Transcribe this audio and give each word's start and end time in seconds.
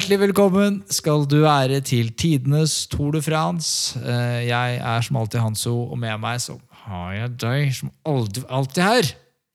Hjertelig 0.00 0.16
velkommen 0.30 0.76
skal 0.88 1.26
du 1.28 1.42
være 1.42 1.82
til 1.84 2.06
tidenes 2.16 2.86
Tour 2.88 3.10
de 3.12 3.20
France. 3.20 3.98
Eh, 4.00 4.46
Jeg 4.48 4.78
er 4.80 5.02
som 5.04 5.18
alltid 5.20 5.42
Hanso, 5.44 5.74
og 5.92 5.98
med 6.00 6.16
meg 6.22 6.38
så 6.40 6.54
har 6.86 7.10
jeg 7.18 7.34
deg 7.36 7.74
som 7.76 7.90
alltid, 8.08 8.46
alltid 8.48 8.80
her. 8.80 9.10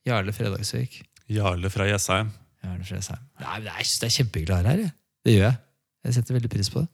Jarle 0.06 0.36
Fredagsvik. 0.38 1.00
Jarle 1.34 1.72
fra 1.74 1.88
Jessheim. 1.90 2.30
Jarle 2.62 2.86
Fredagsheim. 2.86 3.24
Nei, 3.42 3.56
men 3.58 3.72
Jeg 3.72 3.88
synes 3.90 3.98
det 4.04 4.06
er 4.12 4.16
kjempehyggelig 4.20 4.54
å 4.54 4.60
ha 4.60 4.70
her. 4.70 4.84
jeg. 4.86 4.94
Det 5.26 5.34
gjør 5.34 5.46
jeg. 5.48 5.58
Jeg 6.06 6.14
setter 6.20 6.38
veldig 6.38 6.54
pris 6.54 6.70
på 6.70 6.84
det. 6.86 6.90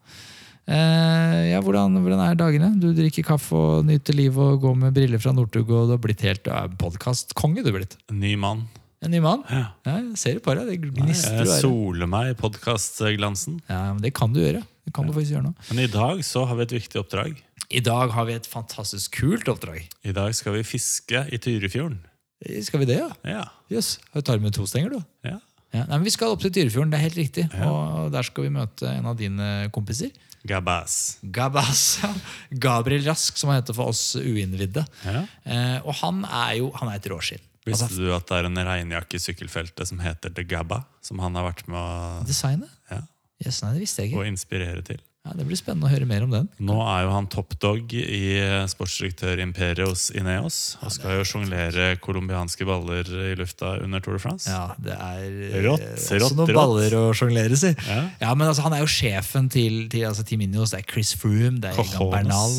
Eh, 0.72 1.52
ja, 1.52 1.60
hvordan, 1.60 2.00
hvordan 2.08 2.24
er 2.30 2.40
dagene? 2.40 2.72
Du 2.80 2.94
drikker 2.96 3.28
kaffe 3.34 3.52
og 3.60 3.84
nyter 3.84 4.16
livet 4.16 4.40
og 4.40 4.62
går 4.64 4.80
med 4.86 4.96
briller 4.96 5.20
fra 5.20 5.36
Northug, 5.36 5.68
og 5.76 5.92
du 5.92 5.98
har 5.98 6.00
blitt 6.00 6.24
helt 6.24 6.48
podkastkonge. 6.80 7.68
er. 7.68 7.98
Ny 8.16 8.38
mann. 8.40 8.70
En 9.02 9.10
ny 9.12 9.20
mann. 9.24 9.42
Ja. 9.50 9.64
Ja, 9.88 9.96
jeg 9.98 10.18
ser 10.22 10.36
det 10.38 10.44
på 10.46 10.54
deg. 10.58 10.68
Det 10.70 10.92
gnistrer 10.94 11.40
Jeg 11.42 11.48
er. 11.50 11.62
soler 11.64 12.10
meg 12.10 12.34
i 12.34 12.38
podkastglansen. 12.38 13.60
Ja, 13.70 13.80
men 13.96 14.02
det 14.04 14.12
kan 14.18 14.34
du 14.34 14.42
gjøre. 14.44 14.62
Det 14.86 14.94
kan 14.94 15.08
du 15.10 15.14
faktisk 15.16 15.34
gjøre 15.36 15.48
nå. 15.48 15.54
Men 15.72 15.80
i 15.86 15.90
dag 15.90 16.22
så 16.26 16.44
har 16.50 16.60
vi 16.60 16.68
et 16.68 16.76
viktig 16.76 17.00
oppdrag. 17.02 17.40
I 17.72 17.82
dag 17.86 18.12
har 18.14 18.26
vi 18.28 18.36
et 18.38 18.46
fantastisk 18.50 19.16
kult 19.22 19.50
oppdrag. 19.50 19.88
I 20.06 20.14
dag 20.14 20.36
skal 20.38 20.54
vi 20.58 20.64
fiske 20.68 21.24
i 21.34 21.40
Tyrifjorden. 21.42 21.98
Skal 22.66 22.82
vi 22.84 22.90
det, 22.90 23.00
ja? 23.02 23.10
Ja. 23.26 23.44
Yes. 23.74 23.96
Tar 24.14 24.38
du 24.38 24.46
med 24.46 24.54
to 24.58 24.66
stenger, 24.70 24.98
du? 24.98 25.02
ja. 25.30 25.40
Ja. 25.72 25.86
Nei, 25.88 26.02
men 26.02 26.04
Vi 26.04 26.12
skal 26.12 26.34
opp 26.34 26.42
til 26.44 26.52
Tyrifjorden, 26.52 26.90
det 26.92 26.98
er 27.00 27.06
helt 27.06 27.16
riktig. 27.16 27.46
Ja. 27.56 27.70
Og 27.72 28.10
der 28.12 28.26
skal 28.28 28.44
vi 28.44 28.50
møte 28.52 28.90
en 28.92 29.06
av 29.08 29.16
dine 29.16 29.70
kompiser. 29.72 30.10
Gabas. 30.44 31.18
Gabas. 31.24 32.02
Gabriel 32.52 33.06
Rask, 33.08 33.38
som 33.40 33.54
han 33.54 33.62
heter 33.62 33.78
for 33.78 33.94
oss 33.94 34.02
uinnvidde. 34.20 34.84
Ja. 35.06 35.22
Eh, 35.46 35.78
og 35.86 35.96
han 36.02 36.26
er 36.28 36.58
jo 36.60 36.74
han 36.76 36.92
er 36.92 37.00
et 37.00 37.08
råskinn. 37.14 37.40
Visste 37.66 37.86
Altså, 37.86 38.02
du 38.02 38.10
at 38.16 38.26
det 38.28 38.40
er 38.40 38.50
en 38.50 38.58
regnjakke 38.72 39.20
i 39.20 39.22
sykkelfeltet 39.22 39.88
som 39.92 40.00
heter 40.02 40.34
The 40.34 40.44
Gabba? 40.50 40.84
Som 41.06 41.20
han 41.22 41.36
har 41.38 41.46
vært 41.52 41.68
med 41.70 41.78
å 41.78 42.26
Designe? 42.26 42.70
ja, 42.90 43.04
Yes, 43.42 43.64
nei, 43.64 43.72
det 43.74 43.82
visste 43.82 44.04
jeg 44.04 44.12
ikke. 44.12 44.20
Og 44.22 44.28
inspirere 44.30 44.82
til. 44.86 45.00
Ja, 45.26 45.36
det 45.38 45.46
blir 45.46 45.58
spennende 45.58 45.86
å 45.86 45.90
høre 45.92 46.06
mer 46.10 46.24
om 46.26 46.32
den. 46.34 46.48
Nå 46.66 46.76
er 46.82 47.04
jo 47.06 47.12
han 47.14 47.28
toppdog 47.30 47.92
i 47.94 48.22
sportsdirektør 48.70 49.42
Imperios 49.44 50.08
Ineos. 50.18 50.58
Og 50.82 50.94
skal 50.94 51.20
jo 51.20 51.26
sjonglere 51.30 51.92
colombianske 52.02 52.66
baller 52.66 53.06
i 53.30 53.36
lufta 53.38 53.76
under 53.86 54.02
Tour 54.02 54.18
de 54.18 54.22
France. 54.24 54.50
Ja, 54.50 54.74
det 54.82 54.94
er 54.98 55.62
Rått, 55.68 55.86
eh, 55.86 55.94
også 55.98 56.20
rått, 56.24 56.38
noen 56.38 56.50
rått. 56.50 56.58
baller 56.58 56.98
å 56.98 57.04
sjonglere, 57.18 57.58
si. 57.58 57.74
Ja. 57.86 58.00
Ja, 58.24 58.34
men 58.34 58.48
altså, 58.50 58.66
Han 58.66 58.74
er 58.78 58.82
jo 58.82 58.90
sjefen 58.90 59.50
til, 59.54 59.84
til 59.94 60.06
altså, 60.10 60.26
Team 60.26 60.42
Ineos. 60.46 60.74
Det 60.74 60.82
er 60.82 60.90
Chris 60.92 61.14
Froome, 61.18 61.62
det 61.62 61.70
er 61.76 61.82
Egan. 61.86 62.10
Bernal, 62.14 62.58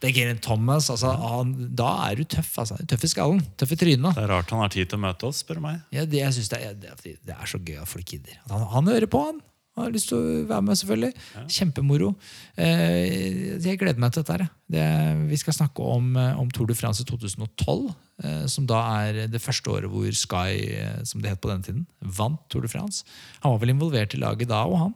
det 0.00 0.08
er 0.08 0.16
Geraint 0.16 0.40
Thomas. 0.44 0.88
Altså, 0.92 1.12
han, 1.12 1.52
da 1.76 1.90
er 2.06 2.20
du 2.20 2.24
tøff. 2.24 2.54
Altså. 2.62 2.78
Tøff 2.88 3.04
i 3.04 3.12
skallen. 3.12 3.42
Tøff 3.60 3.74
i 3.76 3.80
trynet. 3.80 4.16
Det 4.16 4.24
er 4.24 4.32
rart 4.32 4.52
han 4.54 4.64
har 4.64 4.72
tid 4.72 4.88
til 4.88 5.00
å 5.00 5.04
møte 5.04 5.28
oss, 5.28 5.42
spør 5.44 5.60
du 5.60 5.66
meg. 5.66 5.84
Ja, 5.92 6.06
det, 6.08 6.22
jeg 6.22 6.38
synes 6.38 6.50
det, 6.52 6.60
er, 6.64 6.74
det, 6.80 7.14
det 7.20 7.36
er 7.36 7.50
så 7.50 7.60
gøy 7.60 7.82
at 7.82 7.90
folk 7.90 8.08
gidder. 8.16 8.40
Han, 8.48 8.64
han 8.72 8.92
hører 8.94 9.10
på, 9.12 9.22
han. 9.28 9.42
Han 9.78 9.86
har 9.86 9.92
lyst 9.94 10.10
til 10.10 10.18
å 10.18 10.40
være 10.50 10.64
med, 10.66 10.78
selvfølgelig. 10.80 11.26
Kjempemoro. 11.54 12.08
Eh, 12.58 13.60
jeg 13.62 13.78
gleder 13.80 14.02
meg 14.02 14.16
til 14.16 14.24
dette. 14.26 14.48
Det, 14.72 14.86
vi 15.30 15.38
skal 15.40 15.56
snakke 15.56 15.86
om, 15.94 16.10
eh, 16.18 16.40
om 16.40 16.50
Tour 16.52 16.68
de 16.68 16.76
France 16.76 17.04
i 17.04 17.08
2012. 17.08 17.86
Eh, 18.24 18.42
som 18.50 18.66
da 18.68 18.80
er 19.06 19.22
det 19.30 19.40
første 19.40 19.70
året 19.72 19.92
hvor 19.92 20.10
Sky, 20.16 20.58
eh, 20.74 20.98
som 21.08 21.22
det 21.22 21.32
het 21.32 21.40
på 21.40 21.52
denne 21.52 21.64
tiden, 21.64 21.86
vant 22.02 22.42
Tour 22.50 22.66
de 22.66 22.72
France. 22.72 23.06
Han 23.44 23.54
var 23.54 23.62
vel 23.62 23.76
involvert 23.76 24.16
i 24.16 24.20
laget 24.20 24.50
da, 24.50 24.64
og 24.66 24.78
han. 24.82 24.94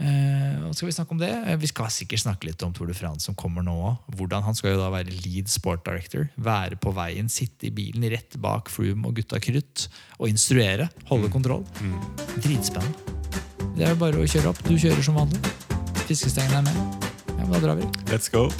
Eh, 0.00 0.72
skal 0.74 0.88
Vi 0.88 0.92
snakke 0.92 1.14
om 1.14 1.18
det? 1.18 1.30
Eh, 1.46 1.56
vi 1.56 1.68
skal 1.70 1.86
sikkert 1.92 2.24
snakke 2.24 2.48
litt 2.48 2.62
om 2.66 2.72
Tour 2.74 2.90
de 2.90 2.96
France 2.98 3.26
som 3.28 3.34
kommer 3.38 3.62
nå 3.62 3.74
òg. 3.74 4.16
Hvordan 4.18 4.42
Han 4.42 4.54
skal 4.58 4.74
jo 4.74 4.80
da 4.82 4.90
være 4.90 5.14
lead 5.24 5.48
sport 5.48 5.84
director. 5.86 6.28
Være 6.36 6.76
på 6.76 6.92
veien, 6.94 7.28
sitte 7.30 7.68
i 7.68 7.70
bilen 7.70 8.02
rett 8.10 8.36
bak 8.42 8.68
Froome 8.68 9.06
og 9.06 9.14
gutta 9.14 9.38
krutt 9.38 9.88
og 10.18 10.28
instruere. 10.28 10.88
Holde 11.06 11.30
kontroll. 11.30 11.64
Dritspennende. 12.42 13.12
Det 13.74 13.86
er 13.86 13.94
jo 13.94 13.98
bare 14.02 14.22
å 14.22 14.26
kjøre 14.26 14.52
opp. 14.52 14.62
Du 14.66 14.74
kjører 14.78 15.02
som 15.02 15.14
vanlig. 15.18 15.40
Fiskestengene 16.06 16.62
er 16.62 16.68
med. 16.68 17.10
Ja, 17.38 17.44
Da 17.50 17.60
drar 17.60 17.76
vi. 17.76 17.86
Let's 18.10 18.30
go. 18.30 18.50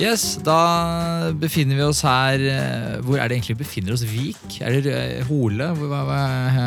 Yes, 0.00 0.38
Da 0.44 1.30
befinner 1.36 1.76
vi 1.76 1.84
oss 1.84 2.00
her 2.06 2.40
eh, 2.40 2.94
Hvor 3.04 3.20
er 3.20 3.28
det 3.28 3.36
egentlig 3.36 3.56
vi 3.58 3.64
befinner 3.64 3.92
oss? 3.96 4.04
Vik? 4.08 4.56
Er 4.64 4.78
det 4.80 4.94
eh, 4.96 5.26
Hole? 5.28 5.66
Hva, 5.76 6.00
hva 6.08 6.20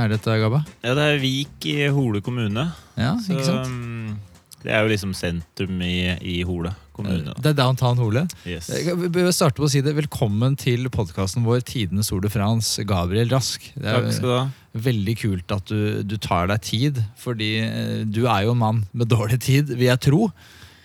er 0.03 0.13
dette, 0.13 0.35
Gabba? 0.43 0.61
Ja, 0.85 0.93
det 0.97 1.07
er 1.15 1.17
Vik 1.23 1.65
i 1.71 1.79
Hole 1.95 2.21
kommune. 2.25 2.67
Ja, 2.99 3.15
Så, 3.17 3.33
ikke 3.33 3.47
sant? 3.47 3.73
um, 3.73 4.19
det 4.63 4.71
er 4.71 4.85
jo 4.85 4.91
liksom 4.93 5.11
sentrum 5.17 5.81
i, 5.83 6.13
i 6.23 6.37
Hole 6.47 6.71
kommune. 6.95 7.33
Det 7.41 7.49
er 7.51 7.57
downtown 7.57 7.97
Hole. 7.99 8.21
Yes. 8.47 8.69
Vi 8.69 9.09
bør 9.11 9.31
starte 9.35 9.57
på 9.59 9.65
å 9.65 9.71
si 9.73 9.81
det. 9.83 9.95
Velkommen 9.97 10.53
til 10.61 10.85
podkasten 10.93 11.43
vår 11.43 11.65
Tidenes 11.67 12.13
Tour 12.13 12.21
de 12.23 12.29
France, 12.31 12.85
Gabriel 12.87 13.33
Rask. 13.33 13.65
Det 13.73 13.89
er 13.89 13.97
Takk 13.97 14.13
skal 14.19 14.29
du 14.29 14.35
ha. 14.37 14.43
veldig 14.85 15.17
kult 15.19 15.55
at 15.57 15.73
du, 15.73 16.03
du 16.07 16.15
tar 16.21 16.47
deg 16.53 16.63
tid, 16.69 17.01
fordi 17.19 17.49
eh, 17.65 18.01
du 18.05 18.21
er 18.29 18.45
jo 18.45 18.53
en 18.53 18.61
mann 18.61 18.83
med 18.93 19.09
dårlig 19.11 19.41
tid, 19.43 19.73
vil 19.73 19.89
jeg 19.89 20.03
tro. 20.05 20.29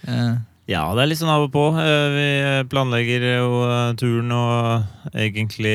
Eh, 0.08 0.32
Ja, 0.68 0.82
det 0.92 1.00
er 1.00 1.08
litt 1.08 1.20
sånn 1.22 1.32
av 1.32 1.46
og 1.46 1.52
på. 1.54 1.62
Eh, 1.80 2.08
Vi 2.12 2.28
planlegger 2.68 3.22
jo 3.38 3.62
eh, 3.64 3.94
turen 3.96 4.34
og 4.36 5.14
egentlig 5.16 5.72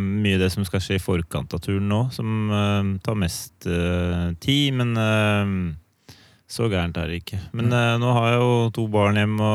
mye 0.00 0.22
mye 0.24 0.38
det 0.40 0.48
som 0.54 0.64
skal 0.64 0.80
skje 0.80 0.96
i 0.96 1.02
forkant 1.04 1.52
av 1.52 1.60
turen 1.60 1.90
nå, 1.92 2.06
som 2.16 2.48
eh, 2.48 2.88
tar 3.04 3.18
mest 3.20 3.66
eh, 3.68 4.30
tid. 4.40 4.72
Men 4.80 4.94
eh, 4.96 6.16
så 6.52 6.70
gærent 6.72 6.96
er 7.00 7.12
det 7.12 7.20
ikke. 7.22 7.42
Men 7.56 7.68
eh, 7.76 7.98
nå 8.00 8.14
har 8.16 8.30
jeg 8.30 8.40
jo 8.40 8.56
to 8.78 8.86
barn 8.92 9.20
hjemme 9.20 9.50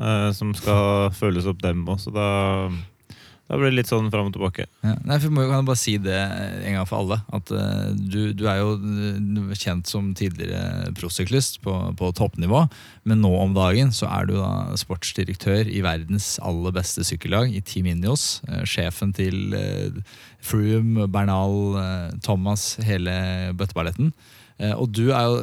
eh, 0.00 0.30
som 0.36 0.54
skal 0.56 1.12
følges 1.16 1.48
opp 1.52 1.60
dem 1.64 1.84
òg, 1.84 2.00
så 2.00 2.12
da, 2.16 2.26
da 3.52 3.58
blir 3.60 3.68
det 3.68 3.82
litt 3.82 3.90
sånn 3.90 4.08
fram 4.08 4.30
og 4.30 4.32
tilbake. 4.32 4.64
Ja. 4.80 4.94
Nei, 5.04 5.18
for 5.20 5.34
må 5.34 5.42
kan 5.44 5.58
jeg 5.58 5.68
bare 5.68 5.80
si 5.82 5.92
det 6.00 6.16
en 6.16 6.78
gang 6.78 6.86
for 6.88 7.02
alle. 7.02 7.18
At 7.36 7.52
uh, 7.52 7.90
du, 7.92 8.32
du 8.32 8.46
er 8.48 8.62
jo 8.62 8.70
eh, 8.80 9.52
kjent 9.60 9.90
som 9.92 10.08
tidligere 10.16 10.88
prosyklist 10.96 11.60
på, 11.60 11.74
på 12.00 12.10
toppnivå. 12.16 12.64
Men 13.04 13.20
nå 13.20 13.34
om 13.36 13.52
dagen 13.52 13.92
så 13.92 14.08
er 14.08 14.30
du 14.30 14.38
da 14.38 14.72
sportsdirektør 14.80 15.68
i 15.68 15.84
verdens 15.84 16.38
aller 16.40 16.72
beste 16.72 17.04
sykkellag, 17.04 17.52
i 17.52 17.60
Team 17.60 17.92
Indios. 17.92 18.40
Uh, 18.48 18.62
sjefen 18.64 19.12
til 19.12 19.52
uh, 19.52 20.00
Froome, 20.40 21.04
Bernal, 21.12 21.76
Thomas, 22.24 22.78
hele 22.82 23.12
bøtteballetten. 23.54 24.14
Og 24.78 24.90
du 24.94 25.08
er 25.10 25.24
jo, 25.26 25.36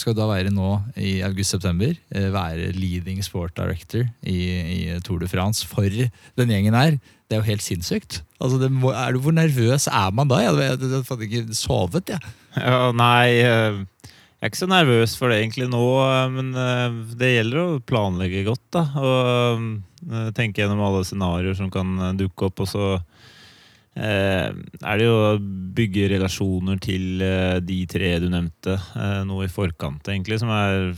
skal 0.00 0.14
da 0.18 0.24
være 0.26 0.50
nå 0.50 0.70
i 0.98 1.18
august-september 1.22 1.92
være 2.34 2.72
leading 2.74 3.20
sport 3.22 3.52
director 3.54 4.06
i, 4.26 4.38
i 4.38 4.78
Tour 5.06 5.20
de 5.22 5.28
France 5.30 5.66
for 5.68 5.86
den 5.86 6.54
gjengen 6.54 6.74
her. 6.74 6.96
Det 7.28 7.36
er 7.36 7.42
jo 7.42 7.50
helt 7.50 7.64
sinnssykt. 7.64 8.22
Altså, 8.40 8.70
må, 8.72 8.94
du, 9.12 9.20
hvor 9.20 9.34
nervøs 9.36 9.84
er 9.92 10.12
man 10.16 10.30
da? 10.30 10.40
Jeg 10.40 10.54
hadde, 10.54 11.02
jeg 11.04 11.28
ikke 11.28 11.56
sovet, 11.58 12.14
jeg. 12.14 12.32
Ja, 12.56 12.88
nei, 12.96 13.36
eh, 13.44 13.82
jeg 14.08 14.46
er 14.46 14.52
ikke 14.52 14.62
så 14.62 14.70
nervøs 14.70 15.16
for 15.18 15.28
det 15.28 15.42
egentlig 15.42 15.68
nå, 15.68 15.82
eh, 16.06 16.30
men 16.32 16.54
eh, 16.56 16.96
det 17.20 17.34
gjelder 17.34 17.60
å 17.60 17.82
planlegge 17.84 18.46
godt, 18.48 18.64
da. 18.72 18.86
Og 19.02 20.32
tenke 20.38 20.62
gjennom 20.62 20.80
alle 20.86 21.04
scenarioer 21.04 21.58
som 21.58 21.68
kan 21.74 22.16
dukke 22.16 22.48
opp, 22.48 22.64
og 22.64 22.70
så 22.70 22.88
eh, 23.98 24.48
er 24.48 25.00
det 25.00 25.08
jo 25.08 25.16
å 25.18 25.36
bygge 25.76 26.08
relasjoner 26.14 26.80
til 26.80 27.24
eh, 27.24 27.58
de 27.60 27.82
tre 27.90 28.14
du 28.22 28.28
nevnte, 28.32 28.78
eh, 28.96 29.20
noe 29.28 29.48
i 29.48 29.52
forkant, 29.52 30.06
egentlig, 30.08 30.40
som 30.40 30.52
er 30.54 30.94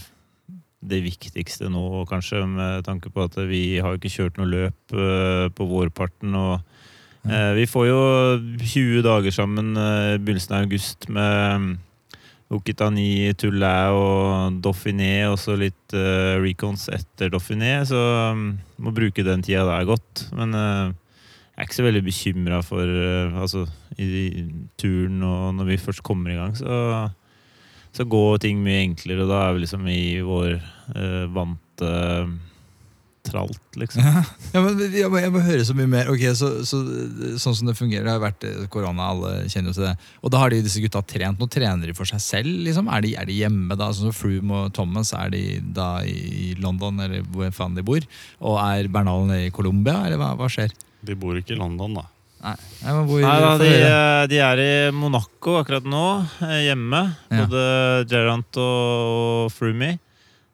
det 0.81 1.03
viktigste 1.05 1.69
nå, 1.69 2.05
kanskje, 2.09 2.45
med 2.49 2.87
tanke 2.87 3.13
på 3.13 3.27
at 3.27 3.37
vi 3.51 3.81
har 3.85 3.99
ikke 3.99 4.13
kjørt 4.13 4.41
noe 4.41 4.49
løp 4.49 4.95
eh, 4.97 5.47
på 5.53 5.69
vårparten. 5.69 6.35
og 6.35 6.61
Eh, 7.29 7.53
vi 7.53 7.67
får 7.69 7.85
jo 7.85 8.01
20 8.65 9.03
dager 9.05 9.35
sammen 9.35 9.75
eh, 9.77 10.15
i 10.17 10.21
begynnelsen 10.23 10.57
av 10.57 10.65
august 10.65 11.09
med 11.13 11.61
mm, 11.61 11.71
Okitani, 12.57 13.35
Tullæ 13.39 13.75
og 13.93 14.57
Dauphiné, 14.65 15.29
og 15.29 15.37
så 15.39 15.59
litt 15.61 15.95
eh, 15.95 16.41
recons 16.41 16.89
etter 16.91 17.31
Dauphiné, 17.31 17.77
så 17.87 18.01
um, 18.33 18.57
må 18.81 18.95
bruke 18.97 19.25
den 19.27 19.45
tida 19.45 19.67
der 19.69 19.87
godt. 19.87 20.25
Men 20.35 20.57
eh, 20.57 20.97
jeg 21.53 21.61
er 21.61 21.69
ikke 21.69 21.79
så 21.79 21.87
veldig 21.87 22.05
bekymra 22.09 22.63
for 22.65 22.89
eh, 22.89 23.37
altså, 23.45 23.67
i, 24.01 24.09
i 24.41 24.45
turen 24.81 25.21
og 25.21 25.55
når 25.61 25.75
vi 25.75 25.81
først 25.85 26.03
kommer 26.07 26.33
i 26.33 26.41
gang, 26.41 26.57
så, 26.57 27.11
så 27.97 28.07
går 28.07 28.39
ting 28.45 28.61
mye 28.63 28.85
enklere, 28.85 29.25
og 29.25 29.33
da 29.33 29.43
er 29.47 29.57
vi 29.57 29.65
liksom 29.65 29.91
i 29.91 30.05
vår 30.25 30.55
eh, 30.55 31.27
vante 31.35 31.91
tralt, 33.27 33.77
liksom. 33.77 34.03
Ja, 34.55 34.63
men 34.63 34.79
jeg 34.81 35.09
må, 35.13 35.21
jeg 35.21 35.33
må 35.33 35.43
høre 35.45 35.65
så 35.67 35.75
mye 35.77 35.89
mer. 35.91 36.09
Ok, 36.13 36.23
så, 36.37 36.51
så, 36.67 36.81
sånn 37.41 37.57
som 37.59 37.69
det 37.69 37.77
fungerer, 37.79 38.07
det 38.07 38.15
har 38.15 38.23
vært 38.23 38.47
eh, 38.49 38.63
korona, 38.73 39.11
alle 39.13 39.33
kjenner 39.53 39.71
jo 39.71 39.77
til 39.79 39.87
det. 39.89 39.95
Og 40.25 40.33
da 40.33 40.41
har 40.43 40.53
de 40.53 40.63
disse 40.65 40.83
gutta 40.83 41.03
trent. 41.07 41.41
Nå 41.41 41.49
trener 41.53 41.91
de 41.91 41.97
for 41.97 42.09
seg 42.09 42.23
selv, 42.25 42.53
liksom? 42.67 42.89
Er 42.93 43.05
de, 43.05 43.15
er 43.21 43.29
de 43.29 43.37
hjemme 43.43 43.77
da? 43.79 43.91
Sånn 43.95 44.11
som 44.11 44.17
Froome 44.17 44.65
og 44.67 44.75
Thomas, 44.77 45.13
er 45.17 45.35
de 45.35 45.45
da 45.77 45.91
i 46.07 46.55
London, 46.63 47.03
eller 47.05 47.27
hvor 47.35 47.53
faen 47.55 47.77
de 47.79 47.85
bor? 47.87 48.07
Og 48.41 48.57
er 48.63 48.91
Bernal 48.93 49.29
nede 49.29 49.51
i 49.51 49.55
Colombia, 49.55 50.01
eller 50.07 50.21
hva, 50.21 50.33
hva 50.41 50.51
skjer? 50.51 50.75
De 51.07 51.17
bor 51.19 51.39
ikke 51.39 51.57
i 51.57 51.61
London, 51.61 52.01
da. 52.01 52.09
Nei, 52.41 52.55
Nei 52.81 52.93
men 52.97 53.09
hvor 53.09 53.25
Nei 53.25 53.41
da, 53.45 53.51
de, 53.61 53.73
eh, 53.77 54.23
de 54.33 54.39
er 54.45 54.63
i 54.65 54.71
Monaco 54.97 55.59
akkurat 55.61 55.85
nå, 55.85 56.05
eh, 56.47 56.61
hjemme. 56.71 57.03
Ja. 57.29 57.45
Både 57.45 57.65
Gerant 58.11 58.61
og 58.63 59.51
Frumi. 59.55 59.93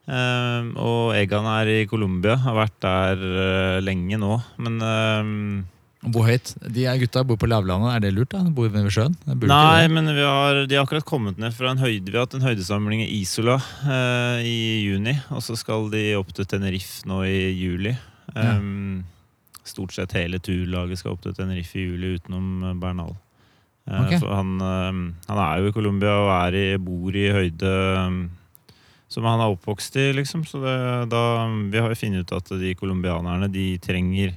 Um, 0.07 0.69
og 0.79 1.17
Egan 1.19 1.47
er 1.51 1.71
i 1.73 1.79
Colombia. 1.91 2.37
Har 2.39 2.55
vært 2.61 2.77
der 2.85 3.23
uh, 3.23 3.79
lenge 3.83 4.19
nå. 4.23 4.37
Men 4.63 4.77
um, 4.79 5.41
Bo 6.07 6.23
høyt. 6.23 6.53
De 6.71 6.85
er 6.87 7.01
gutta 7.01 7.25
bor 7.27 7.39
på 7.41 7.49
lavlandet, 7.51 7.91
er 7.97 8.05
det 8.05 8.13
lurt? 8.15 8.31
da? 8.31 8.45
De 8.47 8.53
bor 8.55 8.69
ved 8.71 8.87
sjøen? 8.95 9.17
Nei, 9.27 9.89
men 9.91 10.13
vi 10.15 10.23
har, 10.23 10.63
de 10.71 10.79
har 10.79 10.87
akkurat 10.87 11.07
kommet 11.07 11.41
ned 11.43 11.55
fra 11.57 11.73
en 11.73 11.83
høyde. 11.83 12.13
Vi 12.13 12.15
har 12.15 12.29
hatt 12.29 12.37
en 12.39 12.47
høydesamling 12.47 13.03
i 13.03 13.11
Isola 13.19 13.59
uh, 13.59 14.39
i 14.39 14.87
juni. 14.87 15.17
Og 15.35 15.43
så 15.43 15.59
skal 15.59 15.91
de 15.91 16.09
opp 16.19 16.31
til 16.37 16.47
Tenerife 16.47 17.03
nå 17.11 17.25
i 17.27 17.51
juli. 17.59 17.97
Um, 18.37 19.03
Stort 19.67 19.93
sett 19.97 20.15
hele 20.15 20.39
turlaget 20.39 21.01
skal 21.01 21.17
opp 21.17 21.23
til 21.27 21.35
Tenerife 21.37 21.79
i 21.81 21.87
juli, 21.89 22.15
utenom 22.21 22.51
eh, 22.71 22.77
Bernal. 22.81 23.15
Okay. 23.87 24.19
For 24.19 24.33
han, 24.35 24.57
eh, 24.63 24.97
han 25.29 25.39
er 25.43 25.61
jo 25.63 25.69
i 25.71 25.75
Colombia 25.77 26.15
og 26.25 26.33
er 26.41 26.57
i, 26.59 26.67
bor 26.83 27.15
i 27.19 27.29
høyde 27.35 27.75
som 29.07 29.23
han 29.29 29.39
er 29.39 29.53
oppvokst 29.55 29.95
i, 30.03 30.09
liksom. 30.19 30.43
Så 30.49 30.59
det, 30.63 30.75
da, 31.13 31.21
vi 31.71 31.79
har 31.79 31.93
jo 31.93 31.99
funnet 32.01 32.27
ut 32.27 32.33
at 32.41 32.49
de 32.59 32.73
colombianerne 32.79 33.47
de 33.55 33.69
trenger 33.79 34.33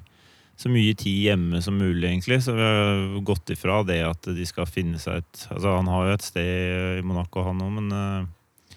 så 0.60 0.70
mye 0.70 0.92
tid 1.00 1.24
hjemme 1.30 1.62
som 1.64 1.78
mulig, 1.80 2.04
egentlig. 2.10 2.38
Så 2.46 2.54
vi 2.54 2.62
har 2.68 3.22
gått 3.26 3.50
ifra 3.56 3.80
det 3.88 4.02
at 4.06 4.30
de 4.36 4.46
skal 4.46 4.68
finne 4.70 5.00
seg 5.02 5.24
et 5.24 5.46
Altså, 5.56 5.72
han 5.80 5.88
har 5.90 6.06
jo 6.10 6.18
et 6.20 6.26
sted 6.28 7.00
i 7.00 7.06
Monaco, 7.08 7.46
han 7.48 7.64
òg, 7.66 7.72
men 7.80 7.90
eh, 7.96 8.28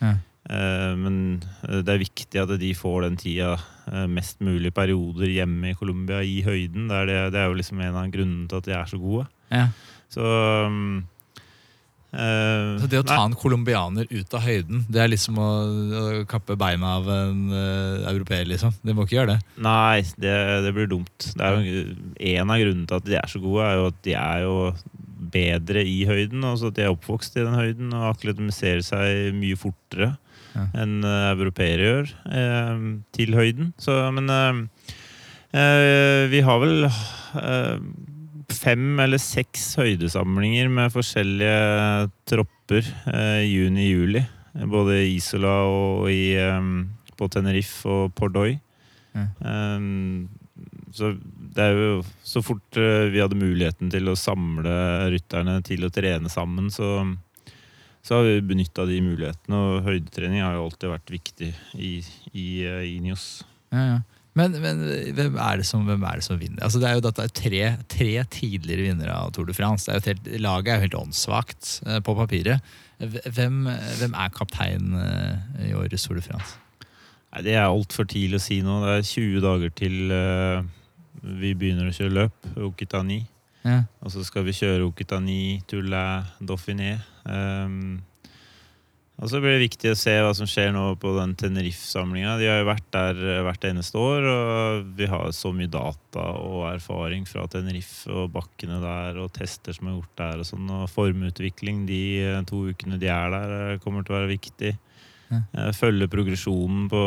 Ja. 0.00 0.12
eh, 0.48 0.94
Men 0.96 1.16
det 1.62 1.92
er 1.92 2.00
viktig 2.06 2.40
at 2.40 2.54
de 2.62 2.72
får 2.78 3.02
den 3.08 3.18
tida 3.20 3.52
eh, 3.58 3.68
mest 4.10 4.42
mulig 4.44 4.72
perioder 4.74 5.30
hjemme 5.32 5.72
i 5.72 5.78
Colombia, 5.78 6.20
i 6.22 6.42
høyden. 6.46 6.88
Det 6.90 7.00
er, 7.00 7.08
det, 7.08 7.16
det 7.34 7.40
er 7.42 7.48
jo 7.50 7.56
liksom 7.58 7.80
en 7.82 7.98
av 7.98 8.12
grunnene 8.12 8.50
til 8.50 8.60
at 8.60 8.68
de 8.68 8.76
er 8.78 8.92
så 8.92 9.00
gode. 9.02 9.26
Ja. 9.52 9.66
Så 10.12 10.22
um, 10.68 11.02
uh, 12.12 12.78
Så 12.80 12.88
det 12.92 13.00
å 13.00 13.06
ta 13.06 13.18
nei. 13.18 13.26
en 13.30 13.36
colombianer 13.40 14.08
ut 14.10 14.36
av 14.36 14.46
høyden, 14.46 14.84
det 14.92 15.02
er 15.02 15.12
liksom 15.12 15.40
å, 15.40 15.50
å 15.98 16.04
kappe 16.30 16.56
beina 16.60 16.96
av 17.00 17.10
en 17.12 17.44
uh, 17.50 18.08
europeer, 18.12 18.46
liksom. 18.50 18.74
De 18.84 18.96
må 18.96 19.06
ikke 19.06 19.18
gjøre 19.20 19.36
det. 19.36 19.54
Nei, 19.64 20.02
det, 20.20 20.34
det 20.66 20.74
blir 20.76 20.90
dumt. 20.92 21.30
Det 21.32 21.48
er 21.48 21.60
jo, 21.66 21.86
en 22.36 22.54
av 22.54 22.64
grunnene 22.64 22.90
til 22.90 23.00
at 23.00 23.08
de 23.08 23.20
er 23.20 23.32
så 23.32 23.42
gode, 23.42 23.68
er 23.68 23.80
jo 23.80 23.88
at 23.92 24.02
de 24.06 24.18
er 24.20 24.44
jo 24.46 24.56
bedre 25.32 25.84
i 25.86 26.02
høyden. 26.08 26.44
Altså 26.44 26.70
at 26.70 26.78
de 26.78 26.86
er 26.86 26.92
oppvokst 26.92 27.38
i 27.38 27.46
den 27.46 27.56
høyden 27.56 27.94
og 27.96 28.10
akklimatiserer 28.12 28.84
seg 28.84 29.32
mye 29.38 29.58
fortere 29.58 30.12
Ja. 30.52 30.66
enn 30.82 31.00
uh, 31.04 31.32
europeere 31.32 31.86
gjør 31.86 32.10
eh, 32.28 32.82
til 33.16 33.36
høyden. 33.36 33.70
Så, 33.80 33.94
men 34.12 34.28
eh, 34.28 34.58
eh, 35.56 36.24
vi 36.32 36.42
har 36.44 36.60
vel 36.60 36.86
eh, 36.88 37.78
fem 38.52 39.00
eller 39.00 39.22
seks 39.22 39.70
høydesamlinger 39.80 40.68
med 40.72 40.92
forskjellige 40.92 42.10
tropper 42.28 42.84
eh, 43.12 43.46
juni-juli. 43.48 44.24
Både 44.68 44.98
i 45.06 45.16
Isola 45.16 45.54
og 45.64 46.10
i, 46.12 46.34
eh, 46.36 46.68
på 47.16 47.32
Tenerife 47.32 47.88
og 47.88 48.12
Pordoi. 48.18 48.58
Ja. 49.16 49.26
Um, 49.40 50.28
så 50.92 51.14
det 51.52 51.64
er 51.64 51.76
jo 51.76 51.92
så 52.24 52.42
fort 52.44 52.76
eh, 52.80 53.08
vi 53.12 53.20
hadde 53.20 53.38
muligheten 53.40 53.90
til 53.92 54.08
å 54.08 54.16
samle 54.18 54.72
rytterne 55.12 55.58
til 55.64 55.84
å 55.84 55.92
trene 55.92 56.32
sammen, 56.32 56.68
så, 56.72 57.04
så 58.02 58.18
har 58.18 58.26
vi 58.26 58.40
benytta 58.52 58.86
de 58.88 58.98
mulighetene. 59.04 59.58
Og 59.58 59.86
høydetrening 59.86 60.42
har 60.42 60.56
jo 60.56 60.66
alltid 60.66 60.90
vært 60.90 61.14
viktig 61.14 61.52
i, 61.78 61.92
i 62.34 62.48
i 62.66 62.96
Nios. 63.04 63.44
Ja, 63.72 63.84
ja. 63.94 64.00
Men, 64.38 64.54
men 64.64 64.80
hvem, 65.12 65.34
er 65.36 65.60
det 65.60 65.66
som, 65.68 65.82
hvem 65.84 66.04
er 66.08 66.16
det 66.16 66.24
som 66.24 66.38
vinner? 66.40 66.62
Altså, 66.64 66.80
det 66.80 66.88
er 66.88 66.96
jo 66.96 67.04
dette 67.04 67.26
tre, 67.36 67.64
tre 67.92 68.12
tidligere 68.32 68.86
vinnere 68.86 69.12
av 69.12 69.34
Tour 69.36 69.44
de 69.48 69.56
France. 69.56 69.84
Det 69.84 69.98
er 69.98 70.14
helt, 70.14 70.30
laget 70.40 70.72
er 70.72 70.78
jo 70.78 70.86
helt 70.86 71.00
åndssvakt 71.02 71.72
eh, 71.84 72.00
på 72.04 72.14
papiret. 72.16 72.72
Hvem, 73.02 73.66
hvem 73.98 74.16
er 74.16 74.32
kaptein 74.32 74.96
eh, 74.96 75.68
i 75.68 75.74
årets 75.76 76.08
Tour 76.08 76.16
de 76.16 76.24
France? 76.24 76.56
Nei, 77.32 77.44
Det 77.44 77.58
er 77.58 77.66
altfor 77.66 78.08
tidlig 78.08 78.40
å 78.40 78.46
si 78.46 78.62
nå. 78.64 78.78
Det 78.86 78.94
er 78.96 79.10
20 79.10 79.44
dager 79.44 79.76
til 79.82 80.16
eh, 80.16 80.64
vi 81.42 81.52
begynner 81.52 81.90
å 81.90 81.96
kjøre 81.96 82.16
løp. 82.22 82.50
Okitani. 82.70 83.20
Ja. 83.62 83.82
Og 84.02 84.14
så 84.14 84.24
skal 84.26 84.46
vi 84.46 84.56
kjøre 84.56 84.86
Okitani, 84.86 85.60
Tulle, 85.70 86.06
Dauphiné. 86.42 86.96
Um, 87.24 88.00
og 89.22 89.30
så 89.30 89.38
blir 89.38 89.54
det 89.54 89.68
viktig 89.68 89.92
å 89.92 89.98
se 89.98 90.12
hva 90.18 90.32
som 90.34 90.48
skjer 90.50 90.72
nå 90.74 90.82
på 90.98 91.12
den 91.14 91.36
Tenerife-samlinga. 91.38 92.34
De 92.40 92.48
har 92.50 92.62
jo 92.62 92.66
vært 92.66 92.88
der 92.94 93.18
eh, 93.20 93.42
hvert 93.46 93.66
eneste 93.68 94.00
år, 94.00 94.24
og 94.26 94.88
vi 94.98 95.06
har 95.06 95.28
så 95.36 95.52
mye 95.54 95.70
data 95.70 96.24
og 96.40 96.64
erfaring 96.72 97.26
fra 97.28 97.44
Tenerife 97.50 98.10
og 98.10 98.32
bakkene 98.34 98.80
der, 98.82 99.20
og 99.22 99.30
tester 99.36 99.76
som 99.76 99.90
er 99.90 99.94
gjort 99.98 100.16
der 100.18 100.42
og 100.42 100.48
sånn. 100.48 100.72
Og 100.74 100.90
formutvikling 100.90 101.84
de 101.86 102.02
eh, 102.24 102.40
to 102.48 102.64
ukene 102.72 102.98
de 102.98 103.12
er 103.14 103.36
der, 103.36 103.54
eh, 103.60 103.78
kommer 103.84 104.02
til 104.02 104.16
å 104.16 104.18
være 104.18 104.32
viktig. 104.32 104.72
Ja. 105.32 105.70
Følge 105.72 106.10
progresjonen 106.12 106.90
på, 106.92 107.04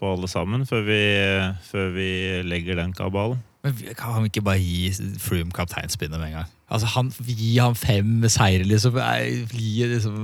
på 0.00 0.08
alle 0.10 0.26
sammen 0.32 0.64
før 0.66 0.80
vi, 0.88 1.02
før 1.68 1.92
vi 1.94 2.08
legger 2.42 2.80
den 2.80 2.96
kabalen. 2.96 3.38
Men 3.68 3.94
kan 3.98 4.22
vi 4.24 4.30
ikke 4.32 4.42
bare 4.46 4.60
gi 4.62 4.90
Froome 5.22 5.52
kapteinspinnet 5.54 6.18
med 6.20 6.30
en 6.32 6.36
gang? 6.40 6.48
Altså, 6.68 6.88
han, 6.96 7.10
Gi 7.24 7.54
ham 7.58 7.74
fem 7.78 8.24
seire, 8.28 8.64
liksom. 8.68 8.96
Er, 9.00 9.28
liksom. 9.54 10.18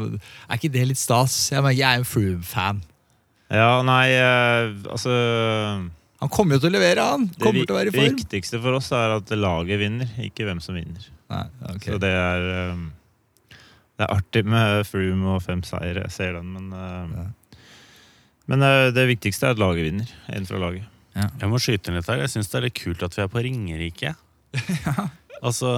er 0.49 0.58
ikke 0.58 0.73
det 0.75 0.87
litt 0.91 1.00
stas? 1.00 1.37
Jeg, 1.52 1.62
mener, 1.64 1.76
jeg 1.79 1.88
er 1.88 2.02
en 2.02 2.08
Froome-fan. 2.08 2.82
Ja, 3.55 3.70
nei, 3.87 4.08
eh, 4.17 4.73
altså 4.91 5.12
Han 6.20 6.31
kommer 6.32 6.56
jo 6.56 6.64
til 6.64 6.73
å 6.73 6.75
levere, 6.79 7.05
han! 7.14 7.26
Det 7.29 7.41
Kommer 7.44 7.61
vik- 7.61 7.69
til 7.69 7.76
å 7.76 7.79
være 7.79 7.91
i 7.91 7.93
det 7.93 8.00
form. 8.00 8.17
viktigste 8.19 8.61
for 8.64 8.79
oss 8.79 8.88
er 8.96 9.17
at 9.19 9.31
laget 9.37 9.81
vinner, 9.82 10.08
ikke 10.25 10.47
hvem 10.49 10.61
som 10.64 10.76
vinner. 10.79 11.05
Nei, 11.32 11.44
okay. 11.70 11.93
Så 11.93 11.99
det 12.02 12.11
er 12.17 12.47
um, 12.73 12.87
Det 13.99 14.05
er 14.08 14.14
artig 14.17 14.44
med 14.49 14.85
Froome 14.88 15.37
og 15.37 15.43
fem 15.44 15.62
seire, 15.64 16.06
jeg 16.08 16.12
ser 16.17 16.37
den, 16.40 16.52
men 16.56 16.73
uh, 16.73 17.23
Ja. 17.23 17.31
Men 18.50 18.61
det 18.93 19.06
viktigste 19.08 19.47
er 19.49 19.55
at 19.55 19.61
laget 19.62 19.87
vinner. 19.87 20.11
En 20.29 20.44
fra 20.44 20.58
laget. 20.61 20.85
Jeg 21.14 21.50
må 21.50 21.61
skyte 21.62 21.90
inn 21.90 21.99
litt 21.99 22.08
her. 22.11 22.22
Jeg 22.25 22.32
syns 22.32 22.50
det 22.50 22.58
er 22.58 22.66
litt 22.66 22.78
kult 22.78 23.05
at 23.06 23.14
vi 23.14 23.22
er 23.22 23.31
på 23.31 23.43
Ringerike. 23.44 24.14
ja. 24.87 25.08
Altså, 25.44 25.70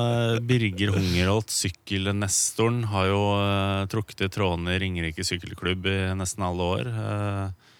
Birger 0.46 0.92
Hungerholt, 0.94 1.50
sykkelnestoren, 1.50 2.84
har 2.92 3.08
jo 3.10 3.22
uh, 3.34 3.86
trukket 3.90 4.26
i 4.28 4.32
trådene 4.32 4.76
i 4.76 4.82
Ringerike 4.82 5.26
sykkelklubb 5.26 5.88
i 5.90 5.96
nesten 6.18 6.44
alle 6.46 6.68
år. 6.76 6.90
Uh, 6.92 7.72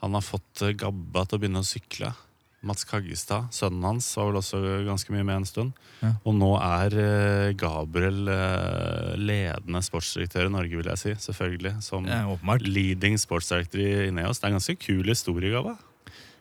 han 0.00 0.16
har 0.16 0.24
fått 0.24 0.62
eh, 0.64 0.74
Gabba 0.80 1.26
til 1.28 1.36
å 1.36 1.40
begynne 1.42 1.60
å 1.60 1.66
sykle. 1.66 2.12
Mats 2.64 2.84
Kaggestad, 2.88 3.48
sønnen 3.56 3.84
hans, 3.84 4.08
var 4.16 4.30
vel 4.30 4.38
også 4.40 4.60
ganske 4.84 5.12
mye 5.12 5.24
med 5.24 5.38
en 5.40 5.48
stund. 5.48 5.82
Ja. 6.00 6.14
Og 6.28 6.36
nå 6.36 6.50
er 6.60 6.96
Gabriel 7.60 8.28
ledende 9.20 9.80
sportsdirektør 9.84 10.48
i 10.48 10.52
Norge, 10.52 10.80
vil 10.80 10.90
jeg 10.92 11.00
si. 11.00 11.14
Selvfølgelig. 11.24 11.78
Som 11.84 12.08
Ja, 12.08 12.24
leading 12.64 13.16
sportsdirektør 13.20 13.80
i 13.80 14.08
Ineos. 14.08 14.40
Det 14.40 14.48
er 14.48 14.52
en 14.52 14.58
ganske 14.60 14.76
kul 14.80 15.08
historie, 15.08 15.52
Gabba. 15.52 15.76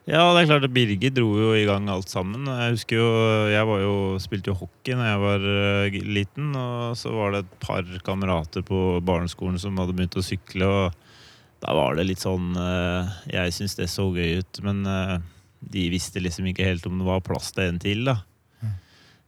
Ja, 0.08 0.24
det 0.34 0.42
er 0.42 0.48
klart 0.50 0.66
at 0.66 0.74
Birger 0.74 1.12
dro 1.14 1.28
jo 1.38 1.50
i 1.54 1.66
gang 1.68 1.90
alt 1.92 2.10
sammen. 2.10 2.48
Jeg 2.48 2.78
husker 2.78 2.98
jo, 2.98 3.10
jeg 3.52 3.68
var 3.70 3.82
jo, 3.84 3.96
spilte 4.22 4.50
jo 4.50 4.58
hockey 4.58 4.96
da 4.98 5.10
jeg 5.12 5.22
var 5.22 5.44
uh, 5.46 5.98
liten. 6.16 6.54
Og 6.58 6.96
så 6.98 7.12
var 7.14 7.36
det 7.36 7.44
et 7.44 7.58
par 7.62 7.92
kamerater 8.08 8.66
på 8.66 8.80
barneskolen 9.06 9.60
som 9.62 9.78
hadde 9.78 9.94
begynt 9.98 10.18
å 10.18 10.26
sykle. 10.26 10.70
Og 10.70 11.62
da 11.62 11.76
var 11.78 12.00
det 12.00 12.08
litt 12.08 12.24
sånn 12.24 12.56
uh, 12.56 13.12
Jeg 13.30 13.54
syntes 13.54 13.78
det 13.78 13.90
så 13.92 14.08
gøy 14.16 14.40
ut, 14.40 14.64
men 14.66 14.82
uh, 14.88 15.20
de 15.60 15.90
visste 15.94 16.24
liksom 16.24 16.48
ikke 16.50 16.68
helt 16.72 16.88
om 16.88 17.02
det 17.02 17.10
var 17.10 17.26
plass 17.26 17.52
til 17.54 17.68
en 17.68 17.82
til. 17.84 18.08
da. 18.08 18.22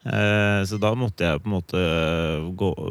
Eh, 0.01 0.63
Så 0.65 0.79
da 0.81 0.95
måtte 0.97 1.21
jeg 1.27 1.37
på 1.43 1.45
en 1.45 1.53
måte 1.59 1.77
eh, 1.77 2.41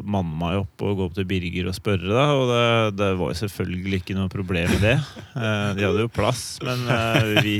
manne 0.07 0.31
meg 0.39 0.61
opp 0.61 0.79
og 0.87 0.93
gå 0.95 1.03
opp 1.09 1.15
til 1.17 1.25
Birger 1.27 1.67
og 1.67 1.75
spørre. 1.75 2.07
da, 2.07 2.23
Og 2.37 2.45
det, 2.47 2.95
det 3.01 3.09
var 3.19 3.27
jo 3.33 3.39
selvfølgelig 3.41 3.97
ikke 3.99 4.15
noe 4.15 4.31
problem 4.31 4.71
med 4.77 4.81
det. 4.85 4.93
Eh, 5.35 5.69
De 5.75 5.83
hadde 5.87 6.05
jo 6.05 6.11
plass, 6.15 6.43
men 6.63 6.79
vi, 7.43 7.57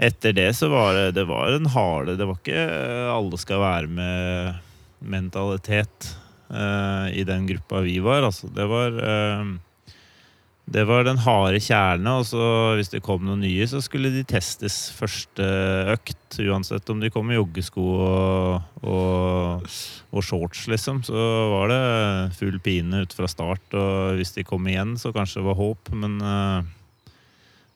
etter 0.00 0.32
det 0.36 0.48
så 0.56 0.70
var 0.72 0.96
det, 0.96 1.04
det 1.20 1.26
var 1.28 1.52
en 1.58 1.68
harde 1.74 2.16
Det 2.16 2.24
var 2.30 2.36
ikke 2.40 2.64
alle 3.12 3.36
skal 3.42 3.60
være 3.60 3.88
med-mentalitet 4.00 6.14
eh, 6.48 7.06
i 7.20 7.22
den 7.28 7.44
gruppa 7.52 7.84
vi 7.84 7.98
var. 8.04 8.24
Altså, 8.30 8.48
det 8.54 8.64
var 8.70 8.88
det 10.70 10.84
var 10.86 11.02
den 11.02 11.18
harde 11.18 11.58
kjerne, 11.58 12.12
og 12.20 12.26
så 12.28 12.42
hvis 12.78 12.92
det 12.92 13.02
kom 13.02 13.24
noen 13.26 13.42
nye, 13.42 13.66
så 13.66 13.80
skulle 13.82 14.12
de 14.14 14.22
testes 14.28 14.76
første 14.94 15.42
økt. 15.90 16.38
Uansett 16.46 16.92
om 16.92 17.00
de 17.02 17.10
kom 17.10 17.26
med 17.26 17.40
joggesko 17.40 17.86
og, 18.06 18.68
og, 18.86 19.66
og 20.14 20.22
shorts, 20.22 20.68
liksom. 20.70 21.02
Så 21.06 21.18
var 21.50 21.72
det 21.72 21.80
full 22.38 22.60
pine 22.62 23.02
ut 23.02 23.16
fra 23.18 23.26
start. 23.30 23.66
Og 23.74 24.20
hvis 24.20 24.36
de 24.38 24.46
kom 24.46 24.70
igjen, 24.70 24.94
så 25.00 25.10
kanskje 25.16 25.40
det 25.40 25.48
var 25.48 25.58
håp. 25.58 25.90
Men, 25.90 26.20
eh, 26.22 26.76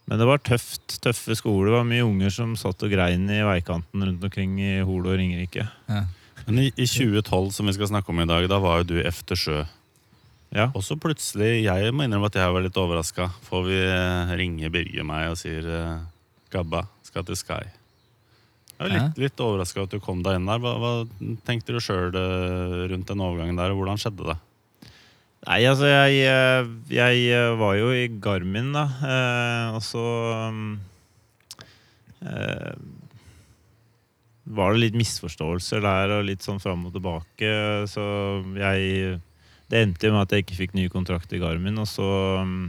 Men 0.05 0.21
det 0.21 0.27
var 0.29 0.39
tøft, 0.45 1.01
tøffe 1.03 1.35
skoler. 1.35 1.73
Det 1.73 1.79
var 1.79 1.87
mye 1.89 2.05
unger 2.05 2.31
som 2.31 2.55
satt 2.61 2.83
og 2.85 2.91
grein 2.93 3.25
i 3.27 3.41
veikanten 3.43 4.05
rundt 4.05 4.23
omkring 4.23 4.59
i 4.61 4.75
Holo 4.85 5.11
og 5.11 5.19
Ringerike. 5.19 5.67
Ja. 5.89 6.05
Men 6.47 6.59
i, 6.61 6.67
i 6.77 6.87
2012, 6.87 7.55
som 7.57 7.67
vi 7.67 7.75
skal 7.75 7.89
snakke 7.89 8.13
om 8.13 8.21
i 8.21 8.29
dag, 8.29 8.47
da 8.53 8.61
var 8.61 8.83
jo 8.83 8.93
du 8.93 8.99
efter 9.01 9.35
sjø. 9.41 9.65
Ja. 10.55 10.69
Og 10.71 10.85
så 10.87 10.95
plutselig, 11.01 11.65
jeg 11.65 11.95
må 11.95 12.07
innrømme 12.07 12.31
at 12.31 12.39
jeg 12.39 12.55
var 12.55 12.63
litt 12.63 12.79
overraska, 12.79 13.29
får 13.49 13.65
vi 13.67 13.79
eh, 13.83 14.35
ringe 14.39 14.71
Birger 14.71 15.07
meg 15.07 15.33
og 15.33 15.41
sier 15.41 15.67
eh, 15.67 16.05
Gabba 16.55 16.85
skal 17.03 17.27
til 17.27 17.39
Sky. 17.39 17.65
Jeg 18.75 18.79
var 18.79 18.93
litt, 18.93 19.21
litt 19.23 19.43
overraska 19.43 19.85
at 19.87 19.95
du 19.95 20.01
kom 20.03 20.23
deg 20.23 20.39
inn 20.39 20.47
der. 20.51 20.63
Hva, 20.63 20.75
hva 20.83 20.93
tenkte 21.47 21.75
du 21.75 21.83
sjøl 21.83 22.15
rundt 22.91 23.11
den 23.11 23.23
overgangen 23.23 23.59
der, 23.59 23.75
og 23.75 23.83
hvordan 23.83 24.01
skjedde 24.03 24.33
det? 24.33 24.39
Nei, 25.45 25.61
altså 25.69 25.89
jeg, 25.91 26.25
eh, 26.25 26.69
jeg 26.95 27.25
eh, 27.37 27.55
var 27.61 27.77
jo 27.77 27.91
i 27.93 28.07
Garmin, 28.09 28.71
da. 28.73 28.85
Eh, 29.05 29.75
og 29.77 29.83
så 29.85 30.05
mm, 30.55 30.71
eh, 32.31 32.71
var 34.57 34.73
det 34.73 34.87
litt 34.87 34.97
misforståelser 34.97 35.85
der 35.85 36.15
og 36.17 36.25
litt 36.31 36.45
sånn 36.45 36.63
fram 36.65 36.87
og 36.89 36.97
tilbake. 36.97 37.51
Så 37.93 38.07
jeg 38.57 39.19
Det 39.71 39.81
endte 39.81 40.09
jo 40.09 40.15
med 40.15 40.27
at 40.27 40.35
jeg 40.35 40.45
ikke 40.45 40.59
fikk 40.59 40.75
ny 40.77 40.89
kontrakt 40.93 41.33
i 41.33 41.41
Garmin, 41.41 41.79
og 41.81 41.89
så 41.89 42.09
mm, 42.45 42.65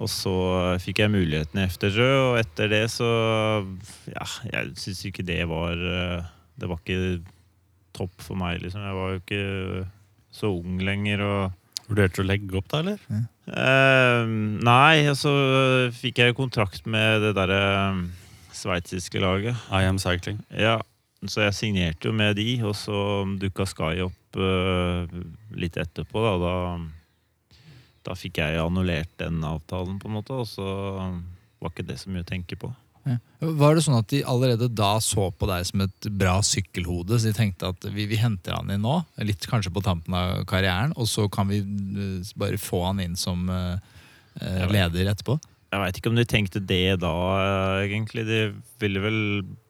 og 0.00 0.08
så 0.08 0.34
fikk 0.80 1.02
jeg 1.02 1.12
muligheten 1.12 1.60
i 1.60 1.66
Eftersjø, 1.66 2.10
og 2.30 2.38
etter 2.40 2.70
det 2.72 2.84
så 2.92 3.08
Ja, 4.08 4.26
jeg 4.48 4.76
syns 4.80 5.02
ikke 5.08 5.24
det 5.26 5.42
var 5.50 5.76
eh, 5.76 6.30
Det 6.56 6.70
var 6.70 6.80
ikke 6.80 7.20
topp 7.92 8.24
for 8.24 8.38
meg, 8.40 8.62
liksom. 8.62 8.80
Jeg 8.80 8.96
var 8.96 9.10
jo 9.12 9.20
ikke 9.20 9.88
så 10.32 10.48
ung 10.48 10.78
lenger. 10.80 11.20
og 11.20 11.90
Vurderte 11.90 12.22
du 12.22 12.22
å 12.22 12.28
legge 12.30 12.56
opp 12.56 12.70
da, 12.72 12.80
eller? 12.80 13.02
Eh, 13.52 14.30
nei, 14.64 15.02
og 15.10 15.18
så 15.20 15.32
fikk 15.92 16.22
jeg 16.22 16.38
kontrakt 16.38 16.88
med 16.88 17.20
det 17.26 17.34
derre 17.36 17.60
um, 17.92 18.06
sveitsiske 18.56 19.20
laget. 19.20 19.60
I 19.68 19.84
am 19.90 20.00
cycling. 20.00 20.40
Ja, 20.56 20.78
så 21.28 21.44
jeg 21.44 21.58
signerte 21.58 22.08
jo 22.08 22.16
med 22.16 22.40
de, 22.40 22.48
og 22.64 22.72
så 22.80 23.26
dukka 23.42 23.68
Sky 23.68 24.06
opp 24.06 24.16
eh, 24.36 25.16
litt 25.58 25.78
etterpå. 25.80 26.22
Da, 26.24 26.34
da, 26.42 27.58
da 28.08 28.16
fikk 28.18 28.42
jeg 28.42 28.60
annullert 28.62 29.12
den 29.22 29.42
avtalen, 29.46 29.98
på 30.02 30.10
en 30.10 30.16
måte, 30.20 30.38
og 30.42 30.48
så 30.50 30.66
var 31.62 31.72
ikke 31.72 31.86
det 31.86 32.00
så 32.02 32.10
mye 32.12 32.24
å 32.24 32.30
tenke 32.32 32.58
på. 32.58 32.72
Ja. 33.02 33.16
Var 33.42 33.74
det 33.74 33.82
sånn 33.82 33.98
at 33.98 34.10
de 34.12 34.20
allerede 34.30 34.68
da 34.70 34.92
så 35.02 35.26
på 35.34 35.46
deg 35.50 35.64
som 35.66 35.82
et 35.82 36.08
bra 36.20 36.36
sykkelhode, 36.46 37.18
så 37.18 37.30
de 37.30 37.34
tenkte 37.34 37.72
at 37.72 37.86
vi, 37.90 38.06
vi 38.10 38.18
henter 38.20 38.54
han 38.54 38.70
inn 38.70 38.84
nå, 38.84 39.00
litt 39.26 39.46
kanskje 39.50 39.72
på 39.74 39.82
tampen 39.82 40.14
av 40.14 40.44
karrieren, 40.50 40.94
og 40.94 41.08
så 41.10 41.26
kan 41.32 41.50
vi 41.50 41.62
eh, 41.62 42.34
bare 42.38 42.60
få 42.62 42.84
han 42.86 43.02
inn 43.02 43.18
som 43.18 43.48
uh, 43.50 43.74
leder 44.70 45.10
etterpå? 45.10 45.38
Jeg 45.72 45.80
veit 45.80 45.98
ikke 45.98 46.12
om 46.12 46.18
de 46.18 46.28
tenkte 46.28 46.60
det 46.60 47.00
da, 47.00 47.12
egentlig. 47.80 48.26
De 48.28 48.40
ville 48.82 49.02
vel 49.02 49.20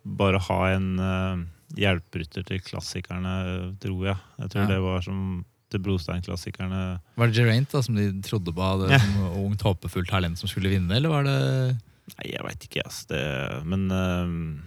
bare 0.02 0.40
ha 0.49 0.61
en 0.75 0.88
uh, 0.99 1.45
hjelperytter 1.78 2.44
til 2.46 2.60
klassikerne, 2.60 3.32
tror 3.80 4.04
jeg. 4.10 4.16
Jeg 4.38 4.50
tror 4.50 4.62
Ja. 4.62 4.66
det 4.74 4.80
var 4.82 5.00
som 5.02 5.44
til 5.72 5.80
Brostein-klassikerne. 5.80 7.00
Var 7.16 7.26
det 7.30 7.34
Geraint 7.38 7.70
da, 7.72 7.80
som 7.80 7.94
de 7.96 8.10
trodde 8.20 8.52
på 8.52 8.60
hadde 8.60 8.90
Ja. 8.92 8.98
som 8.98 9.46
ungt, 9.46 9.62
håpefullt 9.64 10.08
talent 10.10 10.36
som 10.38 10.48
skulle 10.48 10.68
vinne, 10.68 10.92
eller 10.94 11.08
var 11.08 11.24
det 11.24 11.78
Nei, 12.18 12.32
jeg 12.34 12.42
veit 12.44 12.64
ikke, 12.66 12.82
ass. 12.84 13.04
Det, 13.06 13.64
men 13.64 13.86
uh, 13.88 14.60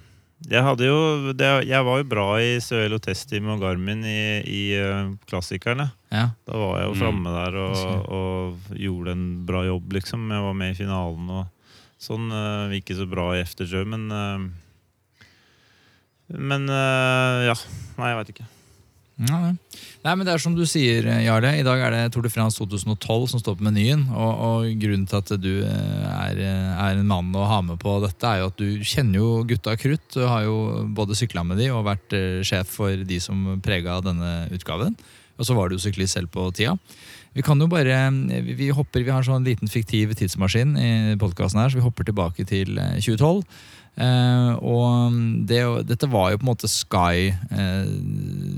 jeg 0.50 0.63
hadde 0.63 0.85
jo 0.88 1.33
det, 1.33 1.67
Jeg 1.67 1.83
var 1.85 1.97
jo 2.00 2.03
bra 2.09 2.39
i 2.39 2.59
Suelo 2.63 2.97
Testi 2.97 3.38
og 3.43 3.59
Garmin 3.62 4.01
i, 4.07 4.41
i 4.47 4.62
uh, 4.79 5.12
klassikerne. 5.27 5.91
Ja. 6.12 6.29
Da 6.47 6.53
var 6.57 6.79
jeg 6.79 6.95
jo 6.95 7.12
Mm. 7.12 7.24
der 7.25 7.55
og, 7.59 8.09
og 8.09 8.57
gjorde 8.74 9.12
en 9.12 9.45
bra 9.45 9.63
jobb, 9.67 9.91
liksom. 9.93 10.31
Jeg 10.31 10.41
var 10.41 10.53
med 10.53 10.71
i 10.71 10.77
finalen 10.79 11.29
og 11.29 11.45
sånn. 12.00 12.31
Uh, 12.31 12.71
ikke 12.79 12.95
så 12.97 13.05
bra 13.07 13.33
i 13.35 13.43
Eftersjø, 13.43 13.85
men 13.85 14.09
Men 16.34 16.70
uh, 16.70 17.46
ja. 17.51 17.55
Nei, 18.00 18.12
jeg 18.12 18.20
veit 18.22 18.36
ikke. 18.36 18.51
Ja. 19.15 19.38
Nei, 20.03 20.12
men 20.12 20.25
det 20.27 20.34
er 20.34 20.41
som 20.44 20.55
du 20.58 20.65
sier, 20.67 21.05
Jarle. 21.24 21.53
I 21.55 21.63
dag 21.63 21.79
er 21.79 21.94
det 21.94 22.01
Tour 22.13 22.25
de 22.25 22.32
France 22.34 22.60
2012 22.60 23.29
som 23.32 23.41
står 23.41 23.55
på 23.58 23.65
menyen. 23.65 24.03
Og, 24.12 24.41
og 24.48 24.82
grunnen 24.82 25.08
til 25.08 25.22
at 25.22 25.32
du 25.39 25.51
eh, 25.63 26.10
er, 26.12 26.41
er 26.44 27.00
en 27.00 27.08
mann 27.08 27.32
å 27.32 27.46
ha 27.48 27.62
med 27.63 27.79
på 27.82 27.96
dette, 28.03 28.27
er 28.27 28.44
jo 28.44 28.50
at 28.51 28.60
du 28.60 28.84
kjenner 28.84 29.22
jo 29.22 29.29
gutta 29.48 29.77
krutt. 29.79 30.05
Du 30.13 30.25
har 30.27 30.44
jo 30.46 30.84
både 30.98 31.15
sykla 31.17 31.46
med 31.48 31.62
de 31.63 31.72
og 31.72 31.88
vært 31.88 32.15
eh, 32.17 32.41
sjef 32.46 32.75
for 32.75 33.05
de 33.08 33.22
som 33.24 33.55
prega 33.63 34.01
denne 34.03 34.50
utgaven. 34.55 34.98
Og 35.39 35.48
så 35.48 35.55
var 35.55 35.72
du 35.72 35.79
syklist 35.79 36.20
selv 36.20 36.32
på 36.36 36.50
tida. 36.55 36.75
Vi 37.36 37.44
kan 37.44 37.60
jo 37.60 37.67
bare, 37.67 37.96
vi, 38.46 38.70
hopper, 38.72 39.03
vi 39.03 39.12
har 39.12 39.24
en 39.24 39.27
sånn 39.27 39.48
liten 39.48 39.72
fiktiv 39.72 40.13
tidsmaskin 40.15 40.75
i 40.79 40.91
podkasten 41.20 41.60
her, 41.60 41.72
så 41.72 41.82
vi 41.82 41.84
hopper 41.84 42.08
tilbake 42.08 42.46
til 42.48 42.77
eh, 42.79 43.00
2012. 43.00 43.41
Eh, 43.96 44.52
og 44.60 45.16
det, 45.48 45.62
dette 45.88 46.08
var 46.12 46.34
jo 46.34 46.40
på 46.42 46.44
en 46.44 46.50
måte 46.50 46.68
Sky 46.68 47.30
eh, 47.32 47.92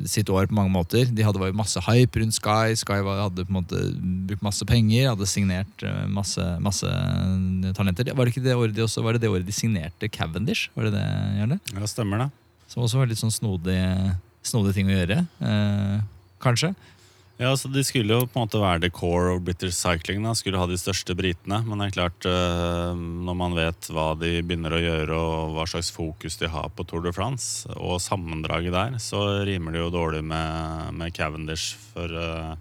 sitt 0.10 0.32
år 0.34 0.50
på 0.50 0.58
mange 0.58 0.74
måter. 0.74 1.06
De 1.14 1.26
hadde 1.26 1.42
var 1.42 1.52
jo 1.52 1.60
masse 1.60 1.82
hype 1.86 2.22
rundt 2.22 2.38
Sky. 2.38 2.74
Sky 2.80 3.00
var, 3.06 3.28
hadde 3.28 3.46
på 3.46 3.54
en 3.54 3.60
måte 3.60 3.84
brukt 4.30 4.46
masse 4.46 4.66
penger, 4.70 5.12
hadde 5.12 5.30
signert 5.30 5.86
eh, 5.86 6.04
masse, 6.10 6.44
masse 6.64 6.90
talenter. 7.78 8.10
Var 8.14 8.26
det 8.26 8.34
ikke 8.34 8.46
det 8.48 8.58
året 8.58 8.76
de 8.78 8.86
også, 8.88 9.06
var 9.06 9.18
det 9.18 9.26
det 9.26 9.32
året 9.34 9.48
de 9.48 9.56
signerte 9.56 10.10
Cavendish? 10.10 10.72
Var 10.78 10.90
det 10.90 10.98
det, 10.98 11.08
Jarle? 11.42 11.62
Ja, 11.76 11.92
stemmer 11.92 12.26
det. 12.26 12.30
Som 12.68 12.84
også 12.84 13.00
var 13.00 13.10
litt 13.10 13.22
sånn 13.22 13.34
snodig, 13.34 13.80
snodig 14.46 14.74
ting 14.76 14.90
å 14.90 14.98
gjøre. 14.98 15.22
Eh, 15.40 15.98
kanskje. 16.44 16.74
Ja, 17.38 17.52
så 17.58 17.70
De 17.70 17.84
skulle 17.86 18.16
jo 18.16 18.26
på 18.26 18.40
en 18.40 18.48
måte 18.48 18.60
være 18.62 18.82
the 18.82 18.90
core 18.90 19.36
of 19.36 19.44
British 19.46 19.78
cycling. 19.78 20.24
da, 20.26 20.34
Skulle 20.34 20.58
ha 20.58 20.66
de 20.66 20.78
største 20.78 21.14
britene. 21.18 21.62
Men 21.68 21.78
det 21.78 21.88
er 21.88 21.96
klart, 22.00 22.26
eh, 22.26 22.98
når 22.98 23.38
man 23.38 23.54
vet 23.58 23.90
hva 23.94 24.10
de 24.18 24.42
begynner 24.42 24.74
å 24.74 24.82
gjøre, 24.82 25.14
og 25.14 25.54
hva 25.54 25.68
slags 25.70 25.92
fokus 25.94 26.40
de 26.42 26.50
har 26.50 26.72
på 26.74 26.86
Tour 26.90 27.06
de 27.06 27.14
France, 27.14 27.70
og 27.78 28.02
sammendraget 28.02 28.74
der, 28.74 28.98
så 28.98 29.46
rimer 29.46 29.78
det 29.78 29.84
jo 29.86 29.94
dårlig 29.94 30.24
med, 30.26 30.94
med 30.98 31.14
Cavendish. 31.14 31.78
For 31.94 32.10
uh, 32.10 32.58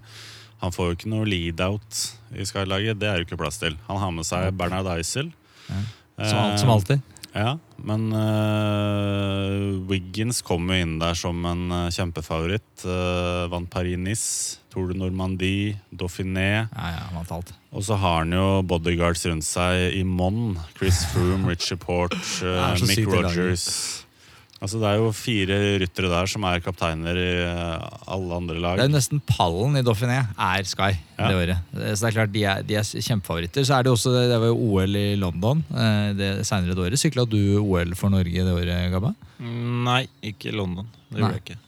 han 0.61 0.73
får 0.73 0.91
jo 0.91 0.97
ikke 0.99 1.13
noe 1.15 1.25
lead-out 1.25 2.03
i 2.37 2.45
Sky-laget. 2.45 3.01
Det 3.01 3.09
er 3.09 3.17
jo 3.17 3.27
ikke 3.27 3.41
plass 3.41 3.57
til. 3.61 3.77
Han 3.89 4.01
har 4.01 4.13
med 4.13 4.29
seg 4.29 4.53
Bernard 4.57 4.89
Eisel. 4.93 5.33
Ja. 5.67 5.81
Som, 6.17 6.57
som 6.61 6.69
alltid. 6.73 7.01
Ja, 7.37 7.57
men 7.85 8.07
uh, 8.15 9.77
Wiggins 9.89 10.41
kom 10.45 10.71
jo 10.71 10.79
inn 10.81 10.95
der 11.01 11.17
som 11.17 11.43
en 11.45 11.67
uh, 11.69 11.83
kjempefavoritt. 11.93 12.71
Uh, 12.81 13.45
vant 13.51 13.69
Paris-Nice, 13.69 14.63
Tour 14.73 14.89
de 14.89 14.97
Normandie, 14.97 15.77
Dauphiné. 15.93 16.65
Ja, 16.65 16.89
ja, 16.95 17.05
vant 17.13 17.35
alt. 17.37 17.53
Og 17.69 17.85
så 17.85 17.99
har 18.01 18.23
han 18.23 18.33
jo 18.33 18.63
bodyguards 18.65 19.27
rundt 19.29 19.45
seg 19.45 19.99
i 19.99 20.01
monn. 20.07 20.57
Chris 20.79 21.03
Froome, 21.11 21.45
Richie 21.51 21.77
Port, 21.77 22.17
Mick. 22.87 23.05
Rogers. 23.05 24.06
Altså 24.57 24.79
Det 24.81 24.87
er 24.89 24.95
jo 24.97 25.09
fire 25.13 25.57
ryttere 25.83 26.09
der 26.09 26.29
som 26.31 26.45
er 26.49 26.61
kapteiner 26.65 27.17
i 27.21 27.27
eh, 27.45 27.83
alle 28.09 28.39
andre 28.39 28.55
lag. 28.57 28.79
Det 28.79 28.87
er 28.87 28.89
jo 28.89 28.95
nesten 28.95 29.21
pallen 29.29 29.77
i 29.77 29.83
Dauphiné 29.85 30.15
er 30.33 30.65
Sky 30.65 30.95
Ja. 31.17 31.27
det 31.29 31.35
året. 31.37 31.75
Så 31.93 31.99
det 32.01 32.09
er 32.09 32.15
klart 32.15 32.33
de 32.33 32.43
er, 32.45 32.63
de 32.65 32.75
er 32.79 32.85
kjempefavoritter. 33.05 33.65
Så 33.65 33.77
er 33.77 33.85
det 33.85 33.91
også, 33.93 34.15
det 34.17 34.39
var 34.41 34.49
jo 34.49 34.57
OL 34.57 34.97
i 34.97 35.05
London 35.17 35.61
eh, 35.73 36.09
det 36.17 36.31
senere 36.49 36.73
det 36.73 36.87
året. 36.87 36.97
Sykla 37.01 37.27
du 37.29 37.37
OL 37.61 37.93
for 37.99 38.09
Norge 38.13 38.33
det 38.49 38.53
året, 38.57 38.91
Gabba? 38.93 39.13
Nei, 39.41 40.03
ikke 40.25 40.53
London. 40.57 40.89
Det 41.11 41.21
gjorde 41.21 41.37
jeg 41.37 41.45
ikke. 41.45 41.59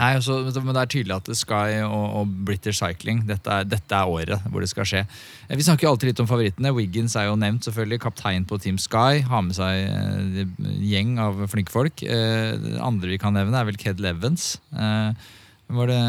Nei, 0.00 0.14
også, 0.16 0.38
men 0.64 0.72
det 0.72 0.80
er 0.80 0.88
tydelig 0.94 1.12
at 1.18 1.26
Sky 1.36 1.82
og, 1.84 2.04
og 2.22 2.30
British 2.48 2.80
Cycling 2.80 3.18
dette 3.28 3.52
er, 3.52 3.66
dette 3.68 3.92
er 3.98 4.08
året 4.08 4.46
hvor 4.48 4.64
det 4.64 4.70
skal 4.70 4.86
skje. 4.88 5.02
Eh, 5.48 5.56
Vi 5.60 5.66
snakker 5.66 5.84
jo 5.84 5.90
alltid 5.92 6.08
litt 6.14 6.22
om 6.24 6.28
favorittene. 6.30 6.72
Wiggins 6.72 7.16
er 7.20 7.26
jo 7.28 7.34
nevnt, 7.36 7.66
selvfølgelig. 7.68 8.00
Kaptein 8.06 8.46
på 8.48 8.56
Team 8.64 8.78
Sky. 8.80 9.20
Har 9.28 9.44
med 9.44 9.58
seg 9.58 9.82
eh, 9.84 10.40
en 10.46 10.80
gjeng 10.88 11.12
av 11.20 11.44
flinke 11.52 11.74
folk. 11.74 12.00
Eh, 12.06 12.54
Det 12.64 12.80
andre 12.80 13.12
vi 13.12 13.20
kan 13.20 13.36
nevne, 13.36 13.60
er 13.60 13.68
vel 13.68 13.76
Ked 13.80 14.00
Levens. 14.00 14.54
Det, 14.72 16.00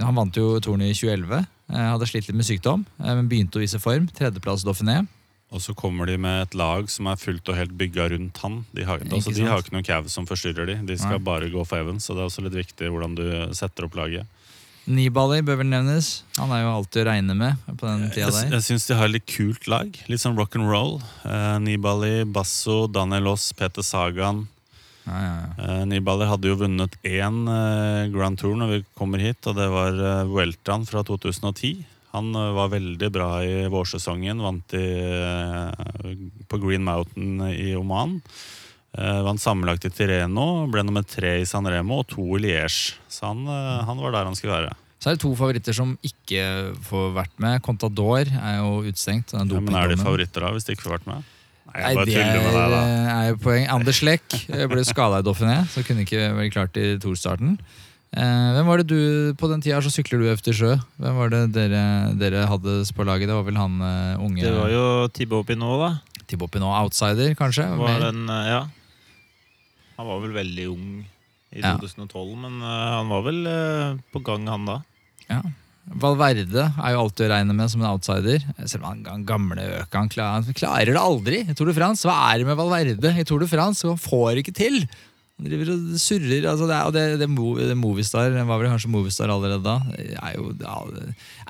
han 0.00 0.16
vant 0.16 0.34
jo 0.40 0.56
Tornet 0.64 0.90
i 0.90 0.96
2011. 0.96 1.44
eh, 1.76 1.86
Hadde 1.92 2.08
slitt 2.08 2.26
litt 2.30 2.40
med 2.40 2.48
sykdom, 2.48 2.86
men 3.04 3.28
begynte 3.30 3.60
å 3.60 3.62
vise 3.66 3.78
form. 3.84 4.08
Tredjeplass 4.16 4.64
Dauphiné. 4.66 5.02
Og 5.50 5.62
så 5.62 5.74
kommer 5.74 6.06
de 6.06 6.14
med 6.20 6.44
et 6.44 6.52
lag 6.54 6.86
som 6.92 7.08
er 7.10 7.18
fullt 7.18 7.48
og 7.50 7.56
helt 7.58 7.72
bygga 7.78 8.10
rundt 8.12 8.38
han. 8.44 8.60
De 8.70 8.84
har, 8.86 9.02
Ikke 9.02 9.16
altså, 9.18 9.32
de 9.34 9.46
har 9.48 9.62
ikke 9.64 9.74
noen 9.74 9.86
cav 9.86 10.10
som 10.12 10.28
forstyrrer 10.28 10.68
de. 10.70 10.76
De 10.86 10.98
skal 10.98 11.18
Nei. 11.18 11.24
bare 11.26 11.48
gå 11.50 11.64
for 11.66 11.82
Evans, 11.82 12.06
så 12.06 12.14
det 12.14 12.22
er 12.22 12.30
også 12.30 12.44
litt 12.46 12.58
viktig 12.60 12.90
hvordan 12.92 13.16
du 13.18 13.24
setter 13.58 13.88
opp 13.88 13.98
laget. 13.98 14.28
Nibali 14.90 15.42
bør 15.44 15.60
vel 15.60 15.68
nevnes. 15.70 16.22
Han 16.38 16.54
er 16.54 16.62
jo 16.64 16.70
alltid 16.72 17.02
å 17.02 17.08
regne 17.10 17.34
med 17.36 17.58
på 17.66 17.84
den 17.84 18.06
tida 18.14 18.30
der. 18.32 18.54
jeg 18.56 18.66
syns 18.66 18.86
de 18.88 18.96
har 18.98 19.10
litt 19.10 19.26
kult 19.28 19.68
lag. 19.70 19.90
Litt 20.10 20.22
sånn 20.22 20.38
rock 20.38 20.56
and 20.58 20.70
roll. 20.70 20.96
Eh, 21.26 21.58
Nibali, 21.62 22.24
Basso, 22.24 22.86
Daniel 22.90 23.32
Aas, 23.34 23.50
Peter 23.58 23.84
Sagan. 23.86 24.46
Ja, 25.04 25.18
ja, 25.18 25.34
ja. 25.34 25.66
Eh, 25.66 25.84
Nibali 25.90 26.26
hadde 26.30 26.50
jo 26.50 26.58
vunnet 26.62 26.96
én 27.06 27.42
eh, 27.50 28.08
Grand 28.14 28.38
Tour 28.40 28.56
når 28.58 28.72
vi 28.74 28.82
kommer 28.98 29.22
hit, 29.22 29.42
og 29.50 29.58
det 29.58 29.68
var 29.72 29.98
eh, 29.98 30.26
Vueltaen 30.30 30.86
fra 30.88 31.04
2010. 31.06 31.84
Han 32.14 32.34
eh, 32.34 32.52
var 32.56 32.72
veldig 32.74 33.10
bra 33.14 33.30
i 33.46 33.66
vårsesongen. 33.70 34.42
Vant 34.42 34.74
i, 34.78 34.86
eh, 35.06 36.12
på 36.50 36.60
Green 36.62 36.84
Mountain 36.86 37.40
i 37.52 37.72
Oman. 37.78 38.18
Eh, 38.98 39.22
vant 39.26 39.40
sammenlagt 39.42 39.86
i 39.86 39.92
Tireno, 39.94 40.66
ble 40.70 40.82
nummer 40.86 41.06
tre 41.06 41.38
i 41.40 41.48
San 41.48 41.68
Remo 41.70 42.02
og 42.02 42.08
to 42.10 42.26
i 42.38 42.44
Liège. 42.46 42.96
Så 43.08 43.30
han, 43.30 43.44
han 43.46 44.00
var 44.02 44.16
der 44.16 44.30
han 44.30 44.38
skulle 44.38 44.58
være. 44.58 44.78
Så 45.00 45.08
er 45.08 45.16
det 45.16 45.22
to 45.22 45.30
favoritter 45.32 45.72
som 45.72 45.94
ikke 46.04 46.42
får 46.84 47.12
vært 47.16 47.36
med. 47.40 47.62
Contador 47.64 48.26
er 48.28 48.56
jo 48.58 48.82
utstengt. 48.90 49.32
Ja, 49.32 49.44
men 49.46 49.76
er 49.78 49.94
de 49.94 49.96
favoritter 50.00 50.44
da, 50.44 50.50
hvis 50.52 50.66
de 50.66 50.76
ikke 50.76 50.90
får 50.90 50.98
vært 50.98 51.06
med? 51.08 51.28
Nei, 51.70 51.80
jeg 51.80 51.96
bare 51.96 52.10
tuller 52.10 52.42
med 52.42 52.56
deg, 52.56 52.72
da. 52.74 52.80
er 53.14 53.38
poeng. 53.40 53.64
Anders 53.70 54.00
Lekk 54.04 54.36
eh, 54.50 54.66
ble 54.68 54.82
skada 54.84 55.22
i 55.22 55.26
Dauphiné, 55.26 55.60
så 55.70 55.84
kunne 55.86 56.04
ikke 56.04 56.26
vært 56.36 56.52
klart 56.56 56.80
i 56.80 56.86
torstarten. 57.00 57.54
Eh, 58.10 58.48
hvem 58.56 58.66
var 58.66 58.80
det 58.80 58.90
du 58.90 59.34
På 59.38 59.46
den 59.46 59.60
tida 59.62 59.78
så 59.78 59.90
sykler 59.94 60.18
du 60.18 60.26
efter 60.32 60.54
sjø. 60.56 60.72
Hvem 60.98 61.18
var 61.20 61.30
det 61.30 61.44
dere, 61.54 61.82
dere 62.18 62.48
hadde 62.50 62.80
på 62.96 63.06
laget? 63.06 63.30
Det 63.30 63.36
var 63.36 63.46
vel 63.46 63.60
han 63.60 63.76
uh, 63.78 64.24
unge 64.24 64.42
Det 64.42 64.50
var 64.56 64.72
jo 64.72 64.84
Thibaut 65.14 65.46
Pinot, 65.46 65.78
da. 65.78 66.24
Thibaut 66.26 66.50
Pinot, 66.50 66.74
outsider, 66.82 67.36
kanskje? 67.38 67.68
Var 67.78 68.02
den, 68.02 68.24
eh, 68.26 68.50
ja. 68.50 68.60
Han 70.00 70.08
var 70.08 70.22
vel 70.24 70.34
veldig 70.34 70.66
ung 70.72 70.86
i 71.50 71.62
Ja. 71.62 71.76
2012, 71.78 72.34
men 72.38 72.58
uh, 72.62 72.98
han 72.98 73.10
var 73.10 73.22
vel 73.26 73.40
uh, 73.46 73.98
på 74.10 74.22
gang, 74.26 74.46
han 74.50 74.66
da. 74.66 74.80
Ja. 75.30 75.42
Valverde 75.90 76.66
er 76.78 76.94
jo 76.94 77.00
alltid 77.04 77.24
å 77.26 77.30
regne 77.32 77.54
med 77.56 77.70
som 77.70 77.82
en 77.82 77.90
outsider. 77.90 78.42
Selv 78.62 78.84
om 78.84 79.00
han 79.06 79.24
gamle 79.26 79.64
øka 79.80 80.02
han 80.02 80.10
klarer, 80.10 80.44
han 80.46 80.58
klarer 80.58 80.92
det 80.94 81.02
aldri 81.02 81.40
i 81.46 81.54
Tour 81.58 81.70
de 81.70 81.74
France. 81.78 82.06
Hva 82.06 82.18
er 82.30 82.42
det 82.42 82.50
med 82.50 82.58
Valverde 82.58 83.14
i 83.18 83.26
Tour 83.26 83.42
de 83.42 83.48
France? 83.50 83.86
Han 83.86 83.98
får 83.98 84.34
det 84.34 84.44
ikke 84.44 84.58
til! 84.60 84.82
Driver 85.40 85.70
og 85.72 85.84
surrer. 86.00 86.46
Altså 86.50 86.66
det, 86.68 86.78
og 86.84 86.92
det, 86.92 87.04
det, 87.20 87.28
det 87.70 87.76
Movistar 87.78 88.34
var 88.34 88.60
vel 88.60 88.68
kanskje 88.68 88.90
Movistar 88.92 89.32
allerede 89.32 89.62
da. 89.64 89.76
Det 89.94 90.16
er 90.18 90.34
jo 90.36 90.50
ja, 90.60 90.74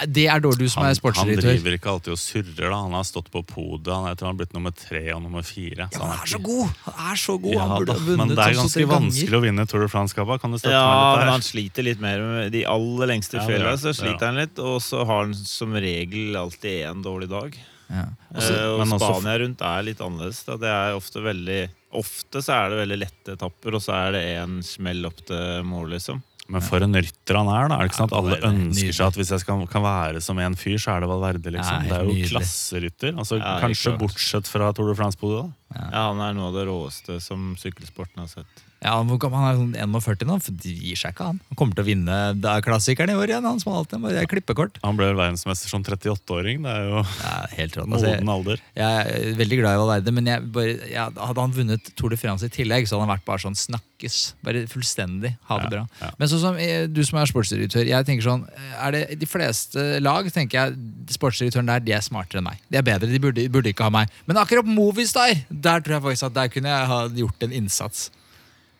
Det 0.06 0.26
er 0.30 0.44
dårlig 0.44 0.68
du 0.68 0.70
som 0.70 0.84
Han, 0.84 0.94
er 0.94 1.16
han 1.20 1.32
driver 1.40 1.76
ikke 1.76 1.90
alltid 1.94 2.14
og 2.14 2.20
surrer. 2.22 2.68
da 2.68 2.78
Han 2.84 2.94
har 2.94 3.06
stått 3.08 3.30
på 3.34 3.42
podiet. 3.46 3.90
Han, 3.90 4.06
jeg 4.12 4.20
tror 4.20 4.30
han 4.30 4.36
har 4.36 4.40
blitt 4.44 4.54
nummer 4.56 4.74
tre 4.76 5.02
og 5.16 5.24
nummer 5.24 5.46
fire. 5.46 5.88
Ja, 5.90 6.02
han 6.04 6.14
er 6.20 6.30
så 6.30 6.42
god! 6.44 6.76
Han 6.86 7.00
er 7.10 7.20
så 7.24 7.36
god! 7.40 7.56
Ja, 7.56 7.64
han 7.66 7.74
burde 7.76 7.90
da, 7.90 7.98
ha 7.98 8.06
vunnet 8.06 8.22
men 8.22 8.34
det 8.36 8.46
er 8.46 8.58
ganske 8.60 8.86
vanskelig 8.94 9.40
å 9.40 9.42
vinne 9.46 9.66
Tour 9.70 9.84
de 9.86 9.90
France-kappa. 9.92 10.38
Kan 10.42 10.54
du 10.54 10.60
støtte 10.60 10.76
Ja, 10.76 10.86
meg 10.86 11.18
men 11.18 11.26
litt 11.26 11.34
han 11.34 11.46
sliter 11.50 11.88
litt 11.90 12.04
mer 12.04 12.24
med 12.28 12.54
de 12.54 12.64
aller 12.70 13.12
lengste 13.14 13.40
Ja, 13.40 13.48
fjellene. 13.48 13.76
Så 13.80 13.96
sliter 13.96 14.30
han 14.30 14.40
litt, 14.40 14.62
og 14.62 14.78
så 14.84 15.02
har 15.02 15.26
han 15.26 15.34
som 15.34 15.74
regel 15.74 16.38
alltid 16.38 16.86
en 16.92 17.02
dårlig 17.06 17.30
dag. 17.32 17.58
Ja. 17.90 18.06
Eh, 18.38 18.66
og 18.70 18.86
Spania 18.86 19.36
rundt 19.42 19.62
er 19.66 19.82
litt 19.86 20.00
annerledes. 20.04 20.44
Da. 20.46 20.56
Det 20.62 20.70
er 20.70 20.96
ofte 20.98 21.22
veldig 21.24 21.60
Ofte 21.98 22.38
så 22.38 22.54
er 22.54 22.68
det 22.70 22.76
veldig 22.84 22.96
lette 23.00 23.32
etapper, 23.34 23.74
og 23.74 23.82
så 23.82 23.90
er 23.96 24.12
det 24.14 24.20
en 24.38 24.60
smell 24.62 25.08
opp 25.08 25.24
til 25.26 25.64
mål, 25.66 25.88
liksom. 25.96 26.20
Men 26.50 26.62
for 26.62 26.82
en 26.82 26.94
rytter 26.94 27.34
han 27.38 27.50
er, 27.50 27.66
da. 27.66 27.76
Er 27.80 27.82
det 27.82 27.90
ikke 27.90 27.98
sånn 27.98 28.08
at 28.10 28.14
alle 28.20 28.38
ønsker 28.46 28.94
seg 28.94 29.04
at 29.08 29.18
hvis 29.18 29.32
jeg 29.34 29.42
skal, 29.42 29.64
kan 29.70 29.82
være 29.82 30.22
som 30.22 30.38
en 30.42 30.54
fyr, 30.58 30.78
så 30.82 30.94
er 30.94 31.02
det 31.02 31.10
Valverde, 31.10 31.52
liksom. 31.56 31.84
Det 31.90 31.96
er 31.98 32.06
jo 32.06 32.28
klasserytter. 32.30 33.12
Altså, 33.18 33.40
kanskje 33.42 33.92
bortsett 33.98 34.50
fra 34.50 34.70
Tour 34.74 34.90
de 34.92 34.96
France-podiet. 34.98 35.50
da. 35.50 35.84
Ja, 35.90 36.04
Han 36.12 36.22
er 36.26 36.38
noe 36.38 36.50
av 36.52 36.58
det 36.58 36.64
råeste 36.70 37.18
som 37.22 37.52
sykkelsporten 37.58 38.22
har 38.22 38.30
sett. 38.30 38.64
Ja, 38.80 38.94
han 38.96 39.10
er 39.12 39.58
sånn 39.58 39.74
41 39.76 40.24
nå, 40.24 40.38
for 40.40 40.56
de 40.56 40.70
gir 40.72 40.96
seg 40.96 41.12
ikke 41.12 41.26
han. 41.28 41.40
Han 41.50 41.58
kommer 41.60 41.76
til 41.76 41.84
å 41.84 41.88
vinne 41.90 42.14
det 42.40 42.48
er 42.48 42.62
klassikeren 42.64 43.12
i 43.12 43.16
år 43.20 43.28
igjen, 43.34 43.44
han 43.44 43.58
som 43.60 43.74
alltid 43.76 44.00
bare 44.00 44.22
er 44.22 44.28
klippekort. 44.30 44.78
Han 44.86 44.96
ble 44.96 45.10
verdensmester 45.12 45.68
som 45.68 45.82
38-åring. 45.84 46.62
Det 46.64 46.72
er 46.72 46.86
jo 46.88 47.02
Ja, 47.20 47.34
helt 47.58 47.76
rått. 47.76 47.90
Altså, 47.92 48.14
moden 48.14 48.30
alder. 48.32 48.62
jeg 48.80 49.02
er 49.04 49.34
veldig 49.36 49.58
glad 49.60 49.76
i 49.76 49.80
Valverde, 49.82 50.14
men 50.16 50.30
jeg 50.32 50.46
bare, 50.54 50.76
jeg, 50.88 51.16
hadde 51.20 51.44
han 51.44 51.52
vunnet 51.58 51.90
Tour 51.94 52.14
de 52.14 52.16
France 52.20 52.48
i 52.48 52.52
tillegg, 52.54 52.88
så 52.88 52.96
hadde 52.96 53.04
han 53.08 53.12
vært 53.18 53.26
bare 53.28 53.42
sånn 53.44 53.58
snakkes. 53.58 54.16
Bare 54.46 54.62
fullstendig. 54.70 55.34
Ha 55.50 55.58
det 55.60 55.66
Ja, 55.68 55.70
bra. 55.74 55.82
ja. 56.00 56.10
Men 56.16 56.30
sånn 56.32 56.40
som 56.46 56.56
eh, 56.56 56.86
du 56.88 57.02
som 57.04 57.18
er 57.20 57.28
sportsdirektør, 57.28 57.84
jeg 57.84 58.08
tenker 58.08 58.24
sånn 58.24 58.46
er 58.80 58.96
det 58.96 59.02
De 59.20 59.28
fleste 59.28 60.00
lag 60.00 60.24
tenker 60.32 60.56
jeg 60.56 60.78
sportsdirektøren 61.18 61.68
der, 61.68 61.84
de 61.84 61.92
er 61.92 62.00
smartere 62.00 62.40
enn 62.40 62.48
meg. 62.48 62.64
De 62.72 62.80
er 62.80 62.86
bedre, 62.86 63.10
de 63.12 63.20
burde, 63.20 63.44
burde 63.52 63.74
ikke 63.74 63.84
ha 63.84 63.92
meg. 63.92 64.08
Men 64.24 64.40
akkurat 64.40 64.64
Movistar, 64.64 65.36
der 65.50 65.84
tror 65.84 65.98
jeg 65.98 66.06
faktisk 66.08 66.30
at 66.30 66.38
der 66.40 66.48
kunne 66.48 66.72
jeg 66.72 66.90
ha 66.94 67.02
gjort 67.20 67.44
en 67.44 67.52
innsats. 67.60 68.08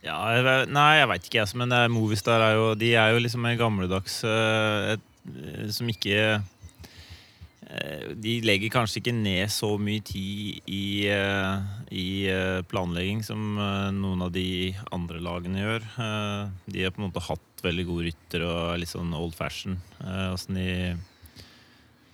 Ja, 0.00 0.16
nei, 0.72 0.90
jeg 0.96 1.08
veit 1.10 1.26
ikke, 1.28 1.42
jeg. 1.42 1.56
Men 1.60 1.74
er 1.76 1.90
Movistar 1.92 2.40
er 2.44 2.54
jo, 2.56 2.70
de 2.78 2.94
er 2.96 3.12
jo 3.12 3.20
liksom 3.20 3.44
en 3.44 3.58
gammeldags 3.60 4.22
eh, 4.24 4.94
et, 4.94 5.02
eh, 5.28 5.66
Som 5.76 5.90
ikke 5.92 6.14
eh, 6.40 8.06
De 8.16 8.38
legger 8.48 8.72
kanskje 8.72 9.02
ikke 9.02 9.12
ned 9.18 9.52
så 9.52 9.74
mye 9.76 10.00
tid 10.08 10.64
i, 10.72 11.04
eh, 11.12 11.68
i 11.92 12.06
eh, 12.32 12.62
planlegging 12.70 13.20
som 13.26 13.60
eh, 13.60 13.90
noen 13.98 14.24
av 14.24 14.32
de 14.32 14.46
andre 14.96 15.20
lagene 15.20 15.66
gjør. 15.66 15.84
Eh, 16.06 16.42
De 16.72 16.86
har 16.86 16.96
på 16.96 17.02
en 17.04 17.10
måte 17.10 17.26
hatt 17.28 17.64
veldig 17.66 17.84
gode 17.90 18.08
ryttere 18.08 18.48
og 18.48 18.80
litt 18.80 18.88
sånn 18.94 19.12
old 19.12 19.36
fashion. 19.36 19.76
Åssen 20.00 20.56
sånn 20.56 20.62
de 20.62 20.70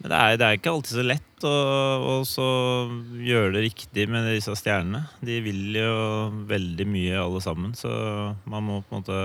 men 0.07 0.13
det 0.13 0.19
er, 0.23 0.37
det 0.39 0.47
er 0.47 0.59
ikke 0.61 0.71
alltid 0.71 0.95
så 0.95 1.03
lett 1.03 1.45
å, 1.49 1.53
å 1.99 2.13
så 2.23 2.45
gjøre 3.27 3.57
det 3.57 3.63
riktig 3.65 4.05
med 4.07 4.29
disse 4.31 4.53
stjernene. 4.55 5.01
De 5.19 5.41
vil 5.43 5.75
jo 5.75 5.95
veldig 6.47 6.87
mye, 6.87 7.17
alle 7.19 7.41
sammen, 7.43 7.73
så 7.75 7.91
man 8.47 8.63
må 8.63 8.77
på 8.87 8.95
en 8.95 9.01
måte 9.01 9.23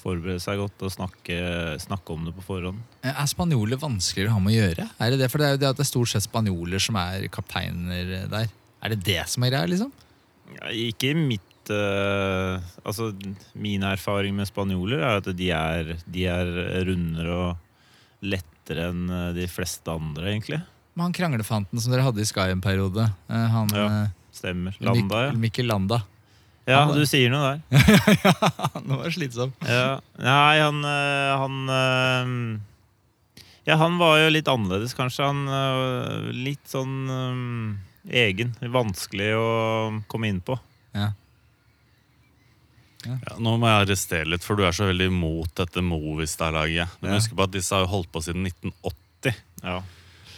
forberede 0.00 0.40
seg 0.40 0.62
godt 0.62 0.86
og 0.88 0.94
snakke, 0.94 1.36
snakke 1.84 2.16
om 2.16 2.24
det 2.24 2.32
på 2.38 2.46
forhånd. 2.46 2.80
Er 3.04 3.28
spanjoler 3.28 3.82
vanskeligere 3.82 4.32
å 4.32 4.38
ha 4.38 4.42
med 4.46 4.54
å 4.54 4.62
gjøre? 4.62 4.86
Er 4.96 5.12
det 5.12 5.20
det? 5.20 5.28
For 5.28 5.42
det 5.42 5.50
er 5.50 5.52
jo 5.58 5.60
det 5.60 5.68
at 5.74 5.82
det 5.82 5.84
er 5.84 5.90
stort 5.92 6.12
sett 6.14 6.24
spanjoler 6.24 6.82
som 6.82 6.96
er 7.02 7.28
kapteiner 7.34 8.14
der. 8.32 8.48
Er 8.80 8.94
det 8.94 9.02
det 9.04 9.20
som 9.28 9.44
er 9.44 9.52
greia, 9.52 9.68
liksom? 9.68 9.92
Ja, 10.56 10.72
ikke 10.72 11.12
mitt 11.16 11.68
uh, 11.68 12.64
Altså, 12.80 13.12
min 13.52 13.84
erfaring 13.86 14.40
med 14.40 14.48
spanjoler 14.48 15.04
er 15.04 15.20
at 15.20 15.28
de 15.36 15.52
er, 15.52 15.92
de 16.08 16.24
er 16.32 16.56
rundere 16.88 17.36
og 17.36 18.24
lettere 18.62 18.88
enn 18.90 19.10
eh, 19.10 19.32
de 19.34 19.46
fleste 19.50 19.90
andre, 19.90 20.30
egentlig. 20.32 20.60
Men 20.94 21.06
han 21.08 21.12
kranglefanten 21.16 21.80
som 21.80 21.92
dere 21.92 22.04
hadde 22.04 22.20
i 22.22 22.26
Sky 22.28 22.50
en 22.52 22.60
periode, 22.62 23.08
eh, 23.28 23.46
han 23.50 23.68
Ja. 23.74 23.86
eh, 24.04 24.08
Stemmer. 24.32 24.74
Landa, 24.80 25.26
ja. 25.26 25.32
Mikkel 25.32 25.66
Landa. 25.66 26.02
Ja, 26.66 26.84
Han- 26.86 26.94
du 26.96 27.04
sier 27.04 27.28
noe 27.28 27.42
der. 27.42 27.60
ja, 28.24 28.32
Han 28.74 28.88
var 28.96 29.10
slitsom. 29.10 29.52
Ja. 29.66 30.00
Nei, 30.16 30.58
han, 30.60 30.78
han 30.84 32.62
Ja, 33.66 33.76
han 33.76 33.98
var 33.98 34.18
jo 34.22 34.30
litt 34.30 34.46
annerledes, 34.48 34.94
kanskje. 34.94 35.26
Han 35.26 36.32
Litt 36.32 36.64
sånn 36.70 37.10
um, 37.10 37.78
egen. 38.08 38.54
Vanskelig 38.62 39.34
å 39.36 40.02
komme 40.08 40.28
inn 40.30 40.40
på. 40.40 40.56
Ja. 40.94 41.10
Ja, 43.06 43.36
nå 43.42 43.56
må 43.58 43.66
jeg 43.70 43.86
arrestere 43.86 44.28
litt, 44.30 44.44
for 44.44 44.56
du 44.56 44.64
er 44.66 44.72
så 44.76 44.86
veldig 44.90 45.08
imot 45.10 45.54
dette 45.58 45.82
Movistar-laget. 45.82 46.88
Du 47.00 47.08
må 47.08 47.16
huske 47.18 47.34
på 47.38 47.42
at 47.46 47.54
disse 47.54 47.74
har 47.74 47.86
holdt 47.90 48.10
på 48.14 48.22
siden 48.24 48.46
1980. 48.46 49.34
Ja. 49.62 49.80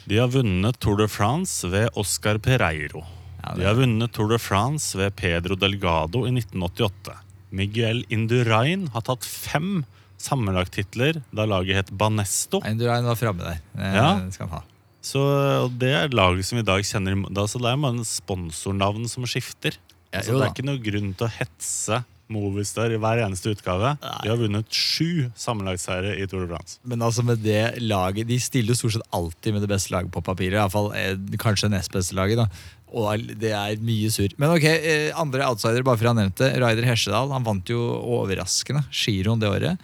De 0.07 0.19
har 0.21 0.29
vunnet 0.29 0.79
Tour 0.81 0.97
de 1.01 1.09
France 1.09 1.65
ved 1.73 1.89
Oscar 1.97 2.39
Pereiro. 2.39 3.05
Ja, 3.45 3.55
De 3.57 3.65
har 3.69 3.75
vunnet 3.79 4.13
Tour 4.13 4.29
de 4.33 4.39
France 4.41 4.97
ved 4.97 5.15
Pedro 5.17 5.57
Delgado 5.57 6.25
i 6.29 6.33
1988. 6.33 7.19
Miguel 7.55 8.05
Indurain 8.13 8.89
har 8.95 9.05
tatt 9.07 9.25
fem 9.25 9.85
sammenlagttitler 10.19 11.21
da 11.35 11.45
laget 11.49 11.77
het 11.83 11.91
Banesto. 12.01 12.61
Indurain 12.67 13.05
var 13.07 13.17
framme 13.21 13.45
der. 13.45 13.61
Det 13.77 13.95
Ja. 13.95 14.31
skal 14.31 14.49
han 14.49 14.59
ha. 14.59 14.63
Så 15.05 15.69
Det 15.79 15.93
er 15.93 16.09
laget 16.09 16.45
som 16.47 16.57
vi 16.57 16.63
i 16.63 16.65
dag 16.65 16.81
kjenner 16.83 17.15
da, 17.33 17.43
så 17.47 17.61
Det 17.61 17.69
er 17.73 17.77
bare 17.77 18.05
sponsornavn 18.05 19.09
som 19.09 19.25
skifter. 19.25 19.77
Ja, 20.13 20.21
altså, 20.21 20.39
det 20.39 20.47
er 20.47 20.53
ikke 20.55 20.65
noe 20.65 20.79
grunn 20.79 21.15
til 21.17 21.27
å 21.27 21.31
hetse 21.31 22.05
Movistar 22.33 22.93
i 22.95 22.99
hver 23.01 23.21
eneste 23.25 23.53
utgave. 23.53 23.95
De 24.01 24.31
har 24.31 24.39
vunnet 24.41 24.69
sju 24.73 25.27
sammenlagtseiere 25.37 26.15
i 26.21 26.29
Tour 26.31 26.47
de 26.47 26.53
France. 26.55 26.79
Men 26.85 27.05
altså 27.05 27.25
med 27.27 27.43
det 27.45 27.77
laget 27.83 28.29
De 28.31 28.39
stiller 28.41 28.73
jo 28.73 28.79
stort 28.79 28.97
sett 28.97 29.11
alltid 29.13 29.57
med 29.57 29.65
det 29.65 29.71
beste 29.75 29.93
laget 29.95 30.13
på 30.15 30.23
papiret. 30.25 30.57
I 30.57 30.73
fall, 30.73 30.93
eh, 30.97 31.19
kanskje 31.41 31.71
nest 31.73 31.93
beste 31.93 32.17
laget. 32.17 32.41
da 32.41 32.49
Og 32.95 33.27
det 33.41 33.53
er 33.53 33.77
mye 33.83 34.09
surr. 34.11 34.33
Men 34.39 34.55
ok, 34.55 34.65
eh, 34.65 35.11
andre 35.15 35.45
outsider, 35.49 35.83
bare 35.83 35.99
for 35.99 36.07
å 36.07 36.15
ha 36.15 36.23
nevnt 36.23 36.37
det. 36.37 36.55
Raider 36.61 36.89
Hesjedal 36.89 37.33
han 37.33 37.45
vant 37.45 37.67
jo 37.69 37.81
overraskende 38.23 38.85
giroen 38.91 39.41
det 39.41 39.51
året. 39.51 39.79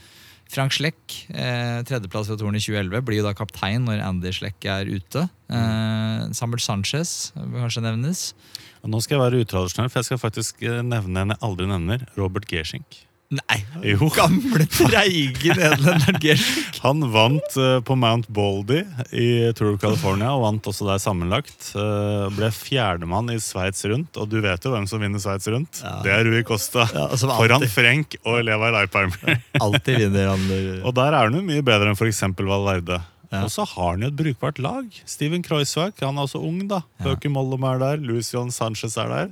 Frank 0.51 0.73
Schleck, 0.73 1.27
eh, 1.31 1.83
tredjeplass 1.87 2.27
fra 2.27 2.37
Toren 2.37 2.57
i 2.57 2.63
2011, 2.63 3.05
blir 3.07 3.21
jo 3.21 3.27
da 3.29 3.35
kaptein 3.39 3.85
når 3.87 4.03
Andy 4.03 4.33
Schleck 4.35 4.65
er 4.67 4.89
ute. 4.89 5.29
Eh, 5.49 6.33
Samuel 6.35 6.59
Sanchez 6.59 7.31
kanskje 7.37 7.85
nevnes. 7.85 8.33
Og 8.81 8.91
nå 8.93 9.03
skal 9.05 9.19
jeg 9.19 9.25
være 9.27 9.45
utradisjonell, 9.45 9.93
for 9.93 10.01
jeg 10.01 10.11
skal 10.11 10.21
faktisk 10.23 10.65
eh, 10.65 10.81
nevne 10.87 11.25
en 11.27 11.35
jeg 11.35 11.43
aldri 11.47 11.69
nevner. 11.71 12.09
Robert 12.17 12.49
Gershink. 12.49 13.05
Nei, 13.31 13.61
Jo. 13.87 14.09
gamle, 14.11 14.65
treige 14.67 15.53
nederlenderen 15.55 16.17
Gershink. 16.19 16.81
Han 16.83 17.05
vant 17.13 17.59
uh, 17.61 17.77
på 17.87 17.95
Mount 17.95 18.27
Baldy 18.35 18.81
i 19.15 19.29
Tour 19.55 19.77
of 19.77 19.79
California, 19.85 20.33
og 20.35 20.43
vant 20.49 20.67
også 20.67 20.89
der 20.89 20.99
sammenlagt. 20.99 21.69
Uh, 21.77 22.27
ble 22.35 22.49
fjerdemann 22.51 23.31
i 23.31 23.39
Sveits 23.39 23.87
rundt, 23.87 24.19
og 24.19 24.27
du 24.33 24.41
vet 24.43 24.67
jo 24.67 24.75
hvem 24.75 24.89
som 24.91 25.05
vinner 25.05 25.23
Sveits 25.23 25.47
rundt. 25.53 25.79
Ja. 25.85 25.95
Det 26.03 26.17
er 26.17 26.27
Rui 26.27 26.43
Costa. 26.49 26.89
Ja, 26.91 27.07
som 27.21 27.31
Foran. 27.37 27.69
Frenk 27.71 28.19
og 28.25 28.41
Eleva 28.41 28.73
Leipheimer. 28.81 29.39
Alltid 29.63 30.03
vinner 30.09 30.33
han. 30.33 30.51
og 30.89 30.97
der 30.99 31.15
er 31.15 31.31
han 31.31 31.39
jo 31.39 31.47
mye 31.47 31.63
bedre 31.63 31.93
enn 31.93 32.01
f.eks. 32.01 32.25
Valverde. 32.35 32.99
Ja. 33.31 33.45
Og 33.47 33.53
så 33.55 33.65
har 33.77 33.93
han 33.95 34.03
jo 34.03 34.09
et 34.11 34.17
brukbart 34.19 34.59
lag. 34.59 34.87
Steven 35.07 35.43
Kreuzwag, 35.47 35.95
han 36.03 36.19
er 36.19 36.27
også 36.27 36.41
ung, 36.43 36.65
da. 36.71 36.81
Ja. 36.99 37.11
Bøke 37.11 37.31
Mollum 37.31 37.63
er 37.69 37.79
der, 37.79 38.03
Lucian 38.03 38.51
Sanchez 38.51 38.97
er 38.99 39.13
der. 39.13 39.29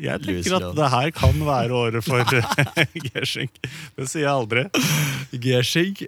Jeg 0.00 0.22
tenker 0.24 0.56
at 0.58 0.68
det 0.78 0.88
her 0.94 1.10
kan 1.16 1.40
være 1.46 1.76
året 1.76 2.04
for 2.06 2.24
Gersink. 3.10 3.58
Det 3.98 4.06
sier 4.08 4.24
jeg 4.24 4.32
aldri. 4.32 4.64
Gersink? 5.44 6.02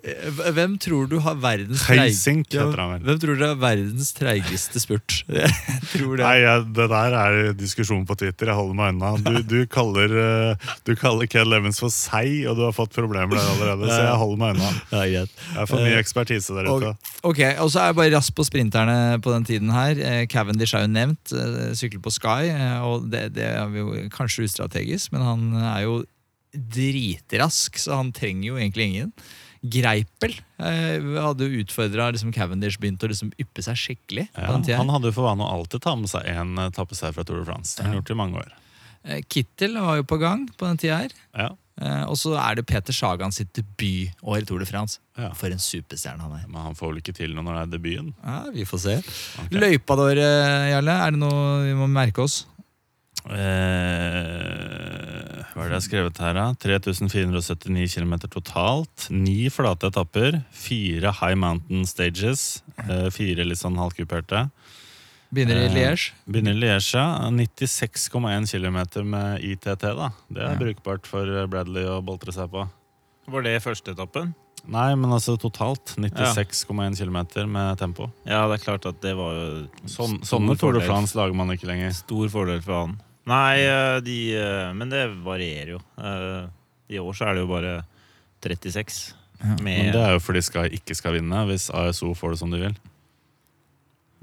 Hvem 0.57 0.77
tror 0.83 1.07
du 1.11 1.19
har 1.25 1.37
verdens 1.43 1.85
Heisink 1.89 2.49
treig-. 2.53 3.03
Hvem 3.05 3.21
tror 3.23 3.39
du 3.39 3.45
har 3.47 3.59
verdens 3.61 4.13
treigeste 4.17 4.81
spurt? 4.83 5.21
Jeg 5.33 5.51
tror 5.93 6.17
det. 6.17 6.25
Nei, 6.25 6.39
jeg, 6.41 6.65
Det 6.77 6.87
der 6.91 7.15
er 7.19 7.37
diskusjon 7.59 8.05
på 8.09 8.17
Twitter. 8.19 8.49
Jeg 8.51 8.57
holder 8.57 8.77
meg 8.79 8.95
unna. 8.95 9.11
Du, 9.23 9.39
du, 9.45 9.59
kaller, 9.71 10.15
eh, 10.23 10.67
du 10.89 10.95
kaller 10.99 11.29
Ken 11.31 11.49
Levens 11.51 11.81
for 11.83 11.93
seig, 11.93 12.47
og 12.49 12.57
du 12.59 12.63
har 12.65 12.73
fått 12.77 12.95
problemer 12.97 13.37
der 13.37 13.51
allerede. 13.55 13.91
Så 13.91 13.99
jeg 14.07 14.17
holder 14.23 14.41
meg 14.41 14.57
unna. 14.57 15.03
Jeg 15.05 15.27
er 15.27 15.69
for 15.69 15.83
mye 15.85 15.99
ekspertise 16.01 16.57
der 16.57 16.71
ute. 16.71 16.95
Ok, 17.29 17.43
og 17.63 17.69
så 17.75 17.83
er 17.85 17.91
jeg 17.93 17.99
bare 18.01 18.15
rask 18.17 18.35
på 18.39 18.47
sprinterne 18.49 18.97
på 19.23 19.35
den 19.35 19.47
tiden 19.49 19.73
her. 19.75 19.99
Eh, 20.01 20.23
Cavendish 20.33 20.75
er 20.79 20.87
jo 20.87 20.93
nevnt. 20.95 21.35
eh, 21.37 21.73
Sykler 21.79 22.03
på 22.05 22.13
Sky. 22.15 22.49
eh, 22.53 22.79
Og 22.89 23.09
det, 23.13 23.27
det 23.37 23.47
er 23.53 23.82
jo 23.83 24.09
kanskje 24.15 24.47
ustrategisk, 24.49 25.13
men 25.13 25.23
han 25.27 25.47
er 25.61 25.83
jo 25.87 25.99
dritrask, 26.73 27.79
så 27.81 27.97
han 28.01 28.13
trenger 28.17 28.51
jo 28.53 28.59
egentlig 28.61 28.89
ingen. 28.91 29.13
Greipel 29.63 30.35
eh, 30.59 31.05
hadde 31.23 31.47
jo 31.47 31.63
utfordra 31.63 32.09
liksom 32.13 32.33
Cavendish 32.35 32.81
begynt 32.83 33.05
å 33.07 33.11
liksom 33.13 33.31
yppe 33.41 33.63
seg 33.63 33.79
skikkelig. 33.79 34.27
Ja, 34.35 34.49
han 34.81 34.91
hadde 34.91 35.13
jo 35.13 35.17
for 35.21 35.29
vane 35.31 35.47
å 35.47 35.53
alltid 35.61 35.85
ta 35.85 35.95
med 35.99 36.11
seg 36.11 36.27
en 36.33 36.57
tappeseier 36.75 37.15
fra 37.15 37.25
Tour 37.29 37.45
de 37.45 37.47
France. 37.49 37.77
Det 37.77 37.85
har 37.85 37.93
han 37.93 37.97
Ja. 37.97 38.03
gjort 38.03 38.11
i 38.11 38.19
mange 38.19 38.43
år. 38.43 38.53
Eh, 39.05 39.21
Kittel 39.29 39.79
var 39.79 39.97
jo 40.01 40.05
på 40.07 40.19
gang 40.21 40.49
på 40.59 40.67
den 40.67 40.77
tida 40.83 41.03
her. 41.05 41.11
Ja, 41.37 41.51
Eh, 41.81 42.05
Og 42.05 42.19
så 42.21 42.35
er 42.37 42.55
det 42.55 42.67
Peter 42.69 42.93
Sagan 42.93 43.33
sitt 43.33 43.49
debutår 43.55 44.43
i 44.43 44.45
Tour 44.45 44.59
de 44.61 44.67
France. 44.67 44.99
ja. 45.17 45.31
For 45.33 45.47
en 45.49 45.57
superstjerne 45.59 46.21
han 46.21 46.33
er. 46.37 46.45
Men 46.47 46.61
han 46.67 46.75
får 46.75 46.91
vel 46.93 47.01
ikke 47.01 47.15
til 47.17 47.33
noe 47.35 47.43
når 47.43 47.55
det 47.55 47.63
er 47.63 47.79
debuten. 47.79 48.15
Ja, 48.23 48.51
Vi 48.53 48.65
får 48.69 48.79
se. 48.79 48.97
Ok. 49.41 49.51
Løypador, 49.57 50.19
eh, 50.21 50.71
Jarle, 50.71 50.91
er 51.07 51.11
det 51.11 51.19
noe 51.19 51.65
vi 51.65 51.73
må 51.73 51.89
merke 51.89 52.19
oss? 52.23 52.45
Eh, 53.31 55.43
hva 55.53 55.65
er 55.65 55.69
det 55.69 55.71
jeg 55.71 55.79
har 55.79 55.85
skrevet 55.87 56.21
her, 56.23 56.35
da? 56.39 56.47
3479 56.63 57.95
km 57.97 58.15
totalt. 58.33 59.07
Ni 59.15 59.47
flate 59.53 59.91
etapper. 59.93 60.41
Fire 60.55 61.13
high 61.21 61.37
mountain 61.39 61.87
stages. 61.89 62.63
Eh, 62.89 63.09
fire 63.15 63.45
litt 63.47 63.61
sånn 63.61 63.79
halvkuperte. 63.81 64.47
Begynner 65.33 65.57
i 65.63 65.67
Eh, 65.67 65.73
Liège. 65.75 66.11
Begynner 66.29 66.53
i 66.53 66.61
Liège. 66.61 67.03
96,1 67.33 68.47
km 68.51 69.05
med 69.05 69.41
ITT. 69.43 69.81
da 69.97 70.11
Det 70.31 70.43
er 70.43 70.53
Ja. 70.53 70.59
brukbart 70.59 71.07
for 71.07 71.47
Bradley 71.47 71.85
å 71.85 72.03
boltre 72.05 72.33
seg 72.33 72.51
på. 72.51 72.69
Var 73.29 73.43
det 73.43 73.63
første 73.63 73.95
etappen? 73.95 74.35
Nei, 74.69 74.95
men 74.95 75.11
altså 75.11 75.37
totalt 75.39 75.97
96,1 75.97 76.95
km 76.97 77.49
med 77.51 77.79
tempo. 77.79 78.13
Ja, 78.25 78.47
det 78.47 78.61
er 78.61 78.65
klart 78.65 78.87
at 78.87 79.01
det 79.01 79.17
var 79.17 79.33
jo 79.33 79.69
Sånn, 79.87 80.21
sånne 80.23 80.57
Tour 80.59 80.73
de. 80.75 80.81
France 80.87 81.15
lager 81.17 81.35
man 81.35 81.49
ikke 81.49 81.67
lenger. 81.67 81.93
Stor 81.93 82.29
fordel 82.29 82.61
for 82.63 82.87
han. 82.87 83.01
Nei, 83.29 83.63
eh, 83.63 83.97
de, 84.03 84.19
eh, 84.35 84.71
men 84.75 84.91
det 84.91 85.07
varierer 85.23 85.77
jo. 85.77 85.83
Eh, 85.99 86.47
I 86.97 87.03
år 87.03 87.15
så 87.15 87.29
er 87.29 87.37
det 87.37 87.45
jo 87.45 87.51
bare 87.53 87.75
36. 88.43 89.13
Ja, 89.43 89.57
Men 89.63 89.93
det 89.95 90.01
er 90.01 90.17
jo 90.17 90.23
fordi 90.23 90.43
Sky 90.43 90.69
ikke 90.79 90.95
skal 90.99 91.17
vinne, 91.19 91.45
hvis 91.49 91.69
ASO 91.75 92.13
får 92.19 92.35
det 92.35 92.41
som 92.43 92.51
de 92.51 92.63
vil. 92.63 92.75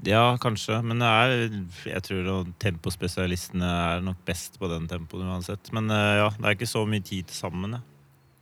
Ja, 0.04 0.36
kanskje. 0.40 0.78
Men 0.84 1.00
det 1.02 1.08
er, 1.08 1.56
jeg 1.90 2.04
tror 2.06 2.46
tempospesialistene 2.60 3.68
er 3.68 4.04
nok 4.04 4.20
best 4.28 4.56
på 4.60 4.68
den 4.72 4.86
tempoen 4.88 5.28
uansett. 5.28 5.72
Men 5.76 5.92
ja, 5.92 6.30
det 6.38 6.46
er 6.46 6.56
ikke 6.56 6.68
så 6.68 6.86
mye 6.88 7.04
tid 7.04 7.28
til 7.28 7.36
sammen. 7.36 7.76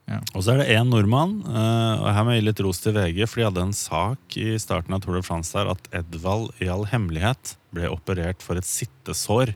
Ja. 0.07 0.21
Og 0.39 0.45
så 0.47 0.55
er 0.55 0.63
det 0.63 0.71
én 0.79 0.87
nordmann, 0.89 1.41
og 1.43 2.07
her 2.15 2.23
må 2.25 2.33
jeg 2.37 2.45
gi 2.45 2.47
litt 2.47 2.63
ros 2.65 2.79
til 2.81 2.95
VG, 2.95 3.25
for 3.27 3.41
de 3.41 3.49
hadde 3.49 3.67
en 3.67 3.75
sak 3.77 4.39
i 4.39 4.55
starten 4.63 4.95
av 4.95 5.03
Tour 5.03 5.19
de 5.19 5.25
France 5.27 5.53
der 5.53 5.75
at 5.75 5.91
Edvald 5.99 6.55
i 6.63 6.71
all 6.71 6.87
hemmelighet 6.89 7.57
ble 7.75 7.91
operert 7.91 8.43
for 8.45 8.57
et 8.57 8.67
sittesår 8.67 9.53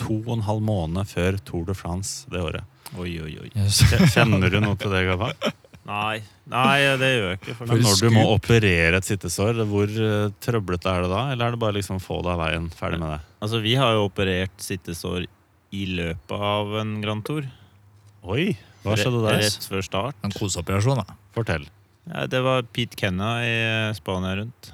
to 0.00 0.20
og 0.22 0.36
en 0.38 0.46
halv 0.46 0.62
måned 0.64 1.08
før 1.10 1.38
Tour 1.46 1.66
de 1.68 1.76
France 1.76 2.30
det 2.32 2.40
året. 2.42 2.68
Oi, 2.98 3.16
oi, 3.24 3.34
oi. 3.40 3.50
Yes. 3.56 3.82
Kjenner 4.12 4.52
du 4.52 4.58
noe 4.60 4.76
til 4.80 4.92
det, 4.92 5.04
Gabba? 5.08 5.32
Nei, 5.88 6.20
nei, 6.46 6.76
det 7.00 7.08
gjør 7.10 7.24
jeg 7.26 7.38
ikke. 7.40 7.54
For 7.58 7.70
Men 7.72 7.80
når 7.82 8.02
du 8.04 8.12
må 8.14 8.22
operere 8.30 8.98
et 9.00 9.06
sittesår, 9.08 9.62
hvor 9.66 9.90
eh, 9.90 10.28
trøblete 10.44 10.90
er 10.92 11.06
det 11.06 11.10
da? 11.10 11.22
Eller 11.32 11.48
er 11.48 11.56
det 11.56 11.62
bare 11.64 11.76
liksom 11.78 11.98
få 12.02 12.20
det 12.22 12.30
av 12.36 12.42
veien, 12.44 12.68
ferdig 12.76 13.00
med 13.02 13.16
det? 13.16 13.20
Altså, 13.42 13.62
vi 13.64 13.72
har 13.80 13.96
jo 13.96 14.04
operert 14.06 14.62
sittesår 14.62 15.26
i 15.74 15.86
løpet 15.90 16.46
av 16.52 16.76
en 16.82 16.94
Grand 17.02 17.24
Tour. 17.26 17.48
Oi, 18.22 18.52
hva 18.84 18.94
skjedde 18.98 19.24
der? 19.24 19.40
Rett 19.42 19.66
før 19.72 19.88
start. 19.88 20.20
En 20.22 20.36
koseoperasjon, 20.36 21.02
da. 21.02 21.18
Fortell. 21.34 21.66
Ja, 22.06 22.28
det 22.30 22.44
var 22.44 22.62
Pete 22.70 22.98
Kenna 22.98 23.34
i 23.46 23.56
Spania 23.98 24.36
rundt. 24.38 24.72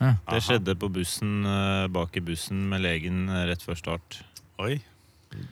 Ja. 0.00 0.16
Det 0.32 0.42
skjedde 0.42 0.74
på 0.78 0.90
bussen, 0.90 1.44
eh, 1.46 1.86
bak 1.94 2.16
i 2.18 2.22
bussen 2.24 2.66
med 2.70 2.82
legen 2.82 3.28
eh, 3.28 3.44
rett 3.52 3.62
før 3.62 3.78
start. 3.78 4.24
Oi. 4.62 4.76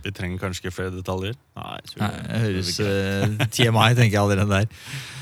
Vi 0.05 0.13
trenger 0.15 0.39
kanskje 0.39 0.63
ikke 0.63 0.75
flere 0.77 0.93
detaljer. 0.95 1.35
Nei, 1.59 1.79
Nei, 1.99 2.11
det- 2.29 2.43
høres 2.45 2.73
uh, 2.79 2.87
eh, 2.87 3.47
TMI, 3.51 3.89
tenker 3.99 4.15
jeg 4.15 4.21
allerede 4.23 4.49
der. 4.49 4.69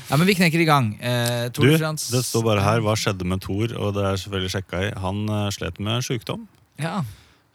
Ja, 0.09 0.17
Men 0.17 0.27
vi 0.27 0.35
knekker 0.37 0.61
i 0.61 0.67
gang. 0.69 0.91
Eh, 1.01 1.49
Du, 1.49 1.63
de 1.65 1.77
det 1.77 2.23
står 2.25 2.43
bare 2.43 2.61
her 2.61 2.81
hva 2.81 2.93
skjedde 2.99 3.25
med 3.25 3.41
Thor, 3.41 3.73
og 3.77 3.95
det 3.95 4.05
er 4.05 4.19
selvfølgelig 4.21 4.51
sjekka 4.51 4.83
i. 4.85 4.91
Han 5.01 5.23
uh, 5.29 5.49
slet 5.49 5.79
med 5.79 6.05
sykdom. 6.05 6.47
Ja. 6.77 7.01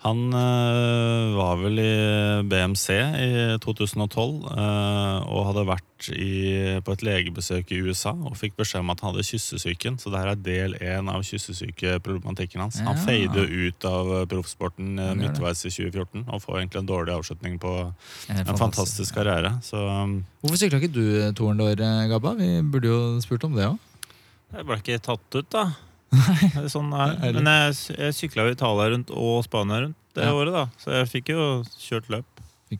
Han 0.05 0.19
eh, 0.37 1.37
var 1.37 1.57
vel 1.63 1.79
i 1.81 1.93
BMC 2.45 2.87
i 3.17 3.31
2012 3.65 4.45
eh, 4.53 5.21
og 5.25 5.47
hadde 5.49 5.65
vært 5.71 6.09
i, 6.13 6.77
på 6.85 6.93
et 6.93 7.05
legebesøk 7.07 7.73
i 7.73 7.79
USA 7.81 8.13
og 8.13 8.37
fikk 8.37 8.59
beskjed 8.61 8.85
om 8.85 8.93
at 8.93 9.01
han 9.01 9.15
hadde 9.15 9.25
kyssesyken. 9.27 9.97
Så 9.99 10.13
det 10.13 10.21
her 10.21 10.33
er 10.35 10.43
del 10.45 10.77
én 10.77 11.09
av 11.11 11.25
kyssesykeproblematikken 11.27 12.63
hans. 12.67 12.83
Han 12.85 13.01
feide 13.07 13.47
ut 13.49 13.89
av 13.89 14.13
proffsporten 14.31 15.01
eh, 15.01 15.15
midtveis 15.17 15.65
i 15.65 15.73
2014 15.73 16.27
og 16.27 16.45
får 16.45 16.61
egentlig 16.61 16.85
en 16.85 16.93
dårlig 16.93 17.17
avslutning 17.17 17.59
på 17.63 17.75
En, 17.87 18.45
en 18.45 18.59
fantastisk 18.59 19.17
karriere. 19.17 19.57
Så 19.65 19.81
um, 19.81 20.19
Hvorfor 20.43 20.61
sykla 20.61 20.83
ikke 20.83 20.93
du 20.93 21.05
Toren 21.39 21.59
da, 21.61 21.91
Gabba? 22.11 22.37
Vi 22.37 22.61
burde 22.69 22.93
jo 22.93 23.01
spurt 23.25 23.49
om 23.49 23.57
det 23.57 23.71
òg. 23.71 23.81
Jeg 24.53 24.69
ble 24.69 24.79
ikke 24.79 25.03
tatt 25.03 25.41
ut, 25.41 25.49
da. 25.51 25.65
Sånn. 26.75 26.91
Men 26.93 27.51
jeg, 27.51 27.77
jeg 27.97 28.17
sykla 28.17 28.47
jo 28.49 28.57
Italia 28.57 28.89
rundt 28.95 29.11
og 29.15 29.43
Spania 29.47 29.83
rundt 29.87 29.99
det 30.17 30.25
Ja. 30.25 30.33
året, 30.33 30.55
da. 30.55 30.65
Så 30.81 30.95
jeg 30.95 31.11
fikk 31.13 31.35
jo 31.35 31.47
kjørt 31.77 32.09
løp. 32.13 32.25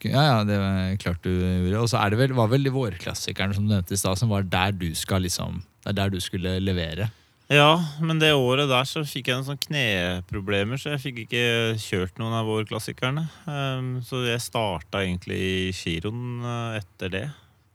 Ja, 0.03 0.21
ja, 0.25 0.39
det 0.43 0.57
var 0.59 0.97
klart 0.99 1.21
du 1.23 1.29
gjorde. 1.31 1.79
Og 1.79 1.87
så 1.91 2.01
er 2.01 2.11
det 2.11 2.17
vel, 2.19 2.33
var 2.35 2.49
vel 2.51 2.67
vårklassikeren 2.73 3.53
som 3.55 3.67
du 3.67 3.71
nevnte 3.75 3.95
i 3.95 3.99
stad, 4.01 4.19
som 4.19 4.33
var 4.33 4.43
der 4.43 4.73
du 4.75 4.89
skal 4.97 5.23
liksom 5.23 5.61
Det 5.85 5.93
er 5.93 5.99
der 6.01 6.09
du 6.11 6.19
skulle 6.19 6.57
levere. 6.59 7.07
Ja, 7.47 7.77
men 8.03 8.19
det 8.19 8.33
året 8.35 8.67
der 8.67 8.83
så 8.83 9.05
fikk 9.07 9.29
jeg 9.29 9.37
noen 9.37 9.45
sånne 9.47 9.63
kneproblemer, 9.63 10.75
så 10.81 10.91
jeg 10.91 11.03
fikk 11.05 11.21
ikke 11.23 11.43
kjørt 11.79 12.17
noen 12.19 12.35
av 12.35 12.49
vårklassikerne. 12.49 13.23
Um, 13.47 13.93
så 14.03 14.25
jeg 14.27 14.43
starta 14.43 14.99
egentlig 15.05 15.37
i 15.39 15.71
giroen 15.71 16.43
eh, 16.43 16.81
etter 16.81 17.13
det. 17.13 17.23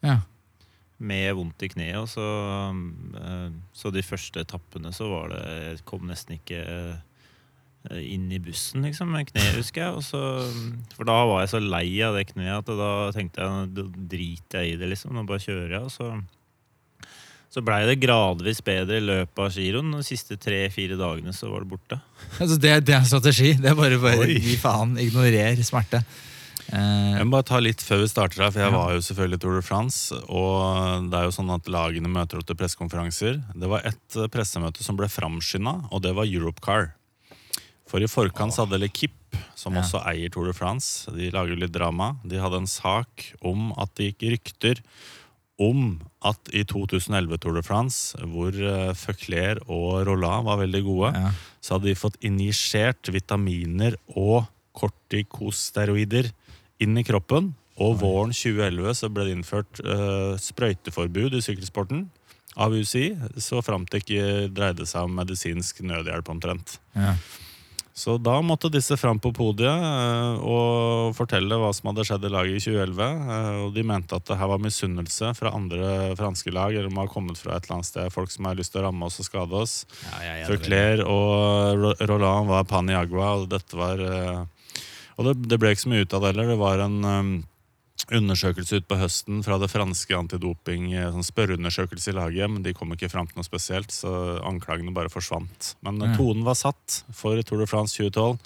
Ja. 0.05 0.19
Med 1.03 1.35
vondt 1.39 1.65
i 1.67 1.71
kneet. 1.73 1.99
Og 2.01 2.11
så, 2.11 2.27
eh, 3.19 3.49
så 3.77 3.93
de 3.95 4.05
første 4.07 4.43
etappene 4.45 4.93
så 4.95 5.09
var 5.11 5.33
det 5.33 5.43
Jeg 5.43 5.81
kom 5.89 6.07
nesten 6.09 6.39
ikke 6.39 6.61
eh, 6.63 8.03
inn 8.03 8.31
i 8.31 8.39
bussen 8.43 8.87
liksom, 8.87 9.11
med 9.15 9.31
kneet, 9.33 9.57
husker 9.59 9.87
jeg. 9.87 9.97
Og 9.99 10.05
så, 10.07 10.23
for 10.97 11.09
da 11.09 11.19
var 11.29 11.43
jeg 11.43 11.55
så 11.55 11.63
lei 11.63 11.89
av 12.05 12.19
det 12.19 12.29
kneet 12.31 12.63
at 12.63 12.71
da 12.79 12.93
tenkte 13.15 13.43
jeg 13.43 13.73
da 13.79 13.89
driter 14.15 14.63
jeg 14.63 14.77
i 14.77 14.79
det, 14.81 14.93
liksom. 14.95 15.17
Nå 15.17 15.27
bare 15.29 15.43
kjører 15.43 15.77
jeg. 15.79 15.91
Og 15.91 15.95
så, 15.95 16.11
så 17.53 17.65
blei 17.67 17.83
det 17.89 18.01
gradvis 18.01 18.63
bedre 18.65 19.01
i 19.01 19.07
løpet 19.07 19.47
av 19.47 19.57
giroen. 19.59 19.95
De 19.99 20.05
siste 20.07 20.39
tre-fire 20.41 20.99
dagene 21.01 21.35
så 21.37 21.51
var 21.53 21.67
det 21.67 21.73
borte. 21.75 22.03
Altså, 22.43 22.57
det, 22.57 22.77
det 22.87 22.95
er 22.95 23.03
en 23.03 23.11
strategi. 23.11 23.57
Det 23.59 23.73
er 23.73 23.79
bare, 23.79 23.99
bare 24.03 24.31
gi 24.31 24.55
faen. 24.61 24.95
Ignorer 25.03 25.67
smerte. 25.67 26.05
Eh, 26.73 27.19
Jeg 27.19 27.27
må 27.29 27.35
bare 27.37 27.45
ta 27.51 27.59
litt 27.61 27.83
før 27.85 28.01
vi 28.03 28.09
starter 28.09 28.47
her, 28.47 28.53
for 28.55 28.63
jeg 28.65 28.73
var 28.73 28.95
jo 28.97 29.03
selvfølgelig 29.05 29.41
Tour 29.43 29.59
de 29.59 29.65
France. 29.67 30.17
Og 30.33 31.09
det 31.13 31.19
er 31.19 31.27
jo 31.29 31.35
sånn 31.37 31.53
at 31.53 31.69
lagene 31.69 32.09
møter 32.13 32.41
opp 32.41 32.49
til 32.49 32.57
pressekonferanser. 32.57 33.41
Det 33.53 33.69
var 33.69 33.85
ett 33.89 34.17
eh, 34.17 34.31
pressemøte 34.33 34.85
som 34.87 34.97
ble 34.97 35.11
framskynda, 35.13 35.75
og 35.93 36.03
det 36.07 36.15
var 36.17 36.31
Europcar. 36.31 36.93
For 37.91 38.01
i 38.01 38.09
forkant 38.09 38.57
hadde 38.57 38.79
Lekip, 38.81 39.13
som 39.55 39.77
også 39.77 40.01
eier 40.09 40.31
Tour 40.33 40.47
de 40.49 40.55
France, 40.57 41.11
de 41.13 41.29
lager 41.31 41.53
jo 41.53 41.61
litt 41.61 41.75
drama. 41.75 42.15
De 42.25 42.41
hadde 42.41 42.63
en 42.63 42.71
sak 42.71 43.27
om 43.45 43.73
at 43.77 43.93
det 43.97 44.13
gikk 44.15 44.31
rykter 44.33 44.81
om 45.61 46.01
at 46.25 46.49
i 46.57 46.65
2011 46.65 47.37
Tour 47.39 47.55
de 47.59 47.63
France, 47.63 48.17
hvor 48.33 48.57
Føkler 48.97 49.61
og 49.69 50.07
Roland 50.09 50.49
var 50.49 50.57
veldig 50.63 50.81
gode, 50.89 51.13
så 51.61 51.77
hadde 51.77 51.91
de 51.93 51.95
fått 52.01 52.17
injisert 52.25 53.13
vitaminer 53.13 53.99
og 54.17 54.49
kortikosteroider 54.73 56.33
inn 56.85 56.99
i 56.99 57.07
kroppen. 57.07 57.53
Og 57.81 57.97
våren 58.03 58.35
2011 58.37 58.99
så 58.99 59.09
ble 59.09 59.27
det 59.27 59.37
innført 59.39 59.81
uh, 59.81 60.35
sprøyteforbud 60.41 61.39
i 61.39 61.45
sykkelsporten 61.45 62.05
av 62.61 62.75
UCI, 62.77 63.15
så 63.41 63.63
fram 63.65 63.87
til 63.89 64.03
ikke 64.03 64.51
dreide 64.53 64.85
seg 64.85 65.09
om 65.09 65.15
medisinsk 65.17 65.81
nødhjelp 65.89 66.29
omtrent. 66.35 66.77
Ja. 66.93 67.15
Så 67.93 68.15
da 68.17 68.39
måtte 68.41 68.71
disse 68.73 68.97
fram 68.97 69.19
på 69.21 69.35
podiet 69.37 69.69
uh, 69.69 70.41
og 70.41 71.17
fortelle 71.17 71.59
hva 71.61 71.69
som 71.77 71.91
hadde 71.91 72.07
skjedd 72.09 72.25
i 72.25 72.31
laget 72.33 72.57
i 72.57 72.63
2011. 72.65 73.19
Uh, 73.29 73.59
og 73.67 73.75
de 73.77 73.85
mente 73.85 74.17
at 74.17 74.25
det 74.31 74.39
her 74.41 74.49
var 74.49 74.63
misunnelse 74.65 75.33
fra 75.37 75.53
andre 75.53 76.15
franske 76.17 76.55
lag, 76.57 76.73
eller 76.73 76.89
de 76.89 76.97
har 76.97 77.13
kommet 77.13 77.41
fra 77.41 77.57
et 77.57 77.69
eller 77.69 77.79
annet 77.79 77.91
sted, 77.91 78.09
folk 78.15 78.33
som 78.33 78.49
har 78.49 78.57
lyst 78.57 78.73
til 78.73 78.81
å 78.81 78.87
ramme 78.87 79.09
oss 79.09 79.21
og 79.21 79.29
skade 79.29 79.61
oss. 79.61 79.77
Ja, 80.09 80.23
ja, 80.25 80.49
og 81.05 82.01
Roland 82.09 82.49
var 82.49 82.69
Paniagua, 82.69 83.35
og 83.43 83.51
dette 83.53 83.77
var 83.77 84.01
eh, 84.01 84.41
Og 85.19 85.29
det, 85.29 85.39
det 85.51 85.59
ble 85.61 85.73
ikke 85.73 85.87
så 85.87 85.93
mye 85.93 86.05
ut 86.07 86.15
av 86.17 86.25
det 86.25 86.33
heller. 86.33 86.53
Det 86.53 86.61
var 86.61 86.83
en 86.85 86.99
um, 87.05 87.33
undersøkelse 88.11 88.81
ut 88.81 88.89
på 88.91 88.99
høsten 89.01 89.43
fra 89.47 89.59
det 89.63 89.71
franske 89.71 90.17
antidoping, 90.17 90.91
eh, 90.97 91.11
sånn 91.13 91.27
spørreundersøkelse 91.27 92.13
i 92.13 92.17
laget, 92.17 92.51
men 92.51 92.65
de 92.65 92.75
kom 92.77 92.93
ikke 92.95 93.11
fram 93.13 93.29
til 93.29 93.41
noe 93.41 93.47
spesielt, 93.47 93.93
så 93.95 94.39
anklagene 94.49 94.95
bare 94.97 95.13
forsvant. 95.13 95.75
Men 95.87 96.01
mm. 96.01 96.17
Tonen 96.19 96.47
var 96.47 96.59
satt 96.59 97.03
for 97.17 97.41
Tour 97.47 97.63
de 97.63 97.69
France 97.71 97.99
2012. 97.99 98.39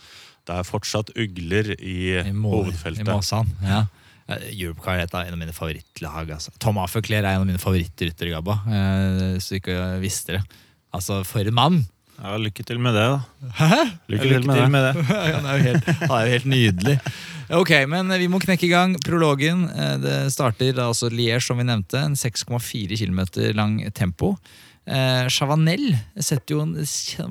Det 0.46 0.54
er 0.54 0.66
fortsatt 0.66 1.14
ugler 1.18 1.72
i, 1.76 1.98
I, 2.20 2.32
mål, 2.32 2.52
i 2.52 2.66
hovedfeltet. 2.68 3.08
Måsan. 3.10 3.50
Ja. 3.64 3.86
Europecar 4.26 4.98
Europcar 4.98 5.20
er 5.22 5.28
en 5.28 5.36
av 5.36 5.38
mine 5.38 5.54
favorittlag. 5.54 6.30
Altså. 6.34 6.52
Tom 6.62 6.80
Afferkler 6.82 7.22
er 7.22 7.36
en 7.36 7.44
av 7.44 7.48
mine 7.48 7.62
favorittryttere, 7.62 8.32
Gabba. 8.34 8.58
Eh, 8.66 9.36
så 9.42 9.54
du 9.54 9.60
ikke 9.60 9.76
visste 10.02 10.38
det. 10.38 10.42
Altså, 10.94 11.22
for 11.26 11.46
en 11.46 11.54
mann! 11.54 11.84
Ja, 12.16 12.36
lykke 12.40 12.64
til 12.64 12.78
med 12.80 12.94
det, 12.96 13.02
da. 13.12 13.50
Hæ? 13.58 13.80
Lykke 14.08 14.28
til 14.30 14.46
med 14.48 14.56
det. 14.56 14.68
med 14.72 14.84
det. 14.86 15.04
han, 15.10 15.46
er 15.52 15.64
helt, 15.66 15.90
han 16.00 16.14
er 16.16 16.22
jo 16.26 16.32
helt 16.36 16.46
nydelig. 16.48 16.94
Ok, 17.56 17.72
men 17.92 18.08
vi 18.18 18.26
må 18.32 18.40
knekke 18.42 18.66
i 18.66 18.72
gang 18.72 18.96
prologen. 19.04 19.66
Eh, 19.70 19.96
Det 20.02 20.14
starter 20.34 20.80
altså 20.82 21.10
Liège, 21.12 21.42
som 21.44 21.60
vi 21.60 21.66
nevnte. 21.68 22.00
En 22.02 22.16
6,4 22.18 22.96
km 22.98 23.20
lang 23.54 23.76
tempo. 23.94 24.32
Eh, 24.86 25.26
Chavanel 25.28 25.92
setter 26.22 26.56
jo 26.56 26.62
en 26.64 26.74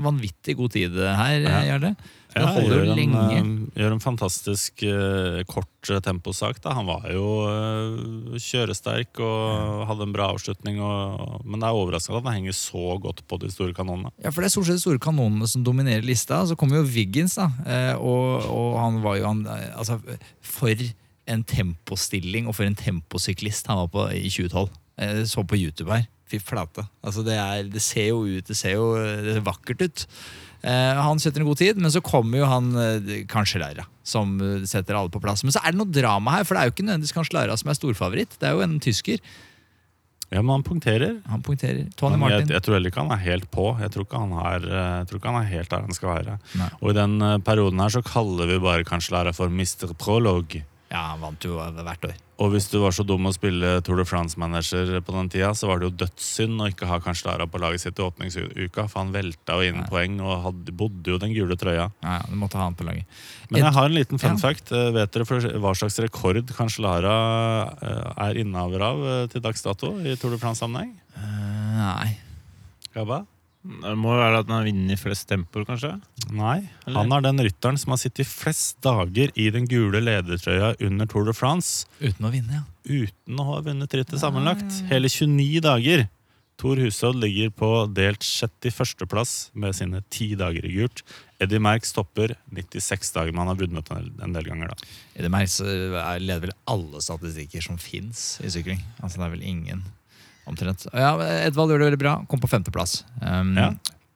vanvittig 0.05 0.55
god 0.59 0.71
tid 0.75 0.95
her, 1.01 1.39
Ja. 1.41 1.61
gjør 1.71 1.81
det? 1.89 1.95
Ja, 2.35 2.49
holder 2.51 2.81
gjør 2.81 2.81
en, 2.83 2.97
lenge. 2.99 3.19
eh, 3.31 3.79
gjør 3.79 3.93
en 3.95 4.01
fantastisk 4.03 4.83
uh, 4.83 5.39
kort 5.47 5.91
eh, 5.91 6.01
temposak. 6.03 6.59
Da. 6.63 6.73
Han 6.75 6.89
var 6.89 7.05
jo 7.13 7.27
kjøresterk 8.41 9.21
og 9.23 9.85
hadde 9.89 10.07
en 10.07 10.15
bra 10.15 10.27
avslutning. 10.33 10.81
Og, 10.83 11.39
men 11.47 11.63
det 11.63 11.69
er 11.69 11.79
overraskende 11.79 12.19
at 12.19 12.27
han 12.27 12.39
henger 12.41 12.57
så 12.57 12.97
godt 13.01 13.23
på 13.29 13.39
de 13.41 13.51
store 13.53 13.75
kanonene. 13.77 14.11
Ja, 14.19 14.33
for 14.35 14.43
det 14.43 14.49
er 14.49 14.55
stort 14.57 14.69
sett 14.69 14.81
de 14.81 14.85
store 14.85 15.01
kanonene 15.01 15.47
som 15.49 15.63
dominerer 15.65 16.03
lista. 16.05 16.41
Så 16.49 16.57
kommer 16.59 16.81
jo 16.81 16.89
Wiggins, 16.89 17.37
da. 17.39 17.47
Og, 17.95 18.45
og 18.51 18.79
han 18.81 18.99
var 19.05 19.19
jo 19.21 19.29
han, 19.29 19.45
Altså, 19.75 19.99
for 20.43 20.85
en 21.31 21.45
tempostilling 21.47 22.49
og 22.49 22.57
for 22.57 22.67
en 22.67 22.77
temposyklist 22.77 23.71
han 23.71 23.79
var 23.85 23.93
på 23.93 24.09
i 24.13 24.27
2012. 24.29 24.67
Jeg 25.01 25.29
så 25.31 25.43
på 25.43 25.57
YouTube 25.59 25.91
her. 25.91 26.05
Fy 26.29 26.39
flate. 26.41 26.85
Altså, 27.05 27.23
det, 27.25 27.35
er, 27.37 27.67
det 27.69 27.81
ser 27.85 28.07
jo 28.09 28.23
ut 28.25 28.47
Det 28.47 28.55
ser 28.57 28.79
jo 28.79 28.95
det 28.97 29.35
ser 29.37 29.45
vakkert 29.45 29.83
ut. 29.85 30.05
Eh, 30.65 31.01
han 31.05 31.21
setter 31.21 31.43
en 31.43 31.49
god 31.49 31.59
tid, 31.61 31.77
men 31.77 31.93
så 31.93 32.01
kommer 32.01 32.41
jo 32.41 32.49
han 32.49 32.71
kanskje 33.29 33.61
Lara, 33.61 33.85
som 34.03 34.35
eh, 34.41 34.63
setter 34.69 34.97
alle 34.97 35.13
på 35.13 35.21
plass. 35.21 35.45
Men 35.45 35.53
så 35.53 35.61
er 35.61 35.75
det 35.75 35.81
noe 35.81 35.93
drama 35.93 36.39
her, 36.39 36.47
for 36.47 36.57
det 36.57 36.63
er 36.63 36.71
jo 36.71 36.75
ikke 36.75 36.87
nødvendigvis 36.87 37.13
Cancellara 37.15 37.57
som 37.61 37.69
er 37.69 37.77
storfavoritt. 37.77 38.39
Det 38.41 38.49
er 38.49 38.57
jo 38.57 38.65
en 38.65 38.79
tysker. 38.83 39.21
Ja, 40.33 40.41
men 40.41 40.55
han 40.55 40.63
punkterer. 40.65 41.19
Han 41.29 41.43
punkterer. 41.45 41.85
Tony 41.95 42.17
Martin. 42.17 42.47
jeg, 42.47 42.55
jeg 42.57 42.65
tror 42.65 42.75
heller 42.75 42.91
ikke 42.91 43.03
han 43.03 43.13
er 43.13 43.21
helt 43.23 43.49
på. 43.53 43.67
Jeg 43.79 43.93
tror 43.93 44.07
ikke 44.07 44.21
han 44.23 44.33
er, 44.41 44.65
eh, 44.67 45.15
ikke 45.15 45.31
han 45.31 45.41
er 45.43 45.51
helt 45.51 45.69
der 45.71 45.85
han 45.85 45.97
skal 45.97 46.11
være. 46.11 46.37
Nei. 46.59 46.69
Og 46.81 46.91
i 46.91 46.95
den 46.97 47.19
eh, 47.21 47.37
perioden 47.45 47.83
her 47.83 47.93
så 47.93 48.01
kaller 48.05 48.49
vi 48.49 48.57
bare 48.63 48.87
Cancellara 48.87 49.35
for 49.37 49.53
Mr. 49.53 49.93
Prolog. 50.01 50.57
Ja, 50.91 51.01
han 51.11 51.21
vant 51.23 51.43
jo 51.43 51.57
hvert 51.57 52.05
år. 52.07 52.13
Og 52.43 52.51
hvis 52.51 52.67
du 52.67 52.75
var 52.81 52.91
så 52.93 53.05
dum 53.07 53.25
å 53.29 53.31
spille 53.33 53.77
Tour 53.85 53.97
de 54.01 54.05
France-manager 54.07 54.99
på 55.07 55.13
den 55.15 55.29
tida, 55.31 55.53
så 55.55 55.69
var 55.69 55.79
det 55.79 55.87
jo 55.87 55.95
dødssynd 56.03 56.61
å 56.61 56.67
ikke 56.69 56.89
ha 56.89 56.99
Cancellara 57.03 57.47
på 57.47 57.61
laget 57.63 57.85
sitt 57.85 57.99
i 57.99 58.03
åpningsuka, 58.03 58.85
for 58.91 59.01
han 59.01 59.13
velta 59.15 59.55
jo 59.55 59.69
inn 59.69 59.79
ja. 59.81 59.85
poeng 59.89 60.17
og 60.19 60.43
hadde, 60.49 60.75
bodde 60.75 61.13
jo 61.15 61.19
den 61.21 61.31
gule 61.35 61.55
trøya. 61.59 61.87
Ja, 62.03 62.17
du 62.27 62.35
måtte 62.39 62.59
ha 62.59 62.67
han 62.67 62.75
på 62.77 62.87
laget. 62.87 63.07
Men 63.49 63.63
jeg 63.63 63.75
har 63.77 63.87
en 63.87 63.95
liten 63.95 64.21
fun 64.21 64.35
Ja. 64.35 64.41
fact. 64.43 64.73
Eh, 64.75 64.91
Vet 64.95 65.15
dere 65.15 65.59
hva 65.63 65.73
slags 65.79 65.97
rekord 66.03 66.51
kanskje 66.57 66.83
Lara 66.83 67.15
er 68.27 68.41
innehaver 68.43 68.83
av 68.83 69.05
eh, 69.13 69.21
til 69.31 69.43
dags 69.45 69.63
dato 69.63 69.95
i 70.03 70.17
Tour 70.19 70.35
de 70.35 70.41
France-sammenheng? 70.43 70.91
Uh, 71.15 71.79
nei. 71.79 72.11
Gabba? 72.93 73.23
Det 73.65 73.95
må 73.97 74.11
jo 74.13 74.19
være 74.21 74.39
at 74.43 74.49
han 74.49 74.55
har 74.59 74.67
vunnet 74.69 74.99
flest 75.01 75.27
tempoer, 75.29 75.65
kanskje. 75.65 75.91
Nei. 76.31 76.57
Eller? 76.85 76.97
Han 76.99 77.13
er 77.17 77.23
den 77.25 77.41
rytteren 77.47 77.79
som 77.81 77.95
har 77.95 77.97
sittet 78.01 78.29
flest 78.29 78.77
dager 78.85 79.31
i 79.35 79.47
den 79.53 79.65
gule 79.69 80.01
ledertrøya 80.05 80.75
under 80.85 81.09
Tour 81.09 81.25
de 81.25 81.33
France 81.33 81.87
Uten 81.99 82.27
å 82.27 82.31
vinne, 82.33 82.59
ja. 82.61 82.65
uten 82.85 83.39
å 83.41 83.47
ha 83.49 83.61
vunnet 83.65 83.95
rittet 83.97 84.21
sammenlagt. 84.21 84.67
ja, 84.69 84.83
ja. 84.83 84.91
Hele 84.93 85.09
29 85.09 85.63
dager. 85.65 86.05
Tor 86.61 86.79
Hushovd 86.79 87.17
ligger 87.19 87.49
på 87.51 87.67
delt 87.91 88.23
61.-plass 88.23 89.49
med 89.59 89.75
sine 89.75 89.99
ti 90.13 90.29
dager 90.39 90.63
i 90.63 90.71
gult. 90.77 91.01
Eddie 91.43 91.59
Merck 91.59 91.83
stopper 91.83 92.31
96 92.55 93.11
dager, 93.17 93.33
men 93.35 93.43
han 93.43 93.51
har 93.51 93.59
vunnet 93.59 93.91
en 93.91 94.31
del, 94.37 94.45
ganger. 94.47 94.71
da. 94.71 94.75
Eddie 95.19 95.33
Merck 95.33 95.51
er- 95.59 96.19
leder 96.23 96.45
vel 96.47 96.55
alle 96.71 97.01
statistikker 97.03 97.61
som 97.65 97.77
fins 97.77 98.39
i 98.41 98.47
sykling. 98.47 98.79
Altså 99.03 99.17
Det 99.19 99.25
er 99.25 99.35
vel 99.35 99.43
ingen, 99.43 99.83
omtrent. 100.49 100.85
Ja, 100.93 101.13
Edvald 101.45 101.73
gjør 101.73 101.81
det 101.83 101.89
veldig 101.91 102.01
bra. 102.01 102.15
Kom 102.29 102.41
på 102.43 102.49
femteplass. 102.51 103.03
Um, 103.21 103.55
Ja. 103.57 103.73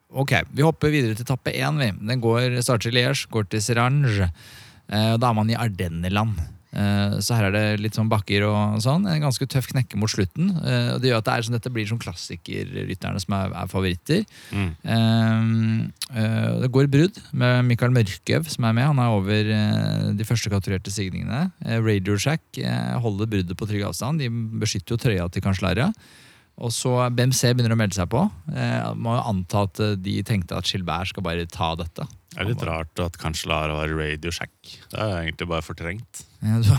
Ok, 0.09 0.31
Vi 0.57 0.63
hopper 0.65 0.89
videre 0.89 1.13
til 1.13 1.21
etappe 1.21 1.51
én. 1.53 1.77
Den 2.01 2.21
går, 2.21 2.61
starter 2.65 2.89
i 2.89 2.95
Liège, 2.97 3.27
går 3.29 3.45
til 3.49 3.61
Serange. 3.61 4.31
Uh, 4.89 5.17
da 5.21 5.29
er 5.29 5.35
man 5.37 5.49
i 5.51 5.57
Ardenneland. 5.57 6.39
Eh, 6.69 7.17
så 7.25 7.33
her 7.33 7.47
er 7.47 7.55
det 7.55 7.81
litt 7.81 7.97
sånn 7.97 8.09
bakker 8.11 8.45
og 8.45 8.77
sånn. 8.83 9.07
En 9.09 9.23
ganske 9.23 9.47
tøff 9.49 9.69
knekke 9.71 9.97
mot 9.99 10.11
slutten. 10.11 10.51
Eh, 10.61 10.91
og 10.95 11.01
det 11.01 11.09
gjør 11.09 11.23
at 11.23 11.29
det 11.29 11.47
sånn, 11.47 11.57
dette 11.57 11.73
blir 11.73 11.89
sånn 11.89 12.01
klassikerrytterne 12.01 13.23
som 13.23 13.35
er, 13.39 13.55
er 13.63 13.71
favoritter. 13.71 14.23
Mm. 14.53 14.69
Eh, 16.13 16.53
det 16.63 16.71
går 16.75 16.91
brudd 16.93 17.19
med 17.33 17.65
Mikael 17.69 17.93
Mørkøv 17.95 18.49
som 18.53 18.69
er 18.69 18.77
med. 18.77 18.89
Han 18.91 19.01
er 19.01 19.17
over 19.17 19.51
de 20.19 20.27
første 20.27 20.51
kategorerte 20.51 20.93
signingene. 20.93 21.49
Radio 21.85 22.17
Shack 22.19 22.61
holder 23.03 23.29
bruddet 23.29 23.57
på 23.57 23.67
trygg 23.69 23.87
avstand. 23.89 24.21
De 24.21 24.29
beskytter 24.61 24.95
jo 24.95 25.01
trøya 25.01 25.29
til 25.33 25.45
Cancellara. 25.45 25.89
Og 26.59 26.73
så 26.75 26.91
BMC 27.15 27.53
begynner 27.55 27.75
å 27.75 27.79
melde 27.79 27.95
seg 27.95 28.09
på. 28.11 28.25
Eh, 28.51 28.89
må 28.99 29.13
jo 29.15 29.25
anta 29.31 29.63
at 29.67 29.79
eh, 29.83 29.93
de 29.99 30.17
tenkte 30.27 30.57
at 30.59 30.67
Gilbert 30.67 31.11
skal 31.13 31.23
bare 31.25 31.45
ta 31.47 31.71
dette. 31.79 32.07
Det 32.29 32.43
er 32.43 32.49
litt 32.51 32.63
rart 32.67 32.99
at 33.01 33.15
Cancellara 33.17 33.73
var 33.73 33.89
i 33.89 33.95
radiosjekk 33.97 34.51
Det 34.91 34.99
er 35.01 35.15
egentlig 35.23 35.47
bare 35.49 35.65
fortrengt. 35.65 36.19
Ja, 36.45 36.59
du 36.61 36.69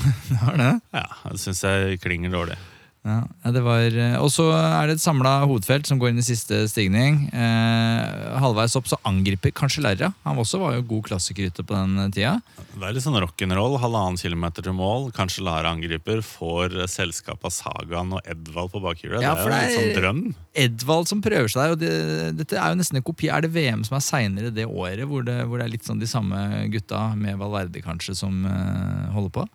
har 0.44 0.58
det? 0.62 0.74
Ja, 0.94 1.06
Det 1.32 1.40
syns 1.42 1.64
jeg 1.66 1.98
klinger 2.04 2.30
dårlig. 2.32 2.58
Ja, 3.00 3.22
det 3.48 3.62
var 3.64 3.94
eh, 3.96 4.16
Og 4.20 4.28
så 4.28 4.44
er 4.52 4.90
det 4.90 4.98
et 4.98 5.02
samla 5.02 5.38
hovedfelt 5.48 5.88
som 5.88 5.96
går 6.00 6.10
inn 6.10 6.20
i 6.20 6.24
siste 6.24 6.58
stigning. 6.68 7.22
Eh, 7.32 8.40
halvveis 8.42 8.74
opp 8.76 8.90
så 8.90 8.98
angriper 9.08 9.54
Cancellara. 9.56 10.10
Han 10.26 10.40
også 10.42 10.60
var 10.60 10.74
jo 10.76 10.84
god 10.90 11.06
klassikerrytter 11.08 11.64
på 11.64 11.78
den 11.78 11.94
eh, 12.04 12.10
tida. 12.12 12.34
Det 12.74 12.84
er 12.84 12.92
litt 12.92 13.06
sånn 13.06 13.16
rock'n'roll. 13.24 13.78
Halvannen 13.80 14.20
kilometer 14.20 14.66
til 14.66 14.76
mål. 14.76 15.08
Cancellara 15.16 15.72
angriper. 15.72 16.20
Får 16.26 16.76
selskap 16.92 17.46
av 17.48 17.54
Sagaen 17.56 18.12
og 18.18 18.28
Edvald 18.28 18.74
på 18.74 18.82
bakhjulet. 18.84 19.24
Ja, 19.24 19.32
det 19.38 19.48
er 19.48 19.64
jo 19.64 19.70
en 19.70 19.78
sånn 19.78 19.96
drøm. 19.96 20.20
Edvald 20.66 21.08
som 21.08 21.24
prøver 21.24 21.48
seg. 21.56 21.72
Og 21.72 21.80
det, 21.80 21.94
dette 22.36 22.60
er 22.60 22.74
jo 22.74 22.82
nesten 22.82 23.00
en 23.00 23.06
kopi. 23.06 23.32
Er 23.32 23.46
det 23.46 23.52
VM 23.56 23.86
som 23.88 23.96
er 23.96 24.04
seinere 24.04 24.52
det 24.52 24.68
året, 24.68 25.06
hvor 25.08 25.24
det, 25.24 25.38
hvor 25.48 25.56
det 25.56 25.70
er 25.70 25.72
litt 25.72 25.88
sånn 25.88 26.04
de 26.04 26.10
samme 26.10 26.44
gutta, 26.76 27.14
med 27.16 27.40
Valverde 27.40 27.80
kanskje, 27.80 28.18
som 28.20 28.44
eh, 28.44 29.08
holder 29.16 29.34
på? 29.40 29.48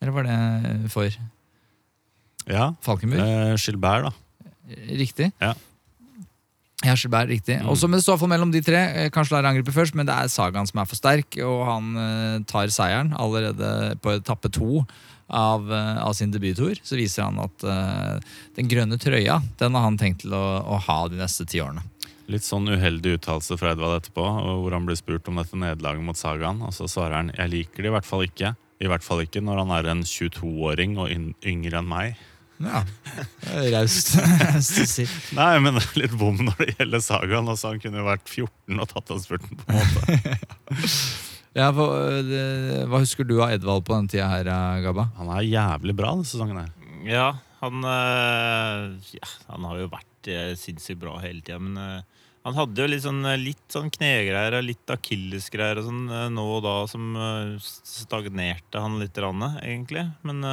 Eller 0.00 0.14
var 0.14 0.30
det 0.30 0.40
for 0.94 1.10
Ja. 2.46 2.72
Falkenburg? 2.84 3.20
Eh, 3.20 3.56
Gilbert, 3.60 4.08
da. 4.08 4.12
Riktig? 4.94 5.32
Ja. 5.42 5.54
Ja, 6.80 6.94
Skjelberg, 6.96 7.28
riktig. 7.28 7.58
Mm. 7.60 7.68
Også, 7.68 7.88
men 7.90 7.98
det 7.98 8.06
står 8.06 8.14
iallfall 8.14 8.30
mellom 8.32 8.52
de 8.54 8.62
tre. 8.64 8.80
Eh, 8.96 9.10
Kanskje 9.12 9.34
Lar 9.36 9.50
angriper 9.50 9.74
først, 9.76 9.96
men 9.98 10.08
det 10.08 10.16
er 10.16 10.30
Sagaen 10.32 10.68
som 10.68 10.80
er 10.80 10.88
for 10.88 10.96
sterk, 10.96 11.36
og 11.44 11.64
han 11.68 11.90
eh, 12.00 12.36
tar 12.48 12.72
seieren 12.72 13.12
allerede 13.12 13.98
på 14.00 14.14
etappe 14.16 14.48
to 14.54 14.86
av, 15.28 15.68
eh, 15.68 15.98
av 16.00 16.16
sin 16.16 16.32
debuttur. 16.32 16.80
Så 16.80 16.96
viser 16.96 17.26
han 17.28 17.40
at 17.42 17.66
eh, 17.68 18.32
den 18.56 18.70
grønne 18.72 18.96
trøya 19.00 19.42
den 19.60 19.76
har 19.76 19.84
han 19.84 20.00
tenkt 20.00 20.24
til 20.24 20.32
å, 20.36 20.44
å 20.64 20.80
ha 20.88 21.02
de 21.12 21.20
neste 21.20 21.44
ti 21.44 21.60
årene. 21.60 21.84
Litt 22.30 22.46
sånn 22.46 22.70
uheldig 22.70 23.18
uttalelse 23.18 23.58
fra 23.60 23.74
Edvald 23.74 23.98
etterpå, 23.98 24.24
hvor 24.62 24.72
han 24.72 24.88
blir 24.88 24.96
spurt 24.96 25.28
om 25.28 25.40
dette 25.42 25.58
nederlaget 25.58 26.06
mot 26.06 26.16
Sagaen. 26.16 26.62
Og 26.64 26.72
så 26.72 26.88
svarer 26.88 27.18
han 27.18 27.32
'jeg 27.34 27.50
liker 27.50 27.82
det 27.82 27.90
i 27.90 27.96
hvert 27.98 28.08
fall 28.08 28.24
ikke'. 28.24 28.54
I 28.80 28.88
hvert 28.88 29.04
fall 29.04 29.20
ikke 29.20 29.42
når 29.44 29.58
han 29.66 29.72
er 29.76 29.90
en 29.90 30.02
22-åring 30.06 30.96
og 30.96 31.10
yngre 31.44 31.82
enn 31.82 31.90
meg. 31.90 32.16
Ja, 32.60 32.82
Raust 33.72 34.12
raust 34.44 34.80
å 34.82 34.86
si. 34.88 35.06
Nei, 35.36 35.54
men 35.64 35.78
det 35.78 35.84
er 35.86 35.98
litt 36.02 36.16
bom 36.20 36.36
når 36.44 36.58
det 36.60 36.74
gjelder 36.74 37.02
Sagaen. 37.04 37.48
Altså, 37.48 37.72
han 37.72 37.80
kunne 37.82 38.02
jo 38.02 38.06
vært 38.10 38.28
14 38.28 38.82
og 38.84 38.90
tatt 38.90 39.12
den 39.14 39.22
spurten. 39.24 39.60
på 39.60 39.74
en 39.74 39.80
måte. 39.80 40.36
Ja, 41.50 41.72
hva, 41.74 41.84
det, 42.22 42.42
hva 42.86 43.00
husker 43.02 43.26
du 43.26 43.40
av 43.42 43.50
Edvald 43.50 43.82
på 43.82 43.96
den 43.96 44.06
tida 44.12 44.28
her, 44.30 44.46
Gabba? 44.84 45.08
Han 45.16 45.32
er 45.34 45.48
jævlig 45.48 45.96
bra 45.98 46.12
denne 46.14 46.28
sesongen. 46.28 46.60
her. 46.62 46.92
Ja, 47.10 47.24
han 47.58 47.82
øh, 47.82 48.84
ja, 49.16 49.30
Han 49.48 49.66
har 49.66 49.80
jo 49.80 49.88
vært 49.90 50.30
eh, 50.30 50.52
sinnssykt 50.54 51.00
bra 51.02 51.16
hele 51.18 51.42
tida, 51.42 51.58
men 51.58 51.74
øh, 51.74 52.20
han 52.46 52.54
hadde 52.56 52.84
jo 52.84 52.92
litt 52.92 53.02
sånn, 53.02 53.26
litt 53.42 53.66
sånn 53.74 53.90
knegreier 53.92 54.60
og 54.60 54.64
litt 54.68 54.94
akillesgreier 54.94 55.82
og 55.82 55.88
sånn 55.90 56.06
nå 56.36 56.44
og 56.54 56.62
da 56.64 56.76
som 56.88 57.10
stagnerte 57.50 58.80
han 58.80 58.96
litt, 59.02 59.18
rann, 59.20 59.42
egentlig. 59.60 60.06
Men, 60.24 60.46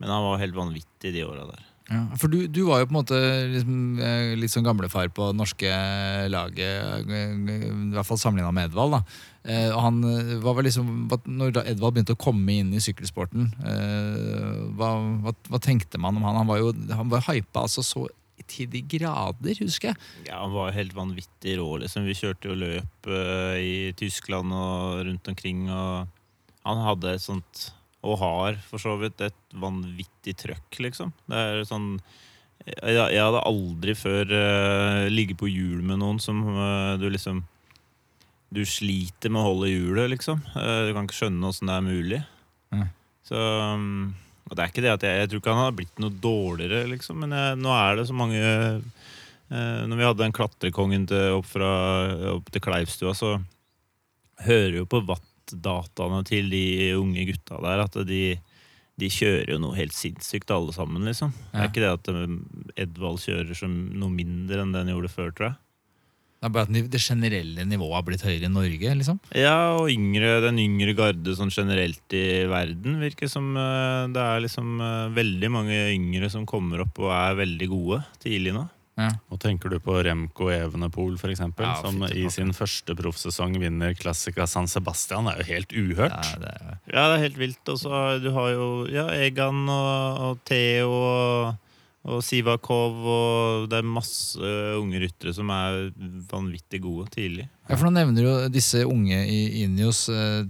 men 0.00 0.12
han 0.12 0.26
var 0.26 0.42
helt 0.42 0.56
vanvittig 0.58 1.14
de 1.14 1.24
åra 1.26 1.46
der. 1.52 1.64
Ja, 1.86 2.00
for 2.18 2.26
du, 2.26 2.48
du 2.50 2.64
var 2.66 2.80
jo 2.82 2.88
på 2.88 2.96
en 2.96 2.98
måte 2.98 3.18
liksom, 3.52 3.74
eh, 4.02 4.32
litt 4.34 4.50
sånn 4.50 4.66
gamlefar 4.66 5.06
på 5.14 5.28
det 5.30 5.38
norske 5.38 5.70
laget, 6.32 7.06
eh, 7.06 7.36
i 7.38 7.94
hvert 7.94 8.08
fall 8.08 8.18
sammenligna 8.18 8.50
med 8.56 8.72
Edvald. 8.72 8.96
da. 8.96 9.00
Eh, 9.46 9.70
han 9.70 10.00
eh, 10.02 10.32
var 10.42 10.56
vel 10.58 10.66
liksom, 10.66 10.88
Når 11.30 11.60
Edvald 11.62 11.94
begynte 11.94 12.16
å 12.16 12.18
komme 12.18 12.56
inn 12.58 12.72
i 12.74 12.82
sykkelsporten, 12.82 13.52
eh, 13.62 14.56
hva, 14.74 14.90
hva, 15.22 15.34
hva 15.46 15.60
tenkte 15.62 16.00
man 16.02 16.18
om 16.18 16.26
han? 16.26 16.40
Han 16.42 16.50
var 16.50 16.58
jo 16.64 16.72
han 16.90 17.12
var 17.12 17.22
hypa 17.28 17.68
altså 17.68 17.86
så 17.86 18.08
til 18.50 18.68
de 18.70 18.82
grader, 18.82 19.56
husker 19.62 19.88
jeg. 19.92 19.96
Ja, 20.28 20.42
Han 20.42 20.52
var 20.54 20.74
helt 20.74 20.92
vanvittig 20.94 21.56
rå. 21.58 21.70
liksom. 21.82 22.04
Vi 22.06 22.14
kjørte 22.18 22.50
jo 22.50 22.58
løp 22.58 23.08
eh, 23.10 23.56
i 23.62 23.76
Tyskland 23.98 24.52
og 24.54 25.06
rundt 25.06 25.30
omkring. 25.30 25.64
og 25.70 26.06
Han 26.66 26.82
hadde 26.84 27.14
et 27.14 27.22
sånt 27.24 27.70
Og 28.06 28.20
har 28.22 28.60
for 28.68 28.82
så 28.82 28.94
vidt 29.00 29.20
et 29.26 29.58
vanvittig 29.58 30.36
trøkk, 30.44 30.80
liksom. 30.88 31.12
Det 31.26 31.42
er 31.42 31.66
sånn 31.68 31.96
Jeg, 32.66 32.94
jeg 32.94 33.22
hadde 33.22 33.44
aldri 33.46 33.94
før 33.98 34.32
uh, 34.32 35.06
ligget 35.12 35.38
på 35.40 35.50
hjul 35.50 35.82
med 35.86 36.00
noen 36.02 36.20
som 36.22 36.40
uh, 36.56 36.94
du 36.98 37.08
liksom 37.10 37.44
Du 38.54 38.62
sliter 38.66 39.32
med 39.32 39.42
å 39.42 39.48
holde 39.50 39.72
hjulet, 39.72 40.10
liksom. 40.14 40.44
Uh, 40.54 40.86
du 40.86 40.94
kan 40.94 41.08
ikke 41.08 41.20
skjønne 41.20 41.50
åssen 41.50 41.70
det 41.70 41.76
er 41.76 41.90
mulig. 41.90 42.22
Mm. 42.74 42.86
Så 43.26 43.42
um, 43.74 44.14
og 44.46 44.54
det 44.54 44.62
er 44.62 44.70
ikke 44.70 44.84
det 44.84 44.94
at 44.94 45.04
jeg, 45.06 45.20
jeg 45.20 45.30
tror 45.30 45.40
ikke 45.42 45.54
han 45.56 45.64
har 45.64 45.76
blitt 45.76 46.02
noe 46.02 46.18
dårligere, 46.22 46.86
liksom, 46.92 47.18
men 47.24 47.34
jeg, 47.34 47.58
nå 47.58 47.72
er 47.74 47.98
det 47.98 48.06
så 48.06 48.14
mange 48.16 48.42
eh, 48.42 49.82
Når 49.90 49.96
vi 49.98 50.06
hadde 50.06 50.22
den 50.22 50.36
klatrekongen 50.36 51.06
til, 51.10 51.40
opp, 51.40 51.48
fra, 51.50 51.70
opp 52.36 52.52
til 52.54 52.62
Kleivstua, 52.62 53.14
så 53.18 53.36
hører 54.46 54.82
jo 54.82 54.86
på 54.90 55.02
wattdataene 55.52 56.24
til 56.26 56.50
de 56.50 56.94
unge 56.98 57.26
gutta 57.28 57.60
der 57.62 57.84
at 57.84 57.98
de, 58.08 58.38
de 58.96 59.10
kjører 59.12 59.52
jo 59.54 59.60
noe 59.62 59.76
helt 59.76 59.94
sinnssykt, 59.94 60.50
alle 60.50 60.72
sammen, 60.72 61.04
liksom. 61.06 61.32
Det 61.52 61.60
er 61.60 61.70
ikke 61.70 61.84
det 61.84 61.92
at 61.92 62.10
eh, 62.12 62.82
Edvald 62.86 63.22
kjører 63.22 63.54
som 63.54 63.72
noe 63.94 64.10
mindre 64.10 64.62
enn 64.62 64.74
det 64.74 64.84
han 64.84 64.92
gjorde 64.94 65.12
før, 65.12 65.32
tror 65.32 65.50
jeg. 65.50 65.56
Det 66.36 66.50
er 66.50 66.52
bare 66.52 66.68
at 66.68 66.90
det 66.92 67.00
generelle 67.00 67.64
nivået 67.64 67.94
har 67.96 68.02
blitt 68.04 68.22
høyere 68.26 68.44
i 68.44 68.52
Norge. 68.52 68.90
liksom. 68.98 69.18
Ja, 69.34 69.72
og 69.78 69.88
yngre, 69.88 70.36
den 70.44 70.60
yngre 70.60 70.92
garde 70.94 71.32
sånn 71.34 71.50
generelt 71.50 72.12
i 72.12 72.44
verden 72.50 73.00
virker 73.00 73.30
som 73.32 73.54
eh, 73.56 74.04
det 74.12 74.20
er 74.20 74.44
liksom 74.44 74.80
eh, 74.84 75.14
veldig 75.16 75.50
mange 75.52 75.78
yngre 75.94 76.28
som 76.32 76.44
kommer 76.48 76.84
opp 76.84 77.00
og 77.00 77.10
er 77.16 77.40
veldig 77.40 77.68
gode 77.72 78.02
tidlig 78.22 78.52
nå. 78.56 78.66
Ja. 78.96 79.10
Nå 79.30 79.36
tenker 79.38 79.68
du 79.68 79.76
på 79.84 79.92
Remco 80.06 80.46
Evenepool, 80.48 81.18
eksempel, 81.30 81.66
Ja, 81.66 81.74
som 81.84 82.02
i 82.08 82.30
sin 82.32 82.52
første 82.56 82.94
proffsesong 82.96 83.58
vinner 83.60 83.92
Classica 83.94 84.46
San 84.48 84.66
Sebastian. 84.66 85.26
Det 85.28 85.34
er 85.34 85.42
jo 85.42 85.52
helt 85.52 85.72
uhørt. 85.76 86.30
Ja, 86.32 86.38
det 86.40 86.52
er, 86.54 86.78
Ja, 86.94 87.02
det 87.10 87.18
er 87.18 87.22
helt 87.26 87.36
vilt. 87.38 87.68
Og 87.68 87.76
så 87.82 87.90
har- 87.92 88.18
du 88.24 88.30
har 88.32 88.48
jo 88.54 88.86
ja, 88.88 89.06
Egan 89.12 89.68
og, 89.68 90.20
og 90.30 90.38
Theo 90.48 90.88
og, 90.90 91.56
og 92.06 92.20
Sivakov 92.22 93.00
og 93.10 93.64
det 93.70 93.80
er 93.80 93.86
masse 93.90 94.50
unge 94.78 95.00
ryttere 95.02 95.32
som 95.34 95.48
er 95.50 95.88
vanvittig 96.30 96.78
gode 96.84 97.08
tidlig. 97.10 97.48
ja, 97.66 97.74
for 97.74 97.88
Nå 97.88 97.96
nevner 97.96 98.22
du 98.46 98.52
disse 98.54 98.84
unge 98.86 99.18
i 99.26 99.64
Inios, 99.64 100.04
eh, 100.08 100.44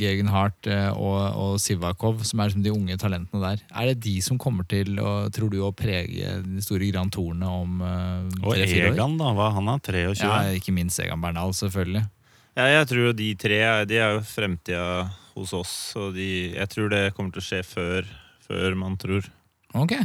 Gegenhardt 0.00 0.66
eh, 0.72 0.88
og, 0.96 1.20
og 1.36 1.58
Sivakov, 1.60 2.22
som 2.24 2.40
er 2.40 2.48
liksom 2.48 2.64
de 2.64 2.72
unge 2.72 2.96
talentene 3.00 3.42
der. 3.42 3.62
Er 3.74 3.90
det 3.92 3.98
de 4.06 4.14
som 4.24 4.38
kommer 4.40 4.64
til 4.70 4.96
og, 4.98 5.28
tror 5.36 5.52
du, 5.52 5.58
å 5.66 5.72
prege 5.76 6.38
de 6.44 6.64
store 6.64 6.88
Grand 6.92 7.12
Tourene 7.12 7.52
om 7.52 7.84
eh, 7.84 8.40
Og 8.42 8.54
år? 8.54 8.64
Egan, 8.64 9.18
da. 9.20 9.34
Hva, 9.36 9.50
han 9.58 9.68
er 9.74 9.84
23. 9.84 10.24
Ja, 10.24 10.40
ikke 10.56 10.72
minst 10.76 11.00
Egan 11.04 11.20
Bernal, 11.20 11.52
selvfølgelig. 11.56 12.06
Ja, 12.54 12.68
jeg 12.70 12.88
tror 12.90 13.08
jo 13.08 13.12
de 13.18 13.28
tre 13.34 13.60
er- 13.66 13.86
de 13.90 13.96
er 13.98 14.12
jo 14.16 14.24
fremtida 14.24 14.88
hos 15.34 15.52
oss, 15.58 15.72
og 15.98 16.12
de, 16.14 16.52
jeg 16.54 16.68
tror 16.70 16.88
det 16.92 17.00
kommer 17.16 17.34
til 17.34 17.42
å 17.42 17.48
skje 17.48 17.62
før, 17.66 18.06
før 18.46 18.76
man 18.78 18.94
tror. 18.96 19.26
Ok. 19.74 19.96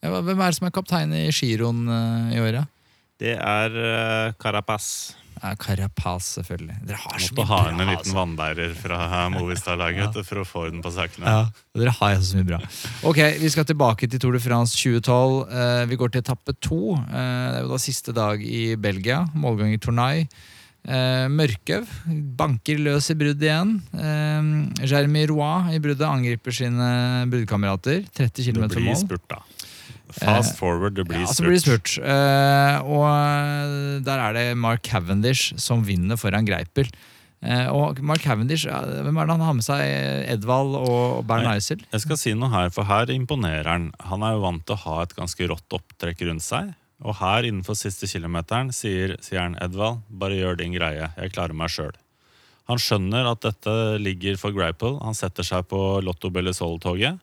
Ja, 0.00 0.20
hvem 0.24 0.38
er 0.40 0.52
det 0.52 0.58
som 0.58 0.68
er 0.68 0.74
kaptein 0.74 1.16
i 1.16 1.26
giroen 1.28 1.88
uh, 1.90 2.30
i 2.32 2.40
året? 2.40 2.68
Det 3.20 3.34
er 3.36 3.74
uh, 3.76 4.36
Carapaz. 4.40 5.16
Ja, 5.40 5.54
Carapaz, 5.56 6.34
selvfølgelig. 6.36 6.76
Dere 6.88 7.00
har 7.00 7.16
så 7.20 7.32
Måtte 7.32 7.44
mye 7.44 7.48
ha 7.48 7.58
bra, 7.60 7.72
inn 7.72 7.80
en 7.80 7.88
liten 7.88 8.02
altså. 8.02 8.16
vannbærer 8.16 8.72
fra 8.76 8.98
Movistar-laget 9.32 10.16
ja. 10.18 10.24
for 10.26 10.42
å 10.42 10.44
få 10.48 10.64
orden 10.66 10.82
på 10.84 10.92
sakene. 10.92 11.32
Ja, 11.32 11.66
dere 11.80 11.94
har 11.96 12.16
så 12.20 12.36
mye 12.36 12.48
bra. 12.48 12.60
Ok, 13.08 13.20
Vi 13.40 13.52
skal 13.52 13.68
tilbake 13.68 14.08
til 14.08 14.20
Tour 14.20 14.36
de 14.36 14.42
France 14.44 14.76
2012. 14.76 15.36
Uh, 15.48 15.84
vi 15.88 16.00
går 16.00 16.12
til 16.12 16.24
etappe 16.24 16.56
to. 16.60 16.80
Eh, 16.96 17.44
det 17.52 17.60
er 17.60 17.64
jo 17.64 17.72
da 17.72 17.80
siste 17.80 18.16
dag 18.16 18.44
i 18.44 18.64
Belgia. 18.80 19.22
Målgang 19.36 19.72
i 19.72 19.80
Tournai. 19.80 20.26
Eh, 20.80 21.26
Mørkøv 21.28 21.88
banker 22.40 22.80
løs 22.80 23.10
i 23.12 23.16
bruddet 23.20 23.48
igjen. 23.48 23.74
Eh, 23.92 24.84
Jeremy 24.88 25.26
Roy 25.28 25.76
i 25.76 25.80
bruddet 25.82 26.08
angriper 26.08 26.56
sine 26.56 26.90
bruddkamerater. 27.32 28.04
30 28.16 28.48
km 28.48 28.68
Det 28.68 28.80
blir 28.80 29.00
spurt, 29.00 29.24
da. 29.28 29.40
Fast 30.16 30.58
forward, 30.58 30.96
det 30.98 31.06
blir 31.08 31.22
ja, 31.22 31.28
altså 31.28 31.46
blir 31.46 31.56
det 31.56 31.62
spurt. 31.62 31.94
Eh, 32.02 32.88
og 32.88 33.06
eh, 33.06 34.02
der 34.06 34.24
er 34.26 34.36
det 34.36 34.44
Mark 34.58 34.82
Cavendish 34.86 35.54
som 35.60 35.84
vinner 35.86 36.20
foran 36.20 36.48
Greipel. 36.48 36.90
Eh, 37.40 37.68
og 37.72 38.02
Mark 38.04 38.24
Cavendish, 38.24 38.68
hvem 38.68 39.16
er 39.16 39.28
det 39.28 39.36
han 39.36 39.46
har 39.46 39.56
med 39.56 39.64
seg? 39.64 39.84
Edvald 40.34 40.76
og 40.80 41.22
Bern 41.28 41.48
Eisel? 41.52 41.80
Jeg 41.92 42.04
skal 42.04 42.20
si 42.20 42.34
noe 42.36 42.52
her, 42.52 42.68
for 42.74 42.88
her 42.88 43.12
imponerer 43.14 43.70
han. 43.70 43.88
Han 44.10 44.26
er 44.26 44.36
jo 44.36 44.44
vant 44.44 44.66
til 44.66 44.76
å 44.76 44.84
ha 44.84 45.00
et 45.06 45.16
ganske 45.16 45.50
rått 45.52 45.78
opptrekk 45.80 46.26
rundt 46.28 46.44
seg. 46.44 46.74
Og 47.00 47.16
her 47.22 47.48
innenfor 47.48 47.78
siste 47.78 48.10
kilometeren 48.10 48.74
sier, 48.76 49.16
sier 49.24 49.46
han 49.46 49.56
Edvald, 49.64 50.02
bare 50.10 50.36
gjør 50.36 50.60
din 50.60 50.76
greie. 50.76 51.08
Jeg 51.16 51.32
klarer 51.32 51.56
meg 51.56 51.72
sjøl. 51.72 51.94
Han 52.68 52.78
skjønner 52.78 53.26
at 53.26 53.40
dette 53.42 53.72
ligger 53.98 54.36
for 54.38 54.54
Greipel. 54.54 54.98
Han 55.02 55.16
setter 55.16 55.46
seg 55.46 55.64
på 55.70 55.80
Lotto 56.04 56.30
Bellisol-toget 56.30 57.18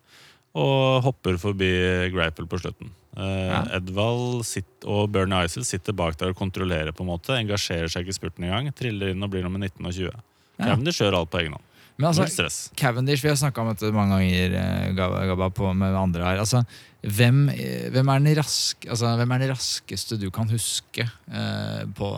og 0.58 1.04
hopper 1.06 1.38
forbi 1.42 1.70
Greipel 2.14 2.50
på 2.50 2.60
slutten. 2.62 2.90
Eh, 3.18 3.48
Ja. 3.48 3.62
Edvald 3.78 4.44
sitt, 4.46 4.70
og 4.86 5.12
Bernie 5.14 5.46
Eisel 5.46 5.66
sitter 5.66 5.94
bak 5.94 6.18
der 6.18 6.34
og 6.34 6.38
kontrollerer, 6.38 6.94
på 6.94 7.06
en 7.06 7.12
måte, 7.14 7.38
engasjerer 7.38 7.90
seg 7.90 8.06
ikke 8.06 8.16
i 8.16 8.20
spurten 8.20 8.46
engang. 8.46 8.74
Triller 8.74 9.14
inn 9.14 9.24
og 9.24 9.32
blir 9.34 9.46
nummer 9.46 9.60
19 9.62 9.86
og 9.86 9.94
20. 9.94 10.12
Ja. 10.58 10.66
Cavendish 10.66 11.02
gjør 11.02 11.20
alt 11.22 11.32
på 11.34 11.42
egen 11.42 11.58
hånd. 11.58 11.64
Men 11.98 12.12
altså, 12.12 12.46
Cavendish, 12.78 13.24
vi 13.26 13.30
har 13.32 13.38
snakka 13.40 13.64
om 13.64 13.72
dette 13.72 13.90
mange 13.90 14.20
ganger 14.20 14.54
eh, 14.60 14.90
Gabba, 14.94 15.24
Gabba, 15.32 15.48
på, 15.50 15.72
med 15.74 15.96
andre 15.98 16.28
her. 16.28 16.42
Altså, 16.44 16.62
hvem, 17.02 17.48
eh, 17.50 17.88
hvem, 17.94 18.12
er 18.14 18.22
den 18.22 18.38
rask, 18.38 18.86
altså, 18.86 19.16
hvem 19.18 19.34
er 19.34 19.42
den 19.42 19.52
raskeste 19.56 20.20
du 20.22 20.28
kan 20.34 20.50
huske 20.52 21.08
eh, 21.08 21.82
på, 21.98 22.12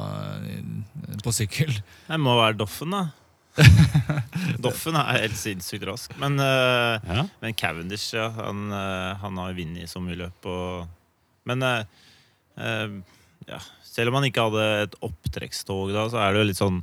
på 1.23 1.35
sykkel? 1.35 1.71
Det 2.09 2.19
må 2.19 2.35
være 2.41 2.59
Doffen, 2.59 2.91
da. 2.91 3.05
Doffen 4.63 4.97
er 4.99 5.23
helt 5.23 5.37
sinnssykt 5.39 5.85
rask. 5.89 6.13
Men, 6.21 6.39
uh, 6.41 6.99
Ja. 7.03 7.25
men 7.41 7.57
Cavendish, 7.57 8.13
ja. 8.15 8.29
Han, 8.39 8.69
uh, 8.71 9.17
han 9.21 9.39
har 9.41 9.57
vunnet 9.57 9.91
så 9.91 10.01
mye 10.03 10.19
løp. 10.19 10.47
Og, 10.49 10.87
men 11.49 11.65
uh, 11.65 11.83
ja, 13.49 13.59
selv 13.85 14.11
om 14.11 14.19
han 14.19 14.29
ikke 14.29 14.47
hadde 14.49 14.65
et 14.85 14.97
opptrekkstog 15.05 15.93
da, 15.95 16.07
så 16.11 16.21
er 16.23 16.33
det 16.33 16.41
jo 16.43 16.49
litt 16.51 16.59
sånn 16.59 16.81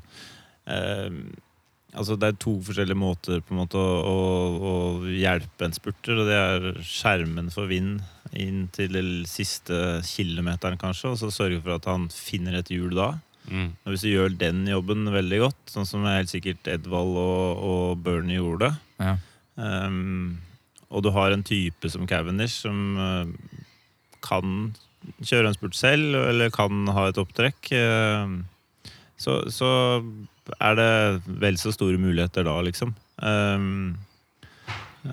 Altså 1.97 2.17
Det 2.19 2.27
er 2.27 2.39
to 2.43 2.57
forskjellige 2.67 2.99
måter 2.99 3.39
på 3.41 3.55
en 3.55 3.61
måte 3.61 3.79
å, 3.79 3.93
å, 4.03 4.15
å 4.59 4.73
hjelpe 5.07 5.65
en 5.65 5.73
spurter. 5.77 6.19
Og 6.19 6.27
det 6.29 6.35
er 6.37 6.67
skjermen 6.85 7.53
for 7.55 7.71
vind 7.71 8.03
inn 8.37 8.67
til 8.75 8.91
den 8.97 9.23
siste 9.31 10.01
kilometeren, 10.05 10.77
kanskje, 10.81 11.13
og 11.15 11.21
så 11.21 11.31
sørge 11.33 11.63
for 11.63 11.77
at 11.79 11.87
han 11.89 12.09
finner 12.13 12.59
et 12.59 12.73
hjul 12.75 12.93
da. 12.99 13.13
Mm. 13.51 13.69
Og 13.85 13.93
hvis 13.93 14.05
du 14.05 14.11
gjør 14.11 14.35
den 14.41 14.65
jobben 14.69 15.07
veldig 15.13 15.39
godt, 15.45 15.61
sånn 15.71 15.87
som 15.89 16.07
helt 16.09 16.33
sikkert 16.33 16.67
Edvald 16.71 17.15
og, 17.21 17.63
og 17.67 18.03
Bernie 18.05 18.41
gjorde 18.41 18.73
Ja. 19.03 19.17
um, 19.57 20.39
Og 20.91 21.05
du 21.07 21.11
har 21.15 21.35
en 21.35 21.45
type 21.47 21.91
som 21.93 22.07
Cavendish 22.11 22.63
som 22.65 22.99
uh, 22.99 23.27
kan 24.27 24.75
kjøre 25.23 25.51
en 25.53 25.55
spurt 25.55 25.77
selv, 25.79 26.17
eller 26.33 26.51
kan 26.55 26.89
ha 26.91 27.09
et 27.11 27.21
opptrekk, 27.23 27.71
uh, 27.75 28.35
så, 29.17 29.39
så 29.51 29.71
er 30.61 30.79
det 30.79 30.91
vel 31.43 31.59
så 31.59 31.73
store 31.75 31.99
muligheter 31.99 32.47
da, 32.47 32.57
liksom. 32.67 32.95
Um, 33.23 33.97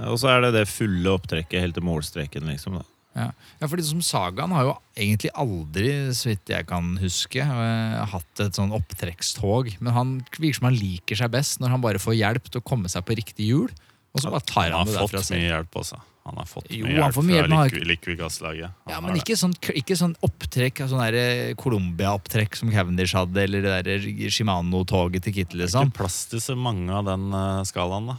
og 0.10 0.18
så 0.18 0.32
er 0.34 0.48
det 0.48 0.56
det 0.56 0.70
fulle 0.72 1.14
opptrekket 1.14 1.62
helt 1.62 1.78
til 1.78 1.86
målstreken, 1.86 2.50
liksom. 2.50 2.82
da 2.82 2.93
Ja, 3.16 3.28
ja 3.62 3.68
fordi 3.70 3.84
som 3.86 4.02
Sagaen 4.02 4.54
har 4.56 4.64
jo 4.66 4.74
egentlig 4.98 5.30
aldri, 5.38 5.90
så 6.18 6.32
vidt 6.32 6.50
jeg 6.50 6.66
kan 6.70 6.96
huske, 7.02 7.42
eh, 7.46 8.06
hatt 8.10 8.40
et 8.42 8.58
sånn 8.58 8.74
opptrekkstog. 8.74 9.76
Men 9.80 9.94
han 9.94 10.14
virker 10.40 10.56
som 10.60 10.70
han 10.72 10.80
liker 10.80 11.20
seg 11.20 11.32
best 11.34 11.62
når 11.62 11.76
han 11.76 11.82
bare 11.84 12.02
får 12.02 12.18
hjelp 12.18 12.50
til 12.50 12.62
å 12.62 12.66
komme 12.66 12.90
seg 12.90 13.06
på 13.06 13.18
riktig 13.20 13.52
hjul. 13.52 13.70
Og 14.14 14.22
så 14.22 14.30
bare 14.30 14.46
tar 14.46 14.70
Han 14.70 14.84
han 14.84 14.88
det 14.88 14.98
har 14.98 15.08
derfra 15.08 15.22
fått 15.22 15.34
mye 15.34 15.50
hjelp 15.50 15.78
også. 15.82 16.02
Han 16.24 16.38
har 16.40 16.46
fått 16.48 16.68
Jo, 16.72 16.86
mye 16.86 16.94
han 16.94 17.02
hjelp 17.02 17.14
fra 17.14 17.42
han 17.42 17.56
har 17.58 17.70
Liquigas-laget. 17.92 18.76
Ja, 18.90 19.00
men 19.02 19.18
ikke 19.20 19.36
sånn, 19.36 19.54
ikke 19.74 19.98
sånn 20.00 20.14
opptrekk, 20.24 20.84
sånn 20.88 21.02
der 21.04 21.56
Colombia-opptrekk 21.60 22.56
som 22.56 22.72
Cavendish 22.72 23.14
hadde, 23.18 23.42
eller 23.44 23.62
det 23.66 23.74
der 23.90 24.30
Shimano-toget 24.32 25.26
til 25.26 25.34
Kittel, 25.34 25.60
Det 25.60 25.66
er 25.66 25.68
liksom. 25.68 25.90
ikke 25.92 25.98
plass 25.98 26.26
til 26.32 26.40
så 26.40 26.56
mange 26.56 26.90
av 26.94 27.06
den 27.10 27.28
eh, 27.34 27.64
skalaen, 27.68 28.08
da. 28.14 28.18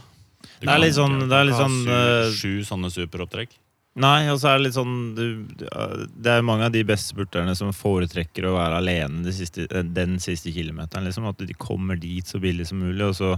Det 0.61 0.69
er 0.69 0.79
litt 0.79 0.95
sånn- 0.95 1.27
det 1.27 1.35
er 1.35 1.45
litt 1.45 1.55
sånn, 1.55 1.79
Sju, 1.83 1.91
eh, 1.91 2.31
sju 2.31 2.63
sånne 2.63 2.91
superopptrekk. 2.91 3.49
Nei, 3.95 4.25
og 4.27 4.41
så 4.41 4.49
er 4.49 4.57
det 4.57 4.65
litt 4.65 4.75
sånn 4.75 4.95
du, 5.15 5.27
Det 5.55 6.31
er 6.31 6.43
mange 6.43 6.67
av 6.67 6.73
de 6.73 6.81
beste 6.87 7.13
spurterne 7.13 7.53
som 7.55 7.71
foretrekker 7.71 8.43
å 8.49 8.57
være 8.57 8.81
alene 8.81 9.23
de 9.23 9.31
siste, 9.35 9.69
den 9.71 10.17
siste 10.23 10.51
kilometeren. 10.51 11.07
Liksom, 11.07 11.29
at 11.29 11.39
de 11.39 11.55
kommer 11.55 11.99
dit 11.99 12.27
så 12.27 12.41
billig 12.43 12.67
som 12.67 12.83
mulig, 12.83 13.05
og 13.07 13.15
så, 13.15 13.31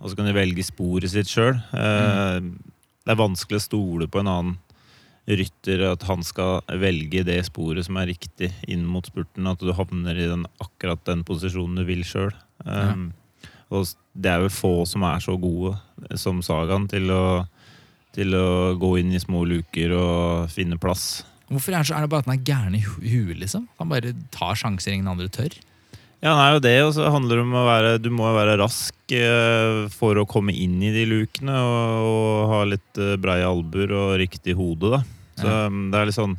og 0.00 0.10
så 0.10 0.18
kan 0.18 0.26
de 0.26 0.34
velge 0.34 0.66
sporet 0.66 1.12
sitt 1.12 1.30
sjøl. 1.30 1.54
det 1.72 3.14
er 3.14 3.22
vanskelig 3.22 3.60
å 3.60 3.66
stole 3.68 4.10
på 4.10 4.22
en 4.22 4.32
annen 4.32 4.58
rytter, 5.30 5.84
at 5.86 6.02
han 6.08 6.24
skal 6.26 6.64
velge 6.82 7.22
det 7.26 7.38
sporet 7.46 7.86
som 7.86 8.00
er 8.00 8.10
riktig 8.10 8.50
inn 8.66 8.82
mot 8.90 9.06
spurten. 9.06 9.46
At 9.46 9.62
du 9.62 9.70
havner 9.70 10.18
i 10.18 10.26
den, 10.32 10.48
akkurat 10.62 11.04
den 11.06 11.22
posisjonen 11.26 11.78
du 11.78 11.86
vil 11.86 12.02
sjøl. 12.06 12.34
Og 13.72 13.86
det 14.12 14.34
er 14.34 14.42
vel 14.42 14.52
få 14.52 14.82
som 14.88 15.06
er 15.08 15.22
så 15.22 15.38
gode 15.40 15.76
som 16.20 16.42
Sagaen 16.44 16.90
til 16.90 17.06
å 17.14 17.24
til 18.12 18.34
å 18.36 18.46
gå 18.80 18.94
inn 19.00 19.12
i 19.16 19.20
små 19.22 19.44
luker 19.48 19.94
og 19.96 20.50
finne 20.52 20.78
plass. 20.80 21.22
Hvorfor 21.52 21.74
er 21.74 21.82
det, 21.82 21.88
så, 21.90 21.96
er 21.98 22.04
det 22.06 22.10
bare 22.12 22.24
at 22.24 22.28
han 22.30 22.38
er 22.38 22.46
gæren 22.48 22.76
i 22.78 22.82
huet, 22.84 23.36
liksom? 23.40 23.66
Han 23.80 23.90
bare 23.92 24.14
tar 24.32 24.56
sjanser 24.56 24.94
ingen 24.94 25.10
andre 25.12 25.28
tør? 25.32 25.52
Ja, 26.22 26.36
han 26.38 26.42
er 26.44 26.54
jo 26.54 26.62
det, 26.64 26.74
og 26.86 26.92
så 26.96 27.08
handler 27.10 27.40
det 27.40 27.42
om 27.48 27.56
å 27.58 27.64
være 27.66 27.96
Du 27.98 28.06
må 28.14 28.28
være 28.30 28.54
rask 28.60 29.12
eh, 29.16 29.88
for 29.90 30.20
å 30.20 30.26
komme 30.30 30.54
inn 30.54 30.76
i 30.84 30.92
de 30.94 31.02
lukene 31.10 31.56
og, 31.58 32.06
og 32.06 32.52
ha 32.52 32.60
litt 32.70 33.00
eh, 33.02 33.16
breie 33.20 33.48
albuer 33.48 33.90
og 33.98 34.14
riktig 34.22 34.54
hode, 34.58 34.92
da. 34.94 35.02
Så 35.40 35.48
Ja. 35.50 35.66
um, 35.66 35.88
det 35.90 35.98
er 35.98 36.08
litt 36.12 36.18
sånn 36.20 36.36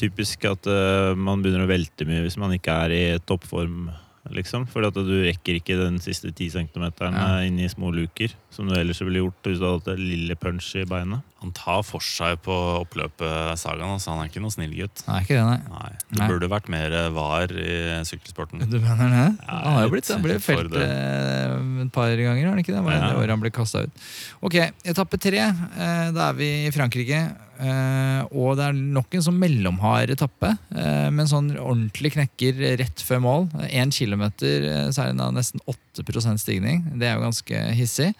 typisk 0.00 0.44
at 0.48 0.66
eh, 0.66 1.12
man 1.14 1.44
begynner 1.44 1.66
å 1.66 1.70
velte 1.70 2.06
mye 2.08 2.24
hvis 2.24 2.38
man 2.40 2.52
ikke 2.56 2.74
er 2.88 2.94
i 2.96 3.02
toppform, 3.28 3.90
liksom. 4.28 4.66
Fordi 4.68 4.86
at 4.90 4.94
du 4.94 5.14
rekker 5.24 5.56
ikke 5.60 5.78
den 5.80 5.98
siste 5.98 6.32
ti 6.36 6.50
centimeteren 6.50 7.14
Ja. 7.14 7.40
inn 7.46 7.58
i 7.58 7.68
små 7.68 7.90
luker, 7.94 8.28
som 8.50 8.68
du 8.68 8.74
ellers 8.74 9.00
ville 9.00 9.20
gjort 9.24 9.42
hvis 9.42 9.58
du 9.58 9.64
hadde 9.64 9.80
hatt 9.80 9.88
et 9.98 9.98
lille 10.04 10.34
punch 10.36 10.74
i 10.76 10.84
beinet. 10.84 11.22
Han 11.40 11.52
tar 11.56 11.80
for 11.88 12.04
seg 12.04 12.36
på 12.44 12.52
oppløpet, 12.82 13.56
Sagaen. 13.56 13.94
Altså. 13.94 14.10
Han 14.12 14.20
er 14.24 14.28
ikke 14.28 14.42
noen 14.44 14.52
snill 14.52 14.74
gutt. 14.76 15.00
Nei, 15.08 15.20
ikke 15.24 15.38
det, 15.38 15.44
nei. 15.48 15.58
Nei, 15.72 15.90
Det 16.12 16.26
burde 16.28 16.50
vært 16.52 16.68
mer 16.68 16.96
var 17.16 17.54
i 17.56 17.76
sykkelsporten. 18.04 18.66
Du 18.68 18.76
mener 18.78 19.08
det? 19.08 19.22
Ja, 19.46 19.60
han 19.64 19.78
har 19.78 19.86
jo 19.86 19.92
blitt 19.94 20.04
litt 20.10 20.14
han 20.18 20.26
ble 20.26 20.36
felt 20.44 20.76
eh, 20.76 21.54
et 21.86 21.92
par 21.94 22.12
ganger, 22.12 22.42
har 22.44 22.52
han 22.52 22.60
ikke 22.60 22.74
det? 22.76 22.82
Var 22.84 22.92
det 22.92 23.00
Ja. 23.00 23.14
året 23.22 23.32
han 23.32 23.40
ble 23.46 23.52
kasta 23.56 23.84
ut? 23.86 24.04
Ok, 24.44 24.58
etappe 24.84 25.16
tre. 25.20 25.38
eh, 25.48 26.10
da 26.12 26.28
er 26.28 26.36
vi 26.36 26.50
i 26.66 26.74
Frankrike. 26.76 27.22
eh, 27.60 28.20
og 28.32 28.56
det 28.56 28.64
er 28.68 28.72
nok 28.76 29.14
en 29.16 29.24
sånn 29.24 29.40
mellomhard 29.40 30.10
etappe, 30.12 30.52
eh, 30.76 31.08
en 31.08 31.26
sånn 31.28 31.50
ordentlig 31.56 32.14
knekker 32.14 32.60
rett 32.80 33.02
før 33.04 33.20
mål. 33.24 33.48
Én 33.68 33.92
kilometer, 33.92 34.64
eh, 34.68 34.88
så 34.92 35.04
er 35.08 35.12
det 35.12 35.32
nesten 35.34 35.60
8 35.68 36.38
stigning. 36.38 36.98
Det 36.98 37.08
er 37.08 37.16
jo 37.18 37.24
ganske 37.26 37.64
hissig. 37.76 38.14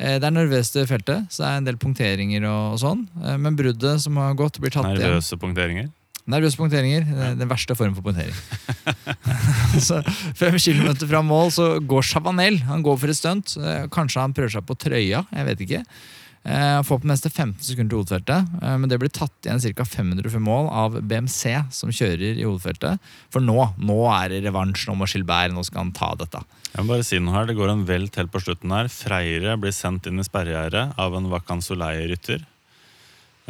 Eh, 0.00 0.16
Det 0.18 0.24
er 0.24 0.32
nervøst 0.32 0.76
feltet, 0.88 1.28
så 1.28 1.42
det 1.44 1.48
er 1.50 1.56
en 1.60 1.66
del 1.68 1.76
punkteringer 1.80 2.44
og, 2.48 2.74
og 2.74 2.78
sånn. 2.82 3.06
Eh, 3.20 3.36
Men 3.36 3.56
bruddet 3.58 4.00
som 4.00 4.16
har 4.20 4.36
gått, 4.38 4.60
blir 4.62 4.72
tatt 4.72 4.88
igjen. 4.94 5.02
Nervøse 5.10 5.36
punkteringer. 5.40 5.90
Nervøse 6.30 6.56
punkteringer. 6.60 7.04
er 7.26 7.34
Den 7.36 7.50
verste 7.50 7.74
formen 7.76 7.96
for 7.96 8.06
punktering. 8.06 8.36
så 9.88 10.00
Fem 10.38 10.56
kilometer 10.60 11.08
fra 11.10 11.20
mål 11.26 11.52
så 11.52 11.66
går 11.84 12.06
Chavanel. 12.06 12.60
Han 12.70 12.84
går 12.86 12.96
for 13.02 13.12
et 13.12 13.18
stunt. 13.18 13.56
Eh, 13.60 13.84
Kanskje 13.92 14.24
han 14.24 14.34
prøver 14.36 14.56
seg 14.56 14.66
på 14.68 14.78
trøya. 14.78 15.24
Jeg 15.34 15.48
vet 15.50 15.64
ikke. 15.66 15.82
Han 16.40 16.86
får 16.88 17.02
på 17.02 17.04
det 17.04 17.10
meste 17.10 17.28
15 17.28 17.58
sekunder 17.66 17.90
til 17.92 17.98
hovedfeltet, 18.00 18.62
men 18.80 18.88
det 18.88 18.96
blir 18.96 19.10
tatt 19.12 19.44
igjen 19.44 19.60
ca. 19.76 19.84
500 19.84 20.30
før 20.32 20.40
mål 20.40 20.70
av 20.72 20.94
BMC, 21.04 21.50
som 21.76 21.92
kjører 21.92 22.38
i 22.40 22.46
hovedfeltet. 22.46 22.96
For 23.28 23.44
nå 23.44 23.58
nå 23.76 23.98
er 24.08 24.32
det 24.32 24.38
revansj. 24.46 24.86
Nå 24.88 24.94
må 24.96 25.04
Gilbert 25.12 25.52
nå 25.52 25.60
skal 25.68 25.82
han 25.84 25.92
ta 25.92 26.14
dette. 26.16 26.40
Jeg 26.70 26.86
må 26.86 26.92
bare 26.92 27.06
si 27.06 27.18
noe 27.18 27.34
her, 27.34 27.48
Det 27.50 27.58
går 27.58 27.72
en 27.72 27.86
velt 27.86 28.14
helt 28.20 28.30
på 28.30 28.42
slutten 28.42 28.70
her. 28.70 28.88
Freire 28.92 29.56
blir 29.58 29.74
sendt 29.74 30.06
inn 30.06 30.22
i 30.22 30.26
sperregjerdet 30.26 30.94
av 31.00 31.16
en 31.18 31.28
Vakansolei-rytter. 31.32 32.46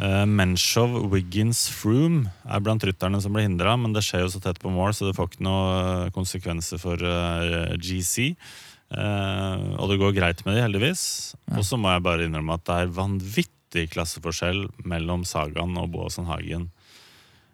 Uh, 0.01 0.25
Menshov, 0.25 0.95
Wiggins, 1.11 1.67
Froome 1.69 2.31
er 2.49 2.63
blant 2.65 2.81
rytterne 2.81 3.19
som 3.21 3.35
blir 3.35 3.45
hindra, 3.45 3.75
men 3.77 3.93
det 3.93 4.01
skjer 4.07 4.23
jo 4.25 4.31
så 4.33 4.41
tett 4.41 4.57
på 4.57 4.71
mål, 4.73 4.95
så 4.97 5.05
det 5.05 5.13
får 5.13 5.29
ikke 5.29 5.45
noe 5.45 5.65
eh, 5.77 6.11
konsekvenser 6.15 6.81
for 6.81 6.97
uh, 7.05 7.75
GC. 7.77 8.31
Uh, 8.89 9.77
og 9.77 9.91
det 9.91 9.99
går 10.01 10.17
greit 10.17 10.41
med 10.47 10.57
de, 10.57 10.65
heldigvis. 10.65 11.03
Ja. 11.45 11.59
Og 11.61 11.67
så 11.67 11.77
må 11.77 11.93
jeg 11.93 12.05
bare 12.07 12.25
innrømme 12.25 12.57
at 12.57 12.65
det 12.65 12.79
er 12.79 12.95
vanvittig 12.97 13.85
klasseforskjell 13.93 14.65
mellom 14.89 15.27
Sagan 15.29 15.77
og 15.77 15.93
Boasson 15.93 16.25
Hagen 16.31 16.71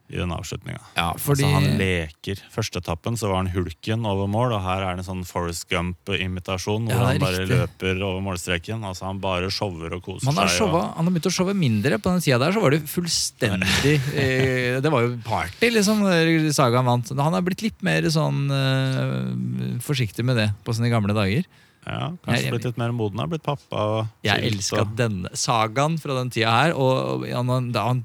i 0.10 0.16
den 0.16 0.32
avslutninga. 0.32 0.80
Ja, 0.96 1.10
fordi 1.20 1.44
Altså, 1.44 1.54
han 1.58 1.78
leker. 1.82 2.40
Første 2.54 2.80
etappen 2.80 3.18
så 3.20 3.28
var 3.28 3.42
han 3.44 3.50
hulken 3.52 4.06
over 4.08 4.28
mål, 4.32 4.54
og 4.56 4.62
her 4.64 4.82
er 4.86 4.96
det 4.96 5.04
en 5.04 5.08
sånn 5.10 5.26
Forest 5.28 5.66
Gump-imitasjon. 5.70 6.88
Hvor 6.88 6.96
Ja, 6.96 7.06
han 7.12 7.20
bare 7.20 7.42
riktig. 7.42 7.58
løper 7.58 8.02
over 8.08 8.22
målstreken. 8.24 8.86
Altså 8.88 9.06
Han 9.10 9.20
bare 9.20 9.50
shower 9.52 9.94
og 9.98 10.04
koser 10.06 10.26
man 10.26 10.36
har, 10.40 10.48
seg. 10.48 10.62
showa, 10.64 10.84
og- 10.86 10.96
han 10.96 11.06
har 11.06 11.12
begynt 11.14 11.28
å 11.28 11.36
showe 11.36 11.54
mindre. 11.54 12.00
På 12.00 12.12
den 12.16 12.22
sida 12.22 12.40
der 12.40 12.52
så 12.56 12.62
var 12.62 12.72
det 12.72 12.84
fullstendig 12.88 14.00
eh, 14.16 14.80
Det 14.80 14.90
var 14.92 15.02
jo 15.02 15.18
party, 15.26 15.70
liksom, 15.76 16.00
når 16.08 16.52
Sagaen 16.56 16.86
vant. 16.86 17.10
Han 17.10 17.34
har 17.34 17.42
blitt 17.42 17.62
litt 17.62 17.84
mer 17.84 18.02
sånn 18.04 18.48
eh, 18.52 19.80
forsiktig 19.84 20.24
med 20.24 20.38
det 20.38 20.50
på 20.64 20.74
sine 20.74 20.90
gamle 20.90 21.14
dager. 21.14 21.44
Ja, 21.88 22.08
Kanskje 22.26 22.52
blitt 22.52 22.66
litt 22.68 22.80
mer 22.80 22.92
moden. 22.92 23.22
Blitt 23.32 23.46
pappa. 23.46 24.08
Jeg 24.26 24.44
elska 24.50 24.84
denne 24.98 25.32
sagaen 25.38 25.96
fra 26.02 26.18
den 26.18 26.32
tida 26.34 26.52
her. 26.52 26.74
Og 26.76 27.24
han, 27.32 27.72
han, 27.78 28.04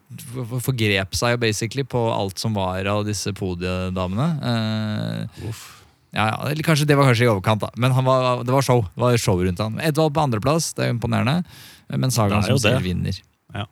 forgrep 0.62 1.18
seg 1.18 1.40
basically 1.42 1.82
på 1.82 2.02
alt 2.14 2.38
som 2.38 2.54
var 2.54 2.86
av 2.92 3.02
disse 3.08 3.34
podiedamene. 3.34 4.28
Uh, 4.38 5.58
ja, 6.12 6.28
eller 6.50 6.62
kanskje 6.62 6.86
Det 6.86 6.96
var 6.98 7.10
kanskje 7.10 7.26
i 7.26 7.32
overkant, 7.32 7.64
da. 7.64 7.72
Men 7.74 7.96
han 7.96 8.06
var, 8.06 8.44
det 8.44 8.52
var 8.52 8.62
show 8.62 8.82
Det 8.84 9.00
var 9.00 9.16
show 9.16 9.40
rundt 9.40 9.62
han 9.64 9.78
Edvald 9.80 10.12
på 10.12 10.20
andreplass, 10.20 10.74
det 10.76 10.86
er 10.86 10.92
imponerende. 10.92 11.40
Men 11.88 12.14
Sagaen 12.14 12.44
som 12.46 12.62
selv 12.62 12.86
vinner. 12.86 13.18
Ja. 13.52 13.66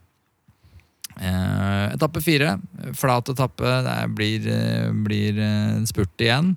Uh, 1.20 1.86
etappe 1.94 2.24
fire. 2.24 2.56
Flat 2.98 3.30
etappe. 3.30 3.78
Det 3.86 3.98
blir, 4.18 4.50
eh, 4.50 4.90
blir 5.06 5.38
en 5.38 5.86
spurt 5.86 6.18
igjen. 6.18 6.56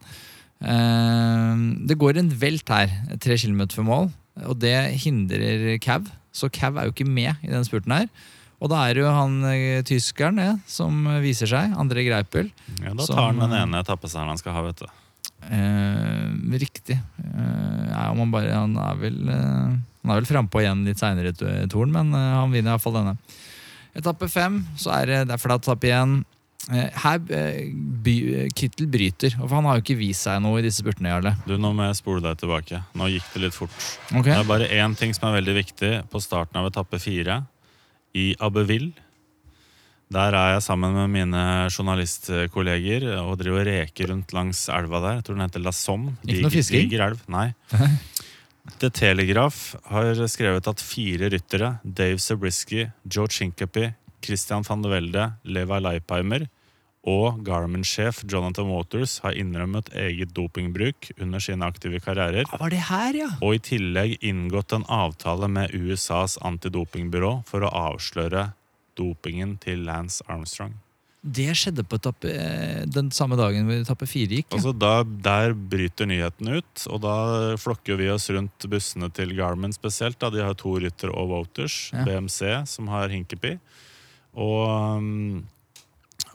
Eh, 0.64 1.64
det 1.89 1.97
går 1.99 2.20
en 2.22 2.32
velt 2.41 2.70
her, 2.72 2.93
tre 3.24 3.38
kilometer 3.39 3.78
før 3.80 3.88
mål, 3.89 4.11
og 4.47 4.55
det 4.64 4.76
hindrer 5.03 5.76
Cav. 5.84 6.07
Så 6.34 6.49
Cav 6.53 6.80
er 6.80 6.88
jo 6.88 6.95
ikke 6.95 7.09
med 7.09 7.43
i 7.43 7.51
den 7.51 7.68
spurten 7.68 7.93
her. 7.93 8.07
Og 8.64 8.70
da 8.72 8.80
er 8.88 8.95
det 8.95 9.03
jo 9.03 9.11
han 9.11 9.39
eh, 9.49 9.82
tyskeren 9.84 10.39
ja, 10.39 10.53
som 10.72 11.03
viser 11.24 11.49
seg, 11.51 11.74
André 11.76 12.05
Greipel. 12.07 12.47
Ja, 12.80 12.93
Da 12.95 13.03
Som, 13.03 13.18
tar 13.18 13.32
han 13.34 13.41
den 13.43 13.55
eh, 13.57 13.64
ene 13.66 13.82
etappeseieren 13.84 14.32
han 14.32 14.39
skal 14.39 14.55
ha, 14.55 14.64
vet 14.70 14.86
du. 14.86 14.88
Eh, 15.51 16.30
riktig. 16.61 16.95
Eh, 16.95 17.84
ja, 17.91 18.05
man 18.16 18.24
han, 18.24 18.32
bare, 18.32 18.53
han 18.55 18.78
er 18.80 19.01
vel 19.01 19.18
eh, 19.28 19.74
Han 20.03 20.11
er 20.14 20.22
vel 20.22 20.28
frampå 20.30 20.61
igjen 20.64 20.86
litt 20.88 20.99
seinere 20.99 21.34
i 21.36 21.68
Toren, 21.72 21.91
men 21.95 22.16
eh, 22.16 22.30
han 22.39 22.55
vinner 22.55 22.74
iallfall 22.74 22.95
denne. 23.01 23.18
Etappe 23.99 24.32
fem, 24.32 24.61
så 24.80 24.95
er 24.95 25.11
det, 25.11 25.20
det 25.30 25.36
er 25.36 25.43
flat 25.43 25.64
tapp 25.68 25.84
igjen. 25.86 26.22
Eh, 26.72 26.89
her 27.03 27.20
eh, 27.36 27.72
by, 28.05 28.16
Kittel 28.55 28.88
bryter, 28.91 29.36
og 29.41 29.49
for 29.49 29.57
han 29.57 29.68
har 29.68 29.80
jo 29.80 29.84
ikke 29.84 29.99
vist 29.99 30.28
seg 30.28 30.39
noe 30.43 30.61
i 30.61 30.66
disse 30.66 30.80
spurtene. 30.84 31.11
Jarle. 31.11 31.34
Du, 31.47 31.57
Nå 31.59 31.74
må 31.76 31.88
jeg 31.89 31.99
spole 31.99 32.24
deg 32.24 32.39
tilbake. 32.39 32.80
Nå 32.95 33.09
gikk 33.11 33.32
det 33.34 33.41
litt 33.43 33.57
fort. 33.57 33.74
Okay. 34.14 34.32
Det 34.32 34.38
er 34.39 34.51
bare 34.51 34.70
én 34.72 34.95
ting 34.99 35.11
som 35.16 35.28
er 35.30 35.41
veldig 35.41 35.57
viktig 35.59 35.93
på 36.11 36.24
starten 36.24 36.61
av 36.61 36.70
etappe 36.72 37.01
fire. 37.03 37.41
I 38.16 38.32
Abbeville. 38.43 38.93
Der 40.14 40.36
er 40.38 40.51
jeg 40.53 40.66
sammen 40.68 40.93
med 40.93 41.09
mine 41.09 41.43
journalistkolleger 41.74 43.07
og 43.24 43.39
driver 43.39 43.64
og 43.64 43.70
reker 43.72 44.11
rundt 44.11 44.36
langs 44.36 44.68
elva 44.70 45.01
der. 45.01 45.16
Jeg 45.18 45.26
tror 45.26 45.39
den 45.39 45.47
heter 45.47 45.64
La 45.64 45.74
Somme. 45.74 46.14
Ikke 46.22 46.45
noe 46.45 46.53
fisking? 46.53 46.86
Diger 46.86 47.07
elv. 47.09 47.24
Nei. 47.34 47.47
The 48.80 48.88
Telegraph 48.93 49.74
har 49.91 50.22
skrevet 50.32 50.70
at 50.70 50.80
fire 50.80 51.28
ryttere, 51.34 51.74
Dave 51.84 52.22
Zabriskie, 52.24 52.93
Joe 53.03 53.28
Chinkapi, 53.28 53.89
Christian 54.24 54.65
van 54.67 54.84
de 54.84 54.91
Velde, 54.91 55.30
Leva 55.43 55.80
Leipheimer 55.84 56.47
og 57.03 57.41
Garmin-sjef 57.43 58.21
Jonathan 58.32 58.69
Waters 58.71 59.17
har 59.26 59.36
innrømmet 59.36 59.89
eget 59.99 60.32
dopingbruk 60.36 61.09
under 61.19 61.43
sine 61.43 61.67
aktive 61.67 61.99
karrierer. 62.03 62.47
Ja, 62.47 62.59
var 62.61 62.71
det 62.71 62.86
her, 62.88 63.17
ja? 63.26 63.30
Og 63.43 63.57
i 63.57 63.63
tillegg 63.63 64.15
inngått 64.24 64.71
en 64.76 64.88
avtale 64.88 65.49
med 65.51 65.76
USAs 65.76 66.38
antidopingbyrå 66.39 67.41
for 67.49 67.67
å 67.67 67.74
avsløre 67.91 68.53
dopingen 68.95 69.57
til 69.59 69.84
Lance 69.88 70.24
Armstrong. 70.32 70.78
Det 71.24 71.53
skjedde 71.55 71.86
på 71.88 71.95
etappe, 71.95 72.28
eh, 72.28 72.84
den 72.86 73.09
samme 73.15 73.38
dagen 73.39 73.63
hvor 73.67 73.80
etappe 73.80 74.07
fire 74.07 74.39
gikk. 74.39 74.49
Ja. 74.51 74.57
Altså 74.57 74.74
da, 74.76 75.03
Der 75.03 75.53
bryter 75.53 76.05
nyheten 76.05 76.51
ut, 76.59 76.88
og 76.88 76.99
da 77.01 77.55
flokker 77.55 77.95
vi 77.95 78.09
oss 78.11 78.30
rundt 78.30 78.67
bussene 78.67 79.11
til 79.11 79.32
Garmin 79.36 79.71
spesielt. 79.71 80.19
da 80.19 80.30
De 80.30 80.43
har 80.43 80.53
to 80.53 80.80
rytter 80.80 81.09
og 81.15 81.30
voters. 81.30 81.91
Ja. 81.93 82.03
BMC, 82.03 82.67
som 82.67 82.88
har 82.88 83.07
Hinkepie. 83.07 83.59
Og, 84.34 84.63
um, 84.97 85.43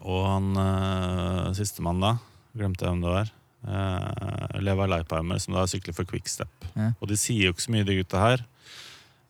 og 0.05 0.20
han 0.28 0.53
uh, 0.55 1.49
sistemann, 1.59 2.03
da. 2.03 2.16
Glemte 2.59 2.86
jeg 2.86 2.94
hvem 2.94 3.03
det 3.03 3.14
var. 3.14 3.32
Uh, 3.66 4.61
Leva 4.62 4.86
Leipheimer, 4.86 5.40
som 5.42 5.57
da 5.59 5.66
sykler 5.70 5.96
for 5.96 6.09
Quickstep. 6.09 6.68
Ja. 6.76 6.92
Og 7.01 7.11
de 7.11 7.18
sier 7.18 7.49
jo 7.49 7.57
ikke 7.57 7.66
så 7.66 7.74
mye, 7.74 7.86
de 7.88 7.99
gutta 7.99 8.22
her. 8.22 8.44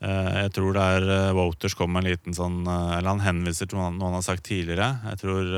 Uh, 0.04 0.44
jeg 0.44 0.52
tror 0.54 0.76
det 0.76 0.84
er 0.98 1.08
uh, 1.08 1.36
Voters 1.38 1.74
kom 1.74 1.90
med 1.94 2.04
en 2.04 2.12
liten 2.12 2.36
sånn 2.36 2.60
eh, 2.70 2.92
Eller 3.00 3.08
han 3.08 3.22
henviser 3.24 3.66
til 3.66 3.80
noe 3.80 3.88
han, 3.88 4.14
har 4.14 4.22
sagt 4.22 4.44
tidligere. 4.46 4.92
Jeg 5.10 5.18
tror 5.24 5.48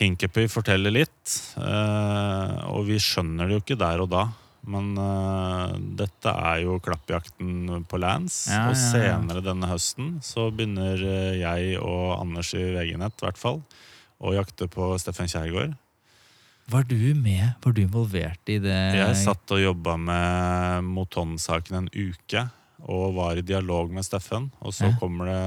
Hinkepie 0.00 0.48
forteller 0.48 0.92
litt. 0.94 1.34
eh, 1.60 2.54
og 2.72 2.86
vi 2.88 2.96
skjønner 3.00 3.48
det 3.48 3.58
jo 3.58 3.62
ikke 3.64 3.80
der 3.80 4.04
og 4.04 4.10
da. 4.12 4.22
Men 4.68 4.92
uh, 4.98 5.72
dette 5.96 6.32
er 6.32 6.64
jo 6.66 6.78
klappjakten 6.84 7.84
på 7.88 8.00
lands. 8.00 8.42
Ja, 8.52 8.66
og 8.68 8.76
senere 8.78 9.42
denne 9.44 9.70
høsten 9.70 10.18
så 10.24 10.50
begynner 10.52 11.00
eh, 11.00 11.40
jeg 11.40 11.78
og 11.80 12.18
Anders 12.18 12.52
i 12.58 12.64
VG-nett 12.76 13.24
hvert 13.24 13.40
fall 13.40 13.62
å 14.20 14.34
jakte 14.36 14.68
på 14.68 14.92
Steffen 15.00 15.30
Kjærgaard. 15.30 15.78
Var 16.70 16.84
du 16.86 16.98
med? 17.18 17.56
Var 17.64 17.74
du 17.74 17.80
involvert 17.82 18.52
i 18.52 18.60
det? 18.62 18.78
Jeg 18.94 19.16
satt 19.18 19.56
og 19.56 19.62
jobba 19.62 19.96
med 19.98 20.86
Moton-saken 20.86 21.80
en 21.80 21.88
uke. 21.96 22.44
Og 22.88 23.14
var 23.14 23.36
i 23.36 23.44
dialog 23.44 23.90
med 23.92 24.04
Steffen. 24.06 24.48
Og 24.64 24.74
så 24.74 24.88
kommer 25.00 25.28
det, 25.28 25.40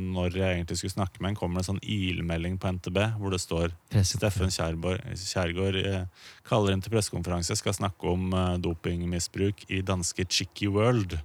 når 0.00 0.38
jeg 0.38 0.56
egentlig 0.56 0.78
skulle 0.80 0.94
snakke 0.94 1.20
med 1.20 1.32
ham, 1.32 1.36
kommer 1.40 1.60
det 1.60 1.64
en 1.66 1.74
sånn 1.74 1.82
ilmelding 1.84 2.56
på 2.62 2.72
NTB 2.78 2.98
hvor 3.20 3.34
det 3.34 3.42
står 3.42 3.74
Steffen 4.08 4.52
Kjærgaard, 4.52 5.78
eh, 5.82 6.30
kaller 6.48 6.72
inn 6.72 6.82
til 6.84 6.94
pressekonferanse, 6.94 7.58
skal 7.60 7.76
snakke 7.76 8.08
om 8.08 8.32
eh, 8.32 8.56
dopingmisbruk 8.64 9.66
i 9.68 9.82
danske 9.86 10.26
Chicky 10.28 10.70
World. 10.72 11.18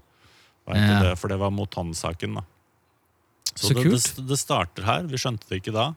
Ja. 0.67 0.99
det, 0.99 1.13
for 1.15 1.31
det 1.31 1.39
var 1.39 1.53
Moton-saken, 1.55 2.41
da. 2.41 2.43
Så 3.53 3.71
Så, 3.71 3.73
det, 3.73 3.89
det, 3.89 4.27
det 4.27 4.37
starter 4.37 4.83
her. 4.83 5.07
Vi 5.07 5.17
skjønte 5.21 5.47
det 5.49 5.61
ikke 5.61 5.73
da. 5.73 5.93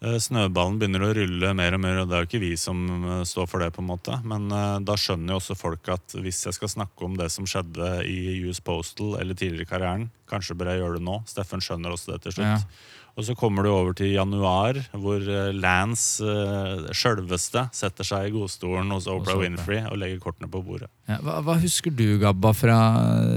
Eh, 0.00 0.16
Snøballen 0.16 0.78
begynner 0.80 1.02
å 1.04 1.10
rulle 1.12 1.50
mer 1.56 1.74
og 1.76 1.82
mer, 1.84 1.98
og 2.00 2.08
det 2.08 2.16
er 2.16 2.22
jo 2.22 2.28
ikke 2.30 2.40
vi 2.40 2.54
som 2.60 2.78
eh, 3.04 3.24
står 3.28 3.48
for 3.50 3.60
det. 3.60 3.72
på 3.76 3.82
en 3.82 3.90
måte 3.90 4.16
Men 4.24 4.48
eh, 4.48 4.78
da 4.80 4.96
skjønner 4.96 5.34
jo 5.34 5.40
også 5.42 5.58
folk 5.60 5.90
at 5.92 6.16
hvis 6.16 6.46
jeg 6.46 6.56
skal 6.56 6.72
snakke 6.72 7.04
om 7.04 7.18
det 7.20 7.28
som 7.32 7.48
skjedde 7.48 7.98
i 8.08 8.38
US 8.46 8.62
Postal 8.64 9.18
eller 9.20 9.36
tidligere 9.36 9.68
i 9.68 9.72
karrieren, 9.74 10.08
kanskje 10.30 10.56
bør 10.56 10.72
jeg 10.72 10.80
gjøre 10.80 10.96
det 10.96 11.04
nå. 11.04 11.18
Steffen 11.28 11.60
skjønner 11.64 11.92
også 11.92 12.14
det 12.14 12.24
til 12.24 12.38
slutt. 12.38 12.48
Ja. 12.48 12.88
Og 13.18 13.26
så 13.26 13.34
kommer 13.36 13.66
du 13.66 13.68
over 13.68 13.92
til 13.98 14.14
januar, 14.14 14.78
hvor 14.94 15.20
Lance, 15.52 16.22
uh, 16.24 16.86
sjølveste, 16.94 17.66
setter 17.76 18.06
seg 18.06 18.28
i 18.28 18.32
godstolen 18.32 18.94
hos 18.94 19.08
Oprah 19.10 19.34
og 19.34 19.42
Winfrey 19.42 19.82
og 19.90 19.98
legger 20.00 20.22
kortene 20.22 20.48
på 20.48 20.62
bordet. 20.64 20.88
Ja, 21.10 21.18
hva, 21.26 21.40
hva 21.44 21.58
husker 21.60 21.92
du, 21.92 22.06
Gabba, 22.22 22.54
fra 22.56 22.78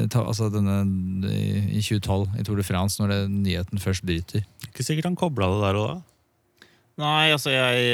altså 0.06 0.48
denne, 0.54 0.78
i, 1.26 1.66
i 1.74 1.84
2012 1.84 2.38
i 2.40 2.48
Tour 2.48 2.62
de 2.62 2.68
France, 2.70 3.02
når 3.02 3.16
det, 3.16 3.20
nyheten 3.34 3.82
først 3.84 4.06
bryter? 4.08 4.46
Ikke 4.70 4.86
sikkert 4.86 5.10
han 5.10 5.20
kobla 5.20 5.50
det 5.52 5.62
der 5.66 5.82
og 5.82 5.90
da. 5.90 6.00
Nei, 7.02 7.32
altså 7.34 7.50
jeg, 7.50 7.86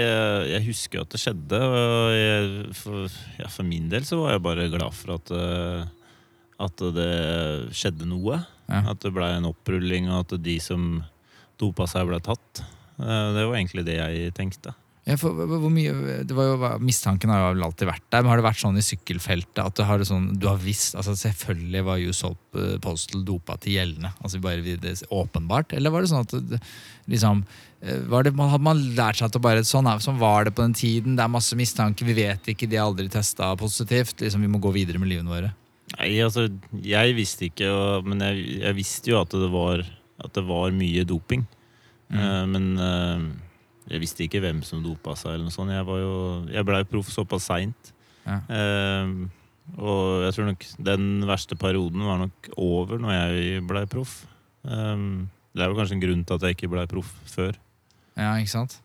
jeg 0.51 0.65
husker 0.65 1.03
at 1.05 1.13
det 1.13 1.21
skjedde. 1.21 1.59
Og 1.63 2.09
jeg, 2.17 2.49
for, 2.75 3.05
ja, 3.39 3.47
for 3.51 3.67
min 3.67 3.87
del 3.91 4.03
så 4.07 4.19
var 4.19 4.35
jeg 4.35 4.43
bare 4.43 4.67
glad 4.73 4.95
for 4.97 5.15
at, 5.15 5.31
eh, 5.31 5.85
at 6.67 6.83
det 6.97 7.13
skjedde 7.79 8.09
noe. 8.09 8.41
Ja. 8.67 8.83
At 8.91 8.99
det 9.05 9.13
blei 9.15 9.31
en 9.37 9.47
opprulling, 9.49 10.11
og 10.11 10.25
at 10.27 10.35
de 10.43 10.57
som 10.63 10.99
dopa 11.59 11.87
seg, 11.89 12.09
ble 12.11 12.19
tatt. 12.23 12.61
Eh, 12.99 13.31
Det 13.37 13.47
var 13.47 13.55
egentlig 13.55 13.87
det 13.87 13.97
jeg 14.01 14.35
tenkte. 14.35 14.75
Ja, 15.07 15.15
for, 15.17 15.31
hvor 15.33 15.71
mye, 15.73 15.93
det 16.27 16.35
var 16.37 16.51
jo, 16.51 16.57
mistanken 16.85 17.31
har 17.33 17.55
jo 17.55 17.63
alltid 17.65 17.87
vært 17.89 18.03
der, 18.11 18.21
men 18.21 18.29
har 18.29 18.41
det 18.41 18.45
vært 18.45 18.59
sånn 18.61 18.77
i 18.77 18.83
sykkelfeltet 18.85 19.61
at 19.63 19.79
du 19.79 19.81
har, 19.87 20.03
sånn, 20.05 20.27
du 20.37 20.45
har 20.45 20.59
visst 20.61 20.93
altså 20.99 21.15
Selvfølgelig 21.17 21.81
var 21.87 22.03
US 22.03 22.19
Hope 22.27 22.61
eh, 22.61 22.75
Postal 22.83 23.23
dopa 23.25 23.55
til 23.63 23.79
gjeldende. 23.79 24.11
Altså 24.19 24.43
bare 24.43 24.75
det, 24.83 24.97
åpenbart. 25.07 25.73
Eller 25.79 25.95
var 25.95 26.03
det 26.05 26.11
sånn 26.11 26.27
at 26.27 26.67
liksom 27.09 27.41
eh, 27.47 27.65
var 27.79 28.25
det, 28.27 28.33
man, 28.35 28.49
Hadde 28.51 28.65
man 28.65 28.81
lært 28.97 29.19
seg 29.19 29.29
at 29.29 29.35
det 29.37 29.41
bare 29.43 29.63
sånn, 29.63 29.87
sånn 30.03 30.19
var 30.19 30.47
det 30.47 30.51
på 30.55 30.65
den 30.65 30.75
tiden? 30.75 31.15
Det 31.15 31.23
er 31.23 31.31
masse 31.31 31.55
mistanke, 31.55 32.07
vi 32.07 32.17
vet 32.17 32.51
ikke, 32.51 32.67
de 32.67 32.79
har 32.79 32.89
aldri 32.89 33.07
testa 33.11 33.53
positivt. 33.59 34.19
liksom 34.19 34.43
Vi 34.43 34.51
må 34.51 34.59
gå 34.59 34.73
videre 34.75 34.99
med 34.99 35.11
livene 35.11 35.31
våre. 35.31 35.53
Nei, 35.95 36.11
altså, 36.21 36.45
jeg 36.85 37.15
visste 37.17 37.47
ikke, 37.47 37.69
og, 37.71 38.09
men 38.09 38.21
jeg, 38.27 38.43
jeg 38.59 38.77
visste 38.77 39.13
jo 39.13 39.21
at 39.21 39.31
det 39.33 39.47
var, 39.53 39.85
at 40.19 40.35
det 40.35 40.43
var 40.45 40.75
mye 40.75 41.05
doping. 41.07 41.47
Mm. 42.11 42.19
Uh, 42.19 42.43
men 42.51 42.67
uh, 42.75 43.23
jeg 43.89 44.03
visste 44.03 44.25
ikke 44.25 44.43
hvem 44.43 44.59
som 44.67 44.83
dopa 44.83 45.15
seg. 45.17 45.37
eller 45.37 45.47
noe 45.47 45.55
sånt. 45.55 45.73
Jeg, 45.73 45.87
var 45.87 46.03
jo, 46.03 46.13
jeg 46.51 46.67
blei 46.67 46.83
proff 46.89 47.13
såpass 47.13 47.47
seint. 47.49 47.95
Ja. 48.29 48.43
og 49.81 50.21
jeg 50.21 50.33
tror 50.35 50.45
nok 50.51 50.65
den 50.85 51.05
verste 51.25 51.55
perioden 51.57 52.03
var 52.05 52.19
nok 52.19 52.49
over 52.61 52.99
når 53.01 53.15
jeg 53.15 53.63
blei 53.65 53.81
proff. 53.89 54.19
Um, 54.61 55.31
det 55.55 55.63
er 55.63 55.71
jo 55.71 55.79
kanskje 55.79 55.97
en 55.97 56.03
grunn 56.03 56.21
til 56.27 56.37
at 56.37 56.45
jeg 56.45 56.57
ikke 56.57 56.69
blei 56.75 56.85
proff 56.91 57.09
før. 57.31 57.57
Ja, 58.19 58.35
ikke 58.41 58.51
sant? 58.57 58.79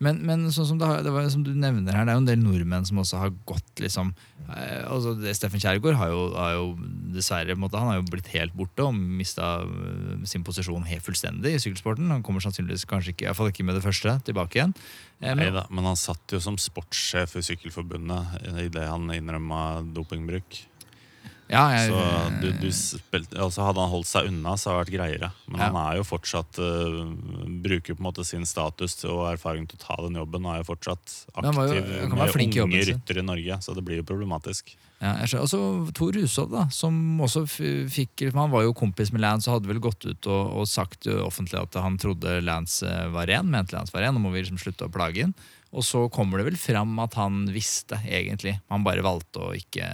Men, 0.00 0.22
men 0.24 0.46
sånn 0.48 0.64
som, 0.70 0.78
det, 0.80 0.86
det 1.04 1.10
var, 1.12 1.26
som 1.28 1.42
du 1.44 1.50
nevner 1.52 1.92
her, 1.92 2.06
det 2.08 2.14
er 2.14 2.16
jo 2.16 2.22
en 2.22 2.28
del 2.30 2.38
nordmenn 2.40 2.86
som 2.88 2.96
også 3.02 3.18
har 3.20 3.34
gått 3.44 3.82
liksom 3.84 4.14
eh, 4.54 4.86
altså 4.88 5.12
det, 5.20 5.34
Steffen 5.36 5.60
Kjærgaard 5.60 5.98
har 6.00 6.08
jo, 6.14 6.22
har 6.32 6.54
jo 6.56 6.62
dessverre 7.12 7.58
måte, 7.60 7.76
han 7.76 7.90
har 7.92 7.98
jo 7.98 8.06
blitt 8.08 8.30
helt 8.32 8.54
borte 8.56 8.86
og 8.88 8.96
mista 8.96 9.50
sin 10.24 10.46
posisjon 10.48 10.88
helt 10.88 11.04
fullstendig 11.04 11.52
i 11.52 11.60
sykkelsporten. 11.60 12.08
Han 12.08 12.24
kommer 12.24 12.40
sannsynligvis 12.40 12.86
kanskje 12.88 13.12
ikke, 13.12 13.28
iallfall 13.28 13.52
ikke 13.52 13.66
med 13.68 13.76
det 13.76 13.84
første, 13.84 14.16
tilbake 14.30 14.62
igjen. 14.62 14.72
Eh, 15.20 15.34
men- 15.34 15.44
Neida, 15.44 15.66
men 15.68 15.90
han 15.90 16.00
satt 16.00 16.32
jo 16.32 16.40
som 16.40 16.56
sportssjef 16.56 17.36
i 17.36 17.44
Sykkelforbundet 17.50 18.40
idet 18.64 18.88
han 18.88 19.12
innrømma 19.12 19.60
dopingbruk. 19.92 20.62
ja, 21.50 21.66
jeg, 21.76 21.90
Så 21.90 22.00
du, 22.40 22.48
du 22.62 22.68
spilte, 22.72 23.36
altså 23.42 23.64
Hadde 23.66 23.82
han 23.82 23.90
holdt 23.92 24.06
seg 24.08 24.28
unna, 24.30 24.56
så 24.56 24.70
hadde 24.72 24.86
det 24.86 24.86
vært 24.86 24.96
greiere. 24.96 25.30
Men 25.50 25.60
Ja. 25.60 25.68
han 25.68 25.80
er 25.84 25.96
jo 26.00 26.04
fortsatt 26.06 26.60
uh, 26.62 27.39
bruker 27.62 27.96
på 27.96 28.00
en 28.02 28.08
måte 28.08 28.24
sin 28.26 28.46
status 28.48 28.96
og 29.04 29.26
erfaring 29.32 29.66
til 29.70 29.78
å 29.78 29.82
ta 29.86 29.96
den 30.04 30.18
jobben. 30.20 30.46
Og 30.46 30.54
er 30.54 30.62
jo 30.62 30.68
fortsatt 30.72 31.16
aktiv 31.34 31.80
jo- 31.80 32.14
med 32.14 32.34
unge 32.64 32.80
rytter 32.80 32.94
ryttere 32.94 33.18
i 33.24 33.26
Norge, 33.26 33.60
så 33.62 33.74
det 33.76 33.84
blir 33.84 34.00
jo 34.02 34.06
problematisk. 34.08 34.74
Ja, 35.00 35.14
jeg 35.22 35.30
skjønner. 35.32 35.92
Tor 35.96 36.12
Hushovd, 36.12 36.50
da, 36.52 36.66
som 36.68 36.92
også 37.24 37.46
fikk 37.48 38.26
Han 38.34 38.50
var 38.52 38.66
jo 38.66 38.74
kompis 38.76 39.12
med 39.14 39.22
Lance 39.22 39.48
og 39.48 39.56
hadde 39.56 39.70
vel 39.70 39.80
gått 39.80 40.04
ut 40.04 40.26
og, 40.28 40.58
og 40.60 40.68
sagt 40.68 41.06
offentlig 41.08 41.56
at 41.62 41.78
han 41.80 41.96
trodde 41.96 42.42
Lance 42.44 42.84
var 43.14 43.26
ren. 43.30 43.48
Mente 43.48 43.72
Lance 43.72 43.94
var 43.94 44.04
ren, 44.04 44.14
nå 44.14 44.20
må 44.20 44.32
vi 44.34 44.42
liksom 44.42 44.60
slutte 44.60 44.84
å 44.84 44.92
plage 44.92 45.24
inn. 45.24 45.32
Og 45.72 45.84
så 45.86 46.02
kommer 46.10 46.40
det 46.40 46.48
vel 46.50 46.58
fram 46.58 46.98
at 46.98 47.14
han 47.14 47.44
visste, 47.54 47.96
egentlig. 48.10 48.56
Han 48.68 48.82
bare 48.84 49.04
valgte 49.06 49.38
å 49.38 49.52
ikke 49.54 49.86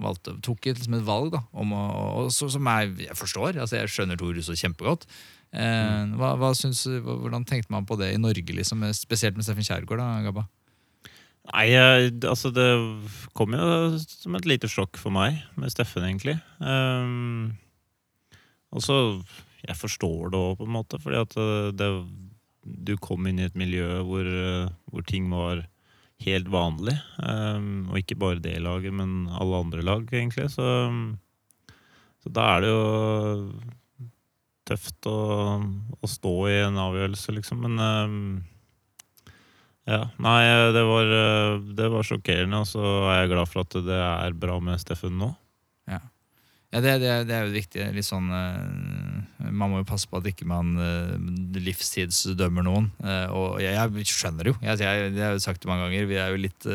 valgte, 0.00 0.36
Tok 0.44 0.68
et, 0.70 0.78
liksom 0.78 0.94
et 1.00 1.06
valg, 1.06 1.32
da. 1.34 1.40
Om 1.56 1.72
å, 1.74 1.82
og 2.22 2.28
så, 2.34 2.48
som 2.52 2.68
jeg, 2.70 2.92
jeg 3.08 3.16
forstår. 3.18 3.58
altså 3.60 3.80
Jeg 3.80 3.90
skjønner 3.92 4.20
Tor 4.20 4.36
Hushovd 4.38 4.60
kjempegodt. 4.60 5.06
Eh, 5.54 6.02
hva, 6.18 6.34
hva 6.40 6.52
synes, 6.56 6.84
hvordan 7.04 7.46
tenkte 7.48 7.72
man 7.72 7.86
på 7.88 7.98
det 8.00 8.12
i 8.14 8.20
Norge, 8.20 8.56
liksom, 8.56 8.84
spesielt 8.96 9.38
med 9.38 9.46
Steffen 9.46 9.66
Kjærgaard? 9.66 10.02
da, 10.02 10.08
Gabba? 10.26 10.46
Nei, 11.46 11.68
altså 12.26 12.50
det 12.50 12.66
kom 13.38 13.54
jo 13.54 13.98
som 14.00 14.34
et 14.34 14.48
lite 14.50 14.70
sjokk 14.70 14.98
for 14.98 15.14
meg 15.14 15.38
med 15.54 15.70
Steffen, 15.70 16.08
egentlig. 16.08 16.38
Um, 16.58 17.54
og 18.74 18.82
så 18.82 18.96
Jeg 19.66 19.78
forstår 19.78 20.30
det 20.30 20.38
òg, 20.38 20.58
på 20.58 20.66
en 20.66 20.74
måte, 20.74 20.98
fordi 21.02 21.18
at 21.18 21.32
uh, 21.38 21.70
det, 21.74 21.88
du 22.62 22.92
kom 23.02 23.26
inn 23.26 23.40
i 23.40 23.46
et 23.46 23.56
miljø 23.58 24.02
hvor, 24.06 24.26
hvor 24.90 25.06
ting 25.06 25.30
var 25.30 25.64
helt 26.22 26.50
vanlig. 26.50 26.94
Um, 27.18 27.88
og 27.90 27.98
ikke 27.98 28.18
bare 28.18 28.42
det 28.42 28.58
laget, 28.62 28.94
men 28.94 29.26
alle 29.30 29.62
andre 29.64 29.82
lag, 29.82 30.06
egentlig. 30.12 30.50
Så, 30.54 30.66
så 32.22 32.32
da 32.32 32.46
er 32.56 32.62
det 32.64 32.70
jo 32.70 32.84
tøft 34.66 35.08
å, 35.08 35.16
å 35.62 36.10
stå 36.10 36.34
i 36.50 36.58
en 36.64 36.78
avgjørelse, 36.82 37.34
liksom. 37.36 37.64
Men 37.64 37.80
uh, 37.80 38.56
ja, 39.86 40.02
nei, 40.18 40.42
det 40.74 40.82
var, 40.82 41.10
eh, 41.14 41.58
det 41.78 41.88
var 41.92 42.06
sjokkerende, 42.06 42.64
og 42.64 42.66
så 42.66 42.82
er 43.06 43.20
jeg 43.20 43.34
glad 43.36 43.50
for 43.52 43.62
at 43.62 43.76
det 43.86 43.98
er 44.02 44.34
bra 44.34 44.56
med 44.58 44.82
Steffen 44.82 45.14
nå. 45.20 45.30
Ja, 46.76 46.82
det, 46.84 46.98
det, 47.00 47.12
det 47.30 47.32
er 47.32 47.46
jo 47.46 47.54
viktig. 47.54 47.84
Litt 47.96 48.04
sånn, 48.04 48.26
uh, 48.28 49.48
man 49.48 49.70
må 49.72 49.78
jo 49.80 49.86
passe 49.88 50.04
på 50.10 50.18
at 50.20 50.26
ikke 50.28 50.44
man 50.44 50.74
uh, 50.76 51.14
livstidsdømmer 51.56 52.66
noen. 52.66 52.90
Uh, 53.00 53.32
og 53.32 53.62
jeg, 53.64 53.72
jeg 53.72 54.12
skjønner 54.12 54.50
jo. 54.50 54.54
Jeg, 54.60 54.82
jeg, 54.84 55.14
det 55.14 55.24
har 55.24 55.32
jeg 55.32 55.44
sagt 55.46 55.64
det 55.64 55.70
mange 55.70 55.86
ganger. 55.86 56.04
Vi 56.10 56.20
er 56.20 56.34
jo 56.34 56.44
litt 56.44 56.70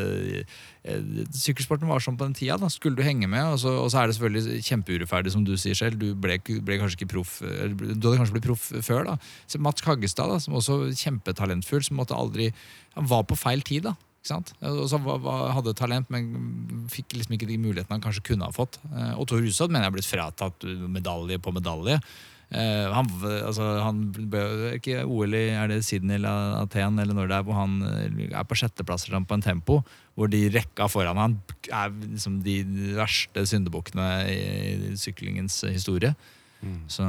Sykkelsporten 0.82 1.86
var 1.86 2.02
sånn 2.02 2.16
på 2.18 2.26
den 2.26 2.34
tida. 2.34 2.56
da 2.58 2.66
Skulle 2.72 2.98
du 2.98 3.06
henge 3.06 3.30
med. 3.30 3.52
Og 3.54 3.60
så, 3.62 3.76
og 3.84 3.92
så 3.94 4.00
er 4.00 4.10
det 4.10 4.18
selvfølgelig 4.18 4.66
kjempeurettferdig, 4.66 5.36
som 5.36 5.46
du 5.46 5.54
sier 5.54 5.78
selv. 5.78 6.02
Du 6.02 6.18
ble, 6.18 6.40
ble 6.42 6.80
kanskje 6.82 6.98
ikke 6.98 7.12
proff 7.14 7.38
Du 7.38 8.08
hadde 8.08 8.18
kanskje 8.18 8.40
blitt 8.40 8.48
proff 8.50 8.72
før. 8.82 9.12
da 9.12 9.20
så 9.46 9.62
Mats 9.62 9.86
Kaggestad, 9.86 10.34
da, 10.34 10.42
som 10.42 10.58
også 10.58 10.88
kjempetalentfull, 10.98 11.86
som 11.86 12.02
måtte 12.02 12.18
aldri 12.18 12.50
Han 12.98 13.06
var 13.06 13.22
på 13.30 13.38
feil 13.38 13.62
tid, 13.62 13.86
da. 13.86 13.94
Og 14.30 14.84
så 14.86 15.00
hadde 15.56 15.74
talent, 15.78 16.10
men 16.14 16.28
fikk 16.92 17.16
liksom 17.16 17.34
ikke 17.36 17.48
de 17.48 17.58
mulighetene 17.58 17.96
han 17.96 18.04
kanskje 18.04 18.26
kunne 18.32 18.46
ha 18.46 18.54
fått. 18.54 18.78
Eh, 18.92 19.14
og 19.16 19.26
Tor 19.30 19.42
Hushovd 19.42 19.72
mener 19.72 19.88
jeg 19.88 19.92
er 19.92 19.96
blitt 19.96 20.10
fratatt 20.10 20.68
medalje 20.94 21.40
på 21.42 21.54
medalje. 21.54 21.98
Eh, 22.52 22.86
han, 22.92 23.08
altså, 23.24 23.66
han 23.80 24.04
ble 24.12 24.74
ikke 24.76 25.02
OL 25.08 25.34
i 25.38 25.46
er 25.56 25.72
det 25.72 25.80
Sydney 25.86 26.20
eller 26.20 26.58
Aten, 26.60 27.00
eller 27.00 27.16
når 27.16 27.30
det 27.30 27.38
er, 27.38 27.46
hvor 27.48 27.58
han 27.58 27.78
eh, 27.88 28.28
er 28.28 28.46
på 28.46 28.58
sjetteplass 28.60 29.08
på 29.08 29.38
en 29.38 29.44
tempo, 29.44 29.80
hvor 30.14 30.30
de 30.30 30.44
rekka 30.52 30.86
foran 30.92 31.18
han 31.18 31.38
er 31.72 31.94
liksom 32.04 32.42
de 32.44 32.60
verste 32.98 33.46
syndebukkene 33.48 34.08
i 34.28 34.96
syklingens 35.00 35.62
historie. 35.70 36.14
Så 36.86 37.02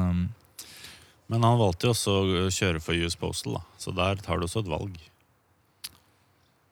Men 1.30 1.44
han 1.46 1.60
valgte 1.60 1.88
jo 1.88 1.94
også 1.94 2.14
å 2.24 2.48
kjøre 2.50 2.82
for 2.82 2.98
US 2.98 3.20
Postal, 3.20 3.60
da. 3.60 3.66
så 3.78 3.94
der 3.94 4.24
tar 4.24 4.40
du 4.40 4.48
også 4.48 4.64
et 4.64 4.72
valg. 4.72 4.96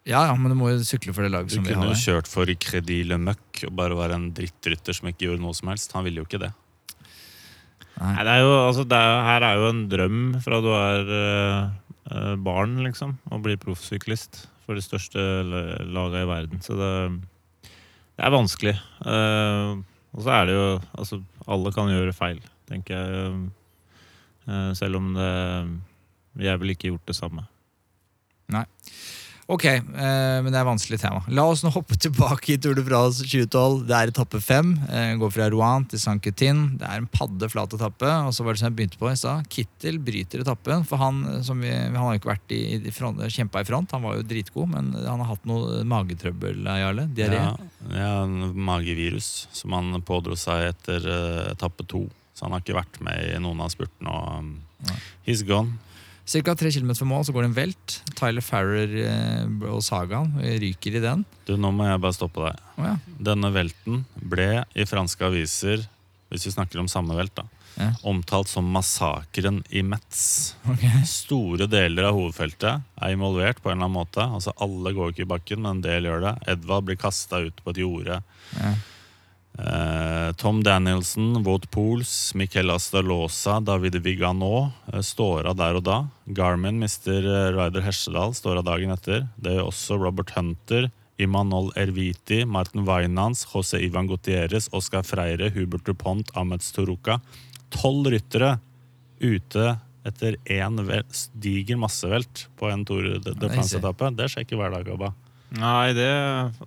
Ja, 0.08 0.24
ja, 0.26 0.34
men 0.34 0.50
du 0.50 0.58
må 0.58 0.72
jo 0.72 0.80
sykle 0.86 1.14
for 1.14 1.26
det 1.26 1.30
laget 1.34 1.52
Du 1.52 1.60
som 1.60 1.66
vi 1.66 1.76
har. 1.76 1.78
Du 1.78 1.84
kunne 1.84 1.94
jo 1.94 2.02
kjørt 2.02 2.30
for 2.30 2.50
Crédit 2.64 3.06
Le 3.06 3.20
Muc 3.22 3.62
og 3.68 3.76
bare 3.78 3.98
være 3.98 4.18
en 4.18 4.32
drittrytter 4.34 4.98
som 4.98 5.12
ikke 5.12 5.28
gjorde 5.28 5.44
noe 5.44 5.58
som 5.58 5.70
helst. 5.70 5.94
Han 5.94 6.08
ville 6.08 6.24
jo 6.24 6.26
ikke 6.26 6.42
det. 6.42 6.50
Nei. 8.02 8.16
Nei, 8.16 8.24
det 8.26 8.34
er 8.34 8.42
jo, 8.42 8.54
altså, 8.66 8.86
det 8.90 8.98
er, 8.98 9.20
her 9.28 9.46
er 9.46 9.60
jo 9.60 9.68
en 9.70 9.84
drøm 9.92 10.22
fra 10.42 10.62
du 10.66 10.72
er 10.74 11.12
eh, 11.18 12.34
barn, 12.42 12.80
liksom, 12.82 13.14
å 13.30 13.40
bli 13.46 13.60
proffsyklist 13.62 14.46
for 14.66 14.80
det 14.80 14.86
største 14.86 15.22
laga 15.46 15.86
laget 15.94 16.24
i 16.24 16.30
verden. 16.32 16.66
Så 16.66 16.78
det, 16.80 16.92
det 18.18 18.26
er 18.26 18.34
vanskelig. 18.34 18.76
Uh, 19.06 19.82
og 20.12 20.26
så 20.26 20.34
er 20.36 20.48
det 20.48 20.56
jo 20.58 20.66
Altså, 21.00 21.22
alle 21.46 21.72
kan 21.76 21.92
gjøre 21.92 22.16
feil, 22.16 22.42
tenker 22.70 22.98
jeg. 22.98 23.32
Uh, 24.48 24.72
selv 24.78 24.98
om 24.98 25.12
det 25.14 25.32
Jeg 26.42 26.60
ville 26.60 26.74
ikke 26.74 26.90
gjort 26.90 27.10
det 27.12 27.18
samme. 27.18 27.46
Ok, 29.52 29.66
eh, 29.68 29.82
men 30.40 30.48
det 30.48 30.56
er 30.56 30.62
et 30.64 30.70
vanskelig 30.70 30.98
tema. 31.02 31.20
La 31.36 31.44
oss 31.52 31.60
nå 31.66 31.72
hoppe 31.74 31.98
tilbake 32.00 32.54
i 32.54 32.60
Tour 32.62 32.78
de 32.78 32.84
France 32.88 33.26
2012. 33.26 33.82
Det 33.90 33.98
er 33.98 34.12
etappe 34.14 34.40
fem. 34.40 34.70
Eh, 34.88 35.12
går 35.20 35.34
fra 35.36 35.50
Rouen 35.52 35.84
til 35.92 36.00
Saint-Quentin. 36.00 36.62
Det 36.80 36.88
er 36.88 37.02
en 37.02 37.10
paddeflat 37.12 37.76
etappe. 37.76 38.14
Og 38.30 38.32
så 38.36 38.46
var 38.46 38.56
det 38.56 38.62
som 38.62 38.70
jeg 38.70 38.78
begynte 38.78 39.02
på 39.02 39.10
i 39.12 39.18
stad. 39.20 39.50
Kittel 39.52 40.00
bryter 40.00 40.46
etappen. 40.46 40.86
For 40.88 41.04
han, 41.04 41.20
som 41.44 41.60
vi, 41.60 41.74
han 41.74 42.00
har 42.00 42.16
jo 42.16 42.22
ikke 42.22 42.32
vært 42.32 42.56
i, 42.56 42.62
i 42.80 42.96
front, 42.96 43.20
kjempa 43.28 43.66
i 43.66 43.68
front. 43.68 43.92
Han 43.98 44.08
var 44.08 44.22
jo 44.22 44.28
dritgod, 44.32 44.72
men 44.72 44.94
han 44.96 45.20
har 45.20 45.34
hatt 45.34 45.52
noe 45.52 45.84
magetrøbbel, 45.84 46.64
Jarle. 46.86 47.10
Diaré. 47.12 47.44
Ja, 47.44 47.54
ja, 47.92 48.16
en 48.24 48.56
magevirus 48.56 49.50
som 49.52 49.76
han 49.76 50.00
pådro 50.08 50.40
seg 50.40 50.70
etter 50.72 51.12
uh, 51.12 51.52
etappe 51.52 51.84
to. 51.92 52.06
Så 52.38 52.48
han 52.48 52.56
har 52.56 52.64
ikke 52.64 52.80
vært 52.80 53.04
med 53.04 53.20
i 53.28 53.40
noen 53.44 53.60
av 53.68 53.76
spurtene. 53.76 54.16
Og, 54.16 54.48
um, 54.48 55.02
he's 55.28 55.44
gone. 55.44 55.76
Ca. 56.26 56.54
tre 56.56 56.70
km 56.72 56.92
fra 56.96 57.06
mål 57.10 57.26
så 57.28 57.34
går 57.36 57.44
det 57.44 57.50
en 57.52 57.56
velt. 57.58 57.96
Tyler 58.16 58.42
Farrer 58.46 58.92
eh, 59.04 59.48
og 59.72 59.82
sagaen 59.84 60.36
ryker 60.62 60.96
i 60.96 61.02
den. 61.04 61.26
Du, 61.48 61.56
Nå 61.60 61.72
må 61.76 61.88
jeg 61.90 62.00
bare 62.04 62.16
stoppe 62.16 62.46
deg. 62.46 62.62
Oh, 62.78 62.86
ja. 62.88 62.94
Denne 63.32 63.50
velten 63.56 64.04
ble 64.16 64.62
i 64.78 64.86
franske 64.88 65.26
aviser, 65.28 65.84
hvis 66.32 66.46
vi 66.48 66.54
snakker 66.54 66.80
om 66.80 66.88
samme 66.92 67.18
velt, 67.18 67.34
da, 67.36 67.48
Ja. 67.80 67.90
omtalt 68.04 68.48
som 68.52 68.68
massakren 68.72 69.62
i 69.72 69.82
Metz. 69.82 70.54
Ok. 70.70 70.84
Store 71.08 71.68
deler 71.72 72.04
av 72.10 72.16
hovedfeltet 72.20 72.82
er 73.02 73.14
involvert 73.16 73.62
på 73.64 73.72
en 73.72 73.78
eller 73.80 73.88
annen 73.88 73.96
måte. 74.00 74.24
Altså 74.28 74.52
Alle 74.62 74.92
går 74.96 75.12
ikke 75.14 75.24
i 75.26 75.30
bakken, 75.32 75.62
men 75.64 75.78
en 75.80 75.84
del 75.86 76.04
gjør 76.08 76.22
det. 76.28 76.34
Edvard 76.52 76.86
blir 76.88 77.00
kasta 77.00 77.40
ut 77.48 77.62
på 77.64 77.72
et 77.74 77.80
jorde. 77.84 78.22
Ja. 78.60 78.74
Eh, 79.60 80.32
Tom 80.40 80.64
Danielsen, 80.64 81.44
Wout 81.44 81.68
Pools, 81.72 82.32
Miquel 82.36 82.72
Astalosa, 82.72 83.60
David 83.60 84.00
Vigano 84.02 84.72
eh, 84.94 85.02
står 85.04 85.52
av 85.52 85.60
der 85.60 85.78
og 85.78 85.86
da. 85.86 86.00
Garmin 86.26 86.80
mister 86.80 87.20
eh, 87.20 87.52
Ryder 87.58 87.84
Hesjedal, 87.86 88.34
står 88.38 88.62
av 88.62 88.70
dagen 88.72 88.96
etter. 88.96 89.28
Det 89.36 89.58
gjør 89.58 89.70
også 89.74 90.00
Robert 90.02 90.34
Hunter, 90.38 90.90
Imanol 91.22 91.70
Erviti, 91.78 92.42
Martin 92.50 92.88
Vainans, 92.88 93.44
José 93.52 93.84
Ivan 93.86 94.10
Gutierrez, 94.10 94.72
Oscar 94.74 95.06
Freire, 95.06 95.52
Hubert 95.54 95.86
Dupont, 95.86 96.32
Amets 96.40 96.72
Toruca 96.74 97.20
Tolv 97.72 98.12
ryttere 98.12 98.58
ute 99.22 99.76
etter 100.04 100.38
én 100.50 100.80
diger 101.34 101.78
massevelt 101.78 102.48
på 102.58 102.72
en 102.72 102.86
Tour 102.86 103.06
de, 103.22 103.36
er 103.36 103.54
France-etappe. 103.54 104.10
Det 104.18 104.32
skjer 104.34 104.48
ikke 104.48 104.60
hver 104.60 104.74
dag, 104.74 104.90
Abba. 104.96 105.12
Nei, 105.62 105.92
det 105.96 106.10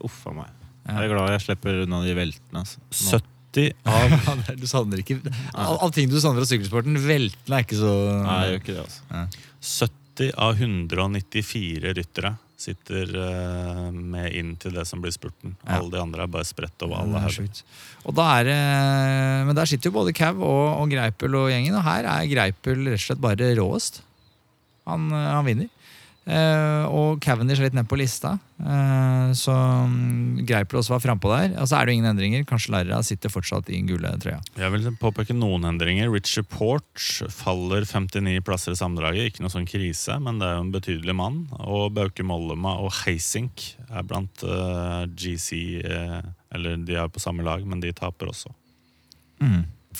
Uff 0.05 0.23
a 0.31 0.37
meg. 0.39 0.64
Jeg 0.85 1.01
er 1.01 1.13
glad 1.13 1.33
jeg 1.33 1.45
slipper 1.47 1.83
unna 1.85 2.03
de 2.05 2.15
veltene. 2.19 2.63
Altså. 2.65 2.83
Nå. 2.85 3.21
70 3.55 3.71
av 3.95 4.15
Ja, 4.15 4.55
Du 4.59 4.65
savner 4.67 4.99
ikke 4.99 5.21
Av 5.55 5.77
av 5.87 5.93
ting 5.95 6.09
du 6.11 6.17
savner 6.19 6.43
fra 6.43 6.51
sykkelsporten, 6.51 6.99
veltene 6.99 7.61
er 7.61 7.67
ikke 7.67 7.79
så 7.79 7.93
Nei, 8.25 8.39
jeg 8.41 8.55
gjør 8.55 8.63
ikke 8.63 8.75
det, 8.75 8.87
altså. 8.89 9.45
70 9.75 10.33
av 10.47 10.59
194 10.59 11.95
ryttere 11.99 12.35
sitter 12.65 13.11
uh, 13.19 13.89
med 13.93 14.33
inn 14.39 14.55
til 14.61 14.77
det 14.77 14.85
som 14.89 15.03
blir 15.03 15.13
spurten. 15.13 15.57
Ja. 15.65 15.81
Alle 15.81 15.91
de 15.93 16.01
andre 16.01 16.25
er 16.25 16.31
bare 16.33 16.47
spredt 16.49 16.85
over 16.87 17.03
alle 17.03 17.21
er 17.27 17.35
sjukt. 17.35 17.65
Og 18.07 18.15
da 18.17 18.29
er 18.39 18.51
Men 19.45 19.59
der 19.59 19.69
sitter 19.69 19.91
jo 19.91 19.99
både 19.99 20.15
Cav 20.17 20.39
og, 20.39 20.65
og 20.79 20.93
Greipel 20.93 21.35
og 21.37 21.51
gjengen, 21.53 21.77
og 21.77 21.85
her 21.85 22.09
er 22.09 22.31
Greipel 22.31 22.87
rett 22.87 23.01
og 23.01 23.07
slett 23.09 23.25
bare 23.25 23.51
råest. 23.59 24.01
Han, 24.89 25.09
eh, 25.13 25.31
han 25.33 25.47
vinner. 25.47 25.71
Eh, 26.25 26.85
og 26.89 27.21
Cavendish 27.21 27.61
er 27.61 27.67
litt 27.67 27.75
ned 27.77 27.85
på 27.89 27.99
lista, 28.01 28.31
eh, 28.57 29.33
så 29.37 29.53
mm, 29.91 30.41
Greipel 30.49 30.81
også 30.81 30.95
var 30.95 31.03
frampå 31.05 31.29
der. 31.29 31.53
Og 31.61 31.69
så 31.69 31.77
er 31.77 31.85
det 31.85 31.93
jo 31.93 31.99
ingen 31.99 32.11
endringer. 32.15 32.47
Kanskje 32.49 32.73
Larra 32.73 33.03
sitter 33.05 33.33
fortsatt 33.33 33.69
i 33.69 33.83
gule 33.85 34.15
trøya. 34.23 34.41
Jeg 34.57 34.73
vil 34.73 34.89
påpeke 35.01 35.37
noen 35.37 35.69
endringer. 35.69 36.09
Richard 36.13 36.49
Port 36.53 37.05
faller 37.35 37.85
59 37.85 38.41
plasser 38.47 38.73
i 38.73 38.81
sammendraget. 38.81 39.29
Ikke 39.29 39.45
noe 39.45 39.53
sånn 39.53 39.69
krise, 39.69 40.17
men 40.25 40.41
det 40.41 40.49
er 40.49 40.57
jo 40.57 40.65
en 40.65 40.75
betydelig 40.75 41.19
mann. 41.21 41.43
Og 41.61 41.93
Bauke 41.97 42.25
Mollema 42.25 42.79
og 42.81 42.93
Heisink 43.03 43.75
er 43.91 44.09
blant 44.09 44.47
eh, 44.49 45.05
GC 45.13 45.61
Eller 45.85 46.81
de 46.87 46.97
er 46.97 47.13
på 47.13 47.23
samme 47.23 47.45
lag, 47.45 47.65
men 47.69 47.85
de 47.85 47.93
taper 47.93 48.33
også. 48.33 48.53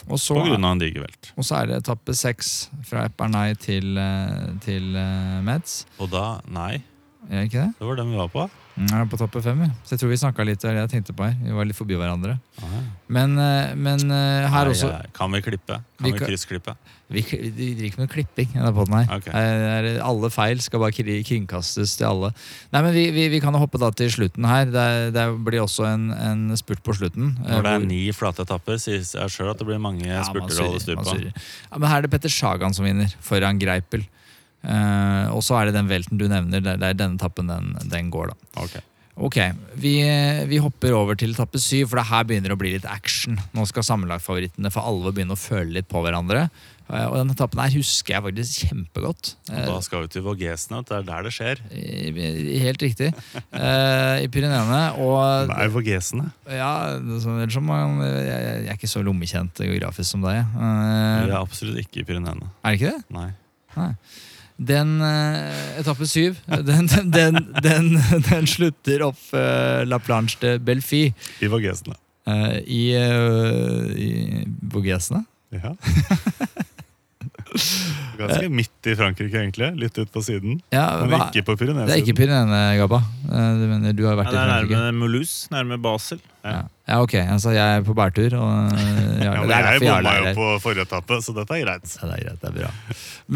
Og 0.09 0.19
så, 0.19 0.35
På 0.35 0.45
grunn 0.47 0.65
av 0.65 0.73
en 0.77 0.79
diger 0.83 1.01
velt. 1.07 1.33
og 1.37 1.45
så 1.45 1.61
er 1.63 1.67
det 1.67 1.77
etappe 1.83 2.15
seks 2.15 2.69
fra 2.85 3.05
Epernei 3.09 3.55
til, 3.59 3.97
eh, 3.99 4.51
til 4.65 4.95
eh, 4.97 5.41
Metz. 5.47 5.85
Og 5.99 6.11
da 6.11 6.41
Nei, 6.49 6.83
Er 7.31 7.41
det 7.41 7.53
ikke 7.53 7.63
det? 7.67 7.75
det 7.79 7.87
var 7.89 7.97
den 7.97 8.11
vi 8.11 8.17
var 8.21 8.29
på. 8.29 8.51
Mm, 8.75 8.91
er 8.91 9.05
på 9.07 9.19
topp 9.21 9.37
fem. 9.39 9.61
Så 9.87 9.95
jeg 9.95 10.01
tror 10.03 10.11
vi 10.11 10.17
snakka 10.19 10.45
litt 10.47 10.59
det 10.59 10.73
det 10.75 10.81
jeg 10.83 10.91
tenkte 10.97 11.15
på 11.15 11.23
her. 11.29 11.35
Vi 11.39 11.53
var 11.55 11.67
litt 11.69 11.79
forbi 11.79 11.95
hverandre. 11.95 12.41
Ah, 12.59 12.81
Men, 13.07 13.37
eh, 13.39 13.75
men 13.79 14.01
eh, 14.11 14.49
her 14.51 14.65
Nei, 14.67 14.73
også 14.73 14.91
jeg- 14.91 15.13
Kan 15.15 15.31
vi 15.31 15.41
klippe? 15.43 15.77
Kan 15.99 16.11
vi 16.11 16.11
vi 16.11 16.19
kryssklippe? 16.19 16.75
Vi, 17.09 17.21
vi 17.23 17.75
driver 17.75 17.85
ikke 17.87 17.99
med 17.99 18.11
klipping 18.11 18.49
her. 18.57 18.73
Okay. 19.17 19.31
Her 19.31 20.01
alle 20.03 20.31
feil 20.31 20.59
skal 20.61 20.81
bare 20.81 20.91
kringkastes 20.91 21.97
til 21.97 22.07
alle. 22.09 22.33
Nei, 22.73 22.83
men 22.83 22.93
Vi, 22.95 23.29
vi, 23.29 23.41
kan 23.41 23.55
hoppe 23.55 23.79
da 23.79 23.91
til 23.91 24.11
slutten 24.11 24.45
her. 24.45 24.65
Det, 24.65 25.13
det 25.15 25.45
blir 25.45 25.63
også 25.63 25.87
en, 25.93 26.11
en 26.11 26.57
spurt 26.57 26.83
på 26.83 26.97
slutten. 26.97 27.37
eh, 27.47 27.55
Når 27.55 27.63
det 27.63 27.73
er 27.77 27.87
ni 27.87 28.11
flate 28.13 28.43
etapper, 28.43 28.81
sier 28.83 28.99
jeg 28.99 29.31
sjøl 29.31 29.51
at 29.53 29.59
det 29.59 29.67
blir 29.69 29.79
mange 29.79 30.03
Ja, 30.09 30.25
spurter 30.27 30.59
å 30.65 30.67
holde 30.73 30.81
styr 30.83 30.97
på. 30.99 31.31
Ja, 31.31 31.79
men 31.79 31.89
her 31.89 31.99
er 31.99 32.09
det 32.09 32.11
Petter 32.11 32.33
Sagan 32.33 32.75
som 32.75 32.85
vinner, 32.85 33.15
foran 33.23 33.61
Greipel. 33.61 34.09
Eh, 34.65 35.29
og 35.35 35.43
så 35.45 35.59
er 35.61 35.69
det 35.71 35.77
den 35.77 35.91
velten 35.93 36.19
du 36.21 36.27
nevner. 36.31 36.65
Det, 36.65 36.79
er 36.81 36.97
denne 36.99 37.19
etappen 37.21 37.51
den, 37.53 37.73
den 37.93 38.11
går, 38.15 38.33
da. 38.33 38.65
Ok. 38.65 38.77
Ok, 39.15 39.37
vi, 39.79 39.93
vi 40.51 40.59
hopper 40.59 40.91
over 40.99 41.15
til 41.15 41.31
etappe 41.37 41.61
syv, 41.63 41.87
for 41.93 42.01
det 42.01 42.09
her 42.09 42.25
begynner 42.27 42.51
å 42.51 42.59
bli 42.59 42.73
litt 42.75 42.87
action. 42.91 43.37
Nå 43.55 43.63
skal 43.71 43.85
sammenlagtfavorittene 43.87 44.73
for 44.75 44.83
alvor 44.91 45.15
begynne 45.15 45.37
å 45.37 45.39
føle 45.39 45.71
litt 45.77 45.87
på 45.87 46.03
hverandre. 46.03 46.49
Uh, 46.89 47.07
Og 47.07 47.15
denne 47.21 47.33
etappen 47.33 47.63
her 47.63 47.71
husker 47.77 48.17
jeg 48.17 48.25
faktisk 48.27 48.65
kjempegodt. 48.67 49.31
Og 49.55 49.63
da 49.71 49.77
skal 49.87 50.03
vi 50.03 50.11
til 50.17 50.25
Vågesene. 50.27 50.83
Det 50.85 50.99
er 50.99 51.07
der 51.07 51.29
det 51.29 51.33
skjer. 51.33 51.63
I, 51.71 52.59
Helt 52.65 52.83
riktig. 52.85 53.13
Eh, 53.55 54.25
I 54.27 54.29
Pyreneene. 54.35 54.83
Og 55.01 55.55
er 55.55 55.71
Vågesene. 55.73 56.27
ja, 56.51 56.73
så- 57.23 57.39
som 57.55 57.71
man, 57.71 58.03
jeg, 58.03 58.27
jeg 58.27 58.67
er 58.67 58.77
ikke 58.77 58.91
så 58.91 59.05
lommekjent 59.07 59.63
geografisk 59.63 60.11
som 60.11 60.27
deg. 60.27 60.43
Jeg 60.43 61.31
er 61.31 61.39
absolutt 61.39 61.79
ikke 61.87 62.03
i 62.03 62.09
Pyreneene. 62.11 62.51
Er 62.67 62.75
det 62.75 62.83
ikke 62.83 62.97
det? 62.99 63.05
Nei. 63.15 63.31
Den 64.57 65.01
eh, 65.03 65.81
etappe 65.81 66.07
syv, 66.07 66.37
den, 66.47 66.87
den, 66.87 67.41
den, 67.63 67.89
den, 68.29 68.47
slutter 68.47 69.03
opp 69.09 69.19
eh, 69.35 69.83
La 69.87 69.99
Planche 69.99 70.39
de 70.41 70.59
Belfi 70.63 71.09
I 71.43 71.51
Vogesene. 71.51 71.97
eh, 72.27 72.61
i, 72.63 72.85
uh, 72.95 73.91
i 73.99 74.45
Vogesene. 74.63 75.25
Ja. 75.51 75.75
Ganske 78.19 78.49
midt 78.51 78.87
i 78.91 78.95
Frankrike, 78.99 79.39
egentlig. 79.41 79.69
Litt 79.79 79.97
ut 79.99 80.11
på 80.15 80.23
siden. 80.23 80.61
Ja, 80.75 80.85
Men 81.03 81.11
hva, 81.15 81.29
ikke 81.31 81.43
på 81.47 81.55
det 81.59 81.67
er 81.67 81.99
ikke 82.03 82.15
Pyreneesiden. 82.15 82.19
Pyreneene, 82.19 82.61
Gabba. 82.81 83.01
Eh, 83.27 83.51
Du, 83.59 83.65
mener, 83.71 83.93
du 83.95 84.05
har 84.07 84.15
Ja, 84.15 84.21
vært 84.23 84.31
det 84.31 84.39
i 84.39 84.43
er 84.43 84.51
Frankrike. 84.53 84.79
nærme 84.81 84.99
Moulouse, 85.01 85.49
nærme 85.55 85.79
Basel. 85.83 86.21
Ja. 86.45 86.61
ja, 86.89 86.97
ok. 87.01 87.15
Altså, 87.25 87.51
jeg 87.57 87.79
er 87.79 87.83
på 87.87 87.95
bærtur. 87.97 88.35
Og, 88.39 88.73
eh, 88.75 89.25
ja, 89.25 89.33
Ja, 89.35 89.41
men 89.41 89.51
er 89.51 89.63
jeg 89.65 89.77
er 89.77 89.85
bomma 89.85 90.15
jo 90.15 90.35
på 90.39 90.49
forrige 90.63 90.87
etappe, 90.87 91.19
så 91.25 91.35
dette 91.35 91.55
er 91.59 91.65
greit. 91.65 91.95
Ja, 92.03 92.09
det 92.11 92.19
er 92.19 92.25
greit, 92.27 92.41
det 92.41 92.51
er 92.51 92.57
bra. 92.59 92.71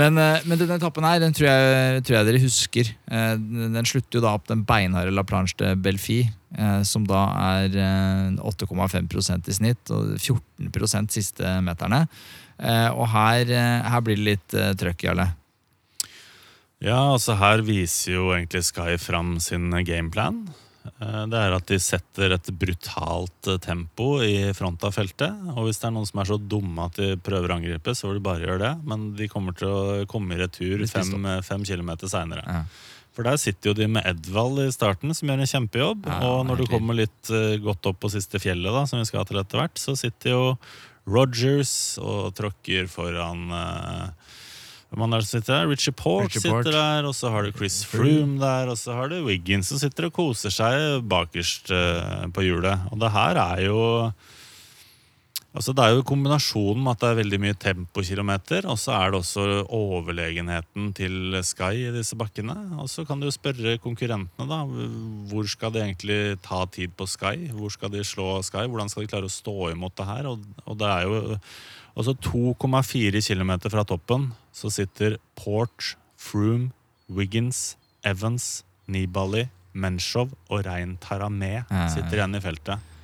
Men, 0.03 0.19
eh, 0.19 0.41
men 0.47 0.59
denne 0.59 0.79
etappen 0.79 1.05
her, 1.09 1.19
den 1.23 1.33
tror 1.33 1.49
jeg, 1.51 2.03
tror 2.05 2.17
jeg 2.19 2.27
dere 2.31 2.43
husker. 2.43 2.93
Eh, 3.11 3.37
Den 3.39 3.85
slutter 3.85 4.19
jo 4.19 4.21
da 4.27 4.35
opp 4.35 4.47
den 4.47 4.65
beinharde 4.65 5.11
La 5.15 5.23
Planche 5.23 5.57
de 5.59 5.75
Belfi, 5.77 6.21
eh, 6.59 6.83
som 6.83 7.05
da 7.09 7.25
er 7.63 7.75
eh, 7.75 8.31
8,5% 8.43 9.49
i 9.49 9.53
snitt, 9.53 9.91
og 9.91 10.19
14% 10.19 11.11
siste 11.11 11.59
meterne. 11.63 12.07
Eh, 12.59 12.91
Og 12.91 13.07
her, 13.13 13.51
eh, 13.51 13.91
her 13.91 14.01
blir 14.03 14.19
det 14.19 14.27
litt 14.27 14.55
eh, 14.55 14.73
trøkk, 14.75 15.05
Jarle. 15.09 15.29
Ja, 16.83 17.13
altså 17.15 17.35
her 17.39 17.63
viser 17.67 18.15
jo 18.15 18.31
egentlig 18.35 18.63
Sky 18.69 18.97
fram 19.03 19.39
sin 19.43 19.71
gameplan. 19.71 20.47
Det 20.99 21.37
er 21.37 21.53
at 21.53 21.67
de 21.69 21.77
setter 21.83 22.33
et 22.33 22.47
brutalt 22.57 23.49
tempo 23.61 24.23
i 24.25 24.55
front 24.57 24.83
av 24.87 24.95
feltet. 24.95 25.35
Og 25.53 25.67
hvis 25.67 25.83
det 25.83 25.89
er 25.89 25.93
noen 25.93 26.07
som 26.09 26.23
er 26.23 26.31
så 26.31 26.39
dumme 26.39 26.87
at 26.87 26.97
de 26.97 27.19
prøver 27.21 27.51
å 27.51 27.59
angripe, 27.59 27.93
så 27.99 28.09
vil 28.09 28.21
de 28.21 28.25
bare 28.25 28.47
gjøre 28.47 28.63
det. 28.63 28.71
Men 28.89 29.11
de 29.19 29.29
kommer 29.29 29.59
til 29.59 29.69
å 29.69 30.07
komme 30.09 30.39
i 30.39 30.41
retur 30.41 30.87
fem, 30.89 31.27
fem 31.45 31.67
kilometer 31.67 32.09
seinere. 32.09 32.47
Ja. 32.47 32.63
For 33.19 33.27
der 33.27 33.39
sitter 33.43 33.73
jo 33.73 33.75
de 33.75 33.89
med 33.91 34.07
Edvald 34.07 34.61
i 34.63 34.71
starten, 34.71 35.11
som 35.11 35.27
gjør 35.27 35.41
en 35.43 35.51
kjempejobb. 35.51 36.05
Ja, 36.07 36.19
og 36.23 36.45
når 36.47 36.61
du 36.61 36.69
kommer 36.71 36.95
litt 36.95 37.31
eh, 37.35 37.57
godt 37.59 37.89
opp 37.91 37.99
på 38.05 38.13
siste 38.15 38.39
fjellet, 38.39 38.71
da, 38.71 38.85
som 38.87 39.01
vi 39.03 39.09
skal 39.09 39.27
til 39.27 39.41
etter 39.41 39.59
hvert, 39.59 39.75
så 39.83 39.97
sitter 39.99 40.37
jo 40.37 40.43
Rogers 41.11 41.73
og 41.99 42.31
tråkker 42.39 42.87
foran 42.93 43.49
uh, 43.51 44.31
hvem 44.93 45.03
andre 45.09 45.19
som 45.25 45.41
sitter 45.41 45.57
der? 45.57 45.67
Richie 45.73 45.97
Port 45.99 46.29
Richie 46.29 46.45
Port. 46.47 46.63
sitter 46.63 46.79
der, 46.79 47.09
og 47.11 47.17
så 47.19 47.33
har 47.35 47.43
du 47.43 47.59
Chris 47.59 47.81
Froome 47.91 48.39
der, 48.39 48.71
og 48.71 48.79
så 48.79 48.95
har 48.95 49.11
du 49.11 49.19
Wiggins 49.27 49.73
som 49.73 49.83
sitter 49.83 50.07
og 50.13 50.15
koser 50.15 50.55
seg 50.55 51.03
bakerst 51.11 51.73
uh, 51.75 52.29
på 52.31 52.47
hjulet. 52.47 52.87
Og 52.93 53.03
det 53.03 53.11
her 53.19 53.43
er 53.49 53.65
jo 53.67 53.81
Altså 55.57 55.73
Det 55.73 55.81
er 55.81 55.95
jo 55.97 56.05
kombinasjonen 56.07 56.83
med 56.85 56.93
at 56.93 57.01
det 57.01 57.09
er 57.09 57.19
veldig 57.23 57.39
mye 57.41 57.57
tempokilometer, 57.57 58.67
og 58.69 58.77
så 58.79 58.93
er 58.99 59.11
det 59.11 59.19
også 59.23 59.47
overlegenheten 59.75 60.91
til 60.95 61.39
Sky 61.43 61.87
i 61.87 61.95
disse 61.95 62.19
bakkene. 62.21 62.55
Og 62.79 62.91
så 62.93 63.07
kan 63.09 63.19
du 63.19 63.27
jo 63.27 63.33
spørre 63.35 63.79
konkurrentene, 63.81 64.45
da. 64.47 64.61
Hvor 65.31 65.49
skal 65.49 65.73
de 65.73 65.81
egentlig 65.87 66.37
ta 66.45 66.61
tid 66.69 66.93
på 66.95 67.09
Sky? 67.09 67.49
Hvor 67.57 67.73
skal 67.73 67.91
de 67.95 68.05
slå 68.05 68.43
Sky? 68.45 68.69
Hvordan 68.69 68.93
skal 68.93 69.07
de 69.07 69.11
klare 69.15 69.31
å 69.31 69.33
stå 69.33 69.73
imot 69.73 69.97
det 69.97 70.07
her? 70.11 70.29
Og, 70.31 70.45
og 70.69 70.79
det 70.79 70.91
er 70.93 71.09
jo 71.09 71.39
altså 71.99 72.15
2,4 72.29 73.25
km 73.25 73.53
fra 73.73 73.87
toppen 73.89 74.29
så 74.55 74.71
sitter 74.71 75.17
Port, 75.35 75.97
Froome, 76.19 76.71
Wiggins, 77.09 77.77
Evans, 78.05 78.65
Nibali, 78.87 79.49
Menshov 79.73 80.31
og 80.51 80.63
Rein 80.67 80.97
Taramé 81.03 81.65
sitter 81.93 82.21
igjen 82.21 82.37
i 82.39 82.41
feltet. 82.45 82.95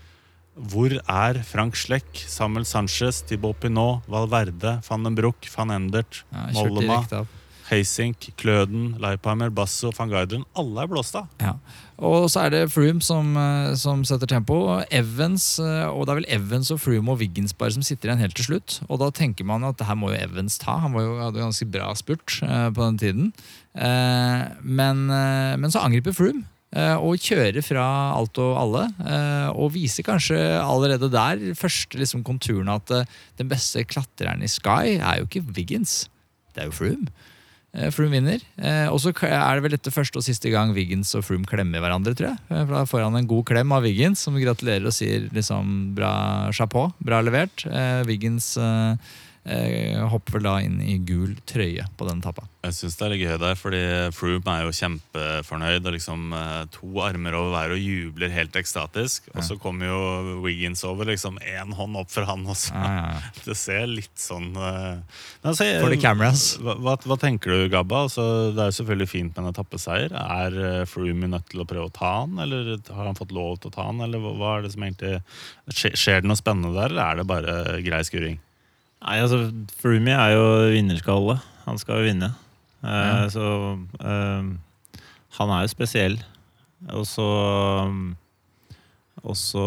Hvor 0.54 0.92
er 0.94 1.40
Frank 1.42 1.74
Schleck, 1.74 2.24
Samuel 2.30 2.64
Sanchez, 2.64 3.22
Thibaut 3.26 3.58
Pinot, 3.58 4.04
Valverde, 4.06 4.76
van 4.88 5.02
den 5.02 5.16
Broek, 5.18 5.48
van 5.56 5.70
Endert, 5.74 6.22
Ja, 6.30 6.46
Mollema? 6.54 7.00
Hazink, 7.64 8.28
Kløden, 8.36 8.94
Leipheimer, 9.00 9.48
Basso, 9.50 9.90
van 9.96 10.10
Guideren? 10.12 10.44
Alle 10.54 10.82
er 10.84 10.90
blåst 10.90 11.16
av. 11.16 11.26
Ja. 11.40 11.54
Og 11.96 12.26
så 12.30 12.42
er 12.44 12.50
det 12.52 12.60
Froome 12.70 13.00
som, 13.02 13.32
eh, 13.40 13.74
som 13.80 14.04
setter 14.04 14.28
tempo. 14.28 14.58
Evans, 14.92 15.58
eh, 15.58 15.86
og 15.88 16.04
det 16.06 16.12
er 16.12 16.20
vel 16.20 16.28
Evans 16.36 16.70
og 16.70 16.78
Froome 16.82 17.08
og 17.14 17.18
Wiggins 17.22 17.54
bare 17.56 17.72
som 17.72 17.82
sitter 17.82 18.10
igjen 18.10 18.20
helt 18.20 18.36
til 18.36 18.44
slutt. 18.44 18.80
Og 18.90 19.00
da 19.00 19.08
tenker 19.10 19.48
man 19.48 19.64
at 19.64 19.78
det 19.78 19.86
her 19.88 19.96
må 19.96 20.12
jo 20.12 20.20
Evans 20.20 20.58
ta. 20.58 20.76
Han 20.84 20.92
var 20.92 21.02
jo, 21.06 21.18
hadde 21.18 21.40
ganske 21.40 21.70
bra 21.72 21.94
spurt 21.94 22.42
eh, 22.42 22.68
på 22.70 22.84
den 22.84 22.98
tiden. 22.98 23.32
Men, 23.74 25.06
men 25.08 25.70
så 25.72 25.80
angriper 25.82 26.14
Froome. 26.14 26.44
Eh, 26.74 26.96
Og 26.98 27.16
kjører 27.22 27.62
fra 27.64 27.84
alt 28.18 28.38
og 28.42 28.56
alle. 28.60 28.84
eh, 29.06 29.48
Og 29.54 29.72
viser 29.76 30.04
kanskje 30.06 30.38
allerede 30.60 31.10
der 31.12 31.54
første 31.58 31.98
liksom 32.00 32.24
konturene 32.26 32.76
at 32.80 32.90
eh, 32.90 33.04
den 33.38 33.48
beste 33.48 33.84
klatreren 33.88 34.42
i 34.42 34.50
Sky 34.50 34.98
er 34.98 35.20
jo 35.22 35.28
ikke 35.30 35.44
Wiggins. 35.56 36.08
Det 36.54 36.64
er 36.64 36.70
jo 36.70 36.76
Froome. 36.76 37.08
Froome 37.90 38.14
vinner. 38.14 38.38
Og 38.94 39.00
så 39.02 39.10
er 39.26 39.56
det 39.58 39.62
vel 39.64 39.72
dette 39.74 39.90
første 39.90 40.20
og 40.20 40.22
siste 40.22 40.46
gang 40.52 40.70
Wiggins 40.76 41.10
og 41.18 41.24
Froome 41.26 41.42
klemmer 41.50 41.82
hverandre, 41.82 42.12
tror 42.14 42.28
jeg. 42.28 42.38
For 42.46 42.70
Da 42.70 42.82
får 42.86 43.02
han 43.02 43.16
en 43.18 43.26
god 43.26 43.42
klem 43.48 43.72
av 43.74 43.82
Wiggins, 43.82 44.22
som 44.22 44.36
gratulerer 44.38 44.86
og 44.86 44.94
sier 44.94 45.24
liksom 45.34 45.72
bra 45.96 46.12
chapeau, 46.54 46.92
bra 47.02 47.18
levert. 47.26 47.64
Wiggins 48.06 48.52
hopper 50.08 50.38
vel 50.38 50.46
da 50.48 50.58
inn 50.64 50.80
i 50.80 50.98
gul 51.04 51.34
trøye 51.44 51.84
på 51.98 52.08
den 52.08 52.22
etappa. 52.22 52.46
Jeg 52.64 52.76
syns 52.78 52.94
det 52.96 53.04
er 53.04 53.12
litt 53.12 53.22
gøy 53.26 53.34
der, 53.42 53.56
fordi 53.60 53.80
Froome 54.16 54.52
er 54.54 54.64
jo 54.64 54.72
kjempefornøyd. 54.78 55.84
Og 55.84 55.94
liksom 55.96 56.32
eh, 56.32 56.60
to 56.72 56.88
armer 57.04 57.36
over 57.36 57.52
hver 57.52 57.74
og 57.74 57.82
jubler 57.82 58.32
helt 58.32 58.56
ekstatisk. 58.56 59.28
Og 59.34 59.44
så 59.44 59.58
kommer 59.60 59.90
jo 59.90 60.38
Wiggins 60.44 60.84
over, 60.88 61.10
liksom 61.10 61.36
én 61.44 61.74
hånd 61.76 61.98
opp 62.00 62.12
for 62.14 62.24
han 62.28 62.46
også. 62.48 62.72
Ja, 62.72 62.92
ja, 62.94 63.10
ja. 63.18 63.32
Det 63.44 63.56
ser 63.60 63.84
litt 63.90 64.16
sånn 64.20 64.54
eh, 64.56 65.20
altså, 65.42 65.68
For 65.82 65.92
the 65.92 66.00
cameras. 66.00 66.46
Hva, 66.62 66.96
hva, 67.04 67.18
tenker 67.20 67.52
du, 67.52 67.66
Gabba? 67.72 68.06
Altså, 68.08 68.24
det 68.54 68.64
er 68.64 68.72
jo 68.72 68.78
selvfølgelig 68.78 69.10
fint 69.12 69.34
med 69.34 69.44
en 69.44 69.52
etappeseier. 69.52 70.16
Er 70.24 70.58
eh, 70.70 70.80
Froome 70.88 71.28
nødt 71.34 71.50
til 71.52 71.64
å 71.64 71.68
prøve 71.68 71.90
å 71.90 71.94
ta 71.94 72.14
han, 72.22 72.40
eller 72.46 72.78
har 72.88 73.10
han 73.10 73.18
fått 73.18 73.34
lov 73.36 73.60
til 73.60 73.72
å 73.72 73.76
ta 73.76 73.90
han? 73.90 74.00
Eller 74.06 74.24
hva, 74.24 74.56
er 74.56 74.64
det 74.64 74.72
som 74.72 74.88
egentlig 74.88 75.20
skjer 75.74 76.24
det 76.24 76.32
noe 76.32 76.40
spennende 76.40 76.72
der, 76.78 76.94
eller 76.94 77.04
er 77.04 77.20
det 77.20 77.28
bare 77.28 77.60
grei 77.84 78.00
skuring? 78.08 78.40
Nei, 79.04 79.18
altså, 79.20 79.38
Froomey 79.80 80.14
er 80.16 80.32
jo 80.34 80.44
vinnerskalle. 80.72 81.38
Han 81.66 81.78
skal 81.80 82.00
jo 82.02 82.08
vinne. 82.10 82.30
Eh, 82.84 82.88
Ja. 82.88 83.28
Så 83.32 83.44
eh, 84.00 84.48
han 85.38 85.50
er 85.56 85.64
jo 85.66 85.72
spesiell. 85.72 86.18
Og 86.92 87.06
så 87.08 87.24
Og 89.24 89.36
så 89.40 89.62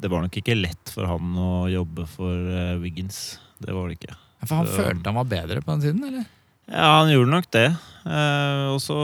Det 0.00 0.10
var 0.12 0.22
nok 0.22 0.36
ikke 0.38 0.54
lett 0.54 0.90
for 0.92 1.06
han 1.08 1.32
å 1.40 1.66
jobbe 1.72 2.04
for 2.06 2.30
eh, 2.52 2.76
Wiggins. 2.82 3.38
Det 3.58 3.72
var 3.74 3.88
det 3.88 3.98
ikke. 3.98 4.14
For 4.46 4.54
han 4.60 4.66
Så- 4.66 4.76
følte 4.82 5.06
han 5.06 5.14
var 5.18 5.24
bedre 5.30 5.62
på 5.64 5.72
den 5.72 5.80
tiden, 5.80 6.04
eller? 6.04 6.26
Ja, 6.68 6.98
han 7.00 7.10
gjorde 7.10 7.30
nok 7.30 7.50
det. 7.50 7.66
Eh, 8.06 8.66
og 8.74 8.80
så 8.82 8.96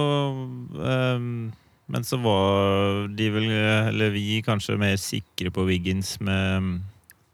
Men 1.89 2.05
så 2.05 2.17
var 2.23 3.09
de 3.09 3.27
vel, 3.31 3.49
eller 3.51 4.11
vi, 4.15 4.41
kanskje 4.43 4.79
mer 4.79 4.97
sikre 4.97 5.51
på 5.53 5.65
Wiggins 5.67 6.15
med 6.21 6.81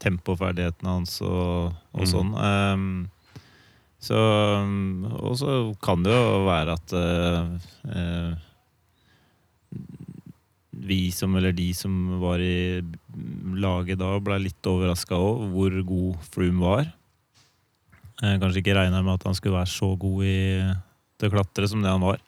tempoferdighetene 0.02 0.92
hans 0.98 1.20
og, 1.26 1.72
og 1.94 2.04
Mm. 2.04 2.10
sånn. 2.12 2.34
Um, 2.38 3.08
så 3.98 4.18
Og 5.18 5.34
så 5.40 5.54
kan 5.82 6.04
det 6.06 6.12
jo 6.14 6.44
være 6.46 6.76
at 6.78 6.92
uh, 6.94 7.48
uh, 7.90 8.36
vi 10.88 11.10
som, 11.12 11.34
eller 11.36 11.52
de 11.52 11.72
som 11.74 12.20
var 12.22 12.38
i 12.40 12.80
laget 13.58 13.98
da, 13.98 14.12
ble 14.22 14.38
litt 14.44 14.68
overraska 14.70 15.18
òg, 15.18 15.48
hvor 15.52 15.74
god 15.88 16.28
Froome 16.30 16.62
var. 16.62 16.84
Jeg 18.22 18.40
kanskje 18.42 18.62
ikke 18.62 18.76
regna 18.78 19.02
med 19.02 19.18
at 19.18 19.26
han 19.28 19.34
skulle 19.36 19.58
være 19.58 19.70
så 19.70 19.92
god 19.98 20.22
i 20.26 20.38
det 21.18 21.30
klatre 21.34 21.68
som 21.70 21.82
det 21.82 21.90
han 21.90 22.02
var. 22.06 22.22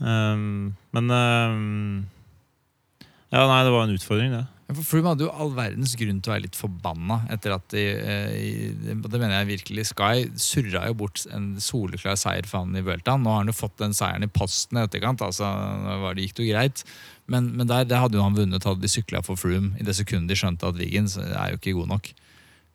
Um, 0.00 0.74
men 0.96 1.10
um, 1.14 2.06
Ja, 3.30 3.44
nei, 3.46 3.62
det 3.62 3.70
var 3.70 3.84
en 3.86 3.94
utfordring, 3.94 4.32
det. 4.34 4.44
For 4.76 4.86
Froome 4.86 5.12
hadde 5.12 5.24
jo 5.26 5.32
all 5.32 5.52
verdens 5.56 5.96
grunn 5.98 6.20
til 6.22 6.30
å 6.30 6.34
være 6.34 6.44
litt 6.44 6.58
forbanna 6.58 7.20
etter 7.34 7.54
at 7.56 7.64
de, 7.74 7.84
eh, 7.98 8.94
det 9.02 9.18
mener 9.18 9.40
jeg 9.40 9.50
virkelig 9.50 9.86
Sky 9.90 10.28
surra 10.38 10.84
jo 10.86 10.96
bort 11.02 11.24
en 11.34 11.52
soleklar 11.62 12.18
seier 12.20 12.46
for 12.46 12.62
han 12.62 12.76
i 12.78 12.84
Vueltaen. 12.86 13.24
Nå 13.24 13.32
har 13.32 13.42
han 13.42 13.50
jo 13.50 13.56
fått 13.56 13.80
den 13.82 13.96
seieren 13.96 14.26
i 14.26 14.30
posten 14.30 14.78
i 14.78 14.84
etterkant, 14.84 15.24
altså 15.26 15.50
det 16.14 16.28
gikk 16.28 16.42
jo 16.42 16.50
greit. 16.52 16.84
Men, 17.30 17.52
men 17.56 17.68
der, 17.70 17.86
der 17.86 18.02
hadde 18.04 18.18
jo 18.18 18.24
han 18.26 18.38
vunnet, 18.38 18.66
hadde 18.66 18.82
de 18.82 18.90
sykla 18.90 19.22
for 19.26 19.38
Froome 19.38 19.74
i 19.78 19.86
det 19.86 19.94
sekundet 19.98 20.32
de 20.32 20.38
skjønte 20.38 20.66
at 20.66 20.78
Wiggins 20.78 21.18
er 21.20 21.52
jo 21.52 21.60
ikke 21.60 21.76
god 21.78 21.94
nok. 21.94 22.12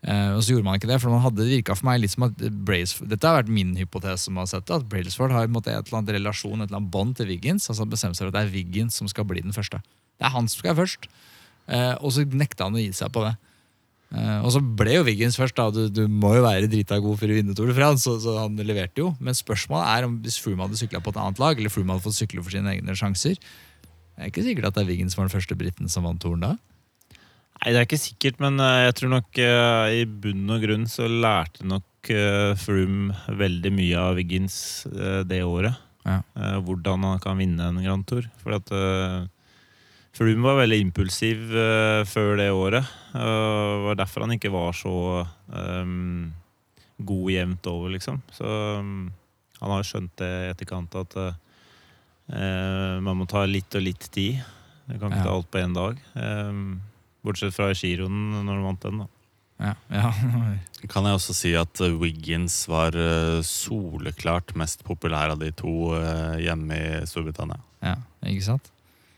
Eh, 0.06 0.32
og 0.36 0.44
så 0.44 0.54
gjorde 0.54 0.68
man 0.68 0.78
ikke 0.78 0.90
det, 0.90 1.00
for 1.02 1.10
man 1.10 1.24
hadde 1.24 1.48
virka 1.50 1.76
for 1.78 1.88
meg 1.88 2.02
litt 2.04 2.14
som 2.14 2.28
at 2.28 2.42
Brailsford, 2.68 3.10
Dette 3.10 3.30
har 3.30 3.40
vært 3.40 3.54
min 3.54 3.74
hypotese, 3.80 4.28
som 4.28 4.38
har 4.38 4.50
sett 4.52 4.68
det, 4.70 4.78
at 4.78 4.90
Brailsford 4.92 5.34
har 5.34 5.48
en 5.48 5.56
måte 5.56 5.74
et 5.74 5.88
eller 5.88 6.02
annet 6.02 6.18
relasjon, 6.20 6.60
et 6.60 6.70
eller 6.70 6.82
annet 6.82 6.94
bånd 6.94 7.16
til 7.18 7.32
Wiggins. 7.32 7.70
altså 7.72 7.88
bestemt 7.90 8.18
seg 8.18 8.28
for 8.28 8.34
at 8.34 8.38
det 8.38 8.44
er 8.46 8.54
Wiggins 8.54 9.00
som 9.02 9.10
skal 9.10 9.26
bli 9.30 9.42
den 9.42 9.56
første. 9.56 9.82
Det 10.20 10.28
er 10.28 10.36
han 10.36 10.52
som 10.52 10.62
skal 10.62 10.78
først. 10.78 11.10
Eh, 11.66 11.94
og 12.00 12.14
så 12.14 12.26
nekta 12.30 12.68
han 12.68 12.78
å 12.78 12.82
gi 12.84 12.92
seg 12.96 13.12
på 13.14 13.26
det. 13.26 13.36
Eh, 14.16 14.40
og 14.46 14.52
så 14.54 14.62
ble 14.62 15.00
jo 15.00 15.06
Wiggins 15.08 15.38
først. 15.40 15.58
da, 15.58 15.70
Du, 15.74 15.88
du 15.90 16.06
må 16.12 16.36
jo 16.38 16.46
være 16.46 16.70
drita 16.72 17.00
god 17.04 17.20
for 17.20 17.32
å 17.32 17.38
vinne 17.38 17.56
Tour 17.58 17.72
de 17.72 17.78
France, 17.78 18.06
så, 18.06 18.18
så 18.22 18.38
han 18.44 18.60
leverte 18.62 19.02
jo. 19.04 19.14
Men 19.20 19.38
spørsmålet 19.38 19.90
er 19.92 20.08
om 20.08 20.20
hvis 20.24 20.40
Froome 20.42 20.68
hadde 20.68 20.80
sykla 20.80 21.02
på 21.04 21.14
et 21.14 21.20
annet 21.22 21.42
lag, 21.42 21.58
eller 21.58 21.74
Froome 21.74 21.96
hadde 21.96 22.06
fått 22.06 22.20
sykle 22.20 22.44
for 22.46 22.56
sine 22.56 22.76
egne 22.76 22.96
sjanser 22.98 23.40
Det 23.40 24.22
er 24.22 24.32
ikke 24.32 24.46
sikkert 24.46 24.70
at 24.70 24.78
det 24.78 24.86
er 24.86 24.92
Wiggins 24.94 25.16
som 25.16 25.24
var 25.24 25.30
den 25.30 25.36
første 25.36 25.60
briten 25.60 25.92
som 25.92 26.08
vant 26.08 26.22
Touren 26.24 26.46
da. 26.46 26.56
Nei, 27.56 27.72
det 27.72 27.80
er 27.80 27.86
ikke 27.88 28.02
sikkert, 28.02 28.42
men 28.44 28.60
eh, 28.60 28.86
jeg 28.90 28.96
tror 29.00 29.12
nok 29.14 29.40
uh, 29.40 29.88
i 29.96 30.04
bunn 30.06 30.50
og 30.52 30.64
grunn 30.66 30.90
så 30.92 31.08
lærte 31.08 31.64
nok 31.66 32.12
uh, 32.12 32.52
Froome 32.60 33.16
veldig 33.40 33.72
mye 33.74 34.02
av 34.02 34.20
Wiggins 34.20 34.58
uh, 34.92 35.24
det 35.28 35.42
året. 35.48 35.82
Ja. 36.06 36.20
Hvordan 36.62 37.02
han 37.02 37.22
kan 37.24 37.40
vinne 37.42 37.66
en 37.66 37.80
Grand 37.82 38.04
Tour. 38.06 38.28
For 38.44 38.54
at 38.54 38.70
uh, 40.16 40.18
Froome 40.18 40.48
var 40.48 40.62
veldig 40.64 40.80
impulsiv 40.80 41.52
uh, 41.52 42.06
før 42.08 42.38
det 42.40 42.50
året. 42.56 42.88
Det 43.12 43.86
var 43.86 44.00
derfor 44.00 44.26
han 44.26 44.36
ikke 44.38 44.52
var 44.54 44.72
så 44.76 45.26
um, 45.52 46.34
god 47.04 47.32
jevnt 47.32 47.68
over, 47.68 47.90
liksom. 47.96 48.22
Så 48.32 48.46
um, 48.80 49.12
han 49.60 49.72
har 49.72 49.82
jo 49.84 49.88
skjønt 49.90 50.14
det 50.20 50.30
i 50.30 50.50
etterkant 50.52 50.96
at 51.00 51.16
eh, 51.16 51.36
eh, 52.36 52.98
man 53.02 53.16
må 53.22 53.26
ta 53.28 53.46
litt 53.48 53.72
og 53.76 53.86
litt 53.86 54.08
tid. 54.12 54.42
Du 54.86 54.98
kan 55.00 55.10
ikke 55.10 55.22
Ja. 55.22 55.28
ta 55.30 55.32
alt 55.32 55.48
på 55.52 55.62
én 55.64 55.74
dag. 55.74 56.02
Um, 56.14 56.82
bortsett 57.24 57.56
fra 57.56 57.70
giroen, 57.74 58.44
når 58.46 58.60
du 58.60 58.66
vant 58.68 58.84
den. 58.84 59.00
da. 59.00 59.08
Ja, 59.64 59.74
ja. 59.96 60.12
Kan 60.92 61.08
jeg 61.08 61.18
også 61.18 61.34
si 61.34 61.54
at 61.56 61.80
Wiggins 61.80 62.68
var 62.68 62.92
soleklart 63.48 64.52
mest 64.60 64.84
populær 64.86 65.32
av 65.34 65.40
de 65.40 65.50
to 65.56 65.96
hjemme 66.44 66.76
i 66.76 67.06
Storbritannia. 67.08 67.58
ja 67.82 67.96
ikke 68.28 68.44
sant? 68.52 68.72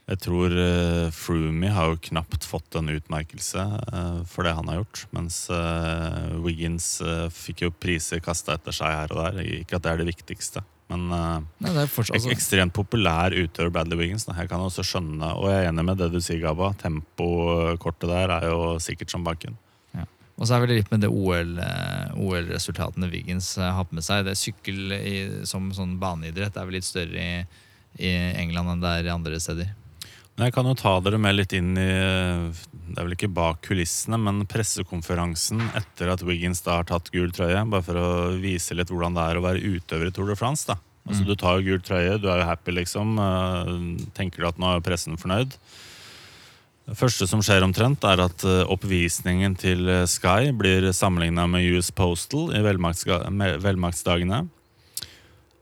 Jeg 0.08 0.22
tror 0.24 0.54
uh, 0.56 1.10
Froomey 1.12 1.72
har 1.74 1.92
jo 1.92 2.00
knapt 2.10 2.48
fått 2.48 2.78
en 2.80 2.94
utmerkelse 2.94 3.60
uh, 3.60 4.22
for 4.30 4.48
det 4.48 4.56
han 4.56 4.72
har 4.72 4.80
gjort. 4.80 5.04
Mens 5.16 5.42
uh, 5.52 6.32
Wiggins 6.46 7.02
eh, 7.04 7.28
fikk 7.34 7.66
jo 7.66 7.74
priser 7.76 8.24
kasta 8.24 8.56
etter 8.56 8.76
seg 8.76 8.94
her 8.94 9.14
og 9.14 9.20
der. 9.26 9.44
Ikke 9.60 9.78
at 9.78 9.84
det 9.84 9.94
er 9.94 10.02
det 10.02 10.10
viktigste. 10.14 10.64
Men 10.88 11.10
eh, 11.12 11.40
Nei, 11.64 11.74
det 11.76 11.88
fortsatt, 11.92 12.16
ek 12.16 12.22
altså, 12.22 12.34
ekstremt 12.36 12.76
populær 12.76 13.36
utøver 13.36 13.72
Bradley 13.76 14.00
Wiggins. 14.00 14.28
Da. 14.28 14.36
Jeg 14.40 14.52
kan 14.52 14.64
også 14.64 14.86
skjønne, 14.88 15.34
og 15.36 15.50
jeg 15.52 15.66
er 15.66 15.72
enig 15.72 15.84
med 15.90 16.00
det 16.00 16.12
du 16.14 16.22
sier, 16.24 16.40
Gabba. 16.44 16.72
Tempokortet 16.80 18.08
der 18.12 18.38
er 18.38 18.48
jo 18.52 18.78
sikkert 18.84 19.12
som 19.12 19.28
banken. 19.28 19.58
Og 20.38 20.46
så 20.46 20.54
er 20.54 20.68
det 20.70 20.76
litt 20.78 20.92
med 20.94 21.02
det 21.02 21.10
OL, 21.10 21.56
eh, 21.58 22.18
OL-resultatene 22.22 23.08
Wiggins 23.10 23.56
eh, 23.58 23.72
har 23.74 23.88
med 23.90 24.06
seg. 24.06 24.28
Det 24.28 24.36
er 24.36 24.38
Sykkel 24.38 24.94
i, 24.94 25.16
som 25.50 25.72
sånn 25.74 25.96
baneidrett 26.02 26.54
er 26.54 26.68
vel 26.68 26.78
litt 26.78 26.86
større 26.86 27.24
i, 27.24 27.40
i 27.98 28.12
England 28.38 28.76
enn 28.76 28.84
det 28.84 28.92
er 29.00 29.10
i 29.10 29.16
andre 29.16 29.40
steder. 29.42 29.72
Men 30.38 30.52
jeg 30.52 30.54
kan 30.54 30.68
jo 30.70 30.76
ta 30.78 30.92
dere 31.02 31.18
med 31.18 31.34
litt 31.34 31.54
inn 31.58 31.72
i 31.82 31.86
Det 31.90 32.94
er 32.94 33.06
vel 33.08 33.16
ikke 33.16 33.32
bak 33.34 33.64
kulissene, 33.66 34.20
men 34.22 34.44
pressekonferansen 34.50 35.64
etter 35.78 36.12
at 36.14 36.22
Wiggins 36.26 36.62
da 36.66 36.78
har 36.78 36.86
tatt 36.90 37.10
gul 37.14 37.32
trøye. 37.34 37.64
Bare 37.72 37.86
for 37.86 37.98
å 37.98 38.10
vise 38.38 38.78
litt 38.78 38.94
hvordan 38.94 39.18
det 39.18 39.26
er 39.26 39.40
å 39.40 39.46
være 39.48 39.64
utøver 39.66 40.12
i 40.12 40.14
Tour 40.14 40.30
de 40.30 40.38
France. 40.38 40.68
da 40.70 40.78
Altså 41.08 41.24
Mm. 41.24 41.28
Du 41.28 41.36
tar 41.40 41.58
jo 41.58 41.64
gul 41.64 41.80
trøye, 41.80 42.20
du 42.20 42.28
er 42.28 42.42
jo 42.42 42.50
happy, 42.50 42.72
liksom. 42.72 43.18
eh, 43.18 44.06
Tenker 44.14 44.44
du 44.44 44.48
at 44.50 44.58
nå 44.60 44.76
er 44.76 44.82
pressen 44.84 45.16
fornøyd? 45.18 45.56
Det 46.88 46.96
første 47.00 47.28
som 47.28 47.40
skjer 47.44 47.64
omtrent, 47.64 48.04
er 48.04 48.20
at 48.26 48.44
eh, 48.44 48.66
oppvisningen 48.68 49.56
til 49.60 49.88
eh, 49.88 50.06
Sky 50.06 50.52
blir 50.52 50.92
sammenligna 50.92 51.48
med 51.48 51.64
US 51.76 51.92
Postal 51.92 52.52
i 52.56 52.62
velmaktsdagene. 52.62 54.48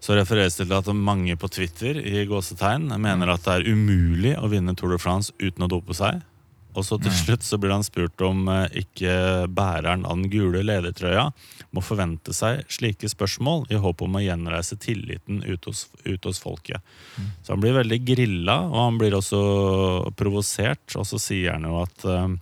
Så 0.06 0.14
refereres 0.14 0.60
det 0.60 0.68
til 0.70 0.78
at 0.78 0.90
mange 0.94 1.34
på 1.42 1.50
Twitter 1.50 1.98
i 1.98 2.28
gåsetegn 2.30 2.92
mener 3.02 3.32
at 3.34 3.46
det 3.48 3.56
er 3.56 3.74
umulig 3.74 4.36
å 4.38 4.50
vinne 4.52 4.76
Tour 4.78 4.94
de 4.94 5.02
France 5.02 5.34
uten 5.42 5.66
å 5.66 5.70
dope 5.72 5.98
seg. 5.98 6.22
Og 6.76 6.84
så 6.84 6.98
til 7.00 7.14
slutt 7.16 7.46
så 7.48 7.58
blir 7.58 7.72
han 7.72 7.86
spurt 7.88 8.20
om 8.26 8.50
eh, 8.52 8.82
ikke 8.84 9.48
bæreren 9.56 10.04
av 10.06 10.20
den 10.20 10.30
gule 10.30 10.60
ledertrøya 10.66 11.30
må 11.76 11.84
forvente 11.84 12.36
seg 12.36 12.66
slike 12.72 13.08
spørsmål 13.12 13.66
i 13.72 13.80
håp 13.80 14.04
om 14.04 14.18
å 14.20 14.24
gjenreise 14.24 14.78
tilliten 14.84 15.40
ute 15.46 15.72
hos, 15.72 15.86
ut 16.04 16.28
hos 16.28 16.42
folket. 16.44 16.84
Mm. 17.16 17.30
Så 17.42 17.56
han 17.56 17.64
blir 17.64 17.78
veldig 17.80 18.02
grilla, 18.06 18.60
og 18.68 18.78
han 18.82 19.00
blir 19.00 19.16
også 19.18 19.40
provosert. 20.20 20.84
Og 21.00 21.08
så 21.08 21.22
sier 21.22 21.56
han 21.56 21.66
jo 21.66 21.80
at 21.82 22.06
eh, 22.12 22.36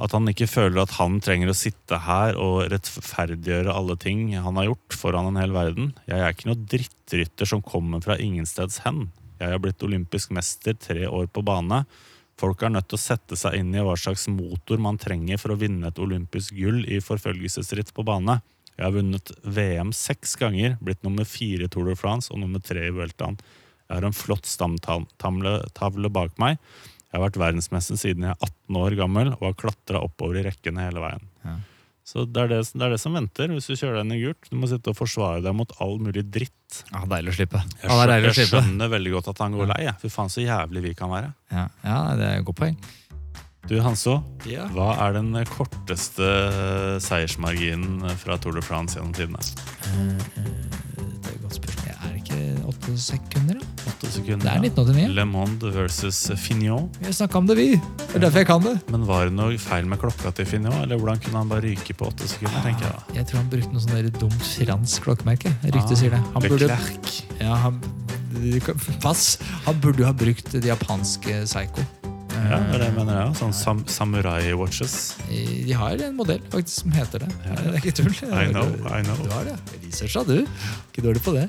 At 0.00 0.14
han 0.16 0.28
ikke 0.30 0.48
føler 0.48 0.80
at 0.80 0.94
han 0.96 1.18
trenger 1.20 1.50
å 1.52 1.56
sitte 1.56 1.98
her 2.06 2.38
og 2.40 2.70
rettferdiggjøre 2.72 3.74
alle 3.74 3.98
ting 4.00 4.30
han 4.32 4.56
har 4.56 4.70
gjort 4.70 4.96
foran 4.96 5.28
en 5.28 5.40
hel 5.40 5.52
verden. 5.52 5.90
Jeg 6.08 6.22
er 6.24 6.32
ikke 6.32 6.48
noe 6.48 6.68
drittrytter 6.72 7.50
som 7.50 7.64
kommer 7.64 8.00
fra 8.04 8.16
ingensteds 8.16 8.80
hen. 8.86 9.10
Jeg 9.40 9.52
har 9.52 9.60
blitt 9.60 9.84
olympisk 9.84 10.32
mester 10.36 10.76
tre 10.76 11.04
år 11.08 11.28
på 11.32 11.44
bane. 11.44 11.82
Folk 12.40 12.62
er 12.64 12.72
nødt 12.72 12.88
til 12.88 12.96
å 12.96 13.02
sette 13.02 13.36
seg 13.36 13.58
inn 13.58 13.74
i 13.76 13.82
hva 13.84 13.92
slags 14.00 14.24
motor 14.32 14.80
man 14.80 14.96
trenger 15.00 15.40
for 15.40 15.52
å 15.52 15.60
vinne 15.60 15.90
et 15.90 16.00
olympisk 16.00 16.56
gull 16.56 16.80
i 16.88 17.02
forfølgelsesritt 17.04 17.92
på 17.96 18.04
bane. 18.08 18.38
Jeg 18.78 18.86
har 18.86 18.94
vunnet 18.96 19.32
VM 19.44 19.92
seks 19.92 20.38
ganger, 20.40 20.78
blitt 20.80 21.02
nummer 21.04 21.28
fire 21.28 21.66
i 21.66 21.72
Tour 21.72 21.90
de 21.90 21.98
France 22.00 22.32
og 22.32 22.40
nummer 22.40 22.62
tre 22.64 22.86
i 22.88 22.94
Vueltaen. 22.96 23.36
Jeg 23.90 23.98
har 23.98 24.06
en 24.06 24.16
flott 24.16 24.48
stamtavle 24.48 26.12
bak 26.14 26.40
meg. 26.40 26.56
Jeg 27.10 27.18
har 27.18 27.24
vært 27.26 27.40
verdensmester 27.42 27.98
siden 27.98 28.22
jeg 28.28 28.30
er 28.36 28.46
18 28.46 28.76
år 28.78 28.94
gammel 29.00 29.32
og 29.34 29.42
har 29.48 29.56
klatra 29.58 30.00
oppover 30.06 30.38
i 30.40 30.44
rekkene 30.46 30.84
hele 30.86 31.02
veien. 31.02 31.24
Ja. 31.44 31.56
Så 32.10 32.24
det 32.26 32.40
er 32.42 32.48
det, 32.50 32.60
det 32.74 32.82
er 32.86 32.90
det 32.94 32.98
som 33.02 33.14
venter 33.14 33.50
hvis 33.54 33.66
du 33.70 33.74
kjører 33.76 33.98
deg 34.00 34.06
inn 34.06 34.14
i 34.16 34.20
gult. 34.22 34.46
Du 34.50 34.56
må 34.58 34.66
sitte 34.70 34.90
og 34.90 34.96
forsvare 34.98 35.42
deg 35.44 35.54
mot 35.54 35.74
all 35.82 35.98
mulig 36.02 36.24
dritt. 36.32 36.80
Ja, 36.90 37.02
deilig 37.10 37.34
å 37.34 37.36
slippe. 37.36 37.60
Jeg, 37.76 37.84
Ja, 37.84 37.98
det 37.98 38.02
er 38.06 38.10
deilig 38.14 38.30
å 38.30 38.34
slippe. 38.38 38.46
jeg 38.46 38.64
skjønner 38.64 38.90
veldig 38.94 39.12
godt 39.16 39.28
at 39.34 39.42
han 39.44 39.58
går 39.58 39.70
lei. 39.74 39.82
Fy 40.00 40.10
faen, 40.10 40.30
så 40.32 40.42
jævlig 40.42 40.82
vi 40.88 40.94
kan 40.98 41.10
være. 41.12 41.30
Ja, 41.54 41.66
ja, 41.84 41.98
det 42.18 42.26
er 42.30 42.40
et 42.40 42.46
godt 42.48 42.60
poeng. 42.62 42.78
Du, 43.68 43.74
Hanso, 43.84 44.16
Ja. 44.48 44.64
hva 44.72 44.94
er 45.06 45.12
den 45.18 45.34
korteste 45.50 46.30
seiersmarginen 47.04 48.08
fra 48.18 48.38
Tour 48.40 48.56
de 48.56 48.62
France 48.64 48.96
gjennom 48.96 49.12
tidene? 49.14 49.42
Uh, 49.90 50.16
er 50.16 50.89
åtte 52.70 52.94
sekunder, 53.00 53.60
da? 53.60 53.86
Åtte 53.90 54.10
sekunder. 54.14 54.44
Det 54.46 54.52
er 54.52 54.64
ja. 54.64 54.70
1989. 54.70 55.14
Le 55.18 55.26
Monde 55.28 55.72
versus 55.74 56.20
Fignon. 56.40 56.88
Vi 57.00 57.12
snakka 57.16 57.38
om 57.42 57.50
det, 57.50 57.58
vi. 57.58 57.68
Det 57.76 58.18
er 58.18 58.24
derfor 58.26 58.42
jeg 58.42 58.50
kan 58.50 58.64
det. 58.64 58.74
Men 58.90 59.06
var 59.08 59.28
det 59.28 59.36
noe 59.36 59.60
feil 59.60 59.88
med 59.90 60.00
klokka 60.02 60.34
til 60.36 60.48
Fignon, 60.48 60.80
eller 60.84 61.00
hvordan 61.00 61.22
kunne 61.24 61.44
han 61.44 61.52
bare 61.52 61.66
ryke 61.68 61.96
på 61.96 62.10
åtte 62.10 62.28
sekunder? 62.30 62.62
tenker 62.64 62.88
jeg 62.88 62.96
da? 62.96 63.16
Jeg 63.20 63.30
tror 63.30 63.42
han 63.42 63.52
brukte 63.52 63.76
noe 63.76 63.86
sånn 63.86 64.12
dumt 64.20 64.50
fransk 64.56 65.08
klokkemerke. 65.08 65.54
Ryktet 65.68 66.02
sier 66.02 66.16
det. 66.16 66.24
Han 66.34 66.48
burde, 66.48 66.76
ja, 67.40 67.54
han, 67.66 67.80
pass. 69.02 69.38
Han 69.66 69.80
burde 69.80 70.04
jo 70.04 70.10
ha 70.10 70.16
brukt 70.16 70.52
det 70.56 70.68
japanske 70.70 71.44
Psycho. 71.44 71.86
Ja, 72.46 72.58
det 72.58 72.74
er 72.74 72.82
det 72.82 72.88
jeg 72.88 72.96
mener, 72.96 73.18
ja. 73.20 73.26
Sånn 73.36 73.52
sam 73.56 73.82
samurai-watches. 73.90 74.96
De 75.28 75.76
har 75.76 76.00
en 76.06 76.16
modell 76.18 76.40
faktisk 76.52 76.84
som 76.84 76.94
heter 76.94 77.24
det. 77.24 77.30
Ja. 77.46 77.58
Det 77.60 77.72
er 77.72 77.78
ikke 77.82 77.94
tull. 78.00 78.10
I 78.30 78.48
know, 78.50 78.72
I 78.88 79.02
know. 79.04 79.20
Du 79.20 79.30
har 79.34 79.46
det. 79.48 79.56
Researcha 79.84 80.24
du. 80.28 80.36
Ikke 80.90 81.04
dårlig 81.04 81.22
på 81.26 81.34
det. 81.36 81.46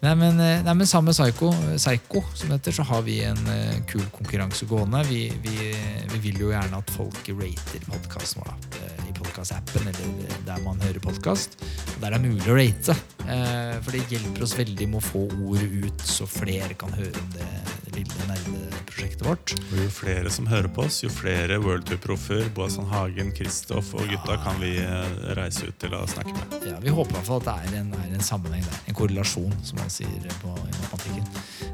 Nei, 0.00 0.14
men, 0.16 0.40
eh, 0.40 0.62
nei, 0.64 0.74
men 0.74 0.88
sammen 0.88 1.10
med 1.10 1.18
Psycho, 1.18 1.52
Psycho 1.76 2.24
som 2.34 2.54
heter, 2.54 2.72
så 2.72 2.86
har 2.88 3.04
vi 3.04 3.20
en 3.28 3.40
uh, 3.50 3.76
kul 3.90 4.06
konkurranse 4.16 4.68
gående. 4.70 5.04
Vi, 5.10 5.26
vi, 5.44 5.72
vi 6.14 6.24
vil 6.30 6.46
jo 6.46 6.54
gjerne 6.54 6.80
at 6.80 6.96
folk 6.96 7.32
rater 7.42 7.88
podkasten 7.90 8.44
vår. 8.44 8.54
da. 8.54 9.09
Podkastappen 9.20 9.88
eller 9.90 10.36
der 10.48 10.62
man 10.64 10.80
hører 10.82 11.00
podkast. 11.04 11.58
Der 12.00 12.10
det 12.10 12.16
er 12.18 12.24
mulig 12.24 12.48
å 12.48 12.56
rate. 12.56 12.96
Eh, 13.28 13.76
For 13.84 13.94
det 13.94 14.06
hjelper 14.10 14.46
oss 14.46 14.56
veldig 14.58 14.88
med 14.90 15.00
å 15.02 15.04
få 15.04 15.26
ordet 15.44 15.68
ut, 15.84 16.06
så 16.06 16.26
flere 16.28 16.74
kan 16.78 16.92
høre 16.96 17.12
om 17.20 17.30
det 17.36 17.48
lille 17.94 18.26
nerdeprosjektet 18.28 19.24
vårt. 19.26 19.54
Og 19.72 19.76
jo 19.82 19.88
flere 19.92 20.30
som 20.32 20.46
hører 20.48 20.70
på 20.72 20.84
oss, 20.86 21.00
jo 21.04 21.10
flere 21.12 21.58
World 21.62 21.86
Tour-proffer, 21.88 22.46
Boasson 22.56 22.86
Hagen, 22.90 23.32
Kristoff 23.36 23.92
og 23.98 24.06
gutta 24.10 24.38
kan 24.44 24.58
vi 24.62 24.76
eh, 24.80 25.16
reise 25.38 25.68
ut 25.68 25.78
til 25.82 25.94
å 25.98 26.04
snakke 26.10 26.34
med. 26.36 26.56
Ja, 26.70 26.78
Vi 26.82 26.94
håper 26.94 27.12
i 27.12 27.18
hvert 27.18 27.28
fall 27.28 27.42
at 27.42 27.48
det 27.50 27.56
er 27.74 27.80
en, 27.82 27.92
er 27.98 28.14
en 28.16 28.24
sammenheng 28.24 28.64
der. 28.66 28.80
En 28.90 28.98
korrelasjon, 28.98 29.54
som 29.66 29.80
man 29.82 29.92
sier 29.92 30.30
på, 30.42 30.54
i 30.54 30.76
matematikken. 30.78 31.28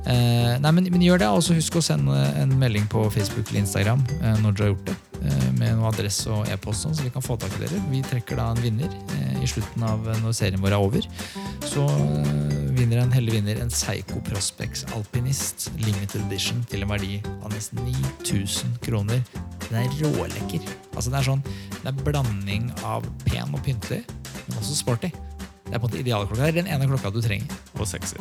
Eh, 0.07 0.55
nei, 0.63 0.73
men, 0.79 0.91
men 0.95 1.05
gjør 1.07 1.23
det. 1.23 1.31
Og 1.37 1.53
husk 1.61 1.79
å 1.79 1.85
sende 1.85 2.17
en 2.41 2.57
melding 2.61 2.89
på 2.91 3.07
Facebook 3.15 3.51
eller 3.51 3.65
Instagram 3.65 4.03
eh, 4.21 4.41
når 4.43 4.57
dere 4.57 4.69
har 4.71 4.75
gjort 4.75 4.89
det. 4.91 4.97
Eh, 5.25 5.47
med 5.57 5.77
noe 5.79 5.89
adresse 5.91 6.29
og 6.33 6.49
e-post, 6.53 6.85
sånn, 6.85 6.95
så 6.97 7.07
vi 7.07 7.13
kan 7.15 7.25
få 7.25 7.39
tak 7.41 7.55
i 7.57 7.63
dere. 7.65 7.81
Vi 7.91 8.03
trekker 8.05 8.39
da 8.39 8.51
en 8.53 8.63
vinner 8.63 8.93
eh, 9.17 9.39
i 9.43 9.49
slutten 9.49 9.85
av 9.87 10.05
når 10.23 10.35
serien 10.37 10.63
vår 10.63 10.77
er 10.77 10.85
over. 10.85 11.07
Så 11.65 11.85
eh, 11.87 12.57
vinner 12.77 13.01
en 13.01 13.15
heldig 13.15 13.39
vinner 13.39 13.61
en 13.63 13.73
Psycho 13.73 14.21
Prospects 14.27 14.85
Alpinist 14.97 15.71
limited 15.81 16.27
edition 16.27 16.61
til 16.71 16.85
en 16.85 16.93
verdi 16.93 17.21
av 17.41 17.55
nesten 17.55 17.81
9000 17.87 18.77
kroner. 18.85 19.23
Den 19.69 19.81
er 19.83 19.97
rålekker. 20.03 20.67
Altså 20.95 21.11
Det 21.11 21.21
er 21.21 21.31
sånn, 21.31 21.47
det 21.81 21.91
er 21.91 22.05
blanding 22.05 22.69
av 22.87 23.07
pen 23.25 23.57
og 23.57 23.65
pyntelig, 23.67 24.05
men 24.47 24.61
også 24.61 24.79
sporty. 24.83 25.11
Det 25.67 25.75
er 25.75 25.81
på 25.81 25.89
en 25.89 25.89
måte 25.89 26.03
idealklokka. 26.05 26.45
Det 26.45 26.53
er 26.53 26.61
den 26.61 26.71
ene 26.71 26.87
klokka 26.87 27.11
du 27.11 27.19
trenger. 27.25 27.51
Og 27.81 27.89
sexy. 27.91 28.21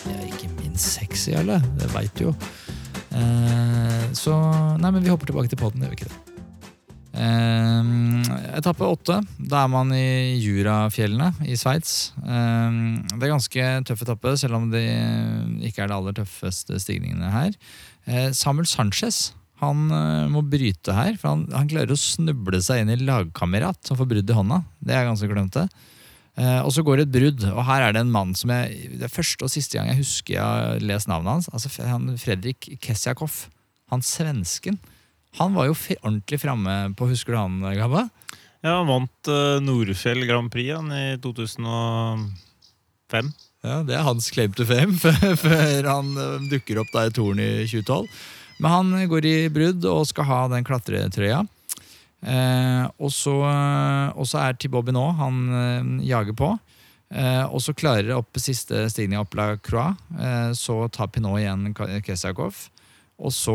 Det 0.00 0.16
er 0.16 0.26
ikke 0.26 0.50
minst 0.56 0.96
sexy, 0.96 1.36
alle. 1.38 1.60
Det 1.78 1.92
veit 1.94 2.10
du 2.18 2.30
jo. 2.30 2.34
Eh, 3.14 4.10
så 4.16 4.34
Nei, 4.80 4.90
men 4.90 5.04
vi 5.04 5.12
hopper 5.12 5.30
tilbake 5.30 5.52
til 5.52 5.60
poden, 5.60 5.84
gjør 5.84 5.94
vi 5.94 6.00
ikke 6.00 6.10
det? 6.10 6.29
Eh, 7.20 7.90
etappe 8.56 8.86
åtte. 8.86 9.18
Da 9.36 9.64
er 9.64 9.72
man 9.72 9.92
i 9.92 10.38
Jurafjellene 10.40 11.32
i 11.44 11.58
Sveits. 11.60 12.14
Eh, 12.22 12.78
det 13.12 13.20
er 13.20 13.34
ganske 13.34 13.66
tøff 13.88 14.06
etappe, 14.06 14.36
selv 14.40 14.60
om 14.60 14.70
det 14.72 14.86
ikke 15.68 15.84
er 15.84 15.92
de 15.92 15.98
aller 15.98 16.16
tøffeste 16.16 16.80
stigningene 16.80 17.32
her. 17.34 17.52
Eh, 18.08 18.30
Samuel 18.36 18.68
Sanchez 18.70 19.30
han 19.60 19.90
eh, 19.92 20.26
må 20.32 20.42
bryte 20.48 20.94
her, 20.96 21.16
for 21.20 21.34
han, 21.34 21.46
han 21.52 21.68
klarer 21.68 21.92
å 21.92 22.00
snuble 22.00 22.62
seg 22.64 22.82
inn 22.82 22.92
i 22.94 23.00
lagkamerat 23.02 23.82
som 23.84 23.98
får 23.98 24.08
brudd 24.14 24.30
i 24.32 24.36
hånda. 24.36 24.62
Det 24.80 24.96
er 24.96 25.08
ganske 25.08 25.28
klønete. 25.28 25.66
Eh, 26.40 26.60
og 26.64 26.72
så 26.72 26.84
går 26.86 27.00
det 27.00 27.08
et 27.08 27.16
brudd, 27.18 27.44
og 27.50 27.64
her 27.68 27.84
er 27.84 27.96
det 27.96 28.04
en 28.04 28.14
mann 28.14 28.32
som 28.38 28.52
jeg 28.54 28.92
Det 28.94 29.08
er 29.08 29.12
første 29.12 29.44
og 29.44 29.52
siste 29.52 29.76
gang 29.76 29.90
jeg 29.90 30.00
husker 30.00 30.36
jeg 30.36 30.40
har 30.40 30.80
lest 30.84 31.10
navnet 31.10 31.34
hans. 31.36 31.50
Altså 31.52 31.84
han, 31.84 32.14
Fredrik 32.20 32.70
Kessiakoff. 32.80 33.48
Han 33.92 34.04
svensken. 34.06 34.78
Han 35.38 35.54
var 35.54 35.68
jo 35.68 35.76
ordentlig 36.00 36.40
framme 36.42 36.72
på 36.98 37.06
Husker 37.10 37.36
du 37.36 37.38
han, 37.38 37.60
Gabba? 37.78 38.08
Ja, 38.60 38.74
han 38.80 38.90
vant 38.90 39.30
uh, 39.30 39.60
Nordfjell 39.62 40.26
Grand 40.28 40.50
Prix 40.52 40.74
han, 40.74 40.90
i 40.92 41.14
2005. 41.22 43.30
Ja, 43.60 43.80
Det 43.84 43.94
er 43.96 44.04
hans 44.06 44.30
claim 44.32 44.52
to 44.56 44.64
fame 44.68 44.96
før 45.44 45.88
han 45.88 46.12
eh, 46.16 46.44
dukker 46.48 46.80
opp 46.80 46.92
da 46.94 47.02
i 47.08 47.12
Toren 47.12 47.42
i 47.44 47.48
2012. 47.68 48.06
Men 48.60 48.72
han 48.72 48.92
eh, 48.96 49.08
går 49.10 49.26
i 49.28 49.34
brudd 49.52 49.84
og 49.88 50.06
skal 50.08 50.28
ha 50.30 50.38
den 50.52 50.64
klatretrøya. 50.64 51.42
Eh, 52.20 52.84
og, 52.96 53.10
så, 53.12 53.34
eh, 53.48 54.16
og 54.16 54.28
så 54.28 54.40
er 54.46 54.56
Thibaut 54.60 54.88
Binot, 54.88 55.18
han 55.20 55.42
eh, 55.60 55.90
jager 56.08 56.36
på. 56.40 56.54
Eh, 57.12 57.44
og 57.50 57.60
så 57.64 57.76
klarer 57.76 58.14
opp 58.16 58.40
siste 58.40 58.86
stigning 58.92 59.20
opp 59.20 59.36
La 59.36 59.52
Croix. 59.60 59.96
Eh, 60.16 60.50
så 60.56 60.80
tar 60.92 61.12
Pinot 61.12 61.40
igjen 61.40 61.74
Kesiakov. 62.06 62.64
Og 63.20 63.32
så 63.36 63.54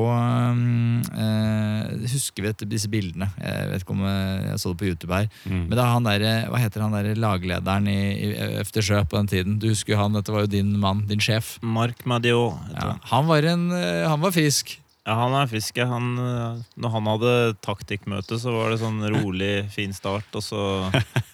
eh, 1.17 2.05
husker 2.11 2.45
vi 2.45 2.51
etter 2.51 2.69
disse 2.69 2.89
bildene. 2.91 3.31
Jeg 3.41 3.71
vet 3.71 3.85
ikke 3.85 3.95
om 3.95 4.03
eh, 4.05 4.51
jeg 4.51 4.61
så 4.61 4.71
det 4.73 4.79
på 4.81 4.89
YouTube 4.91 5.17
her. 5.17 5.29
Mm. 5.43 5.63
Men 5.65 5.73
det 5.73 5.81
er 5.81 5.91
han 5.95 6.07
der, 6.09 6.25
hva 6.53 6.61
heter 6.61 6.85
han 6.85 6.93
der 6.93 7.11
laglederen 7.17 7.89
i, 7.89 7.99
i 8.13 8.31
Eftersjø 8.61 9.01
på 9.09 9.17
den 9.17 9.31
tiden? 9.31 9.59
Du 9.61 9.71
husker 9.71 9.95
jo 9.95 10.01
han, 10.03 10.13
dette 10.17 10.33
var 10.33 10.45
jo 10.45 10.53
din 10.53 10.75
mann, 10.81 11.05
din 11.09 11.23
sjef. 11.23 11.55
Mark 11.65 12.05
Madiot. 12.05 12.61
Ja, 12.75 12.91
han. 12.91 13.05
han 13.11 13.29
var 13.31 13.49
en, 13.55 13.69
han 13.73 14.21
var 14.21 14.35
frisk. 14.35 14.77
Ja, 15.05 15.13
han 15.19 15.35
er 15.37 15.45
frisk. 15.45 15.77
Han, 15.85 16.15
eh, 16.17 16.61
når 16.81 16.91
han 16.95 17.07
hadde 17.11 17.33
taktikkmøte, 17.61 18.39
så 18.41 18.49
var 18.55 18.71
det 18.73 18.79
sånn 18.81 19.03
rolig, 19.13 19.67
fin 19.69 19.91
start. 19.93 20.31
Og 20.33 20.41
så 20.41 20.61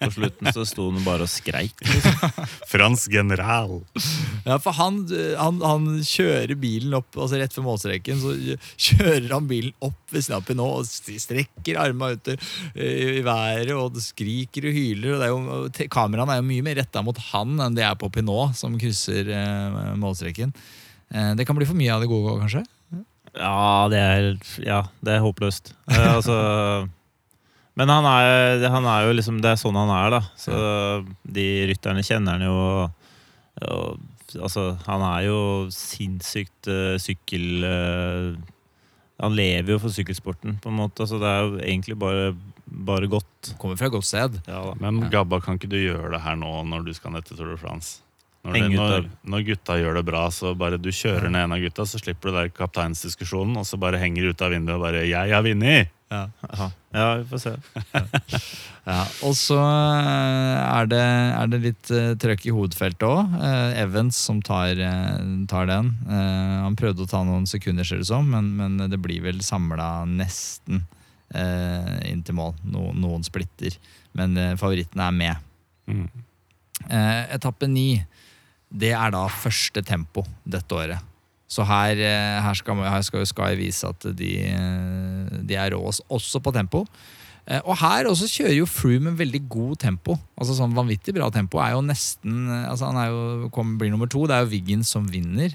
på 0.01 0.09
slutten 0.11 0.51
så 0.51 0.65
sto 0.67 0.89
han 0.89 1.05
bare 1.05 1.24
og 1.24 1.32
skreik. 1.32 1.80
Fransk 2.74 3.13
general. 3.15 3.78
Ja, 4.43 4.57
for 4.59 4.76
han, 4.76 5.05
han, 5.39 5.61
han 5.63 5.88
kjører 6.03 6.51
bilen 6.59 6.97
opp, 6.99 7.15
altså 7.15 7.39
rett 7.39 7.55
ved 7.55 7.63
målstreken, 7.69 8.19
så 8.19 8.36
kjører 8.76 9.30
han 9.38 9.47
bilen 9.47 9.88
opp 9.88 10.11
ved 10.11 10.28
snappen 10.28 10.59
nå 10.59 10.67
og 10.82 10.91
strekker 10.91 11.80
armene 11.80 12.19
ut 12.19 12.34
i, 12.34 12.38
i 12.76 13.24
været 13.24 13.72
og 13.78 14.01
skriker 14.03 14.67
og 14.67 14.76
hyler. 14.76 15.15
Og 15.15 15.24
det 15.24 15.30
er 15.30 15.88
jo, 15.88 15.88
kameraene 15.95 16.36
er 16.36 16.43
jo 16.43 16.49
mye 16.51 16.67
mer 16.67 16.80
retta 16.82 17.05
mot 17.07 17.24
han 17.32 17.55
enn 17.63 17.80
det 17.80 17.88
er 17.88 17.95
på 17.95 18.11
Pinot, 18.11 18.51
som 18.59 18.76
krysser 18.82 19.32
eh, 19.32 19.82
målstreken. 19.95 20.51
Eh, 21.15 21.34
det 21.39 21.47
kan 21.47 21.55
bli 21.55 21.72
for 21.72 21.80
mye 21.80 21.95
av 21.95 22.03
det 22.03 22.11
gode, 22.11 22.36
kanskje? 22.43 22.67
Ja, 23.38 23.88
det 23.91 23.99
er, 23.99 24.25
ja, 24.65 24.82
det 24.99 25.15
er 25.15 25.23
håpløst. 25.23 25.73
Eh, 25.91 26.07
altså, 26.15 26.36
men 27.79 27.91
han 27.93 28.07
er, 28.09 28.65
han 28.73 28.88
er 28.89 29.07
jo 29.07 29.15
liksom 29.15 29.39
Det 29.43 29.53
er 29.53 29.61
sånn 29.61 29.79
han 29.79 29.91
er, 29.95 30.17
da. 30.17 30.21
Så 30.39 30.55
de 31.23 31.45
rytterne 31.71 32.03
kjenner 32.05 32.38
han 32.38 32.47
jo. 32.49 32.55
Og, 32.55 33.11
og, 33.67 34.01
altså, 34.39 34.71
han 34.88 35.05
er 35.13 35.27
jo 35.29 35.43
sinnssykt 35.75 36.71
uh, 36.71 36.95
sykkel... 37.01 37.67
Uh, 37.67 38.57
han 39.21 39.36
lever 39.38 39.75
jo 39.75 39.82
for 39.84 39.93
sykkelsporten, 39.93 40.55
på 40.63 40.71
en 40.71 40.79
måte. 40.79 41.05
Så 41.05 41.19
det 41.21 41.29
er 41.29 41.43
jo 41.45 41.59
egentlig 41.61 41.93
bare, 42.01 42.32
bare 42.65 43.09
godt. 43.11 43.51
Kommer 43.61 43.77
fra 43.77 43.86
et 43.91 43.93
godt 43.93 44.07
sted. 44.07 44.39
Ja, 44.49 44.63
da. 44.71 44.77
Men 44.82 45.03
Ja. 45.05 45.11
Gabba, 45.19 45.38
kan 45.45 45.59
ikke 45.59 45.69
du 45.69 45.77
gjøre 45.77 46.15
det 46.15 46.23
her 46.23 46.39
nå 46.41 46.49
når 46.65 46.88
du 46.88 46.93
skal 46.97 47.13
ned 47.13 47.27
til 47.27 47.38
Tour 47.38 47.51
de 47.53 47.59
France? 47.61 48.01
Når, 48.42 48.56
det, 48.58 48.68
når, 48.74 49.08
når 49.30 49.42
gutta 49.52 49.76
gjør 49.78 50.00
det 50.00 50.06
bra, 50.08 50.24
så 50.34 50.56
bare 50.58 50.80
du 50.82 50.89
kjører 50.89 51.30
ned 51.30 51.46
en 51.46 51.56
av 51.58 51.62
gutta, 51.62 51.86
så 51.86 52.00
slipper 52.02 52.32
du 52.32 52.38
der 52.39 52.54
kapteinsdiskusjonen, 52.56 53.60
og 53.62 53.68
så 53.70 53.78
bare 53.82 54.00
henger 54.02 54.26
du 54.26 54.34
ut 54.34 54.42
av 54.42 54.56
vinduet 54.56 54.80
og 54.80 54.86
bare 54.88 55.04
'Jeg 55.06 55.36
har 55.36 55.46
vunnet!' 55.46 55.92
Ja. 56.12 56.28
Ja, 56.92 57.16
vi 57.22 57.26
får 57.30 57.39
se. 57.39 57.54
Ja, 58.82 59.04
og 59.24 59.36
så 59.38 59.56
eh, 59.62 60.58
er 60.60 60.88
det, 60.89 61.00
er 61.06 61.50
det 61.52 61.60
litt 61.62 61.92
uh, 61.94 62.16
trøkk 62.18 62.48
i 62.50 62.54
hovedfeltet 62.56 63.06
òg. 63.06 63.36
Evans 63.78 64.18
som 64.18 64.39
tar, 64.42 64.74
eh, 64.74 65.20
tar 65.48 65.70
den. 65.70 65.92
Eh, 66.10 66.56
han 66.66 66.76
prøvde 66.76 67.06
å 67.06 67.12
ta 67.12 67.22
noen 67.24 67.46
sekunder, 67.46 67.86
ser 67.86 68.02
det 68.02 68.10
som, 68.10 68.26
men, 68.26 68.50
men 68.58 68.89
det 68.89 68.98
blir 69.00 69.22
vel 69.22 69.39
samla 69.46 70.02
nesten 70.10 70.82
eh, 71.36 72.10
inn 72.10 72.26
til 72.26 72.38
mål. 72.42 72.58
No, 72.74 72.89
noen 72.98 73.24
splitter. 73.28 73.78
Men 74.18 74.36
eh, 74.38 74.56
favorittene 74.60 75.08
er 75.08 75.16
med. 75.16 75.48
Mm. 75.92 76.08
Eh, 76.89 77.22
etappe 77.38 77.70
ni, 77.70 78.02
det 78.72 78.93
er 78.95 79.11
da 79.11 79.26
første 79.28 79.84
tempo 79.86 80.24
dette 80.47 80.72
året. 80.76 80.99
Så 81.51 81.65
her, 81.67 81.99
eh, 81.99 82.38
her, 82.41 82.53
skal, 82.55 82.76
her 82.80 83.01
skal 83.03 83.26
Sky 83.28 83.49
vise 83.59 83.84
at 83.89 84.05
de, 84.15 84.30
eh, 84.47 85.41
de 85.43 85.55
er 85.59 85.72
rå 85.76 85.82
også- 85.84 86.39
på 86.41 86.53
tempo. 86.55 86.86
Eh, 87.47 87.59
Og 87.65 87.76
her 87.78 88.05
også 88.05 88.30
kjører 88.30 88.55
jo 88.55 88.65
Froome 88.65 89.07
en 89.09 89.17
veldig 89.17 89.49
god 89.49 89.80
tempo. 89.80 90.17
Altså 90.39 90.55
sånn 90.55 90.74
Vanvittig 90.74 91.13
bra 91.13 91.30
tempo. 91.30 91.59
er 91.59 91.72
jo 91.72 91.82
nesten, 91.82 92.47
altså 92.69 92.86
Han 92.93 92.95
er 92.95 93.07
jo, 93.09 93.49
kom, 93.49 93.78
blir 93.78 93.89
nummer 93.91 94.07
to. 94.07 94.26
Det 94.28 94.36
er 94.36 94.45
jo 94.45 94.51
Wiggins 94.51 94.88
som 94.89 95.05
vinner, 95.05 95.49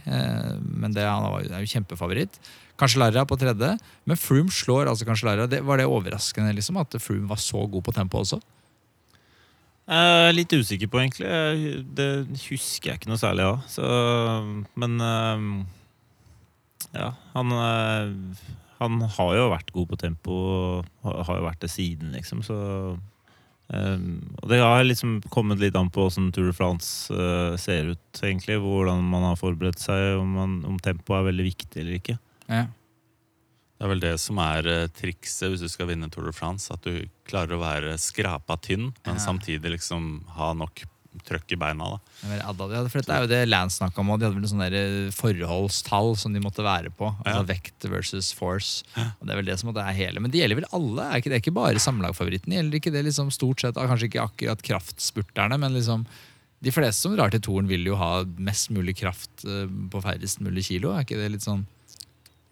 men 0.61 0.93
det, 0.93 1.03
han 1.07 1.25
er 1.25 1.65
jo 1.65 1.81
kjempefavoritt. 1.81 2.39
Cancellara 2.77 3.25
på 3.25 3.39
tredje, 3.39 3.79
men 4.05 4.17
Froome 4.17 4.51
slår 4.51 4.87
altså 4.89 5.07
Cancellara. 5.07 5.49
Det, 5.49 5.63
var 5.65 5.79
det 5.79 5.87
overraskende 5.87 6.53
liksom 6.55 6.77
at 6.79 6.91
Froome 7.01 7.27
var 7.29 7.37
så 7.37 7.65
god 7.71 7.83
på 7.85 7.95
tempo 7.95 8.19
også? 8.21 8.43
Er 9.87 10.33
litt 10.35 10.51
usikker 10.51 10.91
på, 10.91 10.99
egentlig. 10.99 11.29
Det 11.95 12.09
husker 12.49 12.91
jeg 12.91 13.01
ikke 13.01 13.11
noe 13.13 13.21
særlig 13.23 13.45
av. 13.47 13.61
Så, 13.71 13.87
men 14.83 14.97
eh, 15.07 15.45
ja, 16.97 17.13
han, 17.35 17.53
eh, 17.55 18.47
han 18.81 19.05
har 19.17 19.35
jo 19.39 19.51
vært 19.53 19.71
god 19.75 19.91
på 19.93 19.99
tempo 20.01 20.39
og 20.47 20.89
har 21.07 21.23
har 21.29 21.39
jo 21.39 21.47
vært 21.47 21.63
det 21.63 21.71
siden, 21.73 22.11
liksom. 22.17 22.43
Så 22.47 22.57
eh, 23.71 24.09
Og 24.43 24.49
det 24.51 24.59
har 24.63 24.83
liksom 24.85 25.21
kommet 25.31 25.63
litt 25.63 25.79
an 25.79 25.93
på 25.93 26.09
hvordan 26.09 26.33
Tour 26.35 26.51
de 26.51 26.57
France 26.57 27.13
eh, 27.13 27.55
ser 27.61 27.95
ut, 27.95 28.23
egentlig. 28.23 28.59
Hvordan 28.63 29.07
man 29.07 29.29
har 29.31 29.39
forberedt 29.39 29.83
seg, 29.83 30.17
om, 30.19 30.35
man, 30.41 30.59
om 30.67 30.81
tempo 30.83 31.15
er 31.15 31.31
veldig 31.31 31.47
viktig 31.53 31.85
eller 31.85 32.01
ikke. 32.01 32.19
Ja. 32.51 32.67
Det 33.77 33.85
er 33.85 33.91
vel 33.93 34.01
det 34.01 34.15
som 34.23 34.39
er 34.41 34.67
eh, 34.73 34.87
trikset 34.97 35.51
hvis 35.53 35.61
du 35.61 35.69
skal 35.69 35.91
vinne 35.91 36.09
Tour 36.13 36.25
de 36.31 36.33
France. 36.33 36.71
At 36.73 36.83
du 36.87 37.05
klarer 37.29 37.57
å 37.57 37.61
være 37.61 37.97
skrapa 38.01 38.57
tynn, 38.65 38.93
men 39.05 39.17
Ja. 39.19 39.23
samtidig 39.23 39.75
liksom 39.77 40.25
ha 40.37 40.53
nok 40.57 40.85
trøkk 41.25 41.53
i 41.53 41.57
beina. 41.57 41.85
da. 41.97 41.99
Er 42.29 42.41
ja, 42.43 42.53
for 42.53 43.01
dette 43.01 43.13
er 43.15 43.23
jo 43.25 43.27
det 43.31 43.49
Lance 43.49 43.79
snakka 43.81 44.01
om. 44.01 44.11
og 44.11 44.21
De 44.21 44.27
hadde 44.27 44.37
vel 44.37 44.49
sånne 44.51 45.13
forholdstall 45.17 46.17
som 46.17 46.33
de 46.35 46.41
måtte 46.45 46.65
være 46.65 46.91
på. 46.93 47.09
Altså 47.25 47.41
Ja. 47.41 47.43
Vekt 47.55 47.89
versus 47.89 48.33
force. 48.33 48.83
Og 48.97 49.27
Det 49.27 49.31
er 49.33 49.37
vel 49.43 49.45
det 49.47 49.59
som 49.59 49.71
er 49.77 49.93
hele. 49.93 50.21
Men 50.21 50.31
det 50.31 50.41
gjelder 50.41 50.57
vel 50.61 50.71
alle? 50.73 51.03
Er 51.13 51.21
ikke 51.21 51.31
det 51.33 51.43
ikke 51.43 51.55
bare 51.55 51.75
sammenlagfavoritten? 51.81 52.53
Gjelder 52.53 52.81
ikke 52.81 52.93
det 52.93 53.05
liksom 53.05 53.31
stort 53.33 53.61
sett, 53.61 53.75
Kanskje 53.75 54.09
ikke 54.11 54.29
akkurat 54.29 54.63
kraftspurterne, 54.63 55.59
men 55.59 55.73
liksom 55.73 56.07
de 56.63 56.71
fleste 56.71 57.03
som 57.03 57.17
drar 57.17 57.31
til 57.31 57.41
Toren, 57.41 57.69
vil 57.69 57.85
jo 57.85 57.97
ha 57.97 58.25
mest 58.25 58.71
mulig 58.71 58.97
kraft 58.97 59.45
eh, 59.45 59.67
på 59.67 60.03
færrest 60.03 60.41
mulig 60.41 60.65
kilo. 60.65 60.93
Er 60.93 61.05
ikke 61.05 61.17
det 61.17 61.31
litt 61.33 61.43
sånn 61.45 61.67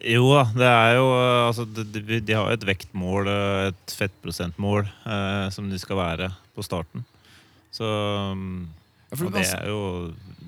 Jo 0.05 0.27
da, 0.35 0.43
det 0.53 0.67
er 0.69 0.91
jo 0.99 1.05
eh, 1.17 1.47
altså, 1.47 1.65
de, 1.65 2.19
de, 2.21 2.33
har 2.37 2.51
jo 2.51 2.57
et 2.59 2.67
vektmål, 2.69 3.29
eh, 3.31 3.67
et 3.71 3.95
fettprosentmål, 3.97 4.85
eh, 5.09 5.47
som 5.55 5.69
de 5.71 5.79
skal 5.81 5.97
være 5.97 6.29
på 6.55 6.65
starten. 6.65 7.05
Så 7.73 7.85
mm, 8.37 8.61
Ja, 9.11 9.17
og 9.25 9.33
det 9.35 9.43
er 9.49 9.67
jo 9.67 9.81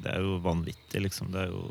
Det 0.03 0.13
er 0.13 0.21
jo 0.23 0.37
vanvittig, 0.45 1.01
liksom. 1.03 1.31
Det 1.33 1.41
er 1.41 1.49
jo 1.51 1.65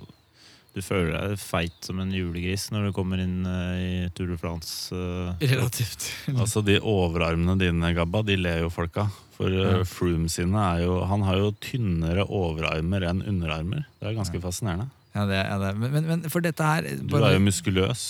Du 0.76 0.82
føler 0.84 1.14
deg 1.16 1.38
feit 1.40 1.86
som 1.86 2.02
en 2.02 2.10
julegris 2.12 2.66
når 2.74 2.88
du 2.88 2.96
kommer 2.96 3.22
inn 3.22 3.38
eh, 3.48 3.78
i 3.80 4.10
Tour 4.16 4.28
de 4.34 4.36
France. 4.40 4.90
eh. 4.92 5.46
Relativt. 5.54 6.10
Altså 6.34 6.60
De 6.66 6.76
overarmene 6.82 7.56
dine, 7.62 7.94
Gabba, 7.96 8.20
de 8.26 8.36
ler 8.36 8.60
jo 8.66 8.72
folk 8.74 8.98
av. 9.00 9.14
For 9.36 9.52
Ja. 9.52 9.78
uh, 9.80 9.86
Froome 9.88 10.28
sine 10.32 10.60
er 10.74 10.84
jo 10.84 10.98
Han 11.08 11.24
har 11.28 11.40
jo 11.40 11.54
tynnere 11.64 12.24
overarmer 12.28 13.08
enn 13.08 13.24
underarmer. 13.24 13.86
Det 14.00 14.10
er 14.10 14.18
ganske 14.18 14.40
fascinerende. 14.44 14.90
Ja, 15.16 15.24
det 15.28 15.42
er 15.42 15.60
det. 15.62 15.74
Men, 15.80 15.92
men, 15.94 16.08
men 16.12 16.32
for 16.32 16.44
dette 16.44 16.64
her 16.64 16.86
Du 17.00 17.16
er 17.16 17.36
jo 17.36 17.44
muskuløs. 17.44 18.06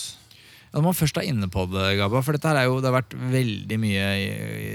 Ja, 0.73 0.81
Når 0.81 0.89
man 0.89 0.97
først 0.99 1.19
er 1.21 1.29
inne 1.29 1.47
på 1.53 1.63
det, 1.71 1.85
Gabba, 2.01 2.21
for 2.27 2.37
dette 2.37 2.51
her 2.51 2.59
er 2.61 2.67
jo, 2.67 2.81
det 2.83 2.91
har 2.91 2.97
vært 2.99 3.15
veldig 3.33 3.79
mye 3.81 4.09
i, 4.19 4.27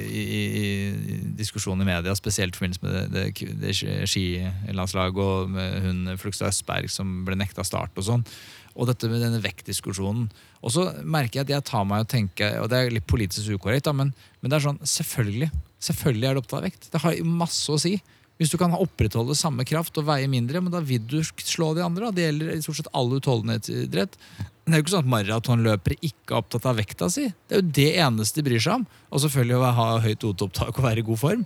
i, 0.08 0.22
i, 0.22 0.44
i 0.62 1.18
diskusjon 1.38 1.84
i 1.84 1.88
media, 1.88 2.16
spesielt 2.18 2.56
i 2.56 2.62
forbindelse 2.62 2.86
med 2.86 2.96
det, 3.12 3.26
det, 3.36 3.50
det 3.62 3.76
skilandslaget 4.10 5.22
og 5.22 5.52
med 5.52 5.78
hun 5.84 6.16
Flugstad 6.22 6.54
Østberg 6.54 6.90
som 6.94 7.20
ble 7.28 7.38
nekta 7.38 7.66
start 7.68 8.00
og 8.00 8.08
sånn. 8.08 8.26
Og 8.72 8.88
dette 8.88 9.10
med 9.12 9.20
denne 9.20 9.44
vektdiskusjonen. 9.44 10.30
Og 10.64 10.72
så 10.72 10.88
merker 11.04 11.42
jeg 11.42 11.50
at 11.50 11.54
jeg 11.58 11.68
tar 11.68 11.84
meg 11.90 12.06
og 12.06 12.10
tenker, 12.14 12.62
og 12.64 12.72
det 12.72 12.80
er 12.80 12.96
litt 12.96 13.10
politisk 13.12 13.60
ukorrekt, 13.60 13.92
men, 13.92 14.14
men 14.40 14.54
det 14.54 14.58
er 14.58 14.70
sånn, 14.70 14.80
selvfølgelig. 14.88 15.52
Selvfølgelig 15.84 16.30
er 16.30 16.38
det 16.38 16.44
opptatt 16.46 16.62
av 16.62 16.68
vekt. 16.70 16.88
Det 16.94 17.04
har 17.04 17.20
masse 17.28 17.68
å 17.74 17.80
si. 17.82 17.98
Hvis 18.42 18.50
du 18.50 18.58
kan 18.58 18.74
opprettholde 18.74 19.36
samme 19.38 19.62
kraft 19.70 20.00
og 20.02 20.08
veie 20.08 20.26
mindre, 20.26 20.64
men 20.66 20.74
da 20.74 20.80
vil 20.82 21.04
du 21.06 21.20
slå 21.22 21.76
de 21.78 21.84
andre. 21.86 22.10
Det 22.10 22.24
gjelder 22.26 22.56
i 22.56 22.64
stort 22.66 22.80
sett 22.80 22.88
all 22.98 23.12
utholdenhetsidrett. 23.14 24.18
Det 24.66 24.74
er 24.74 24.80
jo 24.80 24.86
ikke 24.86 24.94
sånn 24.96 25.06
at 25.06 25.12
maratonløpere 25.14 25.98
ikke 26.02 26.34
er 26.34 26.40
opptatt 26.40 26.66
av 26.70 26.80
vekta 26.82 27.10
si. 27.14 27.28
Det 27.46 27.54
er 27.54 27.62
jo 27.62 27.76
det 27.78 27.92
eneste 28.02 28.42
de 28.42 28.48
bryr 28.48 28.64
seg 28.64 28.80
om. 28.80 28.88
Og 29.14 29.22
selvfølgelig 29.22 29.60
å 29.60 29.70
ha 29.78 29.86
høyt 30.08 30.26
OT-opptak 30.26 30.74
og 30.74 30.88
være 30.88 31.04
i 31.04 31.06
god 31.12 31.22
form. 31.22 31.46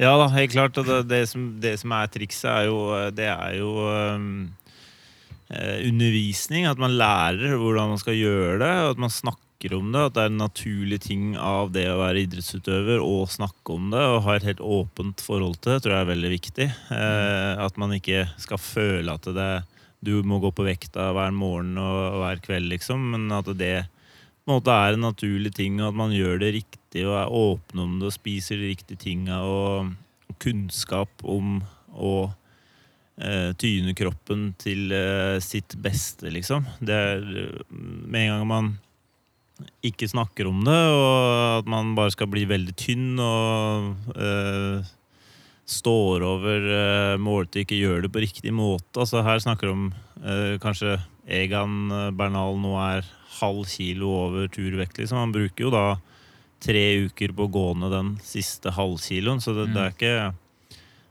Ja 0.00 0.14
da, 0.16 0.30
helt 0.32 0.54
klart. 0.54 0.80
Det, 0.88 0.98
det, 1.10 1.22
som, 1.28 1.46
det 1.60 1.74
som 1.82 1.92
er 1.98 2.10
trikset, 2.16 2.48
er 2.48 2.70
jo, 2.70 2.80
det 3.12 3.28
er 3.28 3.58
jo 3.58 3.74
um, 3.92 4.32
eh, 5.52 5.84
undervisning. 5.90 6.64
At 6.70 6.80
man 6.80 6.96
lærer 6.96 7.58
hvordan 7.60 7.92
man 7.92 8.00
skal 8.00 8.16
gjøre 8.16 8.56
det, 8.64 8.72
og 8.86 8.94
at 8.96 9.04
man 9.04 9.12
snakker 9.12 9.51
om 9.70 9.92
det. 9.94 10.00
At 10.08 10.16
det 10.16 10.24
er 10.24 10.32
en 10.32 10.40
naturlig 10.42 10.98
ting 11.04 11.36
av 11.38 11.70
det 11.76 11.86
å 11.92 12.00
være 12.00 12.24
idrettsutøver 12.24 13.02
å 13.04 13.22
snakke 13.30 13.76
om 13.76 13.92
det 13.94 14.02
og 14.02 14.24
ha 14.26 14.34
et 14.34 14.48
helt 14.48 14.62
åpent 14.66 15.22
forhold 15.22 15.60
til 15.60 15.76
det, 15.76 15.84
tror 15.84 15.94
jeg 15.94 16.06
er 16.06 16.10
veldig 16.10 16.32
viktig. 16.32 16.68
Eh, 16.98 17.62
at 17.62 17.78
man 17.78 17.94
ikke 17.94 18.26
skal 18.42 18.58
føle 18.58 19.14
at 19.14 19.30
det, 19.38 19.50
du 20.02 20.16
må 20.26 20.42
gå 20.42 20.50
på 20.50 20.66
vekta 20.66 21.12
hver 21.14 21.30
morgen 21.36 21.76
og 21.78 22.18
hver 22.24 22.42
kveld, 22.42 22.72
liksom, 22.74 23.12
men 23.14 23.30
at 23.38 23.54
det 23.54 23.76
på 24.42 24.50
en 24.50 24.58
måte 24.58 24.74
er 24.74 24.96
en 24.96 25.04
naturlig 25.06 25.54
ting, 25.54 25.78
og 25.78 25.92
at 25.92 25.98
man 26.02 26.14
gjør 26.16 26.40
det 26.42 26.54
riktig 26.58 27.06
og 27.06 27.14
er 27.20 27.34
åpen 27.38 27.82
om 27.84 27.98
det 28.00 28.08
og 28.10 28.16
spiser 28.16 28.58
de 28.58 28.72
riktige 28.72 28.98
tinga 28.98 29.38
og, 29.46 29.92
og 30.26 30.38
kunnskap 30.42 31.22
om 31.22 31.60
å 31.94 32.14
eh, 33.22 33.52
tyne 33.54 33.94
kroppen 33.94 34.48
til 34.58 34.90
eh, 34.96 35.38
sitt 35.44 35.76
beste, 35.78 36.32
liksom. 36.34 36.66
Det 36.82 36.96
er 36.96 37.22
eh, 37.44 37.60
med 37.70 38.24
en 38.24 38.32
gang 38.32 38.48
man 38.50 38.72
ikke 39.84 40.08
snakker 40.10 40.48
om 40.50 40.62
det, 40.66 40.80
og 40.96 41.60
at 41.60 41.70
man 41.70 41.94
bare 41.98 42.14
skal 42.14 42.30
bli 42.32 42.44
veldig 42.50 42.74
tynn 42.78 43.20
og 43.22 44.12
eh, 44.16 44.92
står 45.68 46.24
over 46.26 46.68
eh, 46.76 47.16
måltid, 47.22 47.64
ikke 47.64 47.80
gjør 47.80 48.06
det 48.06 48.12
på 48.14 48.22
riktig 48.24 48.54
måte. 48.54 48.94
Altså 48.98 49.24
Her 49.26 49.42
snakker 49.42 49.70
vi 49.70 49.76
om 49.76 49.88
eh, 50.22 50.54
kanskje 50.62 50.98
Egan 51.22 51.92
Bernal 52.18 52.58
nå 52.58 52.74
er 52.82 53.06
halv 53.38 53.66
kilo 53.70 54.10
over 54.26 54.48
turvekt. 54.52 54.98
Liksom. 54.98 55.20
Han 55.20 55.34
bruker 55.34 55.68
jo 55.68 55.74
da 55.74 55.86
tre 56.62 56.84
uker 57.08 57.34
på 57.34 57.46
å 57.46 57.52
gå 57.52 57.66
ned 57.78 57.94
den 57.94 58.14
siste 58.22 58.74
halvkiloen, 58.74 59.42
så 59.42 59.54
det, 59.56 59.72
det 59.74 59.82
er 59.82 59.94
ikke 59.94 60.16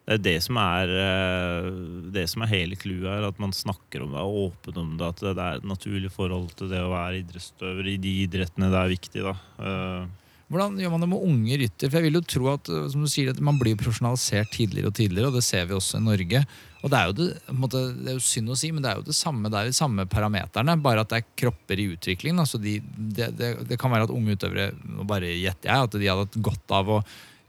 det 0.02 0.16
er 0.18 0.24
det 0.26 0.38
som 0.42 0.58
er 0.58 0.92
eh, 0.98 1.68
det 2.16 2.24
som 2.32 2.42
er 2.42 2.50
hele 2.52 2.78
clouet 2.80 3.06
her, 3.06 3.28
at 3.28 3.38
man 3.42 3.54
snakker 3.54 4.02
om 4.02 4.16
det 4.16 4.24
og 4.24 4.40
åpen 4.48 4.80
om 4.82 4.96
det. 4.98 5.12
At 5.14 5.22
det 5.22 5.36
er 5.36 5.60
et 5.60 5.68
naturlig 5.70 6.10
forhold 6.14 6.50
til 6.58 6.72
det 6.72 6.82
å 6.82 6.90
være 6.94 7.22
idrettsutøver 7.22 7.92
i 7.94 8.00
de 8.02 8.16
idrettene 8.24 8.72
det 8.74 8.82
er 8.82 8.96
viktig. 8.96 9.28
da. 9.28 9.36
Eh, 9.62 10.10
Hvordan 10.52 10.76
gjør 10.82 10.92
man 10.92 11.06
det 11.06 11.08
med 11.14 11.24
unge 11.24 11.58
rytter? 11.62 11.88
For 11.88 11.98
jeg 11.98 12.10
vil 12.10 12.18
jo 12.18 12.24
tro 12.28 12.50
at 12.52 12.70
uh, 12.74 12.84
som 12.92 13.06
du 13.06 13.08
sier, 13.08 13.30
at 13.32 13.40
man 13.40 13.56
blir 13.62 13.78
profesjonalisert 13.80 14.52
tidligere 14.52 14.92
og 14.92 14.98
tidligere, 14.98 15.30
og 15.30 15.38
det 15.38 15.46
ser 15.48 15.70
vi 15.70 15.78
også 15.78 16.02
i 16.02 16.04
Norge. 16.04 16.42
Og 16.82 16.92
det 16.92 16.98
er 16.98 17.08
jo 17.08 17.16
det, 17.16 17.28
måte, 17.56 17.84
det 17.96 18.12
er 18.12 18.18
jo 18.18 18.26
synd 18.26 18.52
å 18.52 18.58
si, 18.60 18.74
men 18.74 18.84
det 18.84 18.92
er 18.92 19.00
jo 19.00 19.06
det 19.08 19.16
samme, 19.16 19.48
det 19.48 19.62
er 19.62 19.70
de 19.70 19.78
samme 19.78 20.04
parameterne, 20.12 20.76
bare 20.84 21.06
at 21.06 21.14
det 21.14 21.22
er 21.22 21.30
kropper 21.40 21.80
i 21.80 21.88
utvikling. 21.94 22.42
Altså 22.44 22.60
de, 22.60 22.80
det, 22.84 23.30
det, 23.38 23.80
kan 23.80 23.94
være 23.94 24.10
at 24.10 24.16
unge 24.18 24.36
utøvere, 24.36 24.74
bare 25.08 25.32
gjetter 25.38 25.72
jeg, 25.72 25.88
at 25.88 26.00
de 26.02 26.10
hadde 26.10 26.26
hatt 26.28 26.40
godt 26.50 26.76
av 26.82 26.96
å 26.98 27.02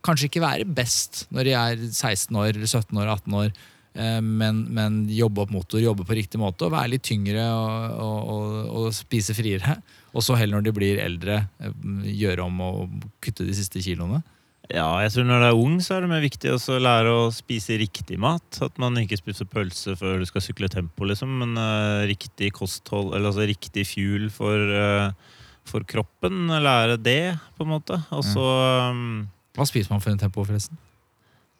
kanskje 0.06 0.30
ikke 0.30 0.44
være 0.44 0.66
best 0.68 1.26
når 1.34 1.48
de 1.48 1.54
er 1.58 1.86
16 1.90 2.36
år, 2.36 2.50
eller 2.54 2.68
17 2.68 2.98
år, 2.98 3.12
18 3.14 3.38
år, 3.38 3.54
eh, 3.94 4.20
men, 4.22 4.64
men 4.74 5.02
jobbe 5.12 5.44
opp 5.44 5.54
motor, 5.54 5.82
jobbe 5.82 6.06
på 6.08 6.18
riktig 6.18 6.40
måte 6.42 6.66
og 6.66 6.74
være 6.76 6.94
litt 6.94 7.06
tyngre 7.06 7.46
og, 7.54 7.96
og, 8.06 8.20
og, 8.34 8.60
og 8.82 8.92
spise 8.96 9.36
friere. 9.38 9.78
Og 10.12 10.24
så 10.24 10.36
heller 10.36 10.58
når 10.58 10.68
de 10.68 10.76
blir 10.76 11.02
eldre, 11.02 11.42
eh, 11.62 11.74
gjøre 12.22 12.46
om 12.46 12.62
og 12.68 13.02
kutte 13.24 13.48
de 13.48 13.56
siste 13.56 13.82
kiloene. 13.84 14.22
Ja, 14.70 14.86
jeg 15.02 15.10
tror 15.12 15.26
når 15.26 15.42
du 15.42 15.46
er 15.48 15.58
ung, 15.58 15.74
så 15.82 15.96
er 15.96 16.04
det 16.04 16.10
mer 16.12 16.22
viktig 16.22 16.52
å 16.54 16.78
lære 16.80 17.10
å 17.12 17.30
spise 17.34 17.76
riktig 17.80 18.16
mat. 18.22 18.60
At 18.62 18.78
man 18.80 18.96
ikke 19.00 19.18
spiser 19.18 19.48
pølse 19.50 19.96
før 19.98 20.22
du 20.22 20.26
skal 20.28 20.44
sykle 20.44 20.70
tempo, 20.72 21.04
liksom, 21.08 21.32
men 21.42 21.58
uh, 21.58 22.06
riktig 22.08 22.52
kosthold, 22.56 23.10
eller 23.12 23.32
altså 23.32 23.48
riktig 23.48 23.84
fuel 23.90 24.28
for, 24.32 24.72
uh, 24.72 25.42
for 25.68 25.84
kroppen. 25.88 26.46
Lære 26.48 26.96
det, 27.02 27.34
på 27.58 27.66
en 27.66 27.72
måte. 27.74 27.98
Og 28.14 28.24
så 28.24 28.46
um, 28.94 29.26
Hva 29.52 29.66
spiser 29.68 29.92
man 29.92 30.02
for 30.02 30.12
en 30.12 30.20
tempo, 30.20 30.44
forresten? 30.46 30.78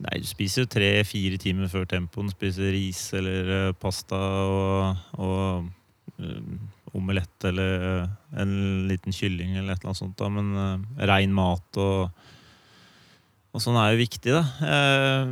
Nei, 0.03 0.19
du 0.23 0.27
spiser 0.27 0.65
jo 0.65 0.73
tre-fire 0.73 1.39
timer 1.41 1.71
før 1.71 1.87
tempoen. 1.89 2.31
Spiser 2.33 2.73
ris 2.75 3.05
eller 3.19 3.51
eh, 3.57 3.75
pasta 3.79 4.19
og, 4.19 5.03
og 5.21 5.69
um, 6.19 6.57
omelett 6.99 7.47
eller 7.49 7.87
eh, 7.89 8.15
en 8.43 8.55
liten 8.91 9.15
kylling 9.15 9.55
eller 9.55 9.75
et 9.75 9.83
eller 9.83 9.93
annet 9.93 10.01
sånt. 10.01 10.17
da, 10.19 10.31
Men 10.33 10.51
uh, 10.57 11.05
rein 11.13 11.35
mat 11.37 11.81
og, 11.83 12.25
og 13.53 13.63
sånn 13.63 13.79
er 13.79 13.93
jo 13.93 14.01
viktig, 14.01 14.33
da. 14.33 14.73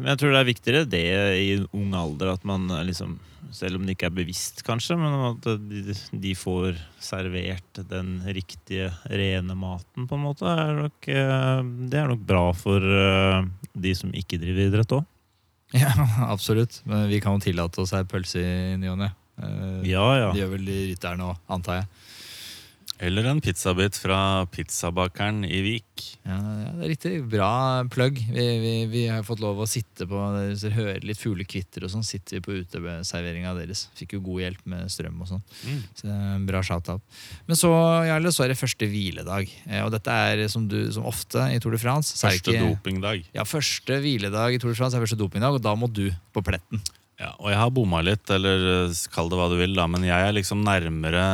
Jeg 0.04 0.20
tror 0.20 0.34
det 0.34 0.40
er 0.42 0.50
viktigere 0.50 0.88
det 0.92 1.04
i 1.40 1.50
ung 1.64 1.94
alder, 1.96 2.34
at 2.36 2.42
man 2.44 2.68
liksom 2.84 3.16
selv 3.52 3.76
om 3.78 3.84
det 3.86 3.96
ikke 3.96 4.08
er 4.10 4.14
bevisst, 4.14 4.62
kanskje, 4.66 4.96
men 5.00 5.14
at 5.30 5.46
de, 5.70 5.94
de 6.22 6.34
får 6.38 6.78
servert 7.02 7.80
den 7.90 8.18
riktige, 8.26 8.90
rene 9.10 9.56
maten, 9.58 10.06
på 10.10 10.18
en 10.18 10.24
måte, 10.24 10.46
er 10.48 10.74
nok, 10.84 11.08
eh, 11.10 11.62
det 11.90 11.98
er 12.02 12.10
nok 12.12 12.22
bra 12.28 12.44
for 12.56 12.84
eh, 12.84 13.48
de 13.74 13.94
som 13.98 14.12
ikke 14.14 14.38
driver 14.42 14.68
idrett 14.70 14.96
òg. 15.00 15.08
Ja, 15.78 15.90
absolutt. 16.26 16.80
Men 16.90 17.04
vi 17.06 17.20
kan 17.22 17.36
jo 17.38 17.44
tillate 17.44 17.78
oss 17.84 17.92
ei 17.94 18.02
pølse 18.10 18.40
i 18.42 18.76
ny 18.82 18.88
og 18.90 18.96
ne. 18.98 19.12
Eh, 19.38 19.84
Ja, 19.92 20.06
ja. 20.18 20.30
Det 20.34 20.40
gjør 20.42 20.54
vel 20.56 20.64
de 20.66 20.78
rytterne 20.88 21.28
òg, 21.30 21.36
antar 21.54 21.78
jeg. 21.82 21.86
Eller 23.00 23.24
en 23.30 23.38
pizzabit 23.40 23.96
fra 23.96 24.44
pizzabakeren 24.52 25.38
i 25.48 25.60
Vik. 25.64 26.02
Ja, 26.28 26.34
ja, 26.36 26.72
det 26.76 26.82
er 26.84 26.90
riktig. 26.92 27.12
Bra 27.32 27.48
plugg. 27.88 28.18
Vi, 28.34 28.44
vi, 28.60 28.72
vi 28.92 29.04
har 29.08 29.22
fått 29.24 29.40
lov 29.40 29.62
å 29.64 29.68
sitte 29.68 30.04
på 30.10 30.20
Hvis 30.50 30.66
dere 30.66 30.76
hører 30.76 31.06
litt 31.08 31.16
fuglekvitter 31.20 31.86
og 31.86 31.94
sånn, 31.94 32.04
sitter 32.04 32.36
vi 32.36 32.42
på 32.44 32.58
uteserveringa 32.60 33.54
deres. 33.56 33.86
Fikk 33.96 34.18
jo 34.18 34.22
god 34.28 34.42
hjelp 34.44 34.68
med 34.74 34.92
strøm 34.92 35.16
og 35.24 35.30
sånn. 35.32 35.40
Mm. 35.64 35.80
Så 36.02 36.18
bra 36.52 36.60
shout-out. 36.68 37.18
Men 37.48 37.60
så, 37.62 37.72
Jarle, 38.10 38.34
så 38.36 38.44
er 38.44 38.52
det 38.52 38.60
første 38.60 38.90
hviledag. 38.92 39.48
Eh, 39.70 39.80
Og 39.86 39.90
dette 39.96 40.20
er 40.28 40.44
som, 40.52 40.68
du, 40.68 40.78
som 40.92 41.08
ofte 41.08 41.48
i 41.54 41.58
Tour 41.64 41.72
de 41.72 41.80
France. 41.80 42.12
Første 42.20 42.52
ikke- 42.52 42.68
dopingdag. 42.68 43.24
Ja, 43.32 43.48
første 43.48 43.96
hviledag 44.04 44.54
i 44.54 44.60
Tour 44.60 44.74
de 44.74 44.80
France 44.82 44.92
er 45.00 45.06
første 45.06 45.16
dopingdag, 45.20 45.56
og 45.56 45.64
da 45.64 45.72
må 45.74 45.88
du 45.88 46.10
på 46.36 46.44
pletten. 46.44 46.84
Ja, 47.20 47.34
og 47.36 47.50
jeg 47.52 47.60
har 47.60 47.72
bomma 47.76 48.00
litt, 48.00 48.24
eller 48.32 48.62
eh, 48.72 49.00
kall 49.12 49.28
det 49.28 49.36
hva 49.36 49.50
du 49.52 49.58
vil, 49.60 49.76
da, 49.76 49.84
men 49.90 50.06
jeg 50.08 50.24
er 50.24 50.36
liksom 50.36 50.64
nærmere 50.64 51.24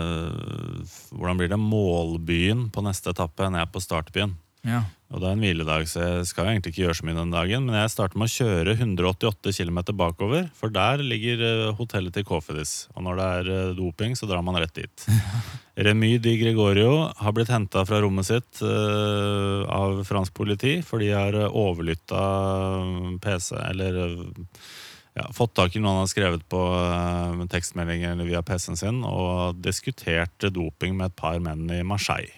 eh, 0.00 1.00
Hvordan 1.12 1.40
blir 1.40 1.50
det? 1.52 1.60
Målbyen 1.60 2.68
på 2.72 2.84
neste 2.84 3.12
etappe 3.12 3.44
enn 3.44 3.58
jeg 3.58 3.66
er 3.66 3.74
på 3.74 3.82
startbyen. 3.82 4.32
Ja. 4.64 4.86
Og 5.12 5.20
det 5.20 5.28
er 5.28 5.36
en 5.36 5.44
hviledag, 5.44 5.86
så 5.88 6.00
jeg 6.02 6.24
skal 6.28 6.46
jo 6.46 6.52
egentlig 6.52 6.72
ikke 6.72 6.82
gjøre 6.86 6.96
så 6.98 7.06
mye 7.08 7.16
den 7.16 7.32
dagen. 7.32 7.68
Men 7.68 7.76
jeg 7.78 7.92
starter 7.92 8.20
med 8.20 8.28
å 8.28 8.34
kjøre 8.34 8.74
188 8.76 9.54
km 9.56 9.78
bakover, 10.00 10.48
for 10.56 10.72
der 10.72 11.04
ligger 11.04 11.44
eh, 11.44 11.76
hotellet 11.76 12.16
til 12.16 12.26
Kofidis. 12.28 12.74
Og 12.96 13.04
når 13.04 13.20
det 13.20 13.28
er 13.28 13.76
doping, 13.76 14.16
så 14.16 14.28
drar 14.30 14.44
man 14.44 14.56
rett 14.60 14.76
dit. 14.80 15.06
Remy 15.88 16.14
Di 16.24 16.38
Gregorio 16.40 17.06
har 17.20 17.36
blitt 17.36 17.52
henta 17.52 17.84
fra 17.86 18.00
rommet 18.02 18.26
sitt 18.26 18.64
av 18.64 20.00
fransk 20.08 20.34
politi 20.34 20.80
for 20.82 20.98
de 20.98 21.12
har 21.14 21.36
overlytta 21.46 22.22
PC, 23.22 23.52
eller 23.62 24.16
ja, 25.18 25.26
fått 25.34 25.56
tak 25.58 25.74
i 25.74 25.82
noe 25.82 25.96
han 25.96 26.04
har 26.04 26.10
skrevet 26.10 26.44
på 26.50 26.58
uh, 26.58 27.46
tekstmeldinger 27.50 28.14
eller 28.14 28.28
via 28.28 28.42
PC-en 28.46 28.78
sin, 28.78 29.00
og 29.06 29.58
diskuterte 29.64 30.52
doping 30.54 30.94
med 30.98 31.10
et 31.10 31.18
par 31.18 31.40
menn 31.42 31.66
i 31.74 31.82
Marseille. 31.86 32.32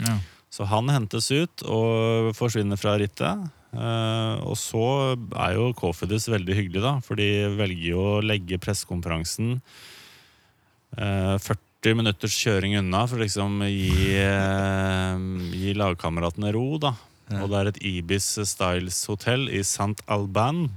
Ja. 0.00 0.18
Så 0.54 0.66
han 0.70 0.88
hentes 0.92 1.28
ut 1.34 1.64
og 1.66 2.32
forsvinner 2.38 2.78
fra 2.80 2.96
rittet. 3.00 3.44
Uh, 3.74 4.38
og 4.46 4.54
så 4.60 4.84
er 5.34 5.56
jo 5.56 5.72
Kofidis 5.74 6.28
veldig 6.30 6.54
hyggelig, 6.60 6.82
da, 6.84 6.92
for 7.02 7.18
de 7.18 7.48
velger 7.58 7.88
jo 7.90 8.04
å 8.12 8.22
legge 8.22 8.60
pressekonferansen 8.62 9.56
uh, 10.94 11.34
40 11.42 11.98
minutters 11.98 12.36
kjøring 12.38 12.76
unna 12.78 13.02
for 13.10 13.18
å 13.18 13.24
liksom 13.24 13.64
gi, 13.66 14.14
uh, 14.22 15.18
gi 15.58 15.74
lagkameratene 15.74 16.54
ro. 16.54 16.68
da. 16.78 16.94
Ja. 17.32 17.42
Og 17.42 17.50
det 17.50 17.58
er 17.58 17.72
et 17.72 17.82
Ibis 17.96 18.30
Styles-hotell 18.46 19.48
i 19.50 19.64
St. 19.66 20.06
Alban. 20.06 20.68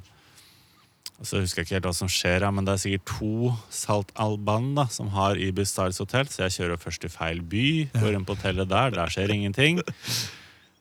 Så 1.26 1.39
husker 1.41 1.63
jeg 1.63 1.65
ikke 1.65 1.76
helt 1.80 1.88
hva 1.89 1.95
som 1.97 2.09
skjer, 2.11 2.43
her, 2.45 2.53
men 2.53 2.65
det 2.68 2.76
er 2.76 2.82
sikkert 2.84 3.09
to 3.09 3.53
Salt 3.74 4.11
Alban 4.22 4.76
da, 4.78 4.86
som 4.93 5.09
har 5.15 5.39
Ibis 5.41 5.72
Stars 5.74 5.97
hotell, 6.03 6.30
så 6.30 6.45
jeg 6.45 6.59
kjører 6.59 6.82
først 6.82 7.01
til 7.01 7.13
feil 7.13 7.41
by, 7.41 7.68
går 7.95 8.13
inn 8.13 8.28
på 8.28 8.36
hotellet 8.38 8.70
der, 8.70 8.93
der 8.93 9.13
skjer 9.13 9.34
ingenting. 9.34 9.82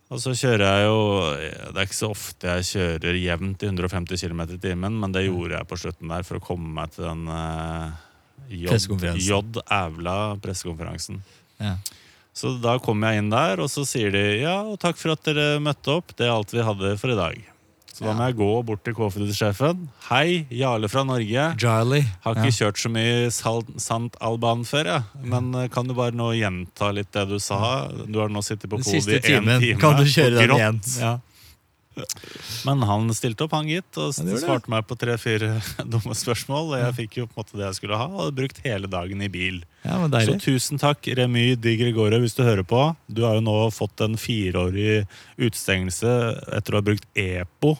Og 0.07 0.21
så 0.23 0.37
kjører 0.39 0.63
jeg 0.63 0.83
jo 0.87 0.99
Det 1.35 1.81
er 1.81 1.87
ikke 1.89 1.97
så 1.99 2.11
ofte 2.13 2.53
jeg 2.53 2.67
kjører 2.69 3.17
jevnt 3.19 3.65
i 3.65 3.71
150 3.73 4.23
km 4.23 4.43
i 4.45 4.61
timen, 4.63 5.01
men 5.03 5.15
det 5.15 5.25
gjorde 5.25 5.57
jeg 5.57 5.71
på 5.73 5.81
slutten 5.83 6.13
der 6.13 6.27
for 6.29 6.39
å 6.39 6.45
komme 6.45 6.69
meg 6.77 6.93
til 6.95 7.09
den 7.09 7.25
eh, 7.33 7.97
J, 8.53 8.77
Ævla 9.73 10.17
pressekonferansen. 10.45 11.19
Ja. 11.59 11.75
Så 12.37 12.53
da 12.61 12.77
kommer 12.85 13.15
jeg 13.15 13.25
inn 13.25 13.33
der, 13.33 13.63
og 13.65 13.73
så 13.73 13.87
sier 13.89 14.13
de 14.13 14.23
ja, 14.43 14.61
og 14.69 14.77
takk 14.83 15.01
for 15.01 15.17
at 15.17 15.25
dere 15.27 15.57
møtte 15.65 15.97
opp. 15.97 16.13
Det 16.15 16.29
er 16.29 16.35
alt 16.37 16.53
vi 16.53 16.63
hadde 16.63 16.93
for 17.01 17.15
i 17.15 17.19
dag. 17.19 17.39
Så 17.97 18.05
da 18.05 18.13
må 18.13 18.27
jeg 18.29 18.37
gå 18.37 18.47
bort 18.69 18.83
til 18.85 18.93
K-Food-sjefen. 18.93 19.87
Hei, 20.11 20.43
Jarle 20.53 20.89
fra 20.93 21.01
Norge. 21.09 21.47
Jarly. 21.63 22.03
Har 22.27 22.37
ikke 22.37 22.53
kjørt 22.53 22.81
så 22.83 22.91
mye 22.93 23.31
Sant 23.33 24.19
Alban 24.21 24.67
før, 24.69 24.91
jeg. 24.91 25.23
Men 25.33 25.49
eh, 25.57 25.71
kan 25.73 25.89
du 25.89 25.95
bare 25.97 26.13
nå 26.13 26.27
gjenta 26.37 26.91
litt 26.93 27.09
det 27.17 27.25
du 27.31 27.39
sa? 27.41 27.89
Du 28.05 28.21
har 28.21 28.29
nå 28.29 28.43
sittet 28.45 28.69
på 28.69 28.83
podiet 28.83 29.25
i 29.25 29.39
én 29.39 29.49
time. 29.49 29.57
Kan 29.81 29.97
du 29.97 30.05
kjøre 30.05 30.37
den 30.43 30.53
igjen? 30.59 30.83
Ja. 31.01 31.15
Men 32.67 32.83
han 32.85 33.09
stilte 33.17 33.47
opp, 33.47 33.55
han 33.57 33.69
gitt, 33.71 33.89
og 33.97 34.13
Ja, 34.13 34.39
svarte 34.41 34.71
meg 34.73 34.85
på 34.89 34.99
tre-fire 35.01 35.57
dumme 35.93 36.17
spørsmål. 36.17 36.75
Og 36.75 36.83
jeg 36.83 36.97
fikk 37.01 37.19
jo 37.23 37.27
på 37.31 37.37
en 37.37 37.43
måte 37.43 37.59
det 37.61 37.67
jeg 37.71 37.79
skulle 37.81 38.01
ha, 38.01 38.09
og 38.11 38.23
hadde 38.25 38.37
brukt 38.43 38.61
hele 38.67 38.91
dagen 38.93 39.25
i 39.25 39.31
bil. 39.33 39.63
ja, 39.87 39.99
Så 40.27 40.37
tusen 40.43 40.83
takk, 40.83 41.09
Remy 41.19 41.55
Di 41.61 41.77
Gregore, 41.81 42.21
hvis 42.23 42.37
du 42.37 42.45
hører 42.45 42.67
på. 42.67 42.83
Du 43.09 43.25
har 43.27 43.39
jo 43.39 43.47
nå 43.47 43.57
fått 43.75 44.05
en 44.05 44.19
fireårig 44.21 45.07
utestengelse 45.39 46.15
etter 46.59 46.77
å 46.77 46.83
ha 46.83 46.89
brukt 46.91 47.07
EPO 47.17 47.77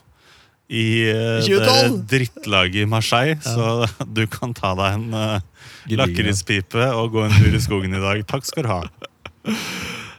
i 0.67 0.87
eh, 1.07 1.45
2012. 1.47 1.47
det 1.47 2.07
drittlaget 2.11 2.83
i 2.83 2.89
Marseille. 2.91 3.39
Så 3.45 3.87
du 4.17 4.25
kan 4.31 4.55
ta 4.57 4.75
deg 4.79 4.99
en 4.99 5.15
uh, 5.15 5.69
lakrispipe 5.93 6.89
og 6.97 7.15
gå 7.15 7.27
en 7.27 7.37
tur 7.37 7.55
i 7.55 7.63
skogen 7.63 7.95
i 7.95 8.03
dag. 8.03 8.25
Takk 8.27 8.49
skal 8.49 8.67
du 8.67 8.73
ha. 8.73 8.83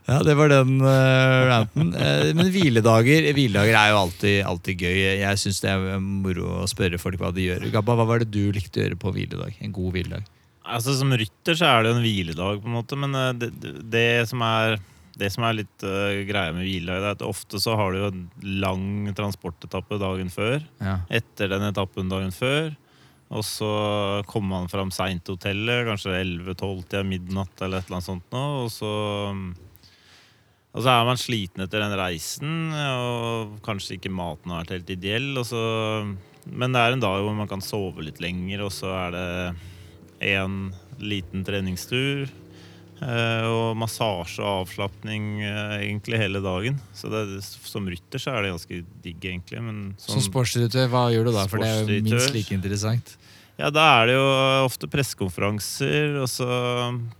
Ja, 0.08 0.22
det 0.24 0.38
var 0.40 0.48
den 0.52 0.78
uh, 0.80 1.48
ranten. 1.50 1.92
Uh, 1.92 2.32
men 2.38 2.48
hviledager, 2.54 3.28
hviledager 3.36 3.76
er 3.76 3.92
jo 3.92 4.00
alltid, 4.06 4.38
alltid 4.48 4.86
gøy. 4.88 5.00
Jeg 5.20 5.42
syns 5.42 5.60
det 5.66 5.74
er 5.74 6.00
moro 6.00 6.62
å 6.62 6.68
spørre 6.72 7.00
folk 7.02 7.20
hva 7.20 7.34
de 7.36 7.50
gjør. 7.50 7.68
Gabba, 7.74 7.98
hva 8.00 8.08
var 8.08 8.24
det 8.24 8.32
du 8.32 8.46
likte 8.56 8.80
å 8.80 8.86
gjøre 8.86 9.00
på 9.02 9.12
hviledag? 9.18 9.60
En 9.64 9.76
god 9.76 9.98
hviledag? 9.98 10.30
Altså 10.68 10.96
Som 11.00 11.16
rytter 11.16 11.58
så 11.58 11.68
er 11.70 11.84
det 11.84 11.92
jo 11.92 11.98
en 11.98 12.06
hviledag, 12.06 12.62
på 12.64 12.70
en 12.70 12.78
måte, 12.78 13.00
men 13.00 13.16
eh, 13.16 13.34
det, 13.40 13.52
det, 13.88 14.08
som 14.32 14.44
er 14.44 14.80
det 15.18 15.32
som 15.34 15.48
er 15.48 15.56
litt 15.64 15.84
uh, 15.88 16.24
greia 16.28 16.54
med 16.54 16.68
hviledag, 16.68 17.04
er 17.04 17.16
at 17.16 17.24
ofte 17.26 17.60
så 17.62 17.74
har 17.80 17.94
du 17.94 18.02
jo 18.04 18.10
en 18.12 18.26
lang 18.62 18.84
transportetappe 19.18 19.98
dagen 19.98 20.30
før. 20.30 20.60
Ja. 20.78 21.00
Etter 21.10 21.50
den 21.56 21.66
etappen 21.72 22.12
dagen 22.12 22.36
før. 22.36 22.76
Og 23.34 23.44
så 23.44 23.70
kommer 24.30 24.54
man 24.54 24.70
fram 24.72 24.92
seint 24.94 25.26
til 25.26 25.36
hotellet, 25.36 25.88
kanskje 25.90 26.14
11-12 26.22 26.84
til 26.94 27.10
midnatt 27.10 27.64
eller 27.66 27.82
et 27.82 27.90
eller 27.90 27.98
annet 27.98 28.08
sånt 28.08 28.30
nå. 28.32 28.44
Og 28.62 28.70
så, 28.72 28.92
og 30.78 30.84
så 30.86 30.92
er 30.94 31.06
man 31.10 31.18
sliten 31.18 31.64
etter 31.66 31.82
den 31.82 31.96
reisen, 31.98 32.52
og 32.78 33.56
kanskje 33.66 33.98
ikke 33.98 34.12
maten 34.14 34.54
har 34.54 34.62
vært 34.62 34.76
helt 34.78 34.92
ideell. 34.94 35.32
Og 35.42 35.46
så, 35.50 35.62
men 36.46 36.76
det 36.76 36.84
er 36.84 36.94
en 36.94 37.02
dag 37.02 37.24
hvor 37.26 37.34
man 37.34 37.50
kan 37.50 37.64
sove 37.66 38.06
litt 38.06 38.22
lenger, 38.22 38.62
og 38.68 38.70
så 38.76 38.92
er 39.08 39.16
det 39.18 39.30
en 40.38 40.60
liten 41.02 41.44
treningstur. 41.46 42.28
eh, 43.02 43.46
Og 43.46 43.76
massasje 43.78 44.42
og 44.42 44.64
avslapning 44.68 45.42
eh, 45.46 45.74
egentlig 45.88 46.18
hele 46.22 46.42
dagen. 46.42 46.80
Så 46.98 47.10
det, 47.14 47.42
som 47.44 47.86
rytter 47.90 48.22
så 48.22 48.34
er 48.38 48.46
det 48.48 48.54
ganske 48.56 48.80
digg, 49.06 49.20
egentlig. 49.22 49.62
Men 49.62 49.82
Som 50.02 50.18
som 50.18 50.26
sportsdirektør, 50.32 50.90
hva 50.94 51.08
gjør 51.14 51.30
du 51.30 51.34
da? 51.36 51.48
For 51.50 51.62
det 51.62 51.70
er 51.74 51.84
jo 51.86 52.02
minst 52.12 52.34
like 52.34 52.54
interessant. 52.58 53.18
Ja, 53.58 53.72
da 53.74 53.84
er 53.98 54.04
det 54.06 54.16
jo 54.20 54.26
ofte 54.68 54.90
pressekonferanser, 54.92 56.20
og 56.22 56.28
så 56.30 56.48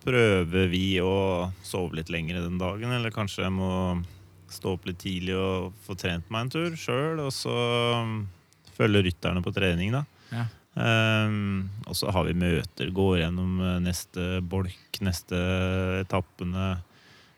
prøver 0.04 0.68
vi 0.70 1.00
å 1.02 1.50
sove 1.66 1.98
litt 1.98 2.12
lenger 2.14 2.44
den 2.44 2.60
dagen. 2.62 2.94
Eller 2.94 3.14
kanskje 3.14 3.48
jeg 3.48 3.56
må 3.56 3.72
stå 4.54 4.76
opp 4.76 4.86
litt 4.86 5.00
tidlig 5.02 5.34
og 5.34 5.74
få 5.88 5.98
trent 5.98 6.30
meg 6.30 6.46
en 6.46 6.52
tur 6.54 6.76
sjøl, 6.78 7.24
og 7.26 7.34
så 7.34 7.56
følge 8.78 9.08
rytterne 9.08 9.42
på 9.42 9.54
trening, 9.56 9.96
da. 9.98 10.04
Ja. 10.30 10.46
Um, 10.78 11.72
og 11.90 11.98
så 11.98 12.14
har 12.14 12.28
vi 12.28 12.36
møter, 12.38 12.92
går 12.94 13.24
gjennom 13.24 13.56
eh, 13.66 13.80
neste 13.82 14.28
bolk, 14.46 15.00
neste 15.02 15.40
etappene. 16.04 16.76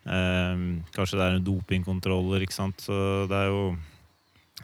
Um, 0.04 0.66
kanskje 0.92 1.22
det 1.22 1.24
er 1.24 1.38
en 1.38 1.48
dopingkontroller, 1.48 2.44
ikke 2.44 2.58
sant. 2.58 2.84
Så 2.84 3.00
det 3.32 3.46
er 3.46 3.54
jo 3.54 3.64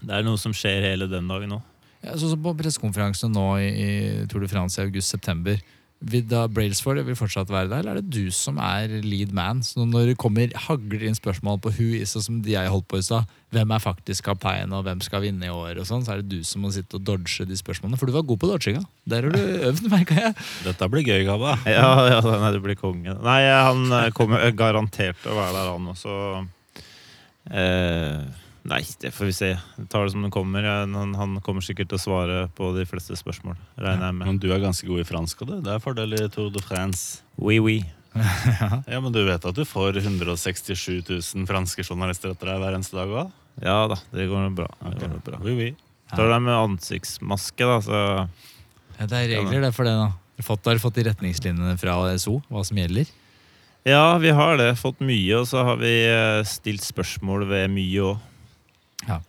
det 0.01 0.11
er 0.11 0.27
noe 0.27 0.36
som 0.36 0.51
skjer 0.51 0.83
hele 0.89 1.07
den 1.07 1.31
dagen 1.31 1.55
òg. 1.55 1.63
Ja, 2.06 2.14
sånn 2.20 2.36
som 2.36 2.43
på 2.45 2.53
pressekonferansen 2.60 3.34
nå 3.34 3.47
i, 3.64 3.70
i 3.72 4.28
Tour 4.30 4.45
de 4.45 4.51
France 4.51 4.78
i 4.78 4.86
august-september. 4.86 5.58
Vil 6.06 6.26
da 6.28 6.43
Brailsford 6.51 6.99
vil 7.08 7.16
fortsatt 7.18 7.49
være 7.49 7.70
der, 7.72 7.80
eller 7.82 7.97
er 7.97 8.03
det 8.03 8.12
du 8.14 8.28
som 8.36 8.60
er 8.62 8.91
lead 9.01 9.32
man? 9.34 9.64
Så 9.66 9.88
når 9.88 10.12
det 10.12 10.18
kommer 10.22 10.51
hagler 10.68 11.06
inn 11.08 11.18
spørsmål 11.18 11.58
på 11.64 11.72
who 11.80 11.88
is, 11.97 12.14
som 12.22 12.43
de 12.45 12.53
jeg 12.53 12.70
holdt 12.70 12.86
på 12.91 12.99
i 12.99 13.06
stad, 13.08 13.32
hvem 13.56 13.74
er 13.74 13.82
faktisk 13.82 14.28
kaptein, 14.28 14.76
og 14.76 14.84
hvem 14.86 15.01
skal 15.01 15.24
vinne 15.24 15.47
i 15.47 15.53
år, 15.53 15.80
og 15.82 15.88
sånn, 15.89 16.03
så 16.06 16.14
er 16.14 16.22
det 16.22 16.36
du 16.36 16.45
som 16.45 16.62
må 16.68 16.74
sitte 16.76 16.99
og 16.99 17.08
dodge 17.08 17.47
de 17.47 17.58
spørsmålene. 17.58 17.97
For 17.97 18.12
du 18.12 18.14
var 18.14 18.28
god 18.28 18.43
på 18.43 18.51
dodginga. 18.51 18.84
Der 19.10 19.26
har 19.26 19.34
du 19.34 19.41
øvd, 19.72 19.89
merka 19.95 20.20
jeg. 20.20 20.38
Dette 20.68 20.91
blir 20.93 21.08
gøy, 21.08 21.26
Gabba. 21.26 21.58
Ja, 21.78 21.89
ja 22.12 22.22
nei, 22.28 22.53
det 22.53 22.62
blir 22.68 22.78
konge. 22.78 23.18
Nei, 23.26 23.41
han 23.49 23.88
eh, 23.89 24.12
kommer 24.14 24.45
garantert 24.53 25.18
til 25.24 25.34
å 25.34 25.39
være 25.39 25.58
der, 25.58 25.74
han 25.74 25.93
også. 25.95 26.20
Eh, 27.49 28.44
nei, 28.70 28.82
det 29.01 29.11
får 29.16 29.30
vi 29.30 29.36
se. 29.38 29.51
Jeg 29.55 29.88
tar 29.91 30.05
det 30.05 30.13
som 30.16 30.26
det 30.26 30.32
kommer. 30.34 30.66
Han, 30.66 31.13
han 31.18 31.38
kommer 31.45 31.66
sikkert 31.66 31.91
til 31.91 31.99
å 31.99 32.03
svare 32.03 32.39
på 32.57 32.72
de 32.76 32.85
fleste 32.89 33.18
spørsmål, 33.19 33.57
regner 33.77 34.10
jeg 34.10 34.18
med. 34.18 34.27
Men 34.31 34.41
du 34.41 34.49
er 34.53 34.64
ganske 34.64 34.89
god 34.89 35.03
i 35.03 35.07
fransk, 35.07 35.45
og 35.45 35.52
det, 35.53 35.61
det 35.68 35.76
er 35.76 35.84
fordel 35.84 36.18
i 36.18 36.23
Tour 36.34 36.52
de 36.53 36.64
France. 36.65 37.22
Oui, 37.38 37.60
oui. 37.64 37.80
Ja, 38.88 39.02
Men 39.03 39.11
du 39.11 39.22
vet 39.27 39.44
at 39.44 39.57
du 39.57 39.65
får 39.68 39.99
167 39.99 41.03
000 41.10 41.48
franske 41.49 41.84
journalister 41.84 42.31
etter 42.31 42.53
deg 42.53 42.61
hver 42.64 42.77
eneste 42.77 42.95
dag 42.95 43.11
òg? 43.11 43.34
Ja 43.64 43.85
da, 43.91 43.98
det 44.11 44.27
går 44.31 44.49
bra. 44.56 44.69
Det 44.84 45.10
går 45.10 45.19
bra. 45.23 45.39
Oui, 45.44 45.56
oui. 45.60 45.69
Tar 46.11 46.30
det 46.30 46.39
med 46.44 46.56
ansiktsmaske, 46.56 47.65
da, 47.65 47.80
så 47.84 47.99
Ja, 48.95 49.07
det 49.10 49.19
er 49.19 49.31
regler 49.35 49.68
det 49.68 49.73
for 49.76 49.88
det, 49.88 49.95
da. 49.99 50.11
Fått, 50.44 50.68
har 50.68 50.76
du 50.76 50.84
fått 50.84 50.98
de 50.99 51.06
retningslinjene 51.07 51.77
fra 51.80 51.95
SO, 52.19 52.41
hva 52.52 52.64
som 52.68 52.80
gjelder? 52.80 53.07
Ja, 53.88 54.18
vi 54.19 54.31
har 54.35 54.57
det. 54.60 54.72
Fått 54.80 54.99
mye, 55.06 55.38
og 55.39 55.48
så 55.48 55.64
har 55.68 55.77
vi 55.80 55.91
eh, 56.10 56.41
stilt 56.49 56.84
spørsmål 56.84 57.45
ved 57.52 57.69
mye 57.72 58.07
òg. 58.10 58.23
Ja. 59.06 59.19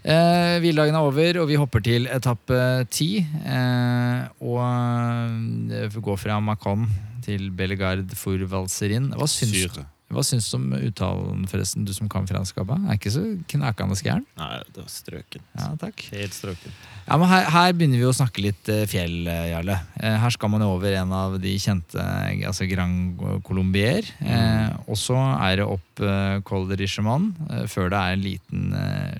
Eh, 0.00 0.56
Hviledagen 0.62 0.96
er 0.96 1.06
over, 1.06 1.40
og 1.42 1.48
vi 1.50 1.58
hopper 1.60 1.82
til 1.84 2.08
etappe 2.10 2.58
ti. 2.92 3.10
Eh, 3.20 4.20
og 4.40 4.60
eh, 4.64 6.00
går 6.00 6.20
fra 6.20 6.40
Macon 6.40 6.86
til 7.24 7.50
Bellegarde 7.54 8.16
for 8.18 8.40
Valserin. 8.50 9.10
Hva 9.16 9.28
syns, 9.30 9.56
Syre. 9.56 9.86
Hva 10.10 10.22
syns 10.26 10.48
du 10.50 10.56
om 10.58 10.64
uttalen, 10.74 11.44
forresten, 11.50 11.84
du 11.86 11.92
som 11.94 12.08
kan 12.10 12.26
fransk? 12.26 12.58
Abba? 12.62 12.76
Er 12.90 12.98
ikke 12.98 13.12
så 13.14 13.22
knakende 13.52 13.94
gæren? 14.00 14.24
Nei, 14.40 14.48
det 14.66 14.82
var 14.82 14.90
strøken. 14.90 15.44
Ja, 15.54 15.68
takk. 15.78 16.02
Helt 16.16 16.34
strøken. 16.34 16.74
Ja, 17.06 17.18
men 17.20 17.30
her, 17.30 17.46
her 17.54 17.76
begynner 17.78 18.02
vi 18.02 18.08
å 18.08 18.14
snakke 18.16 18.42
litt 18.42 18.70
eh, 18.72 18.82
fjell, 18.90 19.16
eh, 19.30 19.48
Jarle. 19.52 19.78
Eh, 20.02 20.16
her 20.24 20.34
skal 20.34 20.50
man 20.52 20.66
over 20.66 20.96
en 20.98 21.14
av 21.14 21.38
de 21.42 21.54
kjente, 21.62 22.08
altså 22.50 22.66
Grand 22.70 23.22
Colombier. 23.46 24.10
Eh, 24.18 24.74
og 24.90 24.98
så 24.98 25.16
er 25.38 25.60
det 25.62 25.70
opp 25.70 26.02
eh, 26.02 26.36
Col 26.46 26.66
de 26.70 26.80
Richemont, 26.82 27.30
eh, 27.50 27.64
før 27.70 27.90
det 27.94 28.02
er 28.02 28.18
en 28.18 28.26
liten, 28.26 28.68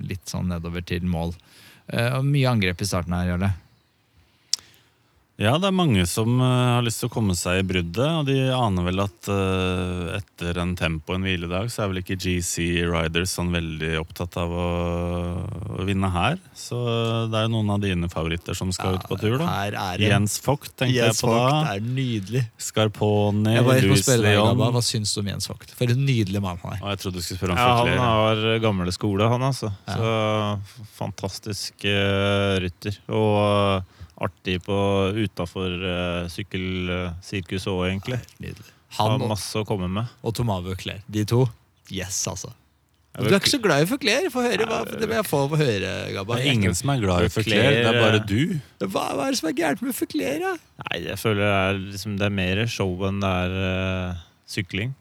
litt 0.07 0.27
sånn 0.27 0.51
nedover 0.51 0.83
til 0.87 1.07
mål. 1.07 1.33
Eh, 1.91 2.19
mye 2.23 2.51
angrep 2.51 2.83
i 2.83 2.87
starten 2.87 3.15
her, 3.15 3.33
Jarle. 3.33 3.53
Ja, 5.41 5.55
det 5.57 5.71
er 5.71 5.73
mange 5.73 6.03
som 6.05 6.35
eh, 6.37 6.71
har 6.75 6.83
lyst 6.85 7.01
til 7.01 7.09
å 7.09 7.13
komme 7.15 7.33
seg 7.37 7.61
i 7.61 7.65
bruddet, 7.65 7.97
og 8.05 8.27
de 8.27 8.35
aner 8.53 8.85
vel 8.85 9.01
at 9.01 9.29
uh, 9.31 10.11
etter 10.13 10.59
en 10.61 10.75
tempo 10.77 11.15
en 11.15 11.23
hviledag, 11.25 11.71
så 11.73 11.81
er 11.81 11.89
vel 11.89 12.01
ikke 12.03 12.17
GC 12.21 12.83
Riders 12.85 13.33
sånn 13.39 13.49
veldig 13.53 13.95
opptatt 14.03 14.37
av 14.37 14.53
å, 14.53 14.67
å 15.79 15.85
vinne 15.87 16.11
her. 16.13 16.37
Så 16.53 16.77
det 17.31 17.39
er 17.39 17.47
jo 17.47 17.53
noen 17.55 17.71
av 17.73 17.81
dine 17.81 18.09
favoritter 18.11 18.57
som 18.57 18.69
skal 18.75 18.99
ut 18.99 19.07
på 19.09 19.17
tur, 19.17 19.39
da. 19.41 19.47
Her 19.49 19.77
er 19.81 20.03
det. 20.03 20.11
Jens 20.11 20.37
Vogt 20.45 20.75
tenkte 20.75 20.99
Jens 20.99 21.23
jeg 21.23 21.25
på 21.25 21.33
Vogt 21.33 21.55
da. 21.55 21.73
er 21.73 21.87
nydelig. 21.87 22.43
Scarponi, 22.61 23.55
deg, 23.57 24.11
Leon. 24.21 24.61
Hva 24.61 24.83
syns 24.85 25.15
du 25.15 25.23
om 25.23 25.31
Jens 25.33 25.49
Vogt? 25.49 25.73
For 25.79 25.89
en 25.89 26.05
nydelig 26.05 26.43
mann 26.43 26.61
han 26.61 26.77
er. 26.77 26.83
Og 26.83 26.93
jeg 26.93 27.01
trodde 27.01 27.17
du 27.17 27.25
skulle 27.25 27.41
spørre 27.41 27.57
om 27.57 27.63
Ja, 27.63 27.73
han 27.81 28.05
har 28.05 28.61
gamle 28.61 28.93
skole, 28.93 29.31
han 29.33 29.49
altså. 29.49 29.73
Så 29.89 30.13
fantastisk 30.99 31.89
uh, 31.89 32.61
rytter. 32.61 33.01
Og 33.09 33.41
eh, 33.41 34.00
artig 34.21 34.59
på 34.65 34.77
utafor 35.17 35.73
uh, 35.81 36.29
sykkelsirkus 36.31 37.67
òg, 37.71 37.83
egentlig. 37.89 38.21
Nydelig. 38.43 38.71
Har 38.97 39.13
Han 39.13 39.23
og, 39.23 39.31
masse 39.33 39.59
å 39.59 39.67
komme 39.67 39.87
med. 39.91 40.09
og 40.21 40.35
Thomas 40.35 40.67
Clair. 40.81 41.03
De 41.07 41.23
to. 41.27 41.45
Yes, 41.91 42.19
altså. 42.27 42.51
Du 43.11 43.27
er 43.27 43.41
ikke 43.41 43.51
så 43.51 43.59
glad 43.59 43.83
i 43.83 43.83
å 43.83 44.31
Få 44.31 44.43
høre 44.45 44.65
hva 44.69 44.77
det 44.87 45.07
jeg 45.09 45.27
få 45.27 45.41
høre, 45.59 45.89
Gabba. 46.15 46.37
Det 46.39 46.45
er 46.47 46.53
ingen 46.53 46.75
som 46.77 46.93
er 46.93 47.01
glad 47.01 47.25
i 47.25 47.27
å 47.27 47.33
få 47.33 47.43
klær, 47.43 47.67
det 47.67 47.89
er 47.89 47.97
bare 47.99 48.21
eh, 48.21 48.27
du. 48.29 48.85
Hva, 48.85 49.09
hva 49.17 49.25
er 49.25 49.35
det 49.35 49.39
som 49.41 49.49
er 49.49 49.57
gærent 49.57 49.83
med 49.83 49.97
Vauclair? 49.97 50.37
da? 50.39 50.53
Nei, 50.85 51.01
jeg 51.09 51.19
føler 51.19 51.43
det 51.43 51.51
er, 51.57 51.81
liksom, 51.91 52.15
det 52.21 52.27
er 52.29 52.37
mer 52.37 52.61
show 52.71 53.03
enn 53.09 53.19
det 53.19 53.31
er 53.41 53.57
uh, 53.59 54.21
sykling. 54.47 54.93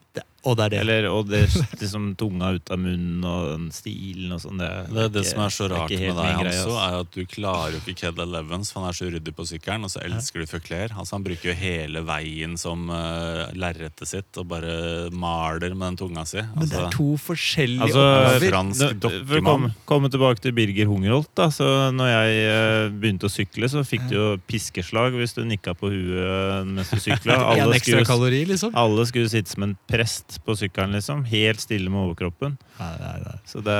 Og 0.49 0.57
det 0.57 0.65
er 0.65 0.71
det. 0.73 0.79
Eller, 0.81 1.07
og 1.13 1.27
det 1.29 1.41
liksom 1.81 2.15
tunga 2.17 2.55
ut 2.57 2.71
av 2.73 2.79
munnen 2.81 3.25
og 3.29 3.49
den 3.51 3.67
stilen 3.77 4.33
og 4.33 4.41
sånn. 4.41 4.57
Det, 4.57 4.69
Det 4.89 5.03
er 5.05 5.09
det 5.13 5.21
ikke- 5.21 5.31
som 5.35 5.41
er 5.45 5.53
så 5.53 5.67
rart 5.69 5.91
er 5.93 5.99
med 6.01 6.17
deg, 6.17 6.31
greie, 6.41 6.55
Hanso, 6.57 6.77
er 6.81 6.95
at 7.01 7.11
du 7.13 7.25
klarer 7.27 7.73
jo 7.77 7.81
ikke 7.85 7.97
Ked 8.01 8.19
Elevens, 8.25 8.71
for 8.73 8.81
han 8.81 8.89
er 8.89 8.97
så 8.97 9.11
uryddig 9.11 9.35
på 9.37 9.45
sykkelen, 9.45 9.85
og 9.85 9.91
så 9.93 10.01
elsker 10.03 10.41
du 10.41 10.47
Føkler. 10.49 10.89
Altså, 10.97 11.13
han 11.19 11.25
bruker 11.25 11.51
jo 11.51 11.57
hele 11.61 12.01
veien 12.09 12.57
som 12.57 12.89
uh, 12.89 13.51
lerretet 13.53 14.07
sitt 14.09 14.39
og 14.41 14.49
bare 14.49 15.11
maler 15.13 15.75
med 15.75 15.91
den 15.93 15.97
tunga 16.09 16.25
si. 16.25 16.41
Men 16.41 16.69
det 16.69 16.73
Altså, 16.73 16.87
er 16.87 16.91
to 16.97 17.11
forskjellige 17.21 17.83
Altså, 17.91 18.07
oppgaver. 18.07 18.49
fransk 18.51 18.81
Nå- 18.81 18.89
For 18.89 18.97
å 18.97 19.01
dokkemann. 19.11 19.45
komme, 19.45 19.75
komme 19.87 20.09
tilbake 20.11 20.41
til 20.41 20.53
Birger 20.57 20.87
Hungerholt. 20.87 21.29
da, 21.35 21.49
så 21.53 21.93
når 21.93 22.09
jeg 22.17 22.31
uh, 22.49 22.89
begynte 22.97 23.29
å 23.29 23.33
sykle, 23.37 23.69
så 23.69 23.85
fikk 23.85 24.09
du 24.09 24.15
jo 24.17 24.37
piskeslag 24.49 25.13
hvis 25.13 25.35
du 25.35 25.45
nikka 25.45 25.75
på 25.77 25.91
huet 25.93 26.67
mens 26.67 26.89
du 26.89 26.97
sykla. 27.11 27.37
Alle, 27.61 27.79
skulle- 27.79 28.07
kalori, 28.09 28.47
liksom? 28.47 28.73
alle 28.75 29.05
skulle 29.05 29.29
sitte 29.29 29.53
som 29.53 29.65
en 29.69 29.77
prest 29.87 30.30
på 30.45 30.55
sykkelen, 30.59 30.93
liksom. 30.95 31.25
Helt 31.27 31.61
stille 31.61 31.91
med 31.91 32.01
overkroppen. 32.05 32.55
Nei, 32.79 32.91
nei, 33.01 33.15
nei. 33.25 33.35
Så 33.49 33.63
det 33.67 33.79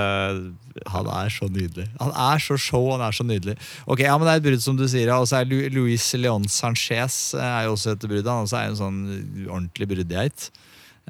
Han 0.91 1.07
er 1.07 1.29
så 1.31 1.49
nydelig. 1.51 1.87
Han 2.01 2.11
er 2.13 2.39
så 2.43 2.57
show, 2.59 2.91
han 2.93 3.01
er 3.07 3.13
så 3.13 3.25
nydelig. 3.27 3.57
Ok, 3.87 4.01
ja, 4.01 4.17
men 4.19 4.27
Det 4.27 4.33
er 4.35 4.41
et 4.43 4.47
brudd, 4.49 4.63
som 4.65 4.77
du 4.77 4.87
sier. 4.89 5.13
Og 5.15 5.27
så 5.31 5.41
er 5.41 5.45
Lu- 5.51 5.69
Luis 5.71 6.09
Leon 6.15 6.45
Sanchez 6.49 7.35
eh, 7.35 7.41
er 7.45 7.65
jo 7.69 7.77
også 7.77 7.93
et 7.95 8.09
brudd. 8.09 8.27
Han 8.27 8.45
også 8.49 8.59
er 8.61 8.69
en 8.73 8.81
sånn 8.81 9.01
ordentlig 9.49 9.89
bruddgeit. 9.93 10.51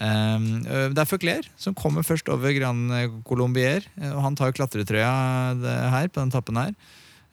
Um, 0.00 0.62
øh, 0.64 0.88
det 0.94 0.98
er 1.02 1.04
Føkler 1.10 1.44
som 1.60 1.74
kommer 1.76 2.02
først 2.06 2.28
over 2.32 2.52
Gran 2.56 2.86
Colombier. 3.28 3.82
eh, 4.00 4.12
Og 4.14 4.22
han 4.22 4.36
tar 4.36 4.48
jo 4.52 4.56
klatretrøya 4.62 5.54
det 5.60 5.76
her 5.92 6.08
på 6.08 6.20
den 6.22 6.30
tappen 6.32 6.56
her. 6.56 6.72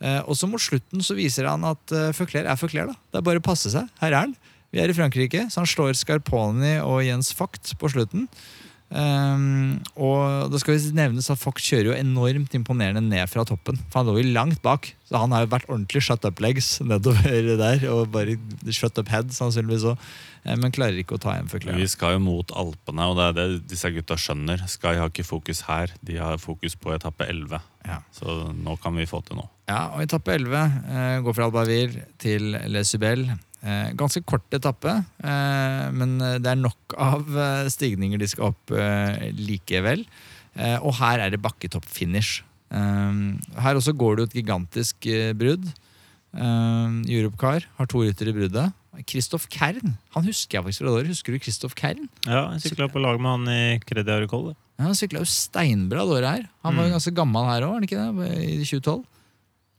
Uh, 0.03 0.21
og 0.29 0.35
så 0.37 0.45
mot 0.49 0.61
slutten 0.61 1.01
så 1.01 1.15
viser 1.17 1.47
han 1.49 1.63
at 1.65 1.93
uh, 1.95 2.11
Føkler 2.13 2.45
er 2.45 2.55
Føkler. 2.59 2.85
da. 2.91 2.93
Det 3.11 3.17
er 3.21 3.25
bare 3.25 3.39
å 3.41 3.45
passe 3.45 3.71
seg. 3.73 3.87
Her 4.01 4.11
er 4.11 4.19
han. 4.27 4.35
Vi 4.73 4.83
er 4.83 4.91
i 4.91 4.95
Frankrike, 4.95 5.47
så 5.51 5.61
han 5.63 5.69
slår 5.69 5.95
Scarponi 5.95 6.77
og 6.83 7.03
Jens 7.05 7.31
Vogt 7.37 7.71
på 7.79 7.91
slutten. 7.93 8.27
Um, 8.87 9.81
og 9.99 10.47
det 10.53 10.61
skal 10.61 10.77
vi 10.77 10.93
nevnes 10.95 11.27
at 11.27 11.39
Fox 11.41 11.65
kjører 11.67 11.89
jo 11.89 11.95
enormt 11.97 12.53
imponerende 12.55 13.01
ned 13.03 13.27
fra 13.27 13.43
toppen. 13.47 13.79
For 13.91 13.99
han 13.99 14.07
lå 14.07 14.21
jo 14.21 14.31
langt 14.31 14.61
bak, 14.63 14.87
så 15.09 15.19
han 15.19 15.35
har 15.35 15.43
jo 15.43 15.51
vært 15.51 15.67
ordentlig 15.67 16.05
shut 16.07 16.23
up 16.27 16.39
legs 16.43 16.77
nedover 16.79 17.51
der. 17.59 17.83
Og 17.91 18.07
bare 18.13 18.37
shut 18.71 18.99
up 18.99 19.11
head, 19.11 19.33
sannsynligvis 19.35 19.89
òg. 19.91 20.07
Men 20.47 20.71
klarer 20.71 20.95
ikke 21.01 21.17
å 21.17 21.19
ta 21.19 21.33
igjen 21.35 21.49
for 21.51 21.59
Vi 21.75 21.89
skal 21.91 22.15
jo 22.15 22.21
mot 22.23 22.53
Alpene, 22.55 23.09
og 23.11 23.17
det 23.19 23.25
er 23.27 23.35
det 23.35 23.47
disse 23.73 23.91
gutta 23.91 24.15
skjønner. 24.15 24.63
Sky 24.71 24.95
har 24.95 25.11
ikke 25.11 25.27
fokus 25.27 25.65
her, 25.67 25.91
de 26.07 26.15
har 26.21 26.39
fokus 26.39 26.77
på 26.79 26.95
etappe 26.95 27.27
11. 27.27 27.59
Ja. 27.87 27.99
Så 28.15 28.39
nå 28.55 28.77
kan 28.79 28.95
vi 28.95 29.07
få 29.09 29.19
til 29.27 29.41
noe. 29.41 29.51
Ja, 29.67 29.89
og 29.91 30.05
etappe 30.05 30.31
11 30.37 30.55
eh, 30.63 31.17
går 31.25 31.35
fra 31.35 31.49
Albavir 31.49 31.99
til 32.23 32.55
Les 32.71 32.87
Subel. 32.87 33.27
Eh, 33.65 33.89
ganske 33.97 34.21
kort 34.23 34.45
etappe, 34.53 34.91
eh, 35.23 35.87
men 35.91 36.17
det 36.43 36.45
er 36.51 36.59
nok 36.61 36.93
av 37.01 37.25
eh, 37.35 37.69
stigninger 37.73 38.19
de 38.21 38.27
skal 38.29 38.51
opp 38.53 38.69
likevel. 39.33 40.05
Eh, 40.57 40.77
og 40.81 40.93
her 40.99 41.19
er 41.25 41.33
det 41.33 41.41
bakketopp-finish. 41.41 42.43
Her 42.69 43.77
også 43.79 43.93
går 43.97 44.15
det 44.17 44.21
jo 44.23 44.27
et 44.27 44.37
gigantisk 44.41 45.07
brudd. 45.39 45.69
Europcar 46.37 47.65
har 47.77 47.87
to 47.89 48.01
ryttere 48.03 48.33
i 48.33 48.35
bruddet. 48.35 48.73
Kristoff 49.07 49.45
Kern 49.53 49.93
han 50.15 50.25
husker 50.25 50.57
jeg 50.57 50.65
faktisk 50.65 50.83
fra 50.83 50.93
det. 50.97 51.11
Husker 51.11 51.35
du 51.35 51.39
Kristoff 51.43 51.75
Kern? 51.77 52.07
Ja, 52.25 52.47
jeg 52.55 52.63
sykla 52.71 52.87
på 52.91 53.01
lag 53.03 53.19
med 53.21 53.29
han 53.35 53.51
i 53.53 53.79
Credit 53.85 54.09
Auricol. 54.15 54.49
Ja, 54.77 54.87
han 54.89 54.97
sykla 54.97 55.21
jo 55.21 55.29
steinbra 55.29 56.03
det 56.05 56.17
året 56.17 56.31
her. 56.31 56.47
Han 56.65 56.75
var 56.77 56.87
jo 56.87 56.89
Mm. 56.91 56.95
ganske 56.97 57.13
gammel 57.15 57.45
her 57.45 57.61
òg, 57.61 57.69
var 57.69 57.77
han 57.79 57.87
ikke 57.87 58.01
det? 58.01 58.31
I 58.41 58.65
2012. 58.65 59.05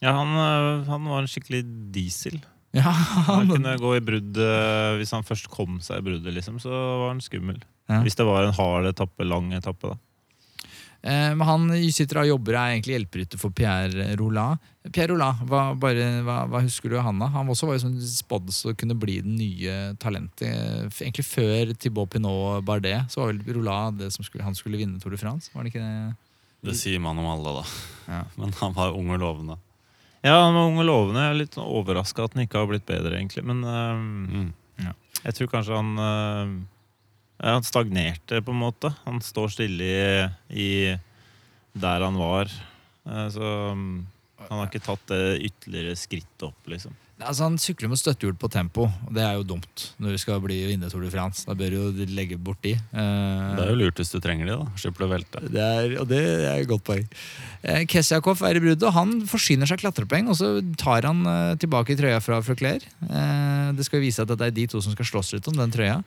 Ja, 0.03 0.13
han, 0.15 0.85
han 0.87 1.05
var 1.11 1.21
en 1.21 1.27
skikkelig 1.31 1.65
diesel. 1.93 2.39
Ja, 2.77 2.91
Han 2.91 3.47
han, 3.47 3.49
kunne 3.49 3.79
gå 3.81 3.95
i 3.97 4.03
brudd 4.05 4.37
øh, 4.45 4.99
Hvis 5.01 5.15
han 5.17 5.25
først 5.25 5.47
kom 5.49 5.79
seg 5.81 6.03
i 6.03 6.05
bruddet, 6.05 6.35
liksom, 6.37 6.59
så 6.61 6.69
var 6.69 7.15
han 7.15 7.23
skummel. 7.25 7.63
Ja. 7.89 8.03
Hvis 8.05 8.19
det 8.19 8.27
var 8.29 8.45
en 8.45 8.53
hard 8.53 8.91
etappe, 8.91 9.25
lang 9.25 9.55
etappe, 9.57 9.95
da. 9.95 9.97
Eh, 10.99 11.31
men 11.39 11.47
han 11.47 11.69
sitter 11.95 12.25
og 12.25 12.29
jobber 12.33 12.57
er 12.59 12.75
egentlig 12.75 12.97
hjelperytter 12.97 13.41
for 13.41 13.55
Pierre 13.55 14.11
Roland. 14.19 14.59
Pierre 14.91 15.13
Roland, 15.13 15.45
hva, 15.49 15.63
bare, 15.79 16.09
hva, 16.27 16.41
hva 16.51 16.63
husker 16.65 16.91
du 16.91 16.97
av 16.99 17.07
han 17.07 17.23
da? 17.23 17.29
Han 17.37 17.53
også 17.53 17.69
var 17.69 17.79
jo 17.79 17.85
sånn 17.85 17.99
spådd 18.03 18.51
å 18.51 18.75
kunne 18.79 18.97
bli 18.99 19.21
den 19.25 19.37
nye 19.39 19.77
talentet. 20.03 20.91
Egentlig 20.99 21.27
før 21.29 21.75
Thibaut 21.77 22.11
Pinot 22.13 22.67
Bardet, 22.67 23.07
så 23.13 23.23
var 23.23 23.33
vel 23.33 23.61
Roland 23.61 24.03
det 24.03 24.11
som 24.15 24.27
skulle, 24.27 24.47
han 24.47 24.59
skulle 24.59 24.81
vinne 24.81 24.99
Tour 25.01 25.15
de 25.15 25.21
France? 25.21 25.53
Var 25.55 25.65
det 25.65 25.73
ikke 25.73 25.87
det? 25.87 26.17
Det 26.69 26.75
sier 26.75 26.99
man 27.01 27.21
om 27.21 27.31
alle, 27.31 27.61
da. 27.61 27.65
Ja. 28.11 28.23
Men 28.41 28.57
han 28.59 28.75
var 28.75 28.97
ung 28.99 29.15
og 29.15 29.23
lovende. 29.23 29.61
Ja, 30.29 30.39
han 30.45 30.55
var 30.57 30.69
ung 30.69 30.79
og 30.83 30.87
lovende. 30.89 31.25
Jeg 31.25 31.35
er 31.35 31.41
litt 31.43 31.59
overraska 31.63 32.27
at 32.29 32.35
han 32.37 32.45
ikke 32.45 32.61
har 32.61 32.69
blitt 32.71 32.87
bedre, 32.89 33.17
egentlig. 33.19 33.45
Men 33.49 33.65
øh, 33.65 34.03
Mm. 34.79 34.95
jeg 35.25 35.35
tror 35.35 35.49
kanskje 35.51 35.75
han 35.75 35.89
uh, 35.99 36.53
Han 37.43 37.63
stagnerte, 37.67 38.41
på 38.43 38.51
en 38.55 38.61
måte. 38.63 38.91
Han 39.07 39.21
står 39.23 39.51
stille 39.55 39.89
i, 39.89 40.29
i 40.55 40.71
der 41.79 42.05
han 42.07 42.19
var. 42.19 42.51
Uh, 43.07 43.27
Så 43.33 43.43
um, 43.73 44.07
han 44.49 44.59
har 44.61 44.69
ikke 44.69 44.85
tatt 44.87 45.05
det 45.11 45.23
ytterligere 45.49 45.97
skrittet 45.99 46.47
opp, 46.51 46.59
liksom. 46.71 46.95
Altså 47.19 47.49
Han 47.49 47.57
sykler 47.59 47.91
med 47.91 47.99
støttehjul 47.99 48.37
på 48.39 48.47
tempo, 48.53 48.85
og 48.87 49.11
det 49.17 49.25
er 49.27 49.35
jo 49.41 49.47
dumt 49.51 49.85
når 49.99 50.15
du 50.15 50.19
skal 50.23 50.39
bli 50.45 50.59
vinne 50.69 50.87
Tour 50.93 51.03
de 51.03 51.11
France. 51.11 51.43
Da 51.49 51.57
bør 51.59 51.75
du 51.75 52.03
legge 52.15 52.39
bort 52.39 52.61
de. 52.63 52.77
Eh, 52.79 53.57
Det 53.59 53.65
er 53.65 53.73
jo 53.73 53.79
lurt 53.81 53.99
hvis 53.99 54.13
du 54.15 54.21
trenger 54.23 54.47
de, 54.47 54.55
da. 54.61 54.67
Slipper 54.79 55.07
å 55.07 55.11
velte. 55.11 55.43
Det 55.51 55.65
er, 55.65 55.97
og 55.99 56.07
det 56.13 56.21
er 56.23 56.61
et 56.63 56.69
godt 56.71 56.85
poeng. 56.87 57.09
Eh, 57.67 57.83
Kesjakov 57.91 58.39
er 58.47 58.61
i 58.61 58.63
bruddet, 58.63 58.87
og 58.87 58.95
han 58.95 59.17
forsyner 59.27 59.67
seg 59.67 59.83
klatrepoeng. 59.83 60.31
Og 60.31 60.39
så 60.39 60.53
tar 60.79 61.09
han 61.11 61.25
eh, 61.27 61.57
tilbake 61.59 61.97
trøya 61.99 62.21
fra 62.23 62.39
Frøkler. 62.47 62.87
Eh, 63.11 63.73
det 63.75 63.87
skal 63.89 63.99
jo 63.99 64.07
vise 64.07 64.23
at 64.23 64.31
det 64.31 64.39
er 64.53 64.55
de 64.55 64.67
to 64.71 64.83
som 64.85 64.95
skal 64.95 65.11
slåss 65.11 65.35
litt 65.35 65.51
om 65.51 65.59
den 65.59 65.75
trøya. 65.75 65.99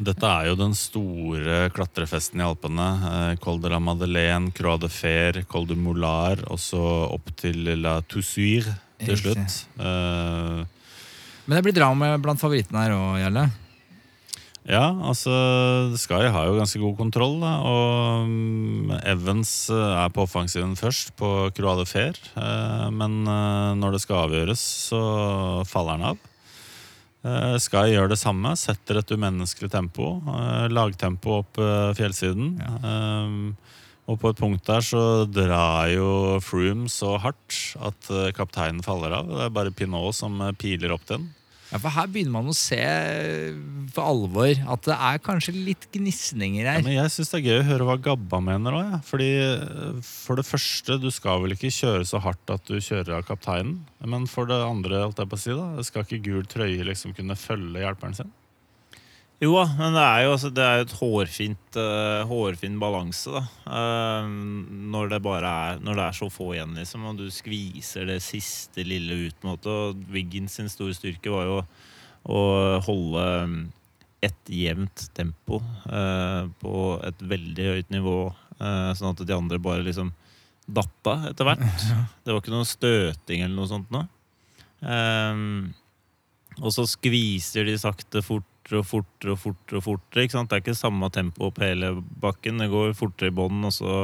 Dette 0.00 0.24
er 0.24 0.46
jo 0.48 0.54
den 0.56 0.72
store 0.78 1.66
klatrefesten 1.76 2.40
i 2.40 2.46
Alpene. 2.46 2.86
Eh, 3.10 3.32
Col 3.42 3.58
de 3.60 3.74
la 3.74 3.82
Madeleine, 3.82 4.54
Croix 4.54 4.78
de 4.80 4.88
Fer, 4.88 5.42
Col 5.50 5.66
de 5.66 5.74
Moulard, 5.76 6.46
og 6.46 6.62
så 6.62 6.80
opp 7.10 7.34
til 7.42 7.74
La 7.82 7.98
Toussuire 8.06 8.76
til 9.04 9.18
slutt. 9.20 9.56
Uh, 9.80 10.62
Men 11.46 11.58
det 11.58 11.64
blir 11.66 11.76
drama 11.76 12.12
blant 12.22 12.40
favorittene 12.40 12.84
her 12.84 12.94
òg, 12.94 13.18
Jarle. 13.22 13.48
Ja, 14.70 14.84
altså 15.08 15.32
Sky 15.98 16.26
har 16.30 16.46
jo 16.46 16.58
ganske 16.58 16.78
god 16.78 16.98
kontroll, 16.98 17.38
da, 17.40 17.54
og 17.64 18.26
mm, 18.28 18.90
Evans 19.08 19.52
eh, 19.72 19.94
er 20.04 20.12
på 20.12 20.26
offensiven 20.26 20.76
først, 20.78 21.14
på 21.18 21.30
Croix 21.56 21.80
de 21.80 21.86
Fer. 21.88 22.20
eh, 22.36 22.90
Men 22.92 23.24
når 23.80 23.96
det 23.96 24.02
skal 24.04 24.26
avgjøres, 24.28 24.60
så 24.92 25.00
faller 25.66 25.96
han 25.96 26.10
av. 26.12 26.20
Sky 27.60 27.90
gjør 27.96 28.12
det 28.12 28.20
samme, 28.20 28.52
setter 28.56 29.00
et 29.00 29.10
umenneskelig 29.12 29.68
tempo. 29.72 30.14
Lagtempo 30.72 31.40
opp 31.40 31.58
fjellsiden. 31.96 32.54
Eh, 32.60 33.34
Og 34.10 34.18
på 34.18 34.32
et 34.32 34.40
punkt 34.40 34.66
der 34.66 34.82
så 34.82 35.02
drar 35.30 35.90
jo 35.92 36.38
Froome 36.42 36.90
så 36.90 37.14
hardt 37.22 37.58
at 37.78 38.08
eh, 38.10 38.32
kapteinen 38.34 38.82
faller 38.82 39.14
av. 39.20 39.28
Det 39.30 39.44
er 39.46 39.52
bare 39.54 39.74
Pinot 39.74 40.16
som 40.18 40.40
eh, 40.42 40.56
piler 40.58 40.96
opp 40.96 41.06
den. 41.10 41.28
Ja, 41.70 41.78
for 41.78 41.94
Her 41.94 42.08
begynner 42.10 42.34
man 42.34 42.50
å 42.50 42.54
se 42.56 42.80
for 43.94 44.02
alvor 44.02 44.50
at 44.74 44.88
det 44.88 44.96
er 44.96 45.20
kanskje 45.22 45.52
litt 45.54 45.84
gnisninger 45.94 46.66
Ja, 46.66 46.72
men 46.82 46.96
jeg 46.96 47.12
syns 47.14 47.30
det 47.30 47.38
er 47.38 47.44
gøy 47.46 47.60
å 47.60 47.68
høre 47.68 47.86
hva 47.86 47.96
Gabba 48.02 48.40
mener 48.42 48.74
òg. 48.80 48.88
Ja. 48.96 49.00
Fordi 49.06 49.30
eh, 49.44 50.00
For 50.06 50.40
det 50.40 50.48
første, 50.48 50.98
du 50.98 51.06
skal 51.14 51.44
vel 51.44 51.54
ikke 51.54 51.70
kjøre 51.70 52.08
så 52.08 52.18
hardt 52.24 52.50
at 52.50 52.66
du 52.66 52.80
kjører 52.82 53.20
av 53.20 53.28
kapteinen. 53.30 53.78
Men 54.02 54.26
for 54.30 54.50
det 54.50 54.58
andre, 54.58 55.04
holdt 55.06 55.22
jeg 55.22 55.30
på 55.30 55.38
å 55.38 55.44
si 55.44 55.54
da, 55.54 55.86
skal 55.86 56.06
ikke 56.08 56.24
gul 56.26 56.50
trøye 56.50 56.90
liksom 56.90 57.14
kunne 57.14 57.38
følge 57.38 57.86
hjelperen 57.86 58.18
sin? 58.18 58.34
Jo 59.40 59.54
da, 59.56 59.62
men 59.78 59.94
det 59.96 60.02
er 60.04 60.22
jo 60.26 60.32
altså, 60.34 60.50
det 60.52 60.64
er 60.64 60.74
jo 60.76 60.84
et 60.84 60.96
hårfint, 60.98 61.76
uh, 61.80 62.28
hårfin 62.28 62.74
balanse, 62.80 63.32
da. 63.32 63.40
Uh, 63.64 64.26
når 64.92 65.14
det 65.14 65.20
bare 65.24 65.52
er 65.70 65.80
Når 65.80 65.96
det 65.96 66.04
er 66.04 66.18
så 66.18 66.28
få 66.32 66.50
igjen, 66.58 66.74
liksom, 66.76 67.06
og 67.08 67.22
du 67.22 67.30
skviser 67.32 68.04
det 68.10 68.18
siste 68.24 68.84
lille 68.84 69.16
ut. 69.26 69.38
på 69.40 69.48
en 69.48 69.54
måte, 69.54 69.68
Og 69.70 70.04
Wiggins 70.12 70.58
sin 70.60 70.68
store 70.68 70.96
styrke 70.96 71.32
var 71.32 71.48
jo 71.48 71.62
å 72.28 72.40
holde 72.84 73.24
mm, 73.48 73.60
et 74.28 74.52
jevnt 74.52 75.06
tempo 75.16 75.62
uh, 75.88 76.44
på 76.60 76.74
et 77.08 77.24
veldig 77.24 77.68
høyt 77.70 77.92
nivå, 77.94 78.16
eh, 78.60 78.90
sånn 78.92 79.14
at 79.14 79.22
de 79.24 79.32
andre 79.32 79.56
bare 79.62 79.86
liksom 79.86 80.12
datta 80.68 81.16
etter 81.30 81.48
hvert. 81.48 81.86
Det 82.24 82.34
var 82.34 82.42
ikke 82.42 82.52
noe 82.52 82.68
støting 82.68 83.44
eller 83.46 83.56
noe 83.56 83.70
sånt 83.70 83.88
noe. 83.94 84.04
Ehm, 84.84 85.72
og 86.60 86.72
så 86.74 86.84
skviser 86.88 87.64
de 87.68 87.78
sakte 87.80 88.22
fortere 88.70 88.80
og 88.82 88.86
fortere 88.88 89.34
og 89.34 89.40
fortere. 89.42 89.76
og 89.80 89.84
fortere, 89.84 90.22
ikke 90.24 90.36
sant? 90.36 90.50
Det 90.50 90.56
er 90.58 90.62
ikke 90.64 90.78
samme 90.78 91.10
tempo 91.10 91.50
på 91.50 91.64
hele 91.64 91.90
bakken. 92.22 92.58
Det 92.62 92.70
går 92.70 92.94
fortere 92.94 93.28
i 93.32 93.34
bånn, 93.34 93.64
og 93.66 93.72
så 93.74 93.96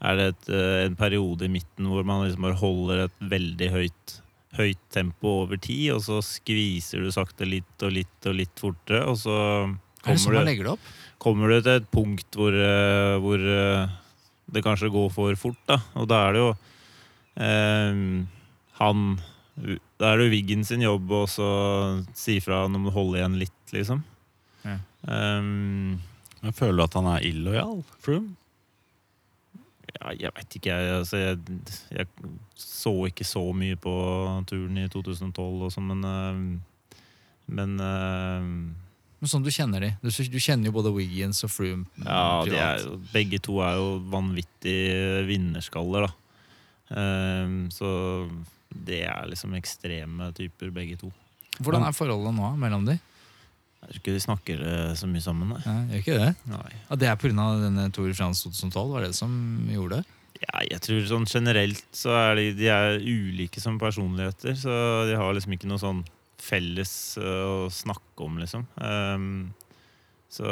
er 0.00 0.16
det 0.16 0.26
et, 0.32 0.48
eh, 0.56 0.86
en 0.86 0.96
periode 0.96 1.44
i 1.44 1.52
midten 1.52 1.86
hvor 1.90 2.04
man 2.08 2.24
liksom 2.24 2.42
bare 2.46 2.56
holder 2.60 3.04
et 3.04 3.18
veldig 3.20 3.68
høyt, 3.74 4.14
høyt 4.56 4.80
tempo 4.90 5.34
over 5.44 5.60
tid, 5.60 5.90
og 5.92 6.00
så 6.06 6.22
skviser 6.24 7.04
du 7.04 7.10
sakte 7.12 7.44
litt 7.46 7.84
og 7.84 7.92
litt 7.92 8.26
og 8.26 8.34
litt 8.40 8.56
fortere, 8.58 9.04
og 9.06 9.16
så 9.20 9.36
Er 9.36 10.16
sånn 10.16 10.32
kommer 10.32 10.40
du, 10.40 10.46
legger 10.48 10.64
det 10.64 10.72
opp? 10.72 10.88
kommer 11.20 11.48
du 11.52 11.60
til 11.60 11.76
et 11.76 11.90
punkt 11.92 12.38
hvor, 12.40 12.54
eh, 12.56 13.18
hvor 13.20 13.38
eh, 13.44 13.88
det 14.50 14.64
kanskje 14.64 14.90
går 14.90 15.10
for 15.12 15.36
fort, 15.36 15.60
da. 15.68 15.76
Og 16.00 16.08
da 16.08 16.22
er 16.28 16.32
det 16.32 16.40
jo 16.40 16.50
eh, 17.36 18.24
han 18.80 19.04
Da 20.00 20.10
er 20.14 20.16
det 20.20 20.28
jo 20.30 20.32
Wiggen 20.32 20.62
sin 20.64 20.80
jobb 20.80 21.10
å 21.12 21.24
si 21.28 22.38
fra 22.40 22.62
når 22.72 22.80
man 22.86 22.94
holder 22.94 23.20
igjen 23.20 23.34
litt, 23.42 23.72
liksom. 23.74 24.00
Ja. 24.64 24.78
Um, 25.04 25.98
Jeg 26.40 26.54
føler 26.56 26.86
at 26.86 26.94
han 26.96 27.08
er 27.12 27.24
illojal, 27.28 27.82
Froome. 28.00 28.32
ja, 29.92 30.12
jeg 30.16 30.32
veit 30.36 30.56
ikke, 30.56 30.72
jeg. 30.72 30.94
Altså, 31.02 31.20
jeg. 31.20 31.58
Jeg 31.92 32.30
så 32.60 32.92
ikke 33.10 33.24
så 33.28 33.42
mye 33.56 33.76
på 33.80 33.92
turen 34.48 34.78
i 34.80 34.86
2012 34.92 35.66
og 35.66 35.72
sånn, 35.74 35.90
men 35.92 36.06
eh, 36.08 36.40
Men 37.50 37.72
eh, 37.82 38.46
Men 39.20 39.28
sånn 39.28 39.44
du 39.44 39.50
kjenner 39.52 39.84
de. 39.84 39.90
Du, 40.00 40.08
du 40.08 40.38
kjenner 40.40 40.70
jo 40.70 40.76
både 40.78 40.92
Wiggins 40.96 41.42
og 41.44 41.50
Froome. 41.52 41.84
Ja, 42.06 42.40
de 42.48 42.56
er, 42.56 42.86
begge 43.12 43.40
to 43.44 43.58
er 43.60 43.76
jo 43.76 43.98
vanvittige 44.12 45.26
vinnerskaller, 45.28 46.08
da. 46.08 46.16
Um, 46.90 47.68
så 47.70 47.90
det 48.70 49.04
er 49.10 49.30
liksom 49.30 49.54
ekstreme 49.58 50.30
typer, 50.36 50.70
begge 50.74 50.98
to. 51.00 51.10
Hvordan 51.60 51.84
er 51.84 51.96
forholdet 51.96 52.34
nå 52.36 52.52
mellom 52.60 52.86
de? 52.88 52.96
Jeg 53.80 53.88
tror 53.88 54.00
ikke 54.02 54.14
de 54.14 54.22
snakker 54.22 54.62
eh, 54.68 54.94
så 54.98 55.08
mye 55.08 55.24
sammen, 55.24 55.52
nei. 55.54 55.60
Ja, 55.64 55.76
gjør 55.88 56.02
ikke 56.04 56.16
det? 56.20 56.30
nei. 56.52 56.72
Ja, 56.76 56.98
det 57.00 57.10
er 57.10 57.20
pga. 57.20 57.46
Tour 57.96 58.10
de 58.10 58.16
France 58.16 58.44
2012? 58.44 58.90
Var 58.92 59.06
det 59.06 59.14
som 59.16 59.36
gjorde 59.72 60.00
det? 60.00 60.16
Ja, 60.40 60.62
jeg 60.64 60.80
tror 60.84 61.00
sånn 61.08 61.26
generelt 61.28 61.84
så 61.96 62.12
er 62.16 62.38
de, 62.38 62.44
de 62.56 62.68
er 62.72 63.00
ulike 63.00 63.60
som 63.60 63.76
personligheter, 63.80 64.54
så 64.56 64.74
de 65.08 65.16
har 65.18 65.34
liksom 65.36 65.56
ikke 65.56 65.68
noe 65.68 65.80
sånn 65.80 66.04
felles 66.40 66.92
eh, 67.20 67.44
å 67.44 67.68
snakke 67.72 68.24
om, 68.24 68.38
liksom. 68.40 68.64
Um, 68.80 69.50
så 70.30 70.46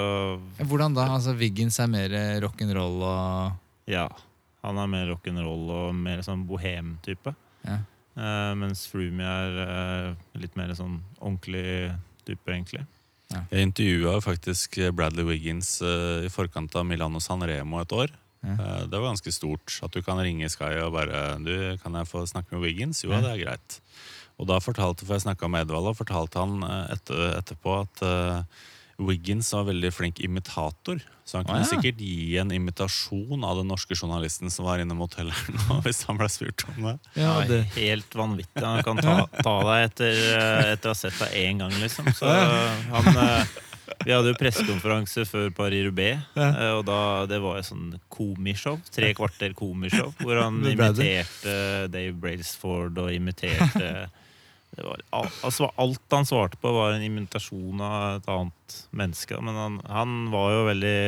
Hvordan 0.59 0.97
da? 0.97 1.07
Altså, 1.15 1.37
Wiggins 1.39 1.79
er 1.81 1.89
mer 1.93 2.17
rock'n'roll 2.43 2.99
og 3.07 3.89
ja, 3.89 4.09
han 4.67 4.81
er 4.83 4.91
mer 4.91 5.07
rock'n'roll 5.13 5.71
og 5.71 5.95
mer 5.97 6.25
sånn 6.27 6.43
bohem-type. 6.49 7.37
ja. 7.69 7.79
Eh, 8.19 8.53
mens 8.59 8.87
Froomey 8.91 9.25
er 9.27 9.59
eh, 9.65 10.15
litt 10.43 10.57
mer 10.59 10.73
sånn 10.75 10.99
ordentlig 11.21 11.93
type, 12.27 12.45
egentlig. 12.51 12.85
Jeg 13.29 13.67
intervjua 13.69 14.17
faktisk 14.25 14.79
Bradley 14.97 15.27
Wiggins 15.29 15.77
eh, 15.85 16.25
i 16.27 16.31
forkant 16.33 16.75
av 16.81 16.87
Milano 16.89 17.21
San 17.21 17.45
Remo 17.47 17.79
et 17.83 17.93
år. 17.95 18.15
Ja. 18.43 18.55
Det 18.87 18.95
var 18.95 19.09
ganske 19.11 19.33
stort. 19.35 19.75
At 19.83 19.93
du 19.95 20.01
kan 20.07 20.21
ringe 20.23 20.49
Sky 20.49 20.77
og 20.85 20.93
bare 20.95 21.37
du, 21.43 21.77
'Kan 21.83 21.95
jeg 21.99 22.07
få 22.07 22.23
snakke 22.27 22.55
med 22.55 22.63
Wiggins?' 22.63 23.03
Jo, 23.05 23.11
Ja. 23.11 23.21
det 23.21 23.33
er 23.35 23.45
greit. 23.45 23.81
Og 24.39 24.47
da 24.47 24.59
fortalte, 24.63 25.05
for 25.05 25.15
jeg 25.19 25.27
snakka 25.27 25.51
med 25.51 25.67
Edvald, 25.67 25.89
og 25.91 25.97
fortalte 25.99 26.39
han 26.39 26.63
etter, 26.95 27.43
etterpå 27.43 27.81
at 27.83 28.47
Wiggins 28.99 29.53
var 29.55 29.69
veldig 29.69 29.93
flink 29.95 30.21
imitator. 30.21 30.99
Så 31.25 31.37
han 31.39 31.45
kunne 31.47 31.61
ah, 31.61 31.67
ja. 31.67 31.69
sikkert 31.71 32.01
gi 32.03 32.39
en 32.41 32.51
imitasjon 32.55 33.45
av 33.45 33.61
den 33.61 33.69
norske 33.71 33.95
journalisten 33.95 34.51
som 34.51 34.67
var 34.67 34.81
inne 34.83 34.97
mot 34.97 35.13
hotellet 35.13 35.53
nå, 35.55 35.77
hvis 35.85 36.03
han 36.09 36.19
ble 36.19 36.27
spurt 36.33 36.65
om 36.73 36.89
det. 36.89 36.97
Ja, 37.21 37.35
det 37.47 37.61
er 37.61 37.71
helt 37.77 38.17
vanvittig. 38.19 38.65
Han 38.65 38.83
kan 38.87 38.99
ta, 39.05 39.17
ta 39.39 39.55
deg 39.69 39.87
etter, 39.91 40.21
eh, 40.35 40.73
etter 40.75 40.91
å 40.91 40.97
ha 40.97 40.99
sett 40.99 41.19
deg 41.21 41.37
én 41.45 41.63
gang, 41.63 41.75
liksom. 41.83 42.11
Så 42.17 42.27
han 42.33 43.11
eh, 43.13 43.57
Vi 44.05 44.13
hadde 44.13 44.33
jo 44.33 44.39
pressekonferanse 44.41 45.25
før 45.29 45.53
Paris-Roubais, 45.57 46.25
Ja. 46.37 46.49
eh, 46.49 46.73
og 46.81 46.87
da, 46.89 47.01
det 47.31 47.39
var 47.45 47.61
et 47.61 47.69
sånn 47.69 47.93
komishow. 48.13 48.81
Tre 48.95 49.13
kvarter 49.17 49.55
komishow, 49.59 50.11
hvor 50.23 50.43
han 50.43 50.59
imiterte 50.65 51.87
Dave 51.93 52.17
Brailsford 52.19 52.99
og 53.05 53.13
imiterte 53.15 54.09
var, 54.87 55.03
altså, 55.13 55.71
Alt 55.81 56.15
han 56.15 56.27
svarte 56.29 56.59
på, 56.61 56.71
var 56.75 56.93
en 56.95 57.03
invitasjon 57.07 57.81
av 57.83 58.19
et 58.21 58.29
annet 58.29 58.77
menneske. 58.91 59.41
Men 59.43 59.59
han, 59.59 59.81
han 59.89 60.17
var 60.35 60.53
jo 60.55 60.63
veldig 60.71 61.01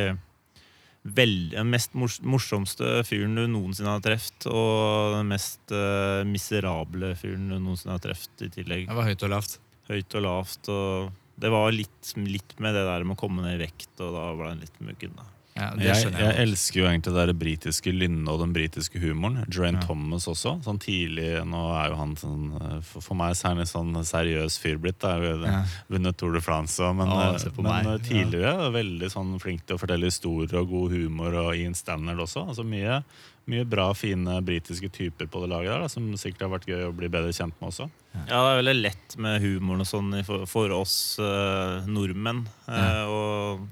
Vel- 1.17 1.55
den 1.55 1.71
mest 1.73 1.95
morsomste 1.97 2.99
fyren 3.09 3.33
du 3.39 3.47
noensinne 3.49 3.89
har 3.95 4.03
truffet, 4.05 4.45
og 4.53 5.15
den 5.15 5.31
mest 5.33 5.73
uh, 5.73 6.21
miserable 6.29 7.15
fyren 7.17 7.47
du 7.49 7.57
noensinne 7.57 7.95
har 7.97 8.03
truffet 8.05 8.45
i 8.45 8.51
tillegg. 8.53 8.85
det 8.91 8.99
var 8.99 9.09
høyt 9.09 9.25
og 9.25 9.33
lavt. 9.33 9.55
Høyt 9.89 10.17
og 10.21 10.25
lavt. 10.27 10.69
og 10.69 11.41
Det 11.41 11.49
var 11.55 11.73
litt, 11.73 12.13
litt 12.21 12.53
med 12.61 12.77
det 12.77 12.85
der 12.85 13.07
med 13.09 13.17
å 13.17 13.21
komme 13.23 13.41
ned 13.47 13.57
i 13.57 13.63
vekt, 13.65 13.95
og 13.97 14.13
da 14.13 14.27
ble 14.37 14.53
han 14.53 14.61
litt 14.61 14.77
muggen. 14.85 15.17
da. 15.17 15.25
Ja, 15.61 15.69
Jeg, 15.85 16.12
jeg 16.16 16.37
elsker 16.47 16.81
jo 16.81 16.87
egentlig 16.89 17.27
det 17.28 17.37
britiske 17.41 17.93
lynnet 17.93 18.28
og 18.32 18.41
den 18.41 18.55
britiske 18.57 19.01
humoren. 19.03 19.45
Joanne 19.53 19.81
Ja. 19.82 19.87
Thomas 19.87 20.27
også. 20.31 20.57
Sånn 20.65 20.81
tidlig, 20.81 21.28
Nå 21.47 21.61
er 21.77 21.91
jo 21.93 21.99
han 22.01 22.15
sånn 22.16 22.47
eh, 22.57 22.78
For, 22.87 23.05
for 23.05 23.19
meg 23.20 23.35
er 23.37 23.49
han 23.51 23.61
en 23.62 23.69
sånn 23.70 23.93
seriøs 24.07 24.59
fyr 24.62 24.78
blitt. 24.81 25.05
Ja. 25.05 25.62
Vunnet 25.93 26.16
Tour 26.20 26.32
de 26.37 26.41
France 26.45 26.81
men, 26.97 27.09
Å, 27.09 27.35
eh, 27.37 27.61
men 27.61 27.93
eh, 27.95 27.99
tidligere 28.09 28.70
veldig 28.74 29.11
sånn 29.12 29.37
flink 29.43 29.66
til 29.66 29.77
å 29.77 29.82
fortelle 29.82 30.09
historier 30.11 30.61
og 30.62 30.70
god 30.73 30.97
humor 30.97 31.37
og 31.45 31.53
Ian 31.57 31.77
Standard 31.78 32.19
også. 32.24 32.47
Altså 32.51 32.65
mye, 32.66 33.03
mye 33.51 33.67
bra, 33.69 33.89
fine 33.99 34.39
britiske 34.47 34.89
typer 34.95 35.29
på 35.31 35.43
det 35.43 35.51
laget 35.53 35.73
der, 35.73 35.85
da, 35.85 35.91
som 35.93 36.07
sikkert 36.19 36.47
har 36.47 36.53
vært 36.55 36.69
gøy 36.71 36.85
å 36.87 36.95
bli 36.97 37.11
bedre 37.13 37.35
kjent 37.35 37.57
med 37.61 37.71
også. 37.71 37.89
Ja, 38.15 38.39
det 38.39 38.39
er 38.41 38.61
veldig 38.61 38.77
lett 38.79 39.17
med 39.23 39.43
humoren 39.45 39.85
og 39.85 39.89
sånn 39.91 40.15
for, 40.27 40.47
for 40.51 40.75
oss 40.75 40.95
eh, 41.23 41.89
nordmenn 41.91 42.45
eh, 42.67 43.03
å, 43.07 43.23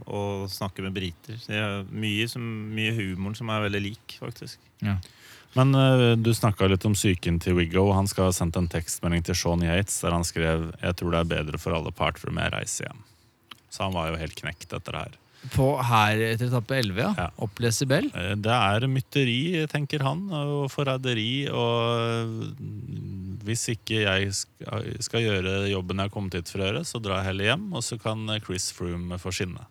å 0.07 0.23
snakke 0.51 0.85
med 0.87 0.97
briter. 0.99 1.39
Det 1.47 1.59
er 1.59 1.87
mye, 1.91 2.27
som, 2.31 2.45
mye 2.75 2.95
humoren 2.99 3.39
som 3.39 3.51
er 3.55 3.67
veldig 3.67 3.85
lik, 3.91 4.19
faktisk. 4.23 4.61
Men 5.57 5.75
uh, 5.75 6.13
du 6.17 6.35
snakka 6.35 6.69
litt 6.69 6.85
om 6.87 6.95
psyken 6.95 7.39
til 7.43 7.57
Wiggo. 7.59 7.89
Han 7.97 8.09
skal 8.11 8.29
ha 8.29 8.35
sendt 8.37 8.59
en 8.61 8.69
tekstmelding 8.71 9.25
til 9.27 9.39
Sean 9.39 9.65
Yates 9.65 9.97
der 10.05 10.15
han 10.15 10.27
skrev 10.27 10.69
Jeg 10.77 10.99
tror 11.01 11.15
det 11.15 11.23
er 11.23 11.33
bedre 11.33 11.61
for 11.63 11.77
alle 11.77 11.95
parter 11.95 12.31
om 12.31 12.41
å 12.41 12.51
reise 12.53 12.85
hjem. 12.85 13.01
Så 13.73 13.87
han 13.87 13.97
var 13.97 14.11
jo 14.11 14.21
helt 14.21 14.37
knekt 14.39 14.73
etter 14.73 14.95
det 14.95 15.07
her. 15.07 15.17
På 15.55 15.69
her 15.87 16.19
etter 16.33 16.49
etappe 16.51 16.77
11, 16.83 16.99
ja. 16.99 17.13
Ja. 17.17 17.29
Opplese 17.47 17.87
Lesibel. 17.87 18.09
Eh, 18.13 18.35
Det 18.37 18.53
er 18.57 18.87
mytteri, 18.91 19.39
tenker 19.71 20.03
han, 20.05 20.27
og 20.35 20.67
forræderi. 20.75 21.47
Og 21.55 22.35
mm, 22.59 23.39
hvis 23.47 23.69
ikke 23.77 24.03
jeg 24.03 24.35
skal, 24.35 24.89
skal 25.01 25.23
gjøre 25.25 25.57
jobben 25.71 26.03
jeg 26.03 26.11
har 26.11 26.15
kommet 26.15 26.35
hit 26.37 26.51
for 26.53 26.61
å 26.65 26.69
gjøre, 26.69 26.85
så 26.85 27.01
drar 27.01 27.23
jeg 27.23 27.31
heller 27.33 27.53
hjem, 27.53 27.69
og 27.73 27.85
så 27.87 27.97
kan 28.03 28.27
Chris 28.45 28.71
Froome 28.75 29.17
få 29.23 29.33
skinne. 29.33 29.65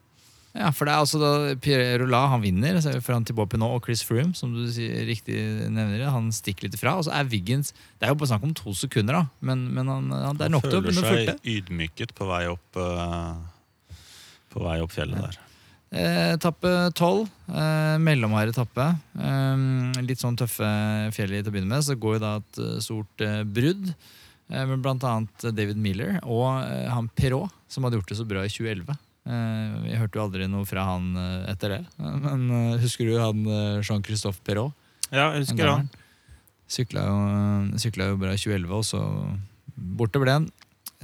Ja, 0.58 0.72
for 0.74 0.90
det 0.90 0.94
er 0.96 1.04
altså 1.04 1.20
da 1.22 1.32
Pierre 1.62 2.00
Roland 2.02 2.32
han 2.32 2.42
vinner 2.42 2.80
så 2.82 2.90
er 2.90 3.04
foran 3.06 3.26
Thibaut 3.28 3.52
Pinot 3.52 3.76
og 3.76 3.84
Chris 3.86 4.02
Froome, 4.08 4.34
som 4.34 4.56
du 4.56 4.64
sier, 4.74 5.04
riktig 5.06 5.36
nevner. 5.70 6.00
det. 6.00 6.08
Han 6.10 6.32
stikker 6.34 6.66
litt 6.66 6.74
ifra. 6.80 6.96
Og 6.98 7.06
så 7.06 7.12
er 7.14 7.28
Wiggins 7.30 7.76
Det 8.00 8.08
er 8.08 8.16
jo 8.16 8.18
bare 8.18 8.32
snakk 8.32 8.48
om 8.48 8.56
to 8.58 8.74
sekunder, 8.74 9.20
da. 9.20 9.28
Men, 9.46 9.68
men 9.76 9.92
han, 9.92 10.08
han, 10.16 10.40
det 10.40 10.48
er 10.48 10.56
nok 10.56 10.66
til 10.66 10.80
å 10.80 10.82
Føler 10.82 10.88
begynne 10.88 11.04
å 11.04 11.12
seg 11.12 11.28
furte. 11.28 11.54
ydmyket 11.54 12.16
på 12.18 12.30
vei 12.32 12.42
opp, 12.50 12.80
eh, 12.82 13.94
På 14.56 14.66
vei 14.66 14.80
opp 14.82 14.96
fjellet 14.96 15.28
der. 15.28 15.38
Eh, 15.92 16.34
Etappe 16.36 16.72
tolv. 16.98 17.30
Eh, 17.48 17.96
mellomhard 18.04 18.52
etappe. 18.52 18.90
Eh, 19.16 20.02
litt 20.04 20.20
sånn 20.22 20.38
tøffe 20.40 20.68
fjell 21.16 21.36
til 21.38 21.48
å 21.48 21.54
begynne 21.54 21.72
med. 21.72 21.86
Så 21.86 21.96
går 22.00 22.18
jo 22.18 22.24
da 22.24 22.32
et 22.42 22.60
eh, 22.64 22.78
stort 22.84 23.24
eh, 23.24 23.44
brudd. 23.48 23.92
Eh, 24.52 24.64
med 24.68 24.84
blant 24.84 25.04
annet 25.08 25.50
David 25.56 25.80
Miller 25.80 26.18
og 26.24 26.62
eh, 26.64 26.88
han 26.92 27.10
Perrault, 27.16 27.52
som 27.72 27.84
hadde 27.88 28.00
gjort 28.00 28.12
det 28.12 28.20
så 28.20 28.28
bra 28.28 28.44
i 28.48 28.52
2011. 28.52 28.98
Eh, 29.28 29.78
vi 29.86 29.96
hørte 30.00 30.20
jo 30.20 30.26
aldri 30.28 30.48
noe 30.52 30.68
fra 30.68 30.86
han 30.92 31.10
etter 31.52 31.78
det. 31.78 31.82
Men 32.26 32.78
husker 32.84 33.08
du 33.08 33.18
han 33.20 33.44
Jean-Christophe 33.84 34.44
Perrault? 34.48 34.76
Ja, 35.08 35.30
jeg 35.36 35.46
husker 35.46 35.72
han. 35.72 35.90
Sykla 36.68 37.06
jo, 37.08 37.20
sykla 37.80 38.10
jo 38.10 38.18
bra 38.20 38.34
i 38.36 38.40
2011, 38.42 38.72
og 38.76 38.84
så 38.84 39.00
borte 39.78 40.20
ble 40.20 40.34
han. 40.36 40.48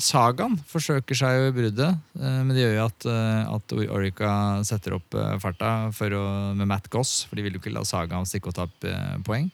Sagaen 0.02 0.56
forsøker 0.66 1.18
seg 1.18 1.36
jo 1.38 1.50
i 1.52 1.54
bruddet, 1.54 2.00
eh, 2.18 2.40
men 2.42 2.56
det 2.56 2.64
gjør 2.64 2.74
jo 2.80 2.86
at, 2.88 3.06
eh, 3.12 3.52
at 3.54 3.74
Orica 3.94 4.32
setter 4.66 4.96
opp 4.98 5.14
eh, 5.14 5.36
farta 5.42 5.92
for 5.94 6.16
å, 6.18 6.24
med 6.58 6.70
Matt 6.70 6.90
Goss, 6.94 7.28
for 7.30 7.38
de 7.38 7.46
vil 7.46 7.54
jo 7.54 7.62
ikke 7.62 7.74
la 7.76 7.84
Sagaen 7.86 8.26
stikke 8.26 8.50
og 8.50 8.58
ta 8.58 8.66
opp 8.66 8.88
eh, 8.90 9.14
poeng. 9.26 9.52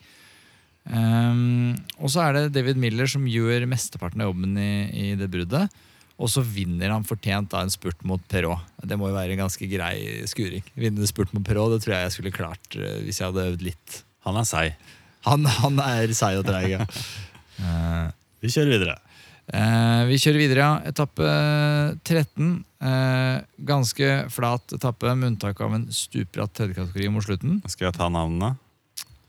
Um, 0.89 1.75
og 1.99 2.09
så 2.09 2.23
er 2.23 2.37
det 2.37 2.53
David 2.55 2.79
Miller 2.79 3.09
som 3.11 3.27
gjør 3.29 3.67
mesteparten 3.69 4.23
av 4.23 4.31
jobben 4.31 4.55
i, 4.57 4.71
i 4.95 5.09
det 5.19 5.27
bruddet. 5.29 5.75
Og 6.19 6.31
så 6.31 6.41
vinner 6.43 6.91
han 6.91 7.05
fortjent 7.07 7.51
da 7.51 7.61
en 7.63 7.71
spurt 7.71 7.99
mot 8.07 8.23
Perrault. 8.31 8.63
Det 8.83 8.95
må 8.99 9.11
jo 9.11 9.17
være 9.17 9.35
en 9.35 9.43
ganske 9.43 9.67
grei 9.71 10.23
skuring. 10.27 10.63
Vinne 10.79 11.07
spurt 11.07 11.35
mot 11.35 11.43
Perrault, 11.45 11.75
det 11.75 11.83
tror 11.83 11.95
jeg 11.95 12.07
jeg 12.07 12.15
skulle 12.15 12.33
klart 12.35 12.79
hvis 12.79 13.19
jeg 13.21 13.27
hadde 13.27 13.45
øvd 13.51 13.67
litt. 13.67 13.99
Han 14.27 14.39
er 14.39 14.47
seig. 14.47 14.89
Han, 15.27 15.45
han 15.59 15.83
er 15.83 16.15
seig 16.15 16.39
og 16.41 16.47
treig, 16.47 16.73
ja. 16.73 16.87
Vi 18.39 18.51
kjører 18.51 18.73
videre. 18.73 18.97
Eh, 19.49 20.01
vi 20.09 20.17
kjører 20.21 20.41
videre, 20.43 20.65
ja. 20.65 20.91
Etappe 20.91 21.29
13. 22.05 22.51
Eh, 22.85 23.37
ganske 23.65 24.09
flat 24.29 24.75
etappe, 24.77 25.15
med 25.15 25.33
unntak 25.33 25.61
av 25.65 25.73
en 25.75 25.87
stupbratt 25.93 26.53
tredjekategori 26.57 27.09
mot 27.13 27.25
slutten. 27.25 27.57
Skal 27.67 27.89
jeg 27.89 27.97
ta 27.97 28.09
navnene? 28.13 28.53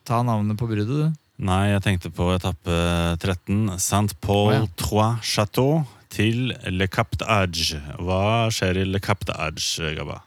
Ta 0.04 0.20
navnene 0.26 0.58
på 0.60 0.68
bruddet, 0.68 0.90
du. 0.90 1.20
Nei, 1.40 1.70
jeg 1.70 1.84
tenkte 1.86 2.10
på 2.12 2.28
etappe 2.34 2.76
13. 3.22 3.78
Saint-Paul 3.80 4.50
oh, 4.50 4.56
ja. 4.58 4.66
Trois 4.76 5.24
Chateau 5.24 5.86
til 6.12 6.52
Le 6.68 6.88
Cap 6.90 7.16
d'Age. 7.16 7.80
Hva 8.02 8.50
skjer 8.52 8.82
i 8.82 8.84
Le 8.88 9.00
Cap 9.00 9.24
d'Age, 9.24 9.94
Gabba? 9.96 10.20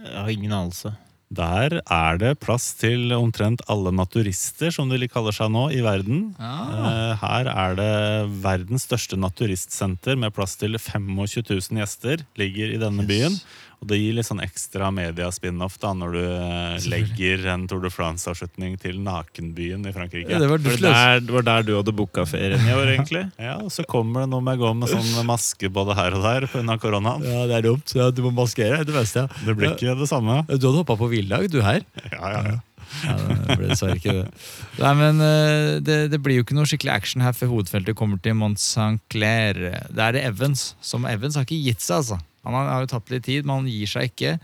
Jeg 0.00 0.16
har 0.16 0.32
ingen 0.32 0.54
anelse. 0.56 0.94
Der 1.30 1.76
er 1.78 2.16
det 2.18 2.32
plass 2.42 2.72
til 2.74 3.12
omtrent 3.14 3.62
alle 3.70 3.92
naturister, 3.94 4.72
som 4.74 4.90
de 4.90 5.06
kaller 5.06 5.30
seg 5.36 5.52
nå, 5.54 5.68
i 5.70 5.78
verden. 5.86 6.32
Eh, 6.42 7.12
Her 7.22 7.50
er 7.52 7.76
det 7.78 7.92
verdens 8.42 8.88
største 8.88 9.14
naturistsenter 9.20 10.18
med 10.18 10.34
plass 10.34 10.56
til 10.58 10.74
25 10.74 11.44
000 11.46 11.78
gjester. 11.78 12.24
Ligger 12.40 12.74
i 12.74 12.80
denne 12.82 13.06
byen. 13.06 13.38
Og 13.80 13.88
det 13.88 13.96
gir 13.96 14.12
litt 14.18 14.26
sånn 14.28 14.42
ekstra 14.44 14.90
media-spin-off 14.92 15.78
da 15.80 15.94
når 15.96 16.12
du 16.12 16.20
eh, 16.20 16.88
legger 16.92 17.46
en 17.54 17.62
Tour 17.70 17.80
de 17.80 17.88
France-avslutning 17.92 18.74
til 18.82 18.98
nakenbyen 19.00 19.86
i 19.88 19.92
Frankrike. 19.96 20.28
Ja, 20.28 20.40
det 20.42 20.50
var 20.50 20.60
Det 20.60 20.74
der, 20.82 21.22
det 21.24 21.32
var 21.32 21.46
der 21.48 21.64
du 21.64 21.72
hadde 21.78 21.94
booka 21.96 22.26
ferien 22.28 22.60
i 22.68 22.74
år, 22.76 22.90
egentlig? 22.94 23.24
Ja, 23.40 23.56
og 23.64 23.72
så 23.72 23.86
kommer 23.88 24.26
det 24.26 24.32
noe 24.34 24.44
med 24.44 24.60
å 24.60 24.66
gå 24.66 24.74
med 24.82 24.92
sånn 24.92 25.26
maske 25.32 25.72
både 25.72 25.96
her 25.96 26.18
og 26.18 26.26
der 26.28 26.48
pga. 26.52 26.76
koronaen. 26.82 27.24
Ja, 27.24 27.46
det 27.48 27.56
er 27.62 27.68
dumt. 27.70 27.94
Ja, 27.96 28.10
du 28.12 28.20
må 28.28 28.34
maskere. 28.36 28.82
Det 28.84 28.96
meste. 28.96 29.24
ja. 29.24 29.44
Det 29.48 29.56
blir 29.56 29.72
ikke 29.72 29.96
det 29.96 30.10
samme. 30.12 30.42
Du 30.50 30.58
hadde 30.58 30.76
hoppa 30.82 30.98
på 31.00 31.08
hviledag, 31.14 31.48
du 31.52 31.62
her. 31.64 31.80
Ja, 32.12 32.26
ja, 32.36 32.42
ja. 32.52 32.58
Ja, 33.06 33.12
det 33.46 33.54
ble 33.54 33.68
dessverre 33.70 33.94
ikke 34.00 34.12
det. 34.16 34.22
Nei, 34.80 34.90
men 34.98 35.20
eh, 35.22 35.76
det, 35.86 35.98
det 36.10 36.18
blir 36.24 36.40
jo 36.40 36.44
ikke 36.44 36.56
noe 36.58 36.66
skikkelig 36.66 36.90
action 36.90 37.22
her 37.22 37.36
før 37.38 37.52
hovedfeltet 37.52 37.94
kommer 37.96 38.18
til 38.24 38.34
Mont 38.36 38.58
Saint-Clair. 38.58 39.60
Det 39.94 40.02
er 40.02 40.16
det 40.16 40.24
Evans. 40.26 40.72
Som 40.84 41.06
Evans 41.08 41.38
har 41.38 41.46
ikke 41.46 41.60
gitt 41.70 41.84
seg, 41.84 42.00
altså. 42.02 42.18
Han 42.46 42.56
har, 42.56 42.84
jo 42.84 42.90
tatt 42.94 43.12
litt 43.12 43.26
tid, 43.26 43.46
men 43.46 43.60
han 43.60 43.70
gir 43.70 43.90
seg 43.90 44.10
ikke. 44.10 44.36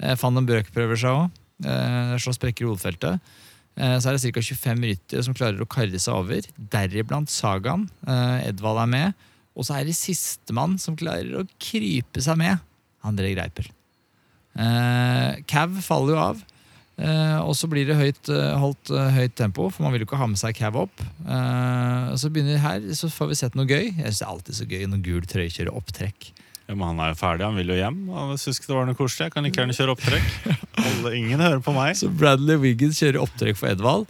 Eh, 0.00 0.16
Van 0.20 0.38
den 0.38 0.48
Brøk 0.48 0.70
prøver 0.74 1.00
seg 1.00 1.16
òg. 1.16 1.40
Eh, 1.66 2.14
slår 2.22 2.36
sprekker 2.38 2.64
i 2.66 2.70
hovedfeltet. 2.70 3.32
Eh, 3.80 3.96
så 3.98 4.10
er 4.10 4.16
det 4.16 4.32
ca. 4.34 4.44
25 4.44 4.86
ryttere 4.90 5.26
som 5.26 5.36
klarer 5.36 5.62
å 5.62 5.70
karre 5.70 6.00
seg 6.00 6.14
over. 6.14 6.46
Deriblant 6.72 7.32
Sagaen. 7.32 7.88
Edvald 8.46 8.84
er 8.84 8.94
med. 8.94 9.26
Og 9.58 9.66
så 9.66 9.76
er 9.76 9.88
det 9.88 9.98
sistemann 9.98 10.78
som 10.80 10.96
klarer 10.98 11.42
å 11.42 11.48
krype 11.60 12.22
seg 12.22 12.38
med. 12.40 12.62
André 13.06 13.34
Greipel. 13.34 13.68
Cav 15.50 15.76
faller 15.82 16.14
jo 16.14 16.22
av. 16.22 16.40
Eh, 17.00 17.38
og 17.40 17.54
så 17.56 17.68
blir 17.70 17.86
det 17.88 17.96
høyt, 17.96 18.28
holdt 18.60 18.90
høyt 18.92 19.32
tempo, 19.38 19.70
for 19.72 19.86
man 19.86 19.94
vil 19.94 20.04
jo 20.04 20.08
ikke 20.10 20.18
ha 20.20 20.28
med 20.28 20.40
seg 20.40 20.54
Cav 20.58 20.76
opp. 20.76 21.02
Og 21.24 22.18
så 22.20 22.30
begynner 22.30 22.60
her, 22.62 22.84
så 22.94 23.10
får 23.10 23.32
vi 23.32 23.40
sett 23.40 23.58
noe 23.58 23.66
gøy. 23.66 23.88
Jeg 23.88 24.04
synes 24.04 24.20
det 24.20 24.26
er 24.26 24.34
alltid 24.34 24.60
så 24.60 24.68
gøy 24.70 24.86
når 24.86 25.04
gul 25.08 25.28
trøye 25.28 25.50
kjører 25.50 25.80
opptrekk. 25.80 26.30
Ja, 26.70 26.76
men 26.78 26.86
han 26.86 27.00
er 27.02 27.08
jo 27.10 27.16
ferdig, 27.18 27.42
han 27.42 27.56
vil 27.58 27.72
jo 27.72 27.76
hjem. 27.80 27.96
Han 28.14 28.36
synes 28.38 28.60
ikke 28.60 28.68
det 28.70 28.76
var 28.76 28.84
noe 28.86 28.94
koselig. 28.94 29.24
Jeg 29.26 29.32
kan 29.34 29.42
like 29.42 29.58
gjerne 29.58 29.74
kjøre 29.74 29.94
opptrekk. 29.96 30.28
Alle, 30.78 31.10
ingen 31.18 31.42
hører 31.42 31.62
på 31.66 31.74
meg. 31.74 31.96
Så 31.98 32.06
Bradley 32.14 32.60
Wiggins 32.62 33.00
kjører 33.02 33.24
opptrekk 33.24 33.58
for 33.58 33.72
Edvald. 33.72 34.06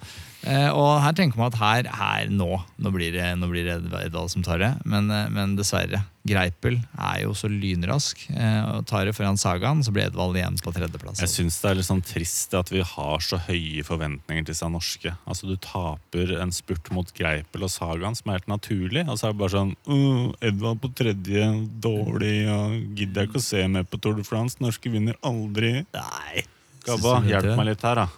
Eh, 0.48 0.70
og 0.72 1.02
her 1.04 1.12
tenker 1.16 1.36
man 1.36 1.50
at 1.50 1.58
her, 1.60 1.88
her 1.92 2.30
nå, 2.32 2.48
nå 2.80 2.92
blir 2.94 3.12
det, 3.12 3.26
nå 3.36 3.50
blir 3.50 3.66
det 3.66 3.76
Edvald 4.06 4.32
som 4.32 4.44
tar 4.44 4.62
det. 4.62 4.70
Men, 4.88 5.10
eh, 5.12 5.28
men 5.32 5.56
dessverre. 5.58 6.04
Greipel 6.28 6.76
er 7.00 7.22
jo 7.22 7.32
så 7.36 7.48
lynrask. 7.48 8.26
Eh, 8.32 8.60
og 8.68 8.86
tar 8.88 9.06
det 9.08 9.14
foran 9.16 9.40
Sagaen, 9.40 9.80
så 9.84 9.92
blir 9.92 10.08
Edvald 10.08 10.36
igjen 10.36 10.58
på 10.60 10.72
tredjeplass. 10.76 11.22
Jeg 11.24 11.32
syns 11.32 11.60
det 11.62 11.70
er 11.70 11.78
litt 11.78 11.88
sånn 11.88 12.04
trist 12.04 12.56
at 12.56 12.72
vi 12.72 12.84
har 12.84 13.24
så 13.24 13.40
høye 13.46 13.84
forventninger 13.86 14.48
til 14.48 14.56
seg 14.56 14.72
norske. 14.74 15.14
Altså 15.24 15.48
Du 15.50 15.56
taper 15.60 16.36
en 16.40 16.52
spurt 16.54 16.92
mot 16.94 17.12
Greipel 17.16 17.66
og 17.66 17.72
Sagaen, 17.72 18.16
som 18.16 18.30
er 18.30 18.40
helt 18.40 18.52
naturlig. 18.52 19.06
Og 19.08 19.20
så 19.20 19.28
er 19.28 19.34
det 19.34 19.42
bare 19.42 19.56
sånn 19.56 19.74
uh, 19.88 20.32
Edvald 20.44 20.80
på 20.84 20.92
tredje, 20.96 21.50
dårlig, 21.84 22.38
og 22.52 22.96
gidder 22.96 23.24
jeg 23.24 23.32
ikke 23.32 23.42
å 23.42 23.48
se 23.48 23.66
mer 23.72 23.88
på 23.88 24.00
Tour 24.00 24.16
de 24.20 24.24
France. 24.28 24.60
Norske 24.60 24.92
vinner 24.92 25.16
aldri. 25.26 25.80
Nei. 25.96 26.48
Gabba, 26.84 27.20
hjelp 27.28 27.56
meg 27.58 27.72
litt 27.72 27.84
her, 27.84 28.04
da. 28.04 28.08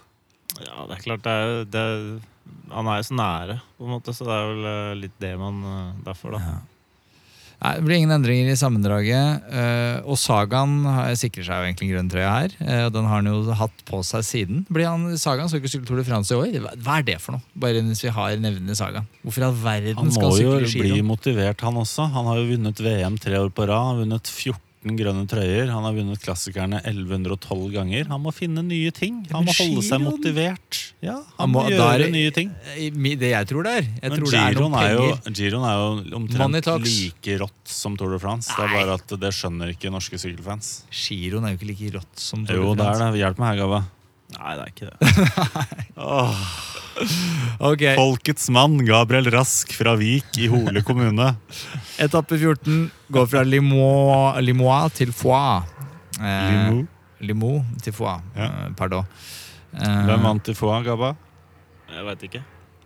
Ja, 0.61 0.83
det 0.89 0.99
er 0.99 1.01
klart 1.07 1.23
det 1.25 1.31
er, 1.33 1.63
det 1.73 1.81
er, 1.81 2.03
Han 2.73 2.89
er 2.91 2.99
jo 3.01 3.07
så 3.07 3.15
nære, 3.17 3.55
på 3.79 3.87
en 3.87 3.95
måte, 3.95 4.13
så 4.13 4.27
det 4.27 4.35
er 4.35 4.51
vel 4.51 4.69
eh, 4.69 4.93
litt 5.05 5.17
det 5.23 5.33
man 5.39 5.63
eh, 5.65 5.89
Derfor, 6.05 6.35
da. 6.35 6.41
Ja. 6.43 6.59
Nei, 7.63 7.71
Det 7.77 7.85
blir 7.87 7.95
ingen 7.95 8.11
endringer 8.11 8.49
i 8.51 8.57
sammendraget. 8.59 9.45
eh, 9.55 10.01
og 10.03 10.17
Sagaen 10.19 10.81
sikrer 11.15 11.45
seg 11.47 11.61
jo 11.61 11.67
egentlig 11.69 11.87
grønn 11.93 12.09
trøye 12.11 12.27
her. 12.27 12.55
og 12.85 12.91
Den 12.91 13.07
har 13.07 13.21
han 13.21 13.29
jo 13.31 13.55
hatt 13.55 13.85
på 13.87 14.01
seg 14.03 14.25
siden. 14.27 14.65
Blir 14.67 14.89
han, 14.89 15.05
Sagaen 15.15 15.47
skal 15.47 15.61
ikke 15.61 15.71
sykle 15.71 15.87
Tour 15.87 16.01
de 16.01 16.05
France 16.09 16.35
i 16.35 16.41
år. 16.41 16.57
Hva, 16.83 16.97
er 16.99 17.07
det 17.07 17.15
for 17.23 17.37
noe? 17.37 17.45
Bare 17.55 17.79
hvis 17.87 18.03
vi 18.03 18.11
har 18.11 18.35
nevnende 18.35 18.75
Sagaen. 18.75 19.07
Hvorfor 19.23 19.45
i 19.45 19.47
all 19.47 19.55
verden 19.63 20.01
Han 20.01 20.11
skal 20.11 20.27
må 20.27 20.35
han 20.35 20.43
må 20.43 20.59
jo 20.59 20.83
bli 20.83 21.01
motivert, 21.07 21.63
han 21.63 21.79
også. 21.85 22.09
Han 22.17 22.27
har 22.33 22.43
jo 22.43 22.49
vunnet 22.51 22.83
VM 22.83 23.17
tre 23.23 23.39
år 23.39 23.49
på 23.55 23.69
rad. 23.71 23.93
Han 23.93 24.03
vunnet 24.03 24.27
14 24.27 24.59
grønne 24.83 25.23
trøyer. 25.31 25.69
Han 25.71 25.85
har 25.87 25.93
vunnet 25.95 26.19
klassikerne 26.21 26.81
1112 26.83 27.71
ganger. 27.73 28.07
Han 28.11 28.21
må 28.21 28.33
finne 28.35 28.61
nye 28.67 28.91
ting. 28.91 29.21
Han 29.31 29.45
må 29.47 29.53
holde 29.55 29.83
seg 29.87 30.01
motivert. 30.03 30.79
Ja, 31.03 31.15
Han 31.15 31.25
han 31.39 31.51
må 31.53 31.63
må- 31.63 31.71
gjøre 31.71 32.09
nye 32.11 32.31
ting. 32.35 32.51
Det 33.23 33.29
jeg 33.31 33.47
tror 33.47 33.63
det 33.63 33.73
er. 33.79 33.87
Jeg 34.03 34.11
tror 34.17 34.29
det 34.31 34.39
er 34.41 34.59
noen 34.59 34.75
er, 34.79 34.91
jo, 34.93 35.07
penger. 35.15 35.33
Giroen 35.39 35.65
er 35.69 35.75
jo 35.79 36.19
omtrent 36.19 36.69
like 36.83 37.39
rått 37.39 37.63
som 37.79 37.97
Tour 37.97 38.11
de 38.11 38.19
France. 38.19 38.51
Det 38.55 38.63
er 38.63 38.75
bare 38.77 38.93
at 38.99 39.07
det 39.19 39.33
skjønner 39.33 39.73
ikke 39.75 39.91
norske 39.91 40.19
sykkelfans. 40.19 40.83
Giroen 40.91 41.45
er 41.47 41.55
jo 41.55 41.59
ikke 41.61 41.71
like 41.73 41.93
rått 41.99 42.15
som 42.19 42.45
Tour 42.45 42.55
Jo, 42.55 42.75
det 42.75 42.85
er 42.85 42.99
det. 43.11 43.19
Hjelp 43.23 43.39
meg 43.39 43.53
her, 43.57 43.63
Gabba. 43.63 43.83
Nei, 44.33 44.55
det 44.57 44.63
er 44.63 44.71
ikke 44.73 44.87
det. 44.89 44.97
Ok, 47.69 47.83
Folkets 47.97 48.49
mann 48.53 48.79
Gabriel 48.85 49.29
Rask 49.33 49.71
fra 49.77 49.93
Vik 49.99 50.37
i 50.41 50.47
Hole 50.51 50.81
kommune. 50.85 51.29
Etappe 52.05 52.37
14 52.39 52.89
går 53.13 53.29
fra 53.31 53.43
Limois, 53.47 54.39
Limois 54.43 54.93
til 54.97 55.13
Foix. 55.15 55.69
Eh, 56.19 56.83
Limo. 57.23 57.61
Til 57.83 57.95
Foix. 57.95 58.21
Ja. 58.35 58.49
Eh, 58.49 58.73
pardon. 58.77 59.07
Eh, 59.73 60.01
Hvem 60.07 60.25
vant 60.27 60.49
i 60.51 60.53
FOA, 60.57 60.81
Gabba? 60.85 61.13
Jeg 61.93 62.05
veit 62.09 62.25
ikke. 62.27 62.43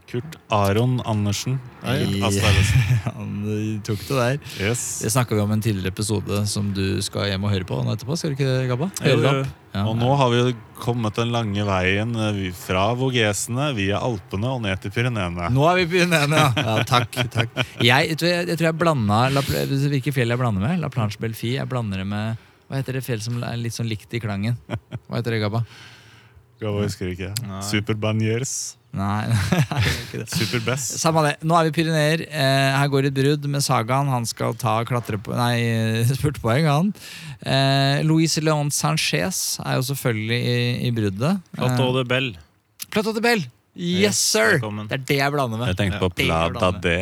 Kurt 0.07 0.37
Aron 0.53 1.01
Andersen. 1.03 1.57
Nei. 1.83 2.21
Han 2.23 3.31
tok 3.87 3.99
det 4.07 4.15
der. 4.15 4.37
Yes. 4.61 4.83
Det 5.03 5.11
snakka 5.11 5.35
vi 5.35 5.41
om 5.43 5.51
en 5.51 5.63
tidligere 5.63 5.91
episode 5.91 6.45
som 6.47 6.69
du 6.75 7.01
skal 7.03 7.27
hjem 7.27 7.43
og 7.43 7.51
høre 7.51 7.67
på 7.67 7.79
nå 7.83 7.91
etterpå. 7.91 8.15
Skal 8.15 8.31
du 8.31 8.37
ikke 8.37 8.47
det, 8.47 8.69
Gabba? 8.69 8.87
Høre 9.03 9.17
det 9.19 9.33
opp? 9.33 9.51
Ja. 9.75 9.83
Og 9.83 9.97
nå 9.99 10.13
har 10.17 10.31
vi 10.31 10.55
kommet 10.79 11.19
den 11.19 11.33
lange 11.35 11.65
veien 11.67 12.15
eh, 12.23 12.39
fra 12.55 12.87
Vogesene 12.97 13.67
via 13.77 13.99
Alpene 14.01 14.53
og 14.55 14.63
ned 14.63 14.79
til 14.81 14.95
Pyreneene. 14.95 15.51
Nå 15.53 15.67
er 15.69 15.81
vi 15.81 15.85
i 15.85 15.91
Pyreneene, 15.91 16.39
ja. 16.39 16.47
ja! 16.55 16.77
Takk. 16.87 17.19
takk. 17.35 17.59
Jeg, 17.83 18.13
jeg, 18.13 18.17
jeg, 18.23 18.47
jeg 18.47 18.55
tror 18.55 18.69
jeg 18.71 18.79
blanda 18.79 19.19
La, 19.33 19.43
Hvilke 19.43 20.15
fjell 20.15 20.33
jeg 20.33 20.39
blander 20.39 20.63
med? 20.63 20.79
La 20.81 20.89
Planche 20.93 21.19
Belfi. 21.21 21.57
Jeg 21.59 21.69
blander 21.69 22.01
det 22.01 22.07
med 22.09 22.47
Hva 22.67 22.79
heter 22.79 22.97
det 22.97 23.03
fjell 23.05 23.21
som 23.27 23.37
er 23.43 23.59
litt 23.59 23.75
sånn 23.75 23.91
likt 23.91 24.15
i 24.15 24.23
klangen? 24.23 24.57
Hva 24.71 25.19
heter 25.19 25.35
det, 25.35 25.43
Gabba? 25.43 25.65
Gabba 26.63 26.87
husker 26.87 27.11
ikke. 27.13 27.35
Nei. 27.45 27.61
Nei, 28.95 29.27
nei, 29.29 29.81
det 29.81 29.81
er 29.81 29.87
ikke 30.05 30.21
det. 30.23 30.27
Super 30.31 30.63
Best. 30.69 30.95
Samme 31.01 31.23
det. 31.25 31.33
Nå 31.45 31.57
er 31.57 31.67
vi 31.67 31.73
Pyreneer. 31.75 32.23
Eh, 32.27 32.69
her 32.77 32.91
går 32.93 33.09
et 33.09 33.17
brudd 33.17 33.45
med 33.51 33.65
Sagaen. 33.65 34.09
Han 34.13 34.25
skal 34.29 34.55
ta 34.57 34.79
klatre 34.87 35.19
på, 35.21 35.35
nei, 35.37 35.59
spurtpoeng, 36.17 36.69
han. 36.69 36.93
Eh, 37.43 38.01
Leon 38.07 38.71
Sanchez 38.73 39.59
er 39.65 39.77
jo 39.77 39.85
selvfølgelig 39.91 40.39
i, 40.39 40.57
i 40.87 40.93
bruddet. 40.95 41.43
Plateau 41.57 41.93
de 41.99 42.07
Bell. 42.07 42.31
Eh, 42.33 42.89
Plateau 42.93 43.13
de 43.13 43.23
Bell! 43.23 43.45
Yes, 43.77 44.17
sir! 44.17 44.57
velkommen. 44.57 44.87
Det 44.89 44.97
er 44.97 45.03
det 45.09 45.17
jeg 45.19 45.33
blander 45.35 45.59
med. 45.61 45.67
Jeg 45.69 45.77
tenkte 45.77 45.99
på 46.01 46.25
ja. 46.25 46.71
D. 46.81 46.93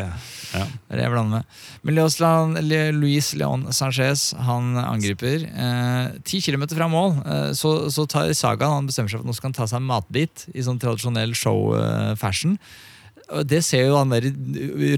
Ja. 0.56 0.66
Det 0.66 0.92
er 0.94 1.00
det 1.00 1.04
jeg 1.06 1.12
blander 1.14 1.40
med. 1.40 1.60
Men 1.84 1.96
Leos 1.96 2.18
Le- 2.20 2.92
Luis 2.96 3.34
Leon 3.36 3.64
Sanchez 3.76 4.34
han 4.48 4.76
angriper. 4.82 5.46
Eh, 5.48 6.18
Ti 6.28 6.42
kilometer 6.44 6.76
fra 6.80 6.88
mål 6.92 7.16
eh, 7.26 7.52
så, 7.58 7.90
så 7.92 8.06
tar 8.12 8.32
Sagaen 8.36 8.80
han 8.82 8.90
bestemmer 8.90 9.10
seg 9.12 9.20
for 9.22 9.26
at 9.26 9.30
nå 9.32 9.36
skal 9.38 9.50
han 9.52 9.58
ta 9.58 9.68
seg 9.72 9.80
en 9.82 9.88
matbit 9.90 10.46
i 10.54 10.64
sånn 10.66 10.80
tradisjonell 10.82 11.34
show-fashion. 11.38 12.58
Og 13.34 13.48
det 13.50 13.64
ser 13.66 13.88
jo 13.88 13.98
han 13.98 14.12
der 14.14 14.28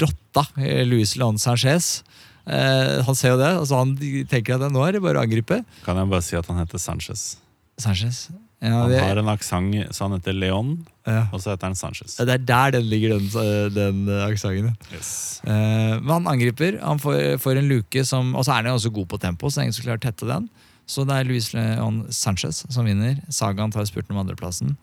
rotta, 0.04 0.48
eh, 0.60 0.84
Luis 0.88 1.16
Leon 1.16 1.38
Sanchez. 1.41 2.02
Eh, 2.48 3.04
han 3.06 3.16
ser 3.20 3.36
jo 3.36 3.40
det, 3.41 3.54
og 3.60 3.68
så 3.70 3.82
han 3.84 3.95
tenker 4.32 4.58
at 4.58 4.72
nå 4.74 4.84
er 4.88 4.98
det 4.98 5.04
bare 5.04 5.20
å 5.22 5.26
angripe. 5.28 5.62
Kan 5.86 5.99
jeg 5.99 6.10
bare 6.12 6.26
si 6.26 6.36
at 6.40 6.48
han 6.52 6.60
heter 6.64 6.82
Sanchez. 6.82 7.36
Sanchez. 7.78 8.28
Ja, 8.58 8.72
Han 8.74 8.90
det, 8.90 9.00
har 9.04 9.20
en 9.22 9.28
aksent, 9.30 9.94
så 9.94 10.08
han 10.08 10.16
heter 10.16 10.34
Leon, 10.34 10.72
ja. 11.06 11.28
og 11.30 11.44
så 11.44 11.52
heter 11.52 11.70
han 11.70 11.76
Sanchez. 11.78 12.16
det 12.18 12.34
er 12.40 12.42
der 12.42 12.72
den 12.74 12.88
ligger, 12.90 13.20
den, 13.20 13.74
den 13.76 14.10
aksenten. 14.24 14.72
Yes. 14.90 15.42
Eh, 15.46 16.00
men 16.02 16.10
han 16.10 16.32
angriper. 16.34 16.80
Han 16.82 16.98
får, 16.98 17.38
får 17.44 17.62
en 17.62 17.70
luke 17.70 18.02
som 18.06 18.34
Og 18.34 18.48
så 18.48 18.56
er 18.56 18.64
han 18.64 18.72
jo 18.72 18.80
også 18.80 18.94
god 18.96 19.12
på 19.14 19.22
tempo, 19.22 19.52
så 19.54 19.62
ingen 19.62 19.78
som 19.78 19.86
klarer 19.86 20.02
å 20.02 20.08
tette 20.08 20.26
den. 20.26 20.50
Så 20.90 21.04
det 21.06 21.20
er 21.20 21.30
Luis 21.30 21.52
Leon 21.54 22.06
Sanchez 22.10 22.64
som 22.74 22.88
vinner. 22.88 23.20
Sagaen 23.30 23.74
tar 23.76 23.86
spurten 23.86 24.16
om 24.16 24.24
andreplassen. 24.24 24.74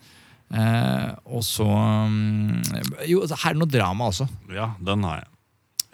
Eh, 0.55 1.11
og 1.25 1.43
så 1.43 1.67
mm, 1.67 2.61
Jo, 3.11 3.25
her 3.27 3.51
er 3.51 3.57
det 3.57 3.63
noe 3.63 3.75
drama 3.75 4.11
også. 4.13 4.29
Ja, 4.55 4.75
den 4.79 5.03
har 5.09 5.25
jeg. 5.25 5.31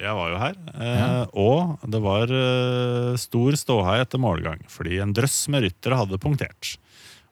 Jeg 0.01 0.17
var 0.17 0.31
jo 0.33 0.37
her, 0.41 0.55
eh, 0.81 1.25
og 1.37 1.83
det 1.93 1.99
var 2.01 2.31
eh, 2.33 3.17
stor 3.21 3.57
ståhei 3.61 3.99
etter 4.01 4.21
målgang, 4.23 4.63
fordi 4.73 4.97
en 5.05 5.13
drøss 5.13 5.43
med 5.53 5.67
ryttere 5.67 5.99
hadde 6.01 6.17
punktert. 6.23 6.79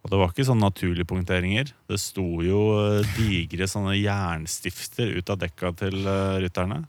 Og 0.04 0.12
det 0.12 0.18
var 0.20 0.30
ikke 0.30 0.46
sånne 0.46 0.68
naturlige 0.68 1.08
punkteringer. 1.10 1.72
Det 1.90 1.98
sto 2.00 2.24
jo 2.44 2.60
eh, 2.78 3.08
digre 3.18 3.66
sånne 3.68 3.96
jernstifter 3.98 5.10
ut 5.18 5.32
av 5.34 5.40
dekka 5.42 5.72
til 5.80 5.98
eh, 6.06 6.38
rytterne. 6.44 6.84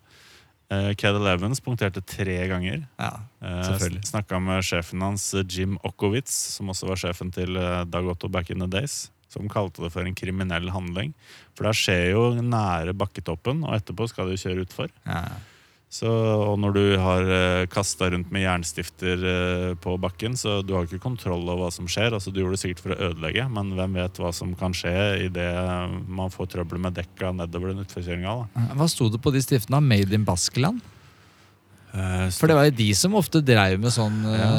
Eh, 0.69 0.91
Cadel 0.99 1.27
Evans 1.31 1.61
punkterte 1.65 2.03
tre 2.05 2.37
ganger. 2.51 2.83
Ja, 3.01 3.13
Selvfølgelig. 3.41 4.03
Snakka 4.11 4.39
med 4.45 4.65
sjefen 4.67 5.01
hans, 5.01 5.25
Jim 5.49 5.79
Okowitz, 5.87 6.35
som 6.55 6.69
også 6.69 6.91
var 6.91 7.01
sjefen 7.01 7.33
til 7.33 7.57
Dag 7.89 8.11
Otto 8.13 8.29
back 8.29 8.53
in 8.53 8.61
the 8.61 8.69
days. 8.69 9.07
Som 9.29 9.49
kalte 9.49 9.83
det 9.83 9.91
for 9.93 10.05
en 10.05 10.15
kriminell 10.17 10.69
handling. 10.73 11.11
For 11.57 11.67
det 11.67 11.75
skjer 11.77 12.11
jo 12.13 12.23
nære 12.41 12.95
bakketoppen, 12.97 13.65
og 13.65 13.75
etterpå 13.77 14.07
skal 14.09 14.29
du 14.29 14.37
kjøre 14.37 14.65
utfor. 14.67 14.93
ja. 15.09 15.25
Så, 15.89 16.05
og 16.05 16.59
når 16.61 16.73
du 16.75 16.83
har 17.01 17.23
uh, 17.25 17.67
kasta 17.69 18.11
rundt 18.13 18.29
med 18.29 18.43
jernstifter 18.43 19.23
eh, 19.25 19.71
på 19.81 19.95
bakken, 19.97 20.35
så 20.37 20.59
du 20.61 20.75
har 20.75 20.85
ikke 20.85 21.01
kontroll 21.01 21.41
over 21.47 21.63
hva 21.63 21.69
som 21.73 21.89
skjer. 21.89 22.13
Altså, 22.13 22.29
du 22.29 22.43
gjorde 22.43 22.59
det 22.59 22.61
sikkert 22.61 22.83
for 22.83 22.93
å 22.93 23.07
ødelegge, 23.07 23.47
men 23.49 23.71
hvem 23.73 23.97
vet 23.97 24.21
hva 24.21 24.29
som 24.35 24.51
kan 24.59 24.75
skje 24.77 24.93
idet 25.25 25.49
man 26.05 26.29
får 26.29 26.51
trøbbel 26.53 26.83
med 26.83 26.93
dekka 26.99 27.33
nedover 27.39 27.73
den 27.73 27.81
utforkjøringa. 27.87 28.35
Hva 28.77 28.89
sto 28.91 29.09
det 29.09 29.21
på 29.23 29.33
de 29.33 29.41
stiftene? 29.41 29.81
Made 29.81 30.13
in 30.13 30.29
Baskeland? 30.29 30.85
Eh, 31.89 32.29
For 32.37 32.45
det 32.45 32.59
var 32.59 32.69
jo 32.69 32.77
de 32.83 32.89
som 32.93 33.17
ofte 33.17 33.41
dreiv 33.41 33.81
med 33.81 33.89
sånn 33.95 34.21
ja. 34.29 34.53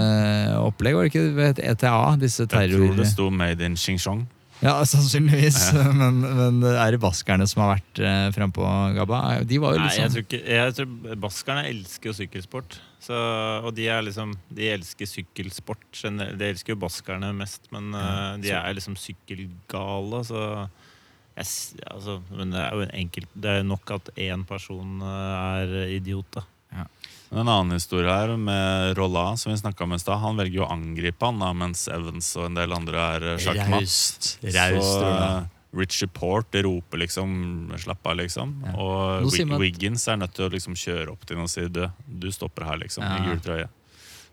opplegg, 0.65 0.98
var 0.98 1.07
det 1.07 1.15
ikke 1.15 1.55
ETA? 1.62 1.94
Disse 2.27 2.43
jeg 2.43 2.55
terror... 2.57 2.74
tror 2.90 2.98
det 3.05 3.11
sto 3.12 3.31
'Made 3.31 3.70
in 3.70 3.78
Xinjiang'. 3.78 4.27
Ja, 4.60 4.74
sannsynligvis. 4.84 5.70
Men, 6.00 6.20
men 6.20 6.60
er 6.68 6.92
det 6.92 7.00
baskerne 7.00 7.46
som 7.48 7.62
har 7.64 7.78
vært 7.78 8.00
eh, 8.04 8.26
frampå, 8.36 8.64
Gabba? 8.96 9.20
De 9.48 9.56
var 9.62 9.76
jo 9.76 9.80
Nei, 9.80 9.88
jeg 9.94 10.10
liksom 10.10 10.14
tror 10.14 10.26
ikke 10.26 10.58
jeg 10.60 10.74
tror 10.76 11.16
Baskerne 11.22 11.62
elsker 11.70 12.10
jo 12.10 12.14
sykkelsport. 12.18 12.76
Så, 13.00 13.16
og 13.64 13.72
de 13.78 13.86
er 13.88 14.04
liksom 14.04 14.34
De 14.52 14.68
elsker 14.74 15.08
sykkelsport. 15.08 15.86
generelt. 15.96 16.36
De 16.40 16.50
elsker 16.52 16.74
jo 16.74 16.80
baskerne 16.82 17.32
mest, 17.36 17.70
men 17.72 17.88
eh, 17.96 18.36
de 18.44 18.52
er 18.52 18.76
liksom 18.76 18.98
sykkelgale, 19.00 20.22
så 20.28 20.44
jeg, 21.38 21.46
altså, 21.88 22.18
Men 22.34 22.52
det 22.52 22.60
er 22.60 22.74
jo 22.76 22.88
enkelt 23.00 23.28
Det 23.38 23.52
er 23.60 23.62
nok 23.64 23.94
at 23.96 24.10
én 24.20 24.44
person 24.44 25.00
eh, 25.00 25.34
er 25.62 25.76
idiot, 25.96 26.28
da. 26.36 26.44
En 27.31 27.47
annen 27.47 27.77
historie 27.77 28.11
her 28.11 28.32
med 28.36 28.97
Rolla, 28.98 29.36
som 29.39 29.52
vi 29.52 29.59
snakka 29.59 29.85
om 29.85 29.93
i 29.94 29.98
stad. 30.02 30.19
Han 30.19 30.36
velger 30.40 30.62
jo 30.62 30.65
å 30.66 30.73
angripe 30.74 31.28
han, 31.28 31.39
da, 31.39 31.52
mens 31.55 31.85
Evans 31.89 32.32
og 32.40 32.48
en 32.48 32.57
del 32.59 32.73
andre 32.74 33.05
er 33.16 33.27
eh, 33.35 33.43
sjakkmatt. 33.44 33.86
Så 34.40 34.51
jeg. 34.51 34.81
eh, 34.82 35.44
Richie 35.78 36.09
Port 36.11 36.55
roper 36.66 36.98
liksom 36.98 37.70
'slapp 37.78 38.07
av', 38.11 38.16
liksom. 38.19 38.57
Ja. 38.66 38.73
Og 38.74 39.31
Wig 39.31 39.52
Wiggins 39.61 40.09
er 40.09 40.16
nødt 40.19 40.35
til 40.35 40.48
å 40.48 40.51
liksom 40.51 40.74
kjøre 40.74 41.12
opp 41.12 41.23
til 41.27 41.36
ham 41.39 41.44
og 41.47 41.51
si 41.52 41.69
du, 41.69 41.85
du 42.09 42.27
stopper 42.35 42.65
her, 42.66 42.81
liksom, 42.82 43.05
Ja. 43.07 43.16
i 43.23 43.28
gul 43.28 43.39
trøye. 43.39 43.69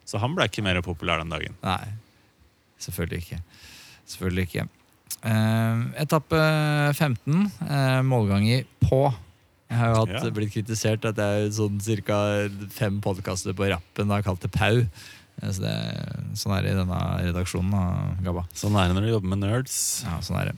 Så 0.06 0.18
han 0.20 0.34
ble 0.34 0.48
ikke 0.50 0.64
mer 0.64 0.82
populær 0.82 1.20
den 1.22 1.30
dagen. 1.30 1.54
Nei, 1.62 1.94
selvfølgelig 2.80 3.22
ikke. 3.22 3.40
Selvfølgelig 4.08 4.48
ikke. 4.48 4.68
Uh, 5.26 5.86
etappe 6.02 6.38
15, 6.96 7.52
eh, 7.70 8.02
målganger 8.02 8.66
på. 8.82 9.14
Jeg 9.70 9.78
har 9.78 9.94
jo 9.94 10.00
hatt, 10.06 10.24
Ja. 10.24 10.30
blitt 10.32 10.54
kritisert 10.54 11.04
at 11.06 11.16
jeg 11.18 11.52
sånn 11.52 11.80
ca. 12.06 12.50
fem 12.72 13.02
podkaster 13.02 13.54
på 13.54 13.68
rappen 13.70 14.10
har 14.10 14.22
kalt 14.24 14.40
det 14.42 14.52
Pau. 14.52 14.78
Eh, 15.42 15.52
Så 15.52 15.60
det, 15.62 15.74
sånn 16.34 16.56
er 16.58 16.64
det 16.64 16.72
i 16.72 16.78
denne 16.80 17.00
redaksjonen, 17.34 17.70
da, 17.70 18.16
Gabba. 18.24 18.48
Sånn 18.56 18.74
er 18.80 18.88
det 18.88 18.96
når 18.96 19.02
du 19.06 19.12
jobber 19.12 19.30
med 19.36 19.40
nerds. 19.44 20.04
Ja, 20.04 20.18
sånn 20.20 20.40
er 20.42 20.46
det. 20.52 20.56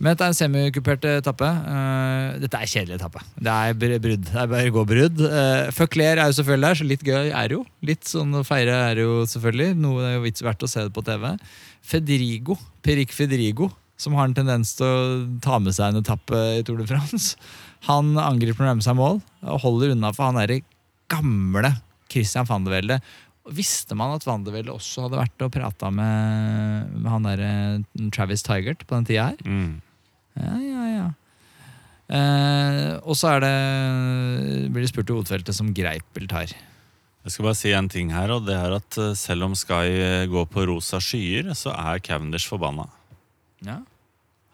Men 0.00 0.12
dette 0.16 0.24
er 0.24 0.28
en 0.28 0.34
semikupert 0.34 1.04
etappe. 1.04 1.44
Uh, 1.44 2.38
dette 2.40 2.56
er 2.56 2.66
kjedelig 2.66 2.98
etappe. 2.98 3.20
Det 3.38 3.52
er 3.52 3.74
brudd. 4.00 4.24
Det 4.24 4.34
er 4.34 4.46
bare 4.48 4.70
gå 4.72 4.84
brudd. 4.88 5.20
Uh, 5.20 5.70
Føkler 5.76 6.16
er 6.18 6.26
jo 6.32 6.36
selvfølgelig 6.40 6.68
der, 6.68 6.74
så 6.80 6.86
litt 6.88 7.02
gøy 7.04 7.30
er 7.32 7.48
det 7.48 7.56
jo. 7.58 7.64
Litt 7.82 8.04
sånn 8.08 8.32
å 8.34 8.44
feire 8.44 8.76
er 8.90 8.94
det 8.96 9.04
jo 9.04 9.24
selvfølgelig. 9.28 9.76
Noe 9.76 10.00
det 10.00 10.08
er 10.10 10.14
jo 10.16 10.24
vits 10.24 10.42
verdt 10.42 10.64
å 10.64 10.68
se 10.72 10.80
det 10.88 10.92
på 10.96 11.04
TV. 11.04 11.38
Fedrigo, 11.84 12.58
Perik 12.82 13.12
Fedrigo, 13.12 13.70
som 14.00 14.14
har 14.16 14.24
en 14.28 14.34
tendens 14.34 14.74
til 14.76 14.86
å 14.86 15.40
ta 15.44 15.58
med 15.60 15.72
seg 15.76 15.92
en 15.94 16.02
etappe 16.02 16.40
i 16.58 16.62
Tour 16.64 16.80
de 16.80 16.86
France. 16.88 17.36
Han 17.88 18.12
angriper 18.20 18.64
han 18.64 18.74
nærmer 18.74 18.86
seg 18.86 18.98
mål, 18.98 19.20
og 19.46 19.62
holder 19.64 19.94
unna 19.94 20.12
for 20.16 20.28
han 20.28 20.40
derre 20.40 20.60
gamle 21.10 21.74
Christian 22.10 22.48
van 22.48 22.66
de 22.66 22.74
Velde. 22.74 22.98
Visste 23.50 23.96
man 23.98 24.14
at 24.14 24.26
van 24.28 24.44
de 24.44 24.52
Velde 24.54 24.74
også 24.74 25.06
hadde 25.06 25.20
vært 25.22 25.46
og 25.46 25.54
prata 25.54 25.88
med, 25.94 26.90
med 26.92 27.08
han 27.10 27.28
derre 27.28 28.10
Travis 28.14 28.44
Tigert 28.46 28.84
på 28.86 28.98
den 28.98 29.08
tida 29.08 29.30
her? 29.32 29.40
Mm. 29.46 29.78
Ja, 30.38 30.56
ja, 30.60 30.84
ja. 30.94 31.08
Eh, 32.10 32.96
og 33.06 33.14
så 33.18 33.36
er 33.36 33.44
det, 33.44 33.54
blir 34.74 34.82
det 34.82 34.90
spurt 34.90 35.10
i 35.10 35.14
hovedfeltet 35.14 35.56
som 35.56 35.70
Greipel 35.74 36.26
tar. 36.30 36.52
Jeg 37.20 37.34
skal 37.34 37.46
bare 37.46 37.58
si 37.58 37.72
en 37.76 37.90
ting 37.92 38.10
her, 38.14 38.32
og 38.34 38.46
det 38.48 38.56
er 38.56 38.74
at 38.78 38.98
eh, 38.98 39.16
selv 39.18 39.46
om 39.46 39.56
Sky 39.58 39.86
eh, 39.92 40.26
går 40.30 40.48
på 40.50 40.64
rosa 40.70 40.98
skyer, 41.04 41.52
så 41.58 41.74
er 41.76 42.02
Cavendish 42.02 42.50
forbanna. 42.50 42.88
Ja. 43.66 43.80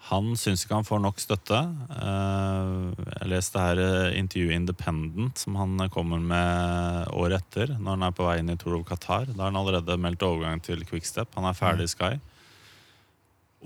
Han 0.06 0.36
syns 0.38 0.62
ikke 0.62 0.76
han 0.78 0.86
får 0.86 1.00
nok 1.02 1.18
støtte. 1.18 1.58
Eh, 1.90 3.06
Jeg 3.22 3.30
leste 3.32 3.58
her 3.58 3.80
eh, 3.82 4.18
intervjuet 4.20 4.54
Independent 4.54 5.40
som 5.42 5.56
han 5.58 5.80
kommer 5.90 6.20
med 6.22 7.08
året 7.16 7.40
etter, 7.42 7.72
når 7.80 7.96
han 7.96 8.04
er 8.06 8.14
på 8.14 8.26
vei 8.28 8.36
inn 8.42 8.52
i 8.52 8.56
Tour 8.60 8.76
of 8.78 8.84
Qatar. 8.86 9.26
Da 9.32 9.40
har 9.42 9.50
han 9.50 9.58
allerede 9.58 9.96
meldt 9.98 10.22
overgang 10.22 10.62
til 10.62 10.84
Quickstep. 10.86 11.34
Han 11.34 11.48
er 11.50 11.58
ferdig 11.58 11.88
i 11.88 11.92
Sky. 11.94 12.12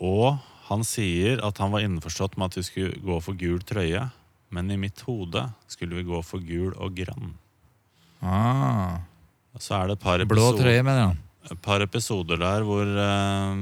Og 0.01 0.39
han 0.71 0.85
sier 0.87 1.43
at 1.45 1.59
han 1.61 1.73
var 1.75 1.85
innforstått 1.85 2.39
med 2.39 2.53
at 2.53 2.57
vi 2.61 2.65
skulle 2.69 3.01
gå 3.05 3.19
for 3.21 3.37
gul 3.37 3.61
trøye, 3.67 4.07
men 4.55 4.71
i 4.73 4.79
mitt 4.81 5.01
hode 5.07 5.43
skulle 5.71 5.99
vi 5.99 6.07
gå 6.09 6.21
for 6.25 6.41
gul 6.47 6.73
og 6.79 6.95
grønn. 6.97 7.35
Ah, 8.23 9.01
Så 9.59 9.75
er 9.77 9.89
det 9.91 9.99
et 9.99 10.05
par 10.05 10.25
blå 10.31 10.53
trøye, 10.57 10.83
mener 10.87 11.11
han. 11.11 11.19
et 11.51 11.61
par 11.65 11.81
episoder 11.83 12.39
der 12.41 12.63
hvor 12.65 12.87
eh, 12.87 13.53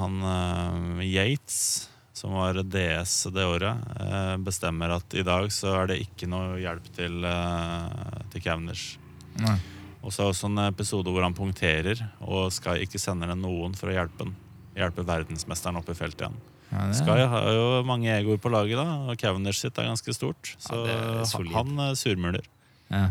han 0.00 0.18
eh, 0.32 1.06
Yates, 1.06 1.88
som 2.18 2.34
var 2.34 2.58
DS 2.66 3.14
det 3.34 3.46
året, 3.46 3.88
eh, 4.02 4.34
bestemmer 4.42 4.96
at 4.98 5.14
i 5.14 5.24
dag 5.26 5.50
så 5.54 5.74
er 5.82 5.92
det 5.92 6.00
ikke 6.02 6.28
noe 6.30 6.58
hjelp 6.60 6.88
til, 6.96 7.20
uh, 7.22 8.22
til 8.32 8.42
Cavendish. 8.44 8.96
Nei. 9.38 9.56
Og 10.02 10.10
så 10.14 10.22
er 10.22 10.28
det 10.28 10.34
også 10.34 10.50
en 10.50 10.62
episode 10.66 11.12
hvor 11.14 11.24
han 11.26 11.36
punkterer 11.36 12.00
og 12.22 12.50
skal 12.54 12.82
ikke 12.82 13.00
sender 13.02 13.30
ned 13.30 13.42
noen 13.42 13.74
for 13.78 13.90
å 13.90 13.96
hjelpe 13.96 14.26
han. 14.26 14.34
Hjelpe 14.78 15.06
verdensmesteren 15.06 15.78
opp 15.80 15.90
i 15.90 15.96
feltet 15.98 16.26
igjen. 16.26 16.38
Ja, 16.68 16.84
det 16.84 16.96
er- 16.96 16.98
Sky 17.00 17.26
har 17.32 17.48
jo 17.54 17.82
mange 17.88 18.10
egoer 18.12 18.38
på 18.38 18.50
laget, 18.52 18.76
da, 18.76 18.98
og 19.08 19.16
Cavendish 19.18 19.62
sitt 19.64 19.78
er 19.78 19.88
ganske 19.88 20.14
stort. 20.14 20.54
Så 20.58 20.84
ja, 20.86 21.22
er 21.24 21.54
han 21.54 21.78
eh, 21.80 21.94
surmuler. 21.94 22.44
Ja. 22.90 23.10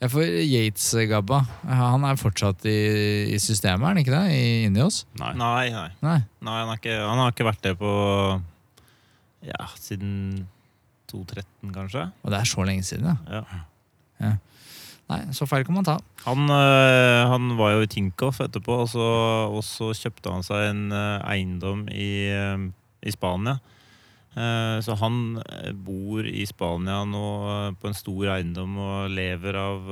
Ja, 0.00 0.08
for 0.08 0.24
Yates, 0.24 0.86
Gabba, 1.10 1.42
han 1.68 2.04
er 2.08 2.16
fortsatt 2.16 2.64
i, 2.64 2.76
i 3.34 3.40
systemet, 3.42 3.84
er 3.84 3.90
han 3.90 3.98
ikke 4.00 4.14
det? 4.14 4.22
I, 4.32 4.44
inni 4.64 4.80
oss? 4.80 5.02
Nei. 5.20 5.34
Nei, 5.36 5.66
nei. 5.74 5.90
Nei. 6.00 6.20
nei 6.40 6.54
han, 6.56 6.70
har 6.70 6.80
ikke, 6.80 6.94
han 7.04 7.20
har 7.20 7.34
ikke 7.34 7.48
vært 7.50 7.66
det 7.66 7.74
på 7.80 7.90
Ja, 9.44 9.68
siden 9.76 10.46
2013, 11.12 11.74
kanskje. 11.74 12.06
Og 12.24 12.32
det 12.32 12.40
er 12.40 12.48
så 12.48 12.64
lenge 12.64 12.86
siden, 12.88 13.12
ja. 13.28 13.42
Ja. 14.20 14.32
Nei, 15.10 15.20
så 15.34 15.46
feil 15.48 15.64
kan 15.66 15.74
man 15.74 15.86
ta. 15.86 15.96
Han, 16.24 16.46
øh, 16.54 17.20
han 17.32 17.54
var 17.58 17.74
jo 17.74 17.84
i 17.84 17.90
Tinkoff 17.90 18.40
etterpå, 18.44 18.80
og 18.84 18.88
så, 18.92 19.06
og 19.50 19.64
så 19.66 19.90
kjøpte 19.96 20.32
han 20.32 20.46
seg 20.46 20.68
en 20.70 20.84
øh, 20.94 21.16
eiendom 21.32 21.82
i, 21.90 22.30
øh, 22.30 22.68
i 23.02 23.12
Spania. 23.12 23.58
Eh, 24.36 24.78
Så 24.86 24.94
han 25.00 25.40
øh, 25.42 25.72
bor 25.74 26.22
i 26.26 26.44
Spania 26.46 27.00
nå 27.04 27.24
øh, 27.50 27.72
på 27.80 27.88
en 27.90 27.94
stor 27.98 28.28
eiendom 28.36 28.76
og 28.78 29.10
lever 29.10 29.56
av 29.58 29.90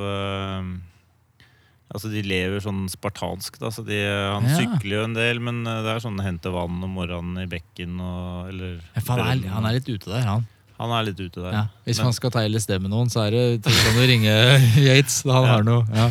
Altså 1.89 2.11
De 2.13 2.21
lever 2.21 2.61
sånn 2.61 2.83
spartansk. 2.93 3.57
da 3.63 3.71
så 3.73 3.81
de, 3.87 3.97
Han 4.05 4.45
Ja. 4.45 4.59
sykler 4.61 4.99
jo 4.99 5.05
en 5.07 5.15
del, 5.17 5.41
men 5.41 5.63
det 5.65 5.89
er 5.89 6.03
sånn 6.05 6.21
hente 6.21 6.51
vann 6.53 6.83
om 6.85 6.91
morgenen 6.95 7.39
i 7.43 7.47
bekken. 7.49 7.97
Og, 7.99 8.49
eller 8.51 8.81
han, 8.95 9.19
er, 9.25 9.49
han 9.49 9.65
er 9.65 9.73
litt 9.79 9.89
ute 9.89 10.11
der, 10.13 10.21
han. 10.29 10.47
Han 10.79 10.91
er 10.95 11.07
litt 11.09 11.19
ute 11.19 11.41
der. 11.43 11.53
Ja. 11.53 11.63
Hvis 11.87 11.97
Men- 11.99 12.07
man 12.07 12.13
skal 12.13 12.31
ta 12.31 12.41
LSD 12.47 12.77
med 12.79 12.91
noen, 12.93 13.09
så 13.11 13.25
er 13.27 13.31
det 13.33 13.63
til 13.65 13.73
å 13.73 14.05
ringe 14.07 14.35
Yates. 14.89 15.23
Da 15.25 15.33
Han 15.33 15.45
Ja. 15.49 15.55
har 15.57 15.65
noe. 15.65 15.87
Ja. 15.95 16.11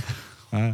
Ja. 0.51 0.73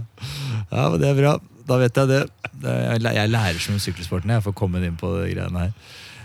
ja, 0.71 0.89
men 0.89 0.99
det 1.01 1.09
er 1.11 1.19
bra. 1.21 1.35
Da 1.67 1.77
vet 1.77 1.93
jeg 1.95 2.07
det. 2.07 2.23
jeg 2.63 3.29
lærer 3.29 3.59
som 3.59 3.75
om 3.75 3.79
sykkelsporten 3.79 4.29
jeg 4.31 4.43
får 4.43 4.53
komme 4.55 4.81
inn 4.83 4.95
på 4.97 5.11
de 5.19 5.33
greiene 5.35 5.59
her. 5.67 5.73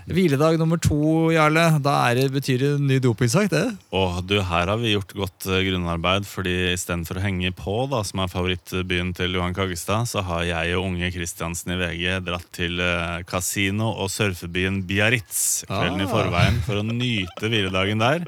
Hviledag 0.09 0.56
nummer 0.56 0.78
to, 0.80 1.28
Jarle. 1.35 1.66
Da 1.85 1.93
er 2.09 2.16
det, 2.16 2.22
betyr 2.32 2.62
det 2.62 2.68
ny 2.80 2.97
dopingsak, 3.05 3.51
det? 3.52 3.64
Åh, 3.93 4.14
du, 4.24 4.39
her 4.40 4.70
har 4.70 4.78
vi 4.80 4.94
gjort 4.94 5.10
godt 5.12 5.47
eh, 5.52 5.59
grunnarbeid, 5.66 6.24
fordi 6.24 6.55
istedenfor 6.72 7.18
å 7.20 7.24
henge 7.26 7.51
på, 7.52 7.74
da, 7.93 8.01
som 8.09 8.22
er 8.24 8.30
favorittbyen 8.32 9.10
til 9.18 9.36
Johan 9.36 9.52
Kaggestad, 9.56 10.09
så 10.09 10.22
har 10.24 10.47
jeg 10.48 10.76
og 10.78 10.86
unge 10.89 11.10
Kristiansen 11.12 11.74
i 11.74 11.78
VG 11.82 12.22
dratt 12.24 12.47
til 12.56 12.80
eh, 12.80 13.18
kasino 13.28 13.90
og 14.01 14.09
surfebyen 14.14 14.78
Biarritz 14.89 15.43
kvelden 15.68 16.01
i 16.01 16.06
Ah. 16.09 16.12
forveien 16.14 16.56
for 16.64 16.80
å 16.80 16.86
nyte 16.89 17.51
hviledagen 17.52 18.01
der. 18.01 18.24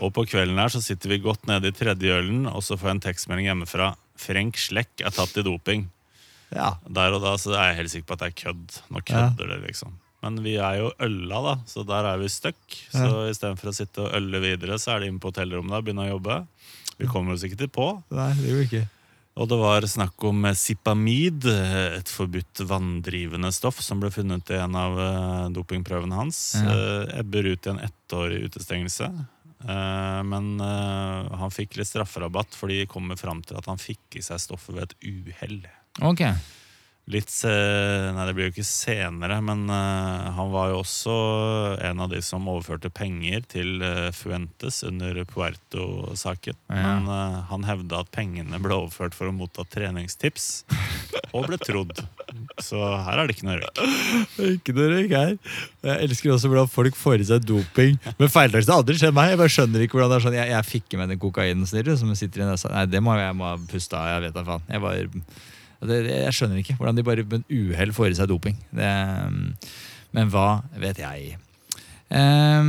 Og 0.00 0.14
på 0.16 0.24
kvelden 0.30 0.56
her 0.62 0.72
så 0.72 0.80
sitter 0.80 1.12
vi 1.12 1.20
godt 1.26 1.44
nede 1.50 1.68
i 1.68 1.76
tredje 1.76 2.16
ølen, 2.16 2.46
og 2.48 2.64
så 2.64 2.78
får 2.80 2.94
jeg 2.94 2.96
en 2.96 3.02
tekstmelding 3.10 3.50
hjemmefra. 3.50 3.90
Frenk 4.24 4.56
Slekk 4.62 5.04
er 5.04 5.12
tatt 5.12 5.36
i 5.36 5.44
doping. 5.44 5.84
Ja. 6.54 6.78
Der 6.88 7.12
og 7.12 7.20
da 7.26 7.34
så 7.36 7.52
er 7.58 7.72
jeg 7.74 7.82
helt 7.82 7.92
sikker 7.92 8.08
på 8.08 8.16
at 8.16 8.24
det 8.24 8.30
er 8.32 8.40
kødd. 8.46 8.80
Nå 8.88 9.02
Ja. 9.04 9.06
kødder 9.12 9.52
det, 9.52 9.60
liksom. 9.68 9.92
Men 10.24 10.40
vi 10.40 10.56
er 10.56 10.80
jo 10.80 10.88
ølla, 11.04 11.42
da, 11.44 11.54
så 11.68 11.84
der 11.84 12.08
er 12.14 12.20
vi 12.22 12.30
stuck. 12.32 12.78
Så 12.88 13.26
istedenfor 13.28 13.70
å 13.70 13.76
sitte 13.76 14.06
og 14.06 14.16
ølle 14.16 14.40
videre, 14.40 14.80
så 14.80 14.94
er 14.94 15.04
det 15.04 15.12
inn 15.12 15.20
på 15.20 15.28
hotellrommet 15.28 15.76
og 15.76 15.84
begynne 15.84 16.06
å 16.06 16.14
jobbe. 16.14 16.40
Vi 16.96 17.08
kommer 17.10 17.34
oss 17.34 17.44
ikke 17.44 17.60
til 17.60 17.72
på. 17.74 17.90
Nei, 18.14 18.30
det 18.38 18.48
gjør 18.48 18.60
vi 18.62 18.68
ikke. 18.70 18.84
Og 19.34 19.48
det 19.50 19.56
var 19.58 19.82
snakk 19.90 20.24
om 20.28 20.44
sipamid, 20.54 21.42
Zipamid, 21.42 21.46
eh, 21.50 21.98
et 21.98 22.10
forbudt 22.10 22.62
vanndrivende 22.70 23.50
stoff 23.52 23.80
som 23.82 23.98
ble 24.00 24.12
funnet 24.14 24.52
i 24.54 24.60
en 24.62 24.76
av 24.78 24.98
eh, 25.02 25.46
dopingprøvene 25.56 26.14
hans. 26.14 26.42
Ja. 26.54 26.70
Eh, 26.70 27.18
ebber 27.18 27.50
ut 27.50 27.66
i 27.66 27.72
en 27.72 27.82
ettårig 27.82 28.44
utestengelse. 28.46 29.10
Eh, 29.64 30.20
men 30.30 30.60
eh, 30.62 31.34
han 31.40 31.54
fikk 31.54 31.80
litt 31.80 31.90
strafferabatt 31.90 32.54
fordi 32.54 32.82
de 32.84 32.90
kommer 32.90 33.18
fram 33.18 33.42
til 33.42 33.58
at 33.58 33.66
han 33.70 33.80
fikk 33.80 34.20
i 34.20 34.22
seg 34.22 34.38
stoffet 34.42 34.76
ved 34.76 34.86
et 34.86 34.96
uhell. 35.02 35.64
Ok. 36.06 36.22
Litt 37.12 37.28
Nei, 37.44 38.24
det 38.24 38.32
blir 38.36 38.46
jo 38.48 38.52
ikke 38.54 38.64
senere, 38.64 39.36
men 39.44 39.66
eh, 39.68 40.28
han 40.36 40.52
var 40.54 40.70
jo 40.72 40.78
også 40.80 41.14
en 41.84 42.00
av 42.00 42.08
de 42.12 42.20
som 42.24 42.48
overførte 42.48 42.88
penger 42.94 43.44
til 43.52 43.84
eh, 43.84 44.08
Fuentes 44.16 44.80
under 44.88 45.20
Puerto-saken. 45.28 46.56
Ja. 46.72 46.80
Men 46.80 47.10
eh, 47.12 47.36
han 47.50 47.68
hevda 47.68 48.00
at 48.04 48.12
pengene 48.14 48.60
ble 48.62 48.78
overført 48.78 49.16
for 49.16 49.28
å 49.28 49.36
motta 49.36 49.66
treningstips, 49.68 50.64
og 51.34 51.50
ble 51.50 51.60
trodd. 51.60 52.00
Så 52.62 52.80
her 52.80 53.20
er 53.20 53.28
det 53.28 53.36
ikke 53.36 53.48
noe 53.50 53.60
røyk. 53.60 53.80
Ikke 54.54 54.74
noe 54.76 54.90
røyk 54.94 55.14
her. 55.14 55.34
Jeg 55.84 56.08
elsker 56.08 56.32
også 56.34 56.50
hvordan 56.50 56.70
folk 56.72 56.96
får 56.98 57.20
i 57.20 57.26
seg 57.28 57.44
doping. 57.44 57.98
Men 58.16 58.32
feiltakelse 58.32 58.72
har 58.72 58.80
aldri 58.80 58.96
skjedd 59.00 59.16
meg. 59.16 59.32
Jeg 59.34 59.40
bare 59.42 59.54
skjønner 59.56 59.84
ikke 59.84 59.98
hvordan 59.98 60.12
det 60.12 60.18
er 60.18 60.26
sånn. 60.28 60.38
Jeg, 60.38 60.52
jeg 60.54 60.70
fikk 60.70 60.96
med 61.00 61.12
den 61.12 61.20
kokainsnirret 61.22 62.00
som 62.00 62.14
sitter 62.16 62.44
i 62.44 62.48
nesa. 62.48 62.70
Nei, 62.72 62.86
det 62.90 63.02
må 63.04 63.16
jeg 63.18 63.36
må 63.36 63.50
ha 63.50 63.58
pusta. 63.70 64.06
Jeg 64.14 64.24
vet 64.28 64.38
da 64.38 64.46
faen. 64.46 64.64
Jeg, 64.70 64.82
bare, 64.84 65.50
det, 65.88 65.98
jeg 66.10 66.34
skjønner 66.36 66.60
ikke 66.62 66.76
hvordan 66.78 66.96
de 66.98 67.06
bare 67.06 67.24
med 67.30 67.44
uhell 67.52 67.92
får 67.96 68.12
i 68.12 68.18
seg 68.20 68.30
doping. 68.30 68.56
Det, 68.74 68.92
men 70.14 70.30
hva 70.32 70.62
vet 70.80 71.00
jeg? 71.02 71.36
Eh, 72.14 72.62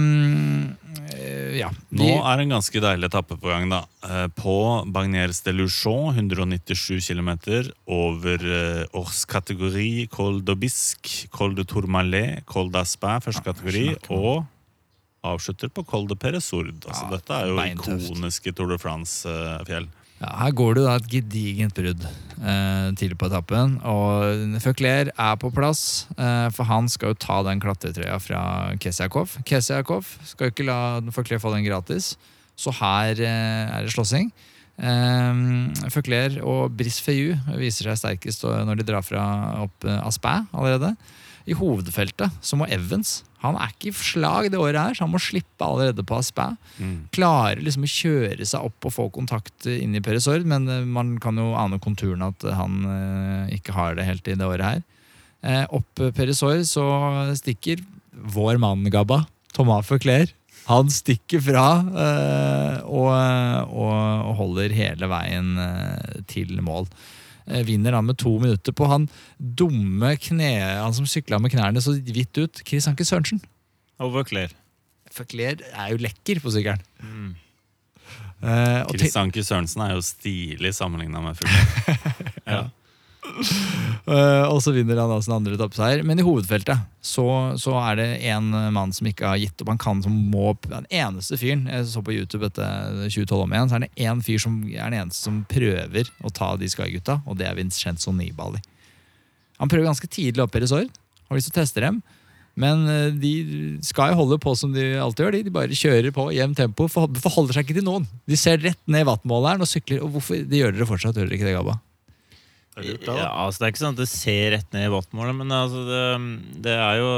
ja. 1.59 1.69
De, 1.91 1.99
Nå 1.99 2.07
er 2.25 2.41
en 2.43 2.53
ganske 2.55 2.81
deilig 2.81 3.09
etappe 3.11 3.37
på 3.39 3.51
gang. 3.51 3.69
da 3.71 3.83
Eh, 4.05 4.27
På 4.37 4.85
Bagnères 4.85 5.41
de 5.43 5.51
Luchon, 5.55 6.13
197 6.15 7.01
km 7.07 7.31
over 7.87 8.37
eh, 8.45 8.85
Ors 8.93 9.23
kategori, 9.25 10.07
Col 10.13 10.41
d'Aubisque, 10.45 11.27
Col 11.33 11.55
de 11.57 11.65
Tourmalet, 11.65 12.43
Col 12.45 12.69
d'Aspin, 12.69 13.23
første 13.25 13.41
kategori, 13.45 13.95
og 14.13 14.45
avslutter 15.25 15.71
på 15.73 15.83
Col 15.89 16.05
de 16.07 16.15
Peresourde. 16.15 16.85
Altså, 16.85 17.07
Ja, 17.07 17.15
dette 17.17 17.33
er 17.33 17.47
jo 17.49 17.57
ikoniske 17.73 18.53
Tour 18.53 18.69
de 18.69 18.77
France-fjell. 18.77 19.87
Ja, 20.21 20.29
her 20.39 20.53
går 20.55 20.77
det 20.77 20.83
da 20.85 20.93
et 20.95 21.09
gedigent 21.11 21.75
brudd 21.75 22.05
eh, 22.05 22.87
tidlig 22.95 23.17
på 23.19 23.27
etappen. 23.27 23.75
Og 23.83 24.61
Føkler 24.63 25.11
er 25.11 25.35
på 25.41 25.51
plass, 25.55 26.05
eh, 26.15 26.47
for 26.55 26.69
han 26.69 26.87
skal 26.91 27.11
jo 27.11 27.19
ta 27.19 27.41
den 27.47 27.59
klatretrøya 27.63 28.15
fra 28.23 28.41
Kesiakov. 28.79 29.35
Kesiakov 29.47 30.07
skal 30.23 30.47
jo 30.47 30.55
ikke 30.55 30.67
la 30.69 30.79
Føkler 31.15 31.43
få 31.43 31.51
den 31.55 31.67
gratis, 31.67 32.13
så 32.55 32.71
her 32.79 33.19
eh, 33.19 33.75
er 33.75 33.83
det 33.83 33.91
slåssing. 33.95 34.31
Eh, 34.79 35.43
Føkler 35.91 36.39
og 36.47 36.79
Feyou 36.79 37.35
viser 37.59 37.91
seg 37.91 37.99
sterkest 37.99 38.47
når 38.47 38.79
de 38.79 38.87
drar 38.87 39.03
fra 39.03 39.27
opp 39.67 39.87
eh, 39.87 39.99
Aspin 40.07 40.47
allerede. 40.55 40.95
I 41.45 41.55
hovedfeltet 41.57 42.33
så 42.41 42.57
må 42.57 42.65
Evans 42.73 43.19
Han 43.43 43.57
er 43.61 43.69
ikke 43.69 43.91
i 43.91 43.97
slag 43.99 44.47
det 44.49 44.57
året 44.57 44.79
her, 44.79 44.95
så 44.97 45.05
han 45.05 45.13
må 45.13 45.21
slippe 45.21 45.61
allerede 45.61 46.01
på 46.01 46.17
Aspæ. 46.17 46.47
Mm. 46.81 46.95
klarer 47.13 47.61
liksom 47.61 47.85
å 47.85 47.91
kjøre 47.91 48.47
seg 48.49 48.65
opp 48.65 48.87
og 48.89 48.95
få 48.95 49.05
kontakt 49.13 49.67
inn 49.69 49.93
i 49.93 50.01
Peresord, 50.01 50.47
men 50.49 50.65
eh, 50.71 50.81
man 50.81 51.15
kan 51.21 51.37
jo 51.37 51.51
ane 51.59 51.77
konturene 51.83 52.31
at 52.33 52.47
han 52.57 52.79
eh, 52.89 53.57
ikke 53.59 53.75
har 53.77 53.99
det 53.99 54.07
helt 54.07 54.27
i 54.27 54.37
det 54.39 54.47
året 54.49 54.65
her. 54.65 54.81
Eh, 55.45 55.65
opp 55.69 56.01
Peresord 56.17 56.65
så 56.65 56.87
stikker 57.37 57.83
vår 58.33 58.57
mann 58.61 58.87
Gabba, 58.89 59.27
Thomas 59.53 59.85
Føkler. 59.85 60.33
Han 60.65 60.89
stikker 60.89 61.43
fra 61.45 61.67
eh, 61.85 62.77
og, 62.89 63.11
og, 63.69 63.97
og 64.31 64.33
holder 64.39 64.73
hele 64.73 65.09
veien 65.11 65.53
eh, 65.61 66.23
til 66.31 66.57
mål. 66.65 66.89
Eh, 67.45 67.63
vinner 67.65 67.93
han 67.93 68.07
med 68.07 68.17
to 68.21 68.37
minutter 68.41 68.73
på 68.75 68.87
han 68.89 69.07
dumme 69.37 70.15
kne... 70.21 70.51
Han 70.81 70.95
som 70.97 71.07
sykla 71.09 71.39
med 71.41 71.53
knærne 71.53 71.83
så 71.83 71.93
vidt 71.93 72.37
ut. 72.41 72.61
Chris 72.65 72.87
Anke 72.89 73.05
Sørensen. 73.05 73.41
Overclear. 74.01 74.53
Feuclair 75.13 75.61
er 75.71 75.93
jo 75.93 76.01
lekker 76.01 76.41
på 76.43 76.51
sykkelen. 76.51 76.81
Mm. 76.99 77.35
Eh, 78.45 78.81
Chris 78.91 79.15
Anker 79.19 79.45
Sørensen 79.45 79.85
er 79.85 79.93
jo 79.95 80.01
stilig 80.05 80.73
sammenligna 80.75 81.21
med 81.23 81.37
fugler. 81.39 82.01
ja. 82.55 82.63
Eh, 84.05 84.45
og 84.51 84.59
så 84.61 84.69
vinner 84.75 84.99
han 85.01 85.09
da 85.09 85.15
sin 85.25 85.33
andre 85.33 85.55
etappeseier. 85.57 86.03
Men 86.05 86.19
i 86.21 86.25
hovedfeltet 86.25 86.83
så, 87.05 87.23
så 87.57 87.73
er 87.81 87.97
det 87.97 88.07
en 88.29 88.51
mann 88.75 88.91
som 88.93 89.07
ikke 89.09 89.25
har 89.31 89.39
gitt 89.41 89.61
opp. 89.63 89.71
Han 89.73 89.81
kan 89.81 90.03
som 90.05 90.13
må 90.31 90.51
Den 90.69 90.85
eneste 90.93 91.39
fyren 91.41 91.63
Jeg 91.71 91.87
så 91.89 92.03
på 92.05 92.13
YouTube 92.13 92.45
etter 92.45 93.07
2012 93.09 93.39
om 93.47 93.55
igjen, 93.55 93.71
så 93.71 93.79
er 93.79 93.85
det 93.87 94.05
én 94.05 94.21
fyr 94.25 94.41
som 94.43 94.59
er 94.69 94.91
den 94.93 94.99
eneste 95.01 95.25
som 95.25 95.39
prøver 95.49 96.11
å 96.21 96.31
ta 96.37 96.51
de 96.61 96.69
Sky-gutta, 96.69 97.17
og 97.25 97.39
det 97.41 97.47
er 97.49 97.57
Vincenzo 97.57 98.13
Nibali. 98.13 98.61
Han 99.57 99.71
prøver 99.71 99.87
ganske 99.89 100.09
tidlig 100.11 100.43
opp 100.45 100.55
i 100.59 100.61
resort. 100.65 101.01
Har 101.29 101.39
lyst 101.39 101.49
til 101.49 101.55
å 101.57 101.61
teste 101.63 101.81
dem. 101.81 102.01
Men 102.61 102.85
eh, 102.91 103.09
de 103.19 103.33
Sky 103.83 104.11
holder 104.15 104.37
på 104.45 104.53
som 104.59 104.71
de 104.75 104.85
alltid 105.01 105.25
gjør. 105.25 105.35
De, 105.39 105.43
de 105.49 105.55
bare 105.57 105.75
kjører 105.81 106.13
på 106.15 106.27
i 106.31 106.37
jevnt 106.37 106.61
tempo. 106.61 106.85
for- 106.91 107.09
Forholder 107.25 107.57
seg 107.57 107.65
ikke 107.67 107.79
til 107.81 107.87
noen. 107.89 108.05
De 108.29 108.37
ser 108.39 108.61
rett 108.63 108.79
ned 108.85 109.01
i 109.03 109.09
wattmåleren 109.09 109.65
og 109.65 109.71
sykler. 109.71 110.05
Og 110.05 110.13
hvorfor 110.13 110.45
de 110.45 110.61
gjør 110.61 110.77
dere 110.77 110.87
fortsatt? 110.93 111.17
Gjør 111.17 111.25
dere 111.31 111.39
ikke 111.41 111.49
det, 111.49 111.57
Gabba? 111.57 111.79
Det 112.75 112.83
er 112.83 112.89
lurt, 112.89 113.05
da, 113.05 113.13
da. 113.13 113.19
Ja, 113.23 113.29
altså 113.45 113.61
Det 113.61 113.67
er 113.67 113.73
ikke 113.73 113.83
sånn 113.85 113.95
at 113.95 114.01
det 114.01 114.09
ser 114.11 114.49
rett 114.51 114.73
ned 114.75 114.89
i 114.89 114.91
wattmålet, 114.91 115.37
men 115.39 115.53
altså 115.55 115.85
det, 115.87 116.01
det 116.65 116.75
er 116.75 116.99
jo 116.99 117.11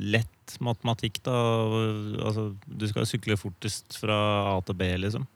lett 0.00 0.54
matematikk, 0.64 1.20
da. 1.26 1.36
Altså, 2.24 2.46
du 2.64 2.86
skal 2.88 3.06
sykle 3.08 3.36
fortest 3.38 3.98
fra 4.00 4.16
A 4.54 4.56
til 4.64 4.78
B, 4.80 4.88
liksom. 5.02 5.28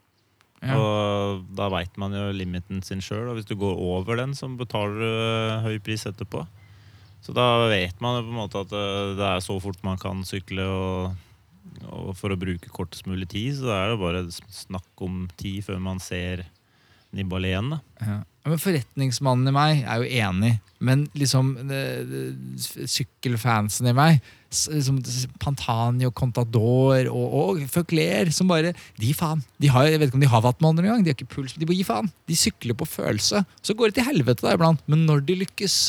Ja. 0.65 0.77
Og 0.79 1.45
da 1.55 1.67
veit 1.69 1.93
man 2.01 2.15
jo 2.15 2.31
limiten 2.33 2.81
sin 2.85 3.03
sjøl, 3.03 3.27
og 3.29 3.37
hvis 3.37 3.47
du 3.49 3.53
går 3.59 3.77
over 3.77 4.17
den, 4.17 4.33
så 4.37 4.49
betaler 4.57 4.97
du 4.97 5.09
eh, 5.09 5.67
høy 5.67 5.77
pris 5.85 6.07
etterpå. 6.09 6.41
Så 7.25 7.33
da 7.37 7.67
vet 7.69 8.01
man 8.01 8.19
jo 8.19 8.25
på 8.25 8.33
en 8.33 8.39
måte 8.39 8.63
at 8.65 8.73
eh, 8.73 9.13
det 9.19 9.29
er 9.29 9.45
så 9.45 9.59
fort 9.61 9.81
man 9.85 10.01
kan 10.01 10.25
sykle, 10.25 10.65
og, 10.65 11.83
og 11.91 12.13
for 12.17 12.33
å 12.33 12.39
bruke 12.39 12.73
kortest 12.73 13.05
mulig 13.09 13.29
tid, 13.35 13.53
så 13.59 13.73
er 13.75 13.93
det 13.93 14.01
bare 14.01 14.25
snakk 14.33 15.05
om 15.05 15.27
tid 15.37 15.61
før 15.67 15.81
man 15.83 16.01
ser 16.01 16.47
Nibali 17.15 17.53
igjen, 17.53 17.75
da. 17.75 17.83
Ja. 18.01 18.17
Men 18.45 18.61
Forretningsmannen 18.61 19.49
i 19.49 19.55
meg 19.55 19.83
er 19.83 20.01
jo 20.01 20.23
enig, 20.23 20.51
men 20.85 21.07
liksom 21.17 21.55
sykkelfansen 22.85 23.89
i 23.89 23.95
meg 23.95 24.19
liksom, 24.55 24.99
Pantani 25.41 26.07
og 26.07 26.13
Contador 26.17 27.09
og, 27.11 27.25
og 27.39 27.63
Føkler 27.71 28.31
som 28.35 28.49
bare 28.51 28.75
De 29.01 29.11
faen. 29.17 29.43
De 29.61 29.71
har, 29.71 29.89
jeg 29.89 30.01
vet 30.01 30.11
ikke 30.11 30.19
om 30.19 30.25
de 30.25 30.31
har 30.31 30.45
wattmåler 30.45 30.85
engang. 30.85 31.03
De 31.05 31.11
har 31.11 31.17
ikke 31.17 31.31
puls. 31.35 31.57
De 31.57 31.67
må 31.67 31.75
gi 31.75 31.87
faen. 31.87 32.11
De 32.29 32.37
sykler 32.37 32.77
på 32.77 32.87
følelse. 32.89 33.43
Så 33.65 33.75
går 33.77 33.91
det 33.91 33.99
til 33.99 34.09
helvete 34.11 34.45
da 34.45 34.55
iblant, 34.55 34.85
men 34.91 35.05
når 35.09 35.25
de 35.27 35.41
lykkes, 35.43 35.81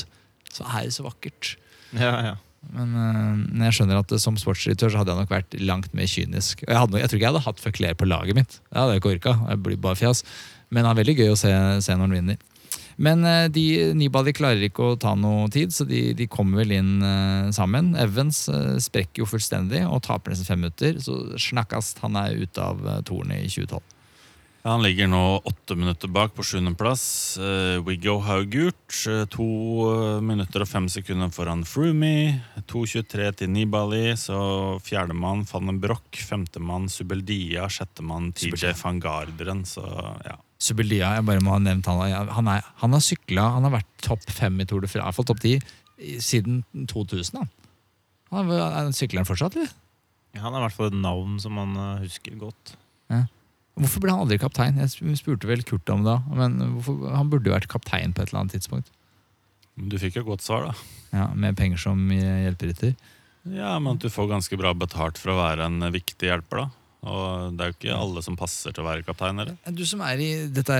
så 0.56 0.66
er 0.72 0.88
det 0.88 0.96
så 0.96 1.06
vakkert. 1.06 1.54
Ja, 1.92 2.12
ja. 2.32 2.34
Men, 2.74 2.90
men 3.52 3.62
jeg 3.68 3.76
skjønner 3.76 4.00
at 4.00 4.10
øh, 4.10 4.18
som 4.18 4.34
sportsdirektør 4.40 4.90
så 4.90 4.98
hadde 4.98 5.12
jeg 5.12 5.22
nok 5.22 5.30
vært 5.30 5.54
langt 5.62 5.92
mer 5.94 6.08
kynisk. 6.10 6.64
Jeg, 6.66 6.74
hadde, 6.74 6.98
jeg 6.98 7.10
tror 7.10 7.20
ikke 7.20 7.26
jeg 7.28 7.34
hadde 7.36 7.44
hatt 7.44 7.62
Føkler 7.62 7.98
på 7.98 8.08
laget 8.08 8.38
mitt. 8.38 8.56
Det 8.58 8.80
hadde 8.80 8.96
ikke 8.98 9.12
orka. 9.14 9.36
Jeg 9.52 9.62
blir 9.62 9.78
bare 9.84 9.98
fjas. 10.00 10.24
Men 10.70 10.84
det 10.84 10.90
er 10.90 11.00
veldig 11.00 11.16
gøy 11.20 11.32
å 11.32 11.40
se, 11.40 11.52
se 11.84 11.94
når 11.94 12.08
han 12.08 12.16
vinner. 12.20 12.44
Men 12.96 13.24
øh, 13.28 13.48
de, 13.52 13.64
Nibali 13.96 14.32
klarer 14.36 14.62
ikke 14.68 14.92
å 14.92 15.00
ta 15.00 15.12
noe 15.18 15.50
tid, 15.52 15.74
så 15.74 15.84
de, 15.88 16.08
de 16.16 16.28
kommer 16.32 16.62
vel 16.64 16.78
inn 16.78 16.94
uh, 17.04 17.52
sammen. 17.54 17.92
Evans 18.00 18.46
uh, 18.48 18.78
sprekker 18.80 19.22
jo 19.22 19.28
fullstendig 19.28 19.84
og 19.84 20.00
taper 20.06 20.32
nesten 20.32 20.48
fem 20.48 20.64
minutter. 20.64 20.96
Så 21.04 21.36
snakkast 21.48 22.00
han 22.04 22.16
er 22.20 22.40
ute 22.40 22.64
av 22.64 22.80
uh, 22.86 23.02
toren 23.06 23.36
i 23.36 23.44
2012. 23.44 23.84
Ja, 24.64 24.72
Han 24.72 24.82
ligger 24.82 25.10
nå 25.12 25.20
åtte 25.46 25.76
minutter 25.78 26.10
bak 26.10 26.32
på 26.34 26.46
sjuendeplass. 26.48 27.04
Uh, 27.36 27.84
Wiggo 27.84 28.16
Haugurt 28.24 28.96
to 29.30 29.50
minutter 30.24 30.64
og 30.64 30.72
fem 30.72 30.88
sekunder 30.90 31.28
foran 31.36 31.66
Froomey. 31.68 32.32
2.23 32.64 33.28
til 33.42 33.52
Nibali. 33.52 34.16
Så 34.18 34.40
fjerdemann 34.88 35.44
Fannen 35.46 35.84
Broch. 35.84 36.16
Femtemann 36.16 36.88
Subeldia. 36.88 37.68
Sjettemann 37.68 38.32
TJ 38.32 38.72
van 38.80 39.04
Garderen. 39.04 39.62
Så 39.68 39.84
ja. 40.24 40.40
Subeldia, 40.62 41.10
jeg 41.18 41.26
bare 41.28 41.42
må 41.44 41.52
ha 41.52 41.60
nevnt 41.60 41.88
han. 41.90 42.28
Han, 42.32 42.48
er, 42.48 42.64
han 42.80 42.96
har 42.96 43.02
sykla, 43.04 43.50
han 43.58 43.66
har 43.68 43.74
vært 43.76 43.90
topp 44.04 44.24
fem 44.32 44.56
i 44.62 44.66
Tour 44.68 44.84
de 44.84 44.88
France, 44.88 45.04
iallfall 45.04 45.28
topp 45.28 45.42
ti, 45.44 45.56
siden 46.22 46.62
2000. 46.88 47.42
Han, 48.32 48.48
han 48.50 48.88
er 48.88 48.96
sykler 48.96 49.22
han 49.22 49.28
fortsatt, 49.28 49.58
eller? 49.58 49.74
Han 50.40 50.52
er 50.52 50.60
i 50.60 50.66
hvert 50.66 50.76
fall 50.76 50.90
et 50.90 51.00
navn 51.00 51.38
som 51.40 51.56
man 51.56 51.76
uh, 51.76 52.02
husker 52.02 52.36
godt. 52.40 52.74
Ja. 53.12 53.24
Hvorfor 53.76 54.02
ble 54.02 54.12
han 54.12 54.24
aldri 54.24 54.38
kaptein? 54.40 54.80
Jeg 54.80 55.18
spurte 55.20 55.48
vel 55.48 55.64
Kurt 55.68 55.88
om 55.92 56.04
det. 56.06 56.16
Men 56.32 56.56
hvorfor, 56.78 57.10
han 57.12 57.32
burde 57.32 57.50
jo 57.50 57.56
vært 57.56 57.68
kaptein 57.72 58.14
på 58.16 58.24
et 58.24 58.32
eller 58.32 58.44
annet 58.44 58.56
tidspunkt. 58.56 58.88
Du 59.76 59.98
fikk 60.00 60.16
jo 60.16 60.24
godt 60.30 60.44
svar, 60.44 60.70
da. 60.70 60.88
Ja, 61.12 61.26
Med 61.36 61.58
penger 61.58 61.80
som 61.80 62.00
hjelperytter? 62.12 62.96
Ja, 63.52 63.76
men 63.78 63.94
at 63.94 64.02
du 64.02 64.08
får 64.10 64.30
ganske 64.32 64.56
bra 64.58 64.72
betalt 64.74 65.20
for 65.20 65.34
å 65.34 65.38
være 65.38 65.68
en 65.68 65.84
viktig 65.92 66.30
hjelper, 66.30 66.64
da. 66.64 66.75
Og 67.06 67.54
det 67.54 67.62
er 67.62 67.70
jo 67.70 67.76
ikke 67.76 67.96
alle 67.96 68.22
som 68.24 68.38
passer 68.38 68.74
til 68.74 68.82
å 68.82 68.88
være 68.88 69.04
kaptein. 69.06 69.38
Eller? 69.42 69.56
Du 69.76 69.84
som 69.86 70.02
er 70.06 70.22
i 70.22 70.30
dette 70.50 70.76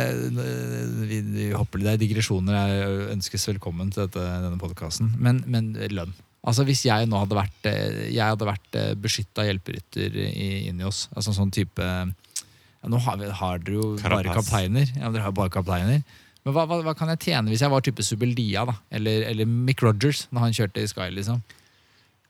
vi, 1.06 1.20
vi 1.20 1.48
hopper 1.54 1.82
litt 1.82 1.92
er 1.92 2.00
digresjoner 2.00 2.56
er, 2.56 2.94
ønskes 3.14 3.46
velkommen 3.52 3.92
til 3.94 4.06
dette, 4.06 4.24
denne 4.44 4.58
podkasten. 4.60 5.12
Men, 5.22 5.44
men, 5.46 5.74
lønn. 5.92 6.14
Altså 6.46 6.66
Hvis 6.66 6.84
jeg 6.86 7.08
nå 7.10 7.18
hadde 7.18 7.34
vært 7.34 7.66
Jeg 7.66 8.22
hadde 8.22 8.46
vært 8.46 8.76
beskytta 9.02 9.42
hjelperytter 9.48 10.14
inni 10.30 10.86
oss, 10.86 11.08
altså 11.10 11.34
sånn 11.34 11.50
type 11.50 11.82
ja, 11.82 12.90
Nå 12.92 13.00
har, 13.02 13.18
vi, 13.18 13.30
har 13.40 13.64
dere 13.64 13.80
jo 13.80 13.88
Karapass. 13.98 14.22
bare 14.22 14.36
kapteiner. 14.36 14.92
Ja, 14.94 15.10
dere 15.10 15.26
har 15.26 15.34
bare 15.34 15.50
kapteiner. 15.50 16.04
Men 16.46 16.54
hva, 16.54 16.62
hva, 16.70 16.78
hva, 16.86 16.94
kan 16.94 17.10
jeg 17.10 17.24
tjene 17.24 17.50
hvis 17.50 17.64
jeg 17.64 17.72
var 17.72 17.82
type 17.82 18.04
Subeldia? 18.06 18.62
da? 18.68 18.76
Eller, 18.94 19.24
eller 19.26 19.48
Mick 19.50 19.82
Rogers, 19.82 20.28
når 20.30 20.44
han 20.44 20.54
kjørte 20.54 20.84
i 20.84 20.90
Sky? 20.90 21.08
liksom? 21.16 21.40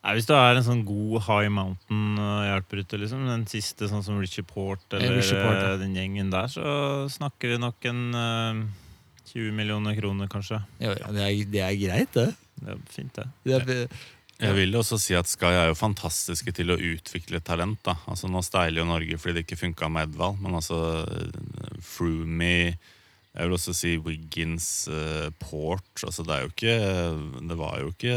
Nei, 0.07 0.13
Hvis 0.15 0.29
du 0.29 0.37
er 0.39 0.55
en 0.55 0.63
sånn 0.63 0.85
god 0.87 1.25
high 1.27 1.51
mountain-hjelperytter, 1.51 3.01
liksom, 3.03 3.25
den 3.27 3.43
siste, 3.51 3.89
sånn 3.91 4.05
som 4.07 4.21
Richie 4.23 4.47
Port 4.47 4.85
eller 4.95 5.17
Richie 5.19 5.41
Port, 5.41 5.59
ja. 5.59 5.73
den 5.81 5.97
gjengen 5.99 6.31
der, 6.31 6.47
så 6.53 7.07
snakker 7.11 7.57
vi 7.57 7.57
nok 7.59 7.89
en 7.91 8.05
uh, 8.15 8.61
20 9.33 9.57
millioner 9.59 9.99
kroner, 9.99 10.31
kanskje. 10.31 10.61
Ja, 10.79 10.95
det 10.95 11.25
er, 11.25 11.41
det 11.51 11.65
er 11.65 11.81
greit, 11.81 12.15
det. 12.15 12.29
Det 12.55 12.77
er 12.77 12.85
fint, 12.95 13.19
det. 13.19 13.27
det 13.43 13.59
er, 13.59 13.99
jeg 14.37 14.55
vil 14.61 14.79
også 14.79 14.99
si 15.01 15.17
at 15.17 15.27
Sky 15.27 15.49
er 15.49 15.71
jo 15.73 15.79
fantastiske 15.79 16.55
til 16.55 16.71
å 16.71 16.79
utvikle 16.79 17.41
talent. 17.43 17.81
da. 17.89 17.97
Altså 18.07 18.31
Nå 18.31 18.45
steiler 18.47 18.83
jo 18.83 18.87
Norge 18.87 19.19
fordi 19.19 19.41
det 19.41 19.47
ikke 19.47 19.59
funka 19.65 19.89
med 19.91 20.11
Edvald, 20.11 20.39
men 20.45 20.55
altså 20.61 20.79
Froomy 21.83 22.77
Jeg 23.37 23.49
vil 23.49 23.57
også 23.59 23.75
si 23.77 23.93
Wiggins, 24.01 24.67
uh, 24.89 25.29
Port 25.43 26.05
altså 26.07 26.25
det, 26.25 26.33
er 26.37 26.47
jo 26.47 26.53
ikke, 26.55 26.77
det 27.51 27.59
var 27.61 27.75
jo 27.83 27.93
ikke 27.93 28.17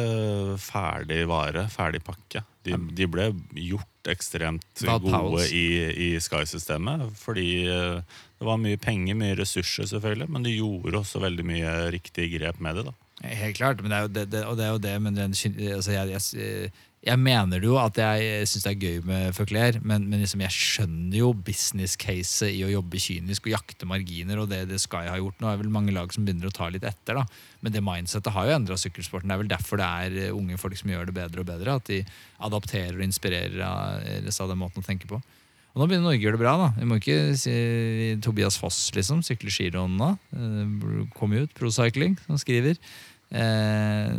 ferdig 0.63 1.25
vare, 1.27 1.65
ferdig 1.73 2.01
pakke. 2.07 2.45
De, 2.63 2.77
de 2.95 3.07
ble 3.11 3.29
gjort 3.55 4.09
ekstremt 4.09 4.83
gode 5.03 5.43
i, 5.51 5.65
i 5.91 6.09
Sky-systemet 6.23 7.09
fordi 7.19 7.49
uh, 7.67 7.99
det 8.39 8.47
var 8.47 8.61
mye 8.61 8.79
penger, 8.79 9.17
mye 9.19 9.35
ressurser, 9.35 9.89
selvfølgelig, 9.91 10.29
men 10.31 10.47
de 10.47 10.55
gjorde 10.55 11.01
også 11.01 11.19
veldig 11.19 11.45
mye 11.45 11.75
riktige 11.91 12.31
grep 12.37 12.63
med 12.63 12.79
det. 12.79 12.87
da. 12.87 12.95
Helt 13.19 13.57
klart, 13.57 13.81
men 13.83 13.91
det 13.91 13.97
er 13.97 14.05
jo 14.05 14.11
det, 14.15 14.25
det 14.31 14.43
og 14.47 14.55
det 14.55 14.63
er 14.63 14.71
jo 14.71 14.83
det, 14.85 14.93
men 15.03 15.17
den, 15.17 15.33
altså 15.75 15.91
jeg, 15.91 16.13
jeg, 16.15 16.71
jeg, 16.99 17.15
mener 17.21 17.63
jo 17.63 17.77
at 17.79 17.95
jeg 17.95 18.47
syns 18.49 18.65
det 18.65 18.71
er 18.73 18.83
gøy 18.83 19.05
med 19.07 19.35
Føkler, 19.37 19.77
men, 19.87 20.03
men 20.11 20.19
liksom 20.19 20.41
jeg 20.43 20.55
skjønner 20.55 21.17
jo 21.21 21.29
business-caset 21.47 22.51
i 22.51 22.65
å 22.67 22.71
jobbe 22.73 22.99
kynisk 22.99 23.47
og 23.47 23.53
jakte 23.53 23.87
marginer, 23.87 24.41
og 24.41 24.49
det, 24.51 24.65
det 24.67 24.81
Sky 24.83 25.05
har 25.07 25.21
gjort 25.21 25.39
nå, 25.39 25.47
er 25.47 25.61
vel 25.61 25.71
mange 25.71 25.95
lag 25.95 26.11
som 26.11 26.27
begynner 26.27 26.51
å 26.51 26.55
ta 26.55 26.67
litt 26.71 26.83
etter. 26.87 27.21
da. 27.21 27.23
Men 27.63 27.75
det 27.75 27.83
mindsettet 27.85 28.35
har 28.35 28.49
jo 28.49 28.55
endra 28.57 28.77
sykkelsporten. 28.79 29.31
Det 29.31 29.37
er 29.37 29.43
vel 29.45 29.51
derfor 29.51 29.79
det 29.79 29.87
er 29.87 30.17
eh, 30.25 30.35
unge 30.35 30.59
folk 30.59 30.75
som 30.79 30.91
gjør 30.91 31.07
det 31.07 31.15
bedre 31.21 31.43
og 31.43 31.47
bedre. 31.47 31.77
At 31.79 31.87
de 31.87 32.01
adapterer 32.49 32.99
og 32.99 33.05
inspirerer 33.07 33.63
av, 33.63 34.03
den 34.51 34.59
måten 34.59 34.83
å 34.83 34.87
tenke 34.89 35.07
på. 35.07 35.21
Og 35.69 35.79
nå 35.79 35.87
begynner 35.87 36.09
Norge 36.09 36.19
å 36.19 36.27
gjøre 36.27 36.39
det 36.39 36.43
bra. 36.43 36.55
da. 36.59 36.69
Vi 36.75 36.89
må 36.89 36.99
ikke 36.99 37.17
si 37.39 37.55
Tobias 38.25 38.59
Foss, 38.59 38.81
liksom. 38.95 39.23
Sykler 39.23 39.79
nå. 39.87 40.11
Eh, 40.35 41.07
kom 41.15 41.37
ut. 41.37 41.55
Procycling, 41.55 42.19
som 42.27 42.41
skriver. 42.41 42.75
Eh, 43.31 44.13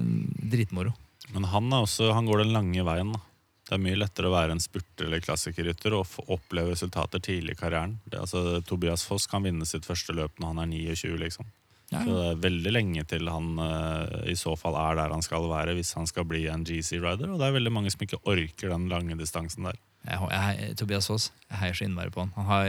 dritmoro. 0.48 0.97
Men 1.35 1.47
han, 1.52 1.73
også, 1.73 2.11
han, 2.16 2.27
går 2.27 2.44
den 2.44 2.55
lange 2.55 2.85
veien. 2.86 3.12
da. 3.15 3.20
Det 3.69 3.77
er 3.77 3.85
mye 3.85 3.98
lettere 4.01 4.27
å 4.31 4.35
være 4.35 4.57
en 4.57 4.62
spurter 4.62 5.07
eller 5.07 5.23
klassikerrytter 5.23 5.94
og 5.94 6.09
få 6.11 6.24
oppleve 6.35 6.73
resultater 6.74 7.23
tidlig 7.23 7.55
i 7.55 7.61
karrieren. 7.61 8.01
Det, 8.05 8.19
altså, 8.19 8.59
Tobias 8.66 9.05
Foss 9.07 9.28
kan 9.31 9.47
vinne 9.47 9.69
sitt 9.69 9.86
første 9.86 10.16
løp 10.16 10.40
når 10.43 10.55
han 10.55 10.62
er 10.65 10.70
29. 10.73 11.15
liksom. 11.23 11.51
Ja. 11.90 12.05
Så 12.07 12.15
det 12.15 12.27
er 12.28 12.43
veldig 12.44 12.73
lenge 12.73 13.02
til 13.11 13.27
han 13.27 13.59
uh, 13.59 14.23
i 14.31 14.36
så 14.39 14.55
fall 14.59 14.77
er 14.78 14.98
der 14.98 15.11
han 15.11 15.24
skal 15.27 15.48
være 15.51 15.74
hvis 15.74 15.90
han 15.98 16.07
skal 16.07 16.27
bli 16.31 16.44
en 16.51 16.62
GC-rider. 16.66 17.31
Og 17.31 17.39
det 17.39 17.48
er 17.48 17.57
veldig 17.57 17.73
mange 17.74 17.90
som 17.94 18.02
ikke 18.07 18.20
orker 18.31 18.70
den 18.70 18.89
lange 18.90 19.19
distansen 19.19 19.66
der. 19.66 19.78
Jeg, 20.07 20.19
jeg, 20.32 20.74
Tobias 20.81 21.11
Foss, 21.11 21.28
jeg 21.51 21.61
heier 21.61 21.77
så 21.77 21.86
innmari 21.86 22.12
på 22.15 22.23
han. 22.24 22.31
Han, 22.39 22.47
har, 22.48 22.69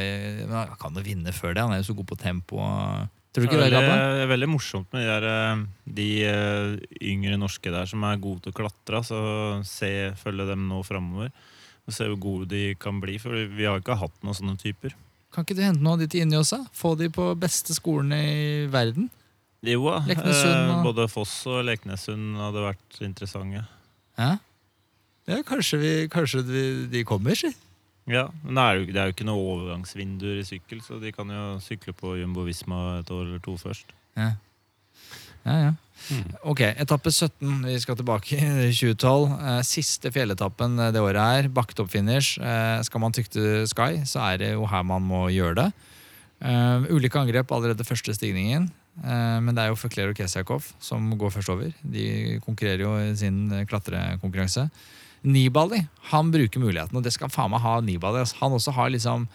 han 0.73 0.79
kan 0.81 0.97
jo 0.97 1.05
vinne 1.05 1.33
før 1.33 1.53
det. 1.53 1.63
Han 1.63 1.73
er 1.75 1.83
jo 1.83 1.91
så 1.91 1.97
god 2.01 2.09
på 2.09 2.17
tempo. 2.19 2.59
Og 2.65 3.20
Tror 3.31 3.45
du 3.45 3.47
ikke 3.47 3.61
det, 3.61 3.69
er 3.69 3.77
veldig, 3.77 3.99
det 4.17 4.23
er 4.25 4.31
veldig 4.33 4.47
morsomt 4.51 4.89
med 4.91 5.05
de, 5.05 5.07
der, 5.07 5.25
eh, 5.31 5.61
de 5.95 6.07
uh, 6.27 6.73
yngre 7.13 7.37
norske 7.39 7.71
der 7.71 7.87
som 7.87 8.03
er 8.03 8.19
gode 8.19 8.43
til 8.43 8.51
å 8.51 8.57
klatre. 8.57 8.99
Så 9.07 9.21
se, 9.67 10.11
følge 10.19 10.49
dem 10.49 10.65
nå 10.67 10.81
framover. 10.83 11.31
Og 11.87 11.95
se 11.95 12.09
hvor 12.09 12.19
gode 12.25 12.49
de 12.51 12.75
kan 12.75 12.99
bli. 12.99 13.15
For 13.23 13.47
vi 13.55 13.69
har 13.69 13.79
ikke 13.79 13.95
hatt 14.01 14.19
noen 14.25 14.35
sånne 14.35 14.57
typer. 14.59 14.97
Kan 15.31 15.47
ikke 15.47 15.55
du 15.55 15.63
hente 15.63 15.79
noen 15.79 15.95
av 15.95 16.03
de 16.03 16.09
til 16.11 16.25
inni 16.25 16.35
oss? 16.35 16.51
Få 16.75 16.91
de 16.99 17.07
på 17.13 17.29
beste 17.39 17.75
skolene 17.77 18.19
i 18.19 18.45
verden? 18.71 19.07
Jo 19.63 19.85
da. 19.87 20.01
Eh, 20.11 20.71
både 20.83 21.07
Foss 21.11 21.33
og 21.47 21.63
Leknessund 21.69 22.35
hadde 22.41 22.65
vært 22.65 23.01
interessante. 23.05 23.63
Ja, 24.19 24.31
ja 25.29 25.41
kanskje, 25.47 25.79
vi, 25.79 25.91
kanskje 26.11 26.43
de, 26.43 26.63
de 26.91 27.03
kommer, 27.07 27.37
si. 27.37 27.53
Ja, 28.11 28.25
men 28.43 28.57
det 28.57 28.63
er, 28.63 28.77
jo, 28.77 28.87
det 28.89 28.99
er 28.99 29.09
jo 29.09 29.15
ikke 29.15 29.27
noe 29.27 29.43
overgangsvinduer 29.53 30.41
i 30.41 30.47
sykkel, 30.47 30.81
så 30.83 30.99
de 30.99 31.13
kan 31.15 31.29
jo 31.31 31.45
sykle 31.63 31.93
på 31.95 32.17
Jumbo 32.19 32.43
Visma 32.43 32.99
et 32.99 33.11
år 33.13 33.23
eller 33.23 33.43
to 33.43 33.55
først. 33.61 33.93
Ja, 34.19 34.33
ja. 35.45 35.55
ja. 35.67 35.71
Mm. 36.09 36.33
Ok, 36.49 36.63
etappe 36.65 37.11
17. 37.13 37.61
Vi 37.67 37.77
skal 37.79 37.97
tilbake 37.99 38.35
i 38.41 38.71
2012. 38.73 39.31
Eh, 39.37 39.61
siste 39.67 40.11
fjelletappen 40.11 40.79
det 40.91 41.01
året 41.01 41.21
her. 41.21 41.49
Bakketopp 41.53 41.91
finish. 41.93 42.41
Eh, 42.41 42.81
skal 42.87 43.03
man 43.03 43.15
tykte 43.15 43.63
Sky, 43.69 44.01
så 44.09 44.25
er 44.31 44.41
det 44.41 44.51
jo 44.55 44.67
her 44.67 44.83
man 44.87 45.05
må 45.05 45.27
gjøre 45.31 45.57
det. 45.61 45.71
Ulike 46.89 47.19
angrep 47.21 47.51
allerede 47.53 47.85
første 47.85 48.15
stigningen. 48.17 48.63
Men 49.05 49.53
det 49.53 49.61
er 49.61 49.69
jo 49.69 49.77
Fekler 49.77 50.09
og 50.09 50.17
Kesiakov 50.17 50.65
som 50.81 51.05
går 51.13 51.29
først 51.35 51.51
over. 51.53 51.69
De 51.85 52.39
konkurrerer 52.41 52.81
jo 52.81 52.95
i 52.97 53.13
sin 53.15 53.45
klatrekonkurranse. 53.69 54.65
Nibali 55.21 55.83
han 56.11 56.31
bruker 56.33 56.61
muligheten, 56.61 56.97
og 56.97 57.05
det 57.05 57.13
skal 57.13 57.31
faen 57.31 57.51
meg 57.53 57.61
ha 57.63 57.77
Nibali. 57.85 58.23
Han 58.41 58.57
også 58.57 58.73
har 58.73 58.89
liksom 58.93 59.27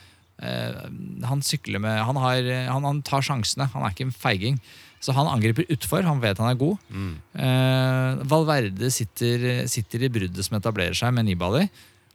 eh, 0.42 0.82
Han 1.30 1.44
sykler 1.46 1.82
med 1.82 2.02
han, 2.02 2.18
har, 2.20 2.42
han, 2.70 2.88
han, 2.88 3.02
tar 3.06 3.24
sjansene. 3.24 3.68
Han 3.74 3.86
er 3.86 3.94
ikke 3.94 4.08
en 4.08 4.14
feiging. 4.14 4.60
Så 5.00 5.14
han 5.14 5.28
angriper 5.30 5.68
utfor. 5.70 6.02
Han 6.06 6.22
vet 6.22 6.40
han 6.42 6.50
er 6.50 6.58
god. 6.58 6.80
Mm. 6.90 7.12
Eh, 7.38 8.24
Valverde 8.28 8.90
sitter, 8.90 9.66
sitter, 9.70 10.06
i 10.06 10.12
bruddet 10.12 10.46
som 10.46 10.58
etablerer 10.58 10.96
seg 10.96 11.14
med 11.14 11.28
Nibali. 11.28 11.66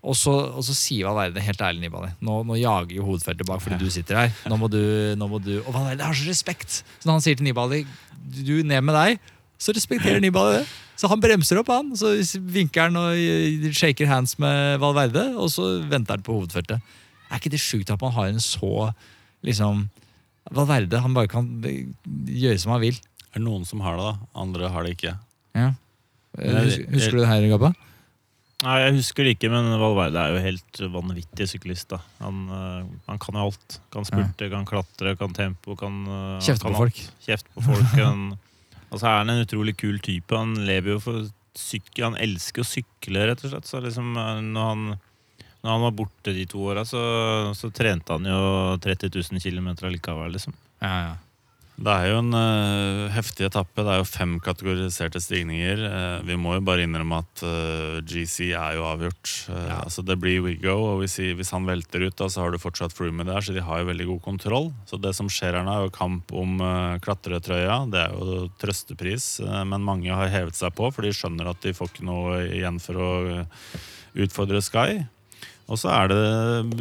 Og 0.02 0.18
så, 0.18 0.34
og 0.34 0.64
så 0.66 0.74
sier 0.74 1.06
Valverde 1.06 1.44
helt 1.46 1.60
ærlig 1.62 1.84
Nibali 1.84 2.08
nå, 2.26 2.40
nå 2.50 2.56
jager 2.58 2.96
jo 2.96 3.04
hovedfeltet 3.06 3.46
bak 3.46 3.62
fordi 3.62 3.78
du 3.78 3.92
sitter 3.94 4.18
her. 4.18 4.32
Nå 4.50 4.58
må 4.58 4.70
du, 4.72 4.82
nå 5.14 5.28
må 5.30 5.38
du, 5.38 5.60
Og 5.62 5.76
Valverde 5.76 6.08
har 6.08 6.18
så 6.18 6.26
respekt! 6.26 6.82
Så 6.98 7.06
når 7.06 7.20
han 7.20 7.26
sier 7.28 7.38
til 7.38 7.46
Nibali 7.46 7.84
du 8.42 8.56
ned 8.66 8.82
med 8.86 8.98
deg, 8.98 9.22
så 9.62 9.76
respekterer 9.78 10.22
Nibali 10.24 10.60
det. 10.60 10.66
Så 10.98 11.10
han 11.10 11.22
bremser 11.22 11.60
opp, 11.62 11.70
han. 11.74 11.94
Så 11.98 12.16
vinker 12.42 12.90
han 12.90 12.98
og 13.00 13.72
shaker 13.78 14.10
hands 14.10 14.36
med 14.42 14.82
Valverde, 14.82 15.32
og 15.38 15.50
så 15.54 15.76
venter 15.90 16.18
han 16.18 16.26
på 16.26 16.36
hovedfeltet. 16.40 16.82
Er 17.30 17.40
ikke 17.40 17.54
det 17.54 17.62
sjukt 17.64 17.94
at 17.94 18.02
man 18.02 18.14
har 18.18 18.32
en 18.32 18.42
så 18.44 18.92
liksom 19.46 19.88
Valverde 20.52 21.00
han 21.00 21.14
bare 21.14 21.30
kan 21.30 21.46
gjøre 21.62 22.58
som 22.60 22.74
han 22.74 22.82
vil. 22.82 22.98
Er 23.32 23.40
det 23.40 23.46
noen 23.46 23.64
som 23.68 23.84
har 23.86 23.96
det, 23.98 24.10
da? 24.10 24.30
Andre 24.42 24.72
har 24.74 24.86
det 24.86 24.96
ikke. 24.98 25.14
Ja. 25.56 25.70
Husker, 26.36 26.88
husker 26.92 27.16
du 27.16 27.22
det 27.22 27.30
her, 27.30 27.46
Gabba? 27.54 27.72
Nei, 28.62 28.76
Jeg 28.84 28.96
husker 29.00 29.26
det 29.26 29.36
ikke, 29.38 29.50
men 29.54 29.70
Valverde 29.82 30.22
er 30.22 30.36
jo 30.36 30.42
helt 30.44 30.82
vanvittig 30.94 31.48
syklist. 31.50 31.88
da. 31.94 32.02
Han, 32.22 32.44
uh, 32.50 32.90
han 33.08 33.22
kan 33.22 33.38
jo 33.38 33.48
alt. 33.48 33.78
Kan 33.94 34.06
spurte, 34.06 34.50
ja. 34.50 34.52
kan 34.54 34.68
klatre, 34.70 35.16
kan 35.18 35.34
tempo, 35.38 35.78
kan 35.80 36.02
uh, 36.10 36.42
Kjefte 36.42 36.68
på 36.68 36.82
folk. 36.82 37.02
Kjeft 37.26 37.50
på 37.54 37.66
folk. 37.70 37.96
Altså 38.92 39.08
er 39.08 39.22
han 39.22 39.32
en 39.32 39.46
utrolig 39.46 39.78
kul 39.80 40.02
type. 40.04 40.36
Han 40.36 40.58
lever 40.68 40.96
jo 40.96 41.00
for 41.04 41.30
sykkel, 41.58 42.12
han 42.12 42.20
elsker 42.22 42.64
å 42.64 42.68
sykle, 42.68 43.26
rett 43.30 43.44
og 43.46 43.54
slett. 43.54 43.70
Så 43.70 43.82
liksom, 43.84 44.14
eh, 44.20 44.44
når, 44.44 44.70
han, 44.70 44.86
når 45.64 45.74
han 45.76 45.86
var 45.88 45.98
borte 46.04 46.36
de 46.36 46.46
to 46.50 46.64
åra, 46.72 46.86
så, 46.88 47.02
så, 47.58 47.72
trente 47.76 48.18
han 48.18 48.28
jo 48.28 48.78
30 48.84 49.14
000 49.16 49.44
km 49.44 49.74
allikevel, 49.88 50.36
liksom. 50.38 50.56
Ja, 50.84 50.96
ja. 51.08 51.14
Det 51.82 51.90
er 51.90 52.12
jo 52.12 52.18
en 52.22 52.36
uh, 52.38 53.08
heftig 53.10 53.48
etappe. 53.48 53.82
Det 53.82 53.90
er 53.90 54.02
jo 54.04 54.06
fem 54.06 54.36
kategoriserte 54.44 55.18
stigninger. 55.24 55.80
Uh, 55.82 56.20
vi 56.28 56.36
må 56.38 56.54
jo 56.54 56.64
bare 56.68 56.84
innrømme 56.86 57.22
at 57.24 57.42
uh, 57.42 57.98
GC 58.06 58.52
er 58.54 58.76
jo 58.78 58.86
avgjort. 58.86 59.32
Eh, 59.50 59.68
Ja. 59.72 59.80
Altså 59.86 60.04
Det 60.06 60.18
blir 60.22 60.44
Wiggo, 60.46 60.76
og 60.92 61.00
hvis, 61.02 61.16
hvis 61.38 61.52
han 61.56 61.66
velter 61.66 62.04
ut, 62.06 62.16
da, 62.20 62.28
så 62.30 62.44
har 62.44 62.52
du 62.54 62.60
fortsatt 62.62 62.94
Froome 62.94 63.26
der, 63.26 63.42
så 63.42 63.56
de 63.56 63.64
har 63.66 63.82
jo 63.82 63.90
veldig 63.90 64.08
god 64.12 64.22
kontroll. 64.26 64.70
Så 64.86 65.00
det 65.02 65.14
som 65.18 65.30
skjer 65.32 65.58
her 65.58 65.66
nå, 65.66 65.74
er 65.74 65.88
jo 65.88 65.96
kamp 65.96 66.34
om 66.38 66.62
klatretrøya. 67.02 67.80
Det 67.92 68.02
er 68.04 68.14
jo 68.14 68.44
trøstepris, 68.62 69.32
eh, 69.46 69.64
men 69.72 69.86
mange 69.88 70.12
har 70.14 70.30
hevet 70.34 70.58
seg 70.58 70.76
på, 70.78 70.92
for 70.94 71.06
de 71.08 71.14
skjønner 71.16 71.50
at 71.50 71.62
de 71.66 71.74
får 71.78 71.94
ikke 71.94 72.06
noe 72.08 72.44
igjen 72.52 72.78
for 72.84 73.02
å 73.02 73.10
eh, 73.40 73.82
utfordre 74.26 74.62
Sky. 74.62 75.02
Og 75.72 75.80
så 75.80 75.88
er 75.96 76.10
det 76.12 76.18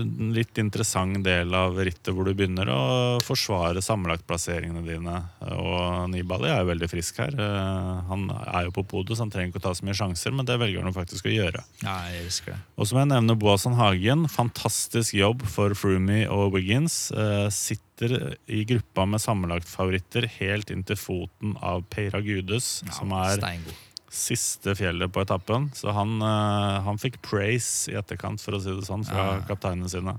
en 0.03 0.33
litt 0.35 0.59
interessant 0.59 1.21
del 1.23 1.53
av 1.55 1.77
rittet 1.79 2.11
hvor 2.11 2.27
du 2.27 2.33
begynner 2.35 2.67
å 2.75 2.81
forsvare 3.23 3.79
sammenlagtplasseringene 3.85 4.83
dine. 4.83 5.15
Og 5.55 6.09
Nibali 6.11 6.51
er 6.51 6.65
jo 6.65 6.71
veldig 6.73 6.89
frisk 6.91 7.21
her. 7.23 7.37
Eh, 7.39 8.01
Han 8.11 8.25
er 8.35 8.67
jo 8.67 8.73
på 8.75 8.83
podus, 8.91 9.19
så 9.21 9.25
han 9.27 9.31
trenger 9.31 9.53
ikke 9.53 9.62
å 9.62 9.67
ta 9.69 9.75
så 9.79 9.87
mye 9.87 9.95
sjanser, 9.95 10.35
men 10.35 10.49
det 10.49 10.59
velger 10.59 10.83
han 10.83 10.97
faktisk 10.97 11.29
å 11.31 11.35
gjøre. 11.37 11.62
Ja, 11.85 11.95
jeg 12.11 12.25
elsker 12.27 12.57
det. 12.57 12.61
Og 12.81 12.89
så 12.91 12.97
må 12.97 13.05
jeg 13.05 13.12
nevne 13.12 13.39
Boasson 13.39 13.79
Hagen. 13.79 14.27
Fantastisk 14.33 15.15
jobb 15.15 15.45
for 15.47 15.77
Froomey 15.79 16.25
og 16.27 16.57
Wiggins. 16.57 16.99
Eh, 17.15 17.47
Sitter 17.55 18.35
i 18.51 18.65
gruppa 18.65 19.05
med 19.07 19.21
sammenlagtfavoritter 19.23 20.27
helt 20.41 20.71
inntil 20.75 20.97
foten 20.99 21.55
av 21.62 21.85
Peira 21.93 22.23
Gudes, 22.25 22.81
Ja, 22.87 22.95
som 22.97 23.12
er 23.12 23.37
steingod. 23.39 23.77
Siste 24.11 24.74
fjellet 24.74 25.12
på 25.15 25.23
etappen. 25.23 25.69
Så 25.78 25.93
han, 25.95 26.16
eh, 26.23 26.81
han 26.87 26.99
fikk 26.99 27.20
praise 27.23 27.89
i 27.93 27.97
etterkant, 27.99 28.41
for 28.43 28.53
å 28.59 28.61
si 28.62 28.70
det 28.74 28.87
sånn, 28.89 29.07
fra 29.07 29.37
Ja. 29.39 29.41
kapteinene 29.47 29.89
sine. 29.89 30.19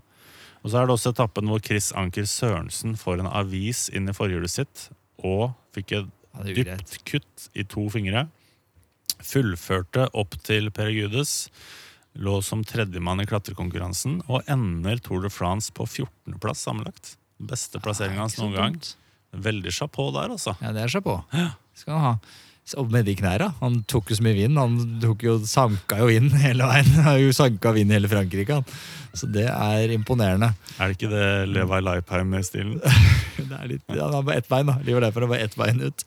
Og 0.64 0.72
så 0.72 0.82
er 0.82 0.88
det 0.88 0.94
også 0.96 1.12
etappen 1.14 1.48
hvor 1.50 1.60
Chris 1.66 1.92
Anker 1.98 2.24
Sørensen 2.30 2.96
får 2.96 3.20
en 3.20 3.28
avis 3.28 3.90
inn 3.90 4.08
i 4.08 4.14
forhjulet 4.14 4.50
sitt 4.50 4.90
og 5.24 5.54
fikk 5.74 5.92
et 5.98 6.10
Ja, 6.34 6.44
dypt 6.54 7.04
kutt 7.04 7.50
i 7.56 7.64
to 7.64 7.90
fingre. 7.90 8.30
Fullførte 9.22 10.08
opp 10.18 10.38
til 10.44 10.70
Peregudes. 10.72 11.50
Lå 12.18 12.42
som 12.44 12.64
tredjemann 12.68 13.22
i 13.22 13.26
klatrekonkurransen 13.26 14.22
og 14.30 14.44
ender 14.52 15.00
Tour 15.04 15.22
de 15.22 15.30
France 15.30 15.72
på 15.72 15.86
14.-plass 15.88 16.64
sammenlagt. 16.68 17.16
Beste 17.42 17.80
plasseringa 17.82 18.26
hans 18.26 18.38
noen 18.42 18.54
gang. 18.56 18.80
Veldig 19.34 19.72
chapeau 19.72 20.12
der, 20.12 20.30
altså. 20.36 20.56
Ja, 20.62 20.72
det 20.76 20.84
er 20.84 20.88
chapeau. 20.92 21.22
Skal 21.74 21.94
han 21.96 22.04
ha. 22.04 22.16
Og 22.80 22.92
med 22.94 23.04
de 23.10 23.16
knæra. 23.20 23.50
Han 23.60 23.82
tok 23.90 24.12
jo 24.14 24.16
så 24.16 24.24
mye 24.24 24.38
vind. 24.38 24.60
Han 24.62 24.78
tok 25.04 25.26
jo, 25.26 25.38
sanka 25.50 25.98
jo 26.00 26.08
inn 26.14 26.30
hele 26.46 26.68
veien. 26.70 26.92
Han 27.04 27.20
jo 27.20 27.34
sanka 27.36 27.74
vind 27.76 27.92
i 27.92 27.98
hele 27.98 28.12
Frankrike. 28.12 28.62
Han. 28.62 28.82
Så 29.18 29.28
det 29.28 29.48
er 29.52 29.92
imponerende. 29.92 30.54
Er 30.78 30.88
det 30.92 30.96
ikke 30.96 31.10
det 31.12 31.26
Levi 31.52 31.82
Leipheim-stilen? 31.84 32.78
Det 33.42 33.58
er 33.58 33.68
litt, 33.72 33.82
ja, 33.90 34.06
han 34.06 34.14
har 34.14 34.26
bare 34.28 34.38
ett 34.40 34.48
bein, 34.52 34.68
da. 34.70 34.76
Livet 34.86 35.02
derfor 35.02 35.26
bare 35.28 35.42
ett 35.48 35.56
bein 35.58 35.80
ut. 35.82 36.04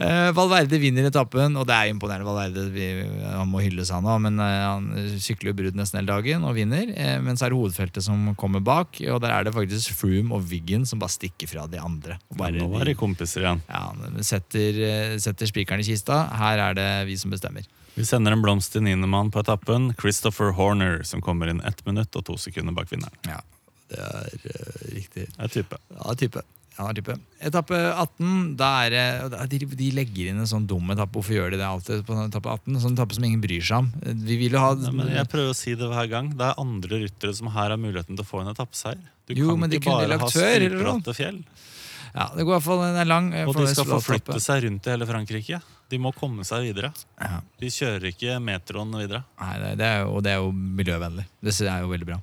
Eh, 0.00 0.30
Valverde 0.32 0.78
vinner 0.80 1.04
etappen, 1.10 1.58
og 1.60 1.66
det 1.68 1.76
er 1.76 1.90
imponerende. 1.92 2.24
Valverde, 2.24 2.66
vi, 2.72 2.86
Han 3.34 3.50
må 3.50 3.60
hylles, 3.60 3.90
han 3.92 4.06
òg, 4.08 4.22
men 4.24 4.40
eh, 4.40 4.60
han 4.64 4.86
sykler 5.20 5.52
jo 5.52 5.58
brudd 5.58 5.76
nesten 5.76 6.00
hele 6.00 6.08
dagen 6.08 6.46
og 6.48 6.56
vinner. 6.56 6.88
Eh, 6.94 7.18
men 7.20 7.36
så 7.36 7.46
er 7.46 7.52
det 7.52 7.60
hovedfeltet 7.60 8.06
som 8.06 8.30
kommer 8.40 8.64
bak, 8.64 8.96
og 9.12 9.20
der 9.20 9.34
er 9.34 9.44
det 9.44 9.52
faktisk 9.56 9.92
Froome 9.98 10.38
og 10.38 10.46
Wiggen 10.48 10.86
som 10.88 11.02
bare 11.02 11.12
stikker 11.12 11.50
fra 11.50 11.66
de 11.68 11.82
andre. 11.82 12.16
Bare, 12.32 12.56
Nå 12.56 12.70
er 12.80 12.92
det 12.92 12.96
kompiser 13.00 13.44
igjen. 13.44 13.60
ja, 13.68 14.22
setter, 14.24 14.80
setter 15.20 15.50
spikeren 15.50 15.84
i 15.84 15.90
kista. 15.90 16.24
Her 16.40 16.64
er 16.70 16.80
det 16.80 16.88
vi 17.10 17.18
som 17.20 17.34
bestemmer. 17.34 17.68
Vi 17.94 18.06
sender 18.08 18.32
en 18.32 18.40
blomst 18.40 18.72
til 18.72 18.86
niendemann 18.86 19.32
på 19.34 19.42
etappen. 19.42 19.90
Christopher 20.00 20.54
Horner, 20.56 21.02
som 21.04 21.20
kommer 21.20 21.50
inn 21.52 21.60
ett 21.68 21.84
minutt 21.84 22.16
og 22.16 22.24
to 22.30 22.38
sekunder 22.40 22.72
bak 22.72 22.88
vinneren. 22.92 23.18
Ja, 23.28 23.42
det 23.90 24.00
er 24.00 24.30
uh, 24.46 24.80
riktig. 24.94 25.26
Det 25.34 25.44
er 25.44 25.52
type. 25.52 25.80
Ja, 25.92 26.14
type. 26.16 26.44
Ja, 26.78 26.86
type. 26.96 27.16
Etappe 27.44 27.76
18, 27.92 28.56
da 28.56 28.68
er 28.86 28.94
det 28.94 29.48
de, 29.52 29.58
de 29.76 29.88
legger 29.96 30.30
inn 30.30 30.38
en 30.40 30.48
sånn 30.48 30.66
dum 30.70 30.92
etappe. 30.94 31.12
Hvorfor 31.18 31.34
gjør 31.36 31.50
de 31.52 31.58
det 31.60 31.66
alltid 31.66 32.04
på 32.08 32.16
etappe 32.24 32.52
18? 32.54 32.78
Sånn 32.84 32.94
etappe 32.96 33.16
som 33.18 33.26
ingen 33.28 33.42
bryr 33.42 33.60
seg 33.66 33.82
om. 33.82 33.90
Vi 34.24 34.38
vil 34.40 34.54
jo 34.56 34.62
ha 34.62 34.70
Nei, 34.78 34.92
men 34.96 35.10
jeg 35.12 35.28
prøver 35.32 35.52
å 35.52 35.58
si 35.58 35.74
det 35.76 35.90
hver 35.90 36.08
gang. 36.12 36.30
Det 36.38 36.46
er 36.46 36.62
andre 36.62 37.02
ryttere 37.02 37.34
som 37.36 37.50
her 37.52 37.74
har 37.74 37.80
muligheten 37.80 38.16
til 38.16 38.24
å 38.24 38.30
få 38.30 38.44
en 38.44 38.52
etappeseier. 38.54 39.02
Du 39.28 39.34
Jo, 39.36 39.50
kan 39.58 39.68
ikke 39.70 39.90
bare 39.92 40.20
ha 40.22 40.30
stupbratte 40.30 41.16
fjell. 41.18 41.42
Ja, 42.10 42.24
det 42.34 42.42
går 42.42 42.56
i 42.56 42.56
hvert 42.56 42.64
fall 42.66 42.80
er 42.88 43.06
lang. 43.06 43.28
eh, 43.34 43.44
Og 43.46 43.54
de 43.54 43.66
skal 43.70 43.86
forflytte 43.86 44.40
seg 44.42 44.64
rundt 44.64 44.86
i 44.88 44.90
hele 44.90 45.06
Frankrike. 45.06 45.60
De 45.90 45.98
må 45.98 46.10
komme 46.14 46.42
seg 46.46 46.64
videre. 46.66 46.90
Ja. 47.20 47.40
De 47.60 47.66
kjører 47.70 48.08
ikke 48.10 48.38
metroen 48.42 48.90
videre. 48.98 49.20
Nei, 49.42 49.52
det, 49.62 49.70
det 49.78 49.86
er 49.86 50.00
jo, 50.02 50.16
og 50.16 50.24
det 50.26 50.32
er 50.32 50.40
jo 50.42 50.50
miljøvennlig. 50.54 51.26
Det 51.42 51.54
er 51.66 51.84
jo 51.84 51.90
veldig 51.92 52.08
bra. 52.08 52.18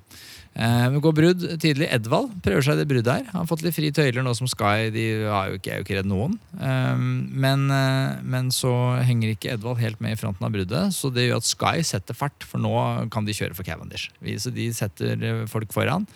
Vi 0.58 1.00
går 1.02 1.14
brudd 1.14 1.44
tidlig. 1.62 1.86
Edvald 1.94 2.32
prøver 2.42 2.64
seg 2.66 2.80
det 2.80 2.88
bruddet 2.90 3.12
her. 3.12 3.26
Han 3.30 3.44
har 3.44 3.46
fått 3.46 3.62
litt 3.62 3.76
fri 3.76 3.92
tøyler 3.94 4.24
nå 4.26 4.32
som 4.34 4.48
Sky. 4.50 4.88
De 4.90 5.04
er 5.20 5.52
jo 5.52 5.58
ikke, 5.60 5.76
ikke 5.84 6.00
redd 6.00 6.08
noen. 6.10 6.34
Eh, 6.58 7.04
men, 7.44 7.68
eh, 7.70 8.18
men 8.26 8.50
så 8.54 8.72
henger 9.06 9.36
ikke 9.36 9.52
Edvald 9.54 9.78
helt 9.78 10.02
med 10.02 10.16
i 10.16 10.18
fronten 10.18 10.48
av 10.48 10.56
bruddet, 10.56 10.96
så 10.96 11.12
det 11.14 11.28
gjør 11.28 11.38
at 11.38 11.46
Sky 11.46 11.86
setter 11.86 12.18
fart, 12.18 12.42
for 12.42 12.58
nå 12.62 12.74
kan 13.14 13.28
de 13.28 13.36
kjøre 13.38 13.54
for 13.54 13.68
Cavendish. 13.68 14.10
Så 14.42 14.50
de 14.54 14.66
setter 14.74 15.46
folk 15.52 15.70
foran. 15.76 16.08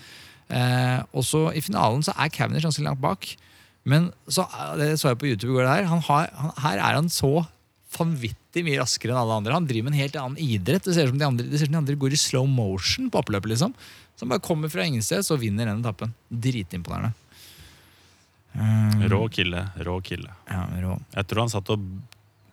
Uh, 0.52 1.01
og 1.16 1.24
så 1.24 1.47
i 1.56 1.62
finalen 1.64 2.02
så 2.05 2.12
er 2.19 2.32
Cavendish 2.32 2.66
ganske 2.66 2.85
langt 2.85 3.01
bak. 3.01 3.31
Men 3.89 4.10
så, 4.31 4.44
det 4.78 4.94
så 5.01 5.12
jeg 5.12 5.20
på 5.23 5.31
YouTube 5.31 5.55
i 5.55 5.56
går 5.56 5.69
der. 5.69 5.89
Han 5.90 6.02
har, 6.06 6.28
han, 6.39 6.55
her 6.62 6.82
er 6.82 6.98
han 6.98 7.09
så 7.10 7.47
vanvittig 7.93 8.62
mye 8.64 8.81
raskere 8.81 9.12
enn 9.12 9.20
alle 9.20 9.39
andre. 9.40 9.56
Han 9.56 9.66
driver 9.69 9.89
med 9.89 9.97
en 9.97 10.02
helt 10.02 10.19
annen 10.20 10.40
idrett. 10.40 10.85
Det 10.86 10.94
ser 10.97 11.10
ut 11.10 11.16
som 11.16 11.39
de 11.39 11.60
som 11.60 11.73
de 11.73 11.81
andre 11.81 11.98
går 11.98 12.14
i 12.14 12.20
slow 12.20 12.47
motion 12.48 13.10
på 13.12 13.20
oppløpet. 13.20 13.52
liksom. 13.52 13.74
Så 14.16 14.24
han 14.24 14.32
bare 14.34 14.44
kommer 14.44 14.70
fra 14.72 14.84
ingensteds 14.86 15.30
og 15.34 15.40
vinner 15.43 15.66
den 15.70 15.80
etappen. 15.82 16.12
Dritimponerende. 16.28 17.12
Um, 18.52 19.02
Rå 19.09 19.22
kille, 19.32 19.62
rå 19.80 19.94
kille. 20.05 20.30
Ja, 20.51 20.66
rå. 20.82 20.98
Jeg 21.14 21.26
tror 21.30 21.47
han 21.47 21.52
satt 21.52 21.70
og 21.72 21.86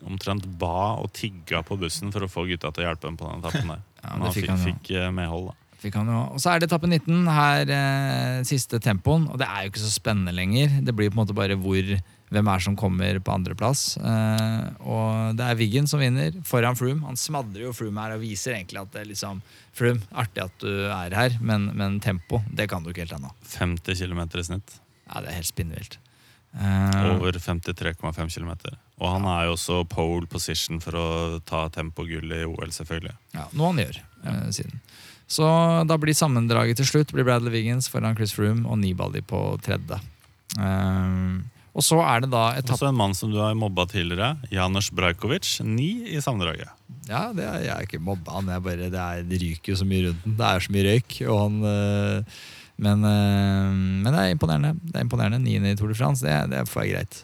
omtrent 0.07 0.45
ba 0.61 0.93
og 1.01 1.11
tigga 1.13 1.59
på 1.67 1.75
bussen 1.81 2.13
for 2.15 2.23
å 2.23 2.29
få 2.31 2.45
gutta 2.47 2.71
til 2.71 2.85
å 2.85 2.87
hjelpe 2.87 3.09
ham 3.09 3.17
på 3.19 3.27
den 3.27 3.43
etappen 3.43 3.73
der. 3.75 3.85
Ja, 3.99 4.13
Men 4.15 4.29
han 4.29 4.31
fikk 4.31 4.45
han 4.47 4.61
fikk 4.63 4.89
eh, 4.95 5.09
medhold, 5.11 5.49
da. 5.51 5.68
Og 5.83 6.39
så 6.43 6.51
er 6.51 6.59
det 6.59 6.67
etappe 6.69 6.89
19. 6.89 7.27
Her 7.31 7.69
eh, 7.71 8.39
siste 8.47 8.79
tempoen. 8.83 9.29
Og 9.31 9.39
det 9.39 9.47
er 9.47 9.63
jo 9.65 9.71
ikke 9.71 9.83
så 9.85 9.91
spennende 9.93 10.33
lenger. 10.35 10.81
Det 10.83 10.95
blir 10.95 11.11
på 11.11 11.15
en 11.17 11.21
måte 11.23 11.37
bare 11.37 11.55
hvor 11.59 11.93
hvem 12.29 12.49
er 12.51 12.61
som 12.61 12.75
kommer 12.77 13.17
på 13.25 13.33
andreplass. 13.33 13.95
Eh, 13.97 14.65
og 14.85 15.37
det 15.39 15.45
er 15.47 15.57
Wiggen 15.57 15.87
som 15.89 16.01
vinner 16.03 16.35
foran 16.45 16.77
Froome. 16.77 17.05
Han 17.07 17.17
smadrer 17.17 17.63
jo 17.65 17.73
Froome 17.73 18.03
her 18.03 18.17
og 18.17 18.21
viser 18.21 18.57
egentlig 18.57 18.83
at 18.83 18.91
det 18.93 19.01
er 19.01 19.09
liksom 19.09 19.39
Froome, 19.73 20.03
artig 20.13 20.43
at 20.45 20.59
du 20.61 20.69
er 20.91 21.15
her, 21.15 21.39
men, 21.41 21.71
men 21.79 21.97
tempo, 22.03 22.41
det 22.53 22.67
kan 22.69 22.83
du 22.83 22.91
ikke 22.91 23.05
helt 23.07 23.15
ennå. 23.17 23.31
50 23.55 24.03
km 24.03 24.21
i 24.27 24.45
snitt. 24.51 24.77
Ja, 25.09 25.23
det 25.23 25.31
er 25.31 25.39
helt 25.39 25.49
spinnvilt. 25.49 25.97
Eh, 26.53 27.01
Over 27.15 27.39
53,5 27.39 28.29
km. 28.35 28.53
Og 28.99 29.07
han 29.13 29.25
er 29.31 29.47
jo 29.47 29.55
også 29.55 29.79
pole 29.89 30.27
position 30.29 30.81
for 30.83 30.97
å 30.99 31.07
ta 31.47 31.65
tempogull 31.73 32.33
i 32.35 32.43
OL, 32.45 32.69
selvfølgelig. 32.75 33.15
ja, 33.37 33.47
noe 33.55 33.71
han 33.71 33.81
gjør 33.85 33.99
eh, 34.27 34.47
siden. 34.53 34.81
Så 35.29 35.45
da 35.85 35.97
blir 36.01 36.17
sammendraget 36.17 36.79
til 36.81 36.87
slutt 36.89 37.13
blir 37.13 37.27
Bradley 37.27 37.53
Wiggins 37.53 37.89
foran 37.91 38.17
Chris 38.17 38.33
Froome 38.33 38.65
og 38.65 38.79
Nibali 38.81 39.21
på 39.21 39.43
tredje. 39.61 39.99
Um, 40.57 41.45
og 41.77 41.85
så 41.85 41.99
er 42.01 42.23
det 42.25 42.31
da 42.33 42.47
etapp... 42.57 42.79
Også 42.79 42.89
en 42.89 42.97
mann 42.97 43.13
som 43.15 43.29
du 43.31 43.37
har 43.39 43.53
mobba 43.57 43.85
tidligere, 43.87 44.33
Janusz 44.51 44.89
Brajkovic. 44.95 45.59
Ni 45.63 45.91
i 46.09 46.21
sammendraget. 46.23 46.73
Ja, 47.07 47.29
det 47.33 47.45
er, 47.45 47.59
jeg 47.63 47.73
er 47.75 47.85
ikke 47.85 48.01
mobba 48.01 48.39
han. 48.39 48.49
Jeg 48.51 48.65
bare, 48.65 48.89
det, 48.89 49.03
er, 49.03 49.21
det 49.29 49.39
ryker 49.43 49.75
jo 49.75 49.77
så 49.79 49.87
mye 49.87 50.07
rundt 50.07 50.25
den. 50.25 50.35
Det 50.39 50.49
er 50.49 50.65
så 50.65 50.73
mye 50.73 50.87
røyk. 50.89 51.19
Og 51.29 51.39
han, 51.45 51.59
øh, 51.69 52.41
men, 52.81 53.05
øh, 53.05 53.77
men 53.77 54.09
det 54.09 54.23
er 54.23 54.33
imponerende. 54.33 54.73
Det 54.81 54.97
er 54.97 55.05
imponerende. 55.05 55.39
Niende 55.45 55.71
i 55.71 55.79
Tour 55.79 55.93
de 55.93 55.99
France, 55.99 56.25
det, 56.25 56.35
det 56.51 56.65
får 56.69 56.87
jeg 56.87 56.97
greit. 56.97 57.21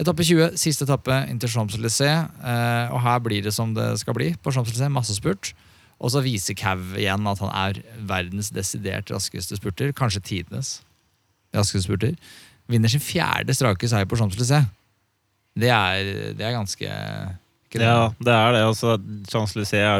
Etappe 0.00 0.24
20, 0.24 0.52
siste 0.60 0.86
etappe 0.86 1.16
inn 1.32 1.40
til 1.40 1.50
Champs-Élysées. 1.50 2.30
øh, 2.44 2.94
og 2.94 3.02
her 3.02 3.18
blir 3.24 3.42
det 3.42 3.56
som 3.56 3.74
det 3.74 3.94
skal 4.00 4.14
bli 4.14 4.34
på 4.42 4.52
Champs-Élysées. 4.52 4.92
Massespurt. 4.92 5.54
Og 6.00 6.10
så 6.14 6.22
viser 6.24 6.56
Cav 6.56 6.94
igjen 6.96 7.26
at 7.28 7.42
han 7.44 7.50
er 7.52 7.82
verdens 8.08 8.48
desidert 8.56 9.10
raskeste 9.12 9.58
spurter. 9.58 9.92
Kanskje 9.96 10.22
tidenes 10.24 10.78
raskeste 11.52 11.84
spurter. 11.88 12.14
Vinner 12.70 12.88
sin 12.92 13.02
fjerde 13.02 13.52
strake 13.56 13.88
seier 13.90 14.08
på 14.08 14.16
Champs-Élysées. 14.16 14.68
Det 15.60 15.68
det 16.38 16.46
er 16.46 16.54
ganske 16.56 16.88
det? 17.70 17.86
Ja, 17.86 18.08
det 18.18 18.32
er 18.34 18.52
det. 18.54 18.60
altså 18.66 18.96
Champs-Élysées 19.30 19.82
er 19.82 19.98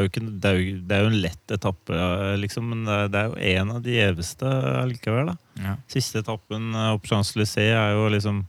er 0.48 0.97
er 0.97 1.02
jo 1.05 1.10
en 1.10 1.20
lett 1.22 1.52
etappe, 1.55 1.98
liksom, 2.40 2.68
men 2.70 2.85
det 3.10 3.14
er- 3.14 3.28
jo 3.28 3.60
en 3.60 3.70
av 3.77 3.82
de 3.82 3.90
gjeveste 3.98 4.47
likevel. 4.90 5.36
Ja. 5.60 5.77
Siste 5.89 6.18
etappen 6.24 6.74
eh, 6.74 6.94
opp 6.94 7.05
Champs-Élysées 7.06 7.74
er 7.74 7.93
jo 7.94 8.09
liksom 8.09 8.47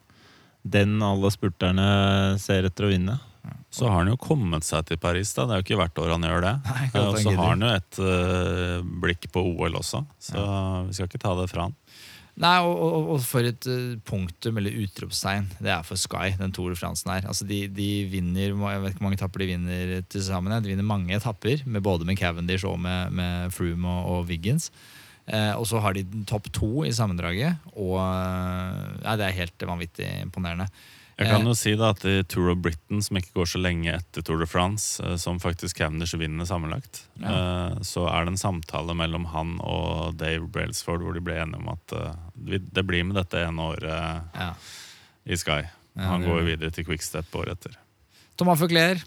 den 0.64 1.02
alle 1.02 1.30
spurterne 1.34 2.40
ser 2.40 2.64
etter 2.64 2.86
å 2.86 2.90
vinne. 2.94 3.20
Så 3.72 3.88
har 3.88 4.02
han 4.02 4.12
jo 4.12 4.18
kommet 4.20 4.66
seg 4.68 4.84
til 4.90 5.00
Paris. 5.00 5.32
da, 5.34 5.46
Det 5.48 5.54
er 5.56 5.62
jo 5.62 5.66
ikke 5.70 5.80
hvert 5.80 6.00
år 6.04 6.10
han 6.12 6.26
gjør 6.28 6.42
det. 6.44 6.56
Eh, 6.92 6.96
Og 7.08 7.18
så 7.24 7.32
har 7.38 7.54
han 7.54 7.62
jo 7.64 7.70
et 7.72 8.00
uh, 8.04 8.90
blikk 9.04 9.30
på 9.32 9.44
OL 9.54 9.78
også, 9.80 10.04
så 10.20 10.42
vi 10.90 10.98
skal 10.98 11.08
ikke 11.08 11.22
ta 11.24 11.32
det 11.40 11.48
fra 11.54 11.70
han. 11.70 11.78
Nei, 12.42 12.54
og, 12.64 12.74
og, 12.80 13.10
og 13.14 13.24
for 13.28 13.46
et 13.46 13.66
eh, 13.70 13.98
punktum 14.08 14.56
eller 14.58 14.76
utropstegn 14.82 15.50
det 15.60 15.70
er 15.74 15.84
for 15.86 16.00
Sky, 16.00 16.32
den 16.40 16.54
Tour 16.56 16.72
de 16.72 16.78
France 16.80 17.04
her. 17.06 17.28
Altså 17.28 17.46
de, 17.46 17.66
de 17.68 17.90
vinner 18.10 18.54
Jeg 18.56 18.82
vet 18.82 18.94
ikke 18.94 19.02
hvor 19.02 19.08
mange 19.10 19.20
etapper 19.20 19.44
de 19.44 19.50
vinner 19.52 19.92
til 20.10 20.24
sammen. 20.26 20.56
De 20.64 20.72
vinner 20.72 20.88
mange 20.88 21.16
etapper, 21.16 21.62
med 21.68 21.84
både 21.84 22.08
med 22.08 22.18
Cavendish 22.20 22.66
og 22.66 22.80
med, 22.80 23.12
med 23.12 23.52
Froome 23.54 23.88
og, 23.88 24.08
og 24.16 24.32
Wiggins. 24.32 24.72
Eh, 25.28 25.52
og 25.60 25.68
så 25.70 25.84
har 25.84 25.94
de 25.94 26.06
topp 26.28 26.48
to 26.56 26.72
i 26.88 26.96
sammendraget, 26.96 27.60
og, 27.76 28.00
nei, 29.04 29.18
det 29.20 29.28
er 29.28 29.38
helt 29.44 29.68
vanvittig 29.70 30.08
imponerende. 30.24 30.66
Jeg 31.22 31.30
kan 31.30 31.42
Eh. 31.46 31.48
jo 31.52 31.54
si 31.58 31.74
da 31.78 31.90
at 31.94 32.04
i 32.10 32.16
Tour 32.24 32.50
of 32.52 32.58
Britain, 32.66 33.02
som 33.06 33.18
ikke 33.20 33.34
går 33.38 33.48
så 33.52 33.62
lenge 33.62 33.94
etter 33.94 34.24
Tour 34.26 34.40
de 34.42 34.48
France, 34.50 35.00
eh, 35.04 35.16
som 35.22 35.40
faktisk 35.40 35.78
Cavendish 35.78 36.16
vinner 36.18 36.46
sammenlagt, 36.50 37.04
ja. 37.22 37.76
så 37.86 38.08
er 38.10 38.26
det 38.26 38.34
en 38.34 38.42
samtale 38.42 38.96
mellom 38.98 39.26
han 39.32 39.58
og 39.62 40.18
Dave 40.18 40.48
Brailsford 40.50 41.02
hvor 41.06 41.14
de 41.14 41.22
ble 41.22 41.38
enige 41.44 41.62
om 41.62 41.70
at 41.76 41.96
eh, 41.98 42.60
det 42.74 42.86
blir 42.88 43.06
med 43.06 43.16
dette 43.22 43.38
ene 43.46 43.62
året 43.72 44.24
Ja. 44.36 44.54
i 45.26 45.38
Sky. 45.38 45.62
Han 45.98 46.24
går 46.24 46.40
jo 46.42 46.46
videre 46.48 46.72
til 46.72 46.86
Quickstep 46.88 47.30
året 47.36 47.58
etter. 47.60 47.76
Thomas 48.40 48.58
Fugler, 48.60 49.02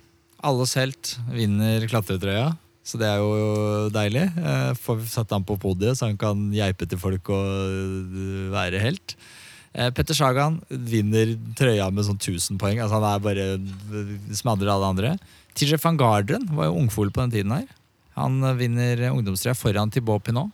alles 0.45 0.74
helt, 0.78 1.16
vinner 1.32 1.86
klatretrøya. 1.89 2.53
Så 2.85 2.99
det 3.01 3.07
er 3.09 3.16
jo 3.16 3.89
deilig. 3.89 4.27
Eh, 4.36 4.74
Får 4.77 5.01
satt 5.09 5.31
han 5.32 5.43
på 5.49 5.57
podiet, 5.59 5.97
så 5.97 6.05
han 6.11 6.19
kan 6.20 6.51
geipe 6.53 6.85
til 6.86 7.01
folk 7.01 7.31
og 7.32 7.47
eh, 7.49 8.51
være 8.53 8.82
helt. 8.82 9.15
Eh, 9.75 9.91
Petter 9.95 10.15
Sagan 10.15 10.61
vinner 10.71 11.35
trøya 11.59 11.91
med 11.93 12.07
sånn 12.07 12.21
1000 12.21 12.61
poeng. 12.63 12.81
Altså 12.83 13.01
Han 13.01 13.09
er 13.11 13.25
bare 13.25 13.47
smadrer 14.35 14.71
alle 14.75 14.91
andre. 14.95 15.15
TJ 15.59 15.79
van 15.83 15.99
Garderen 15.99 16.49
var 16.55 16.71
jo 16.71 16.79
ungfol 16.79 17.11
på 17.15 17.25
den 17.25 17.35
tiden 17.35 17.55
her. 17.57 17.67
Han 18.19 18.41
eh, 18.43 18.57
vinner 18.59 19.07
ungdomstrøya 19.11 19.57
foran 19.59 19.91
Thibaut 19.95 20.25
Pinot. 20.27 20.53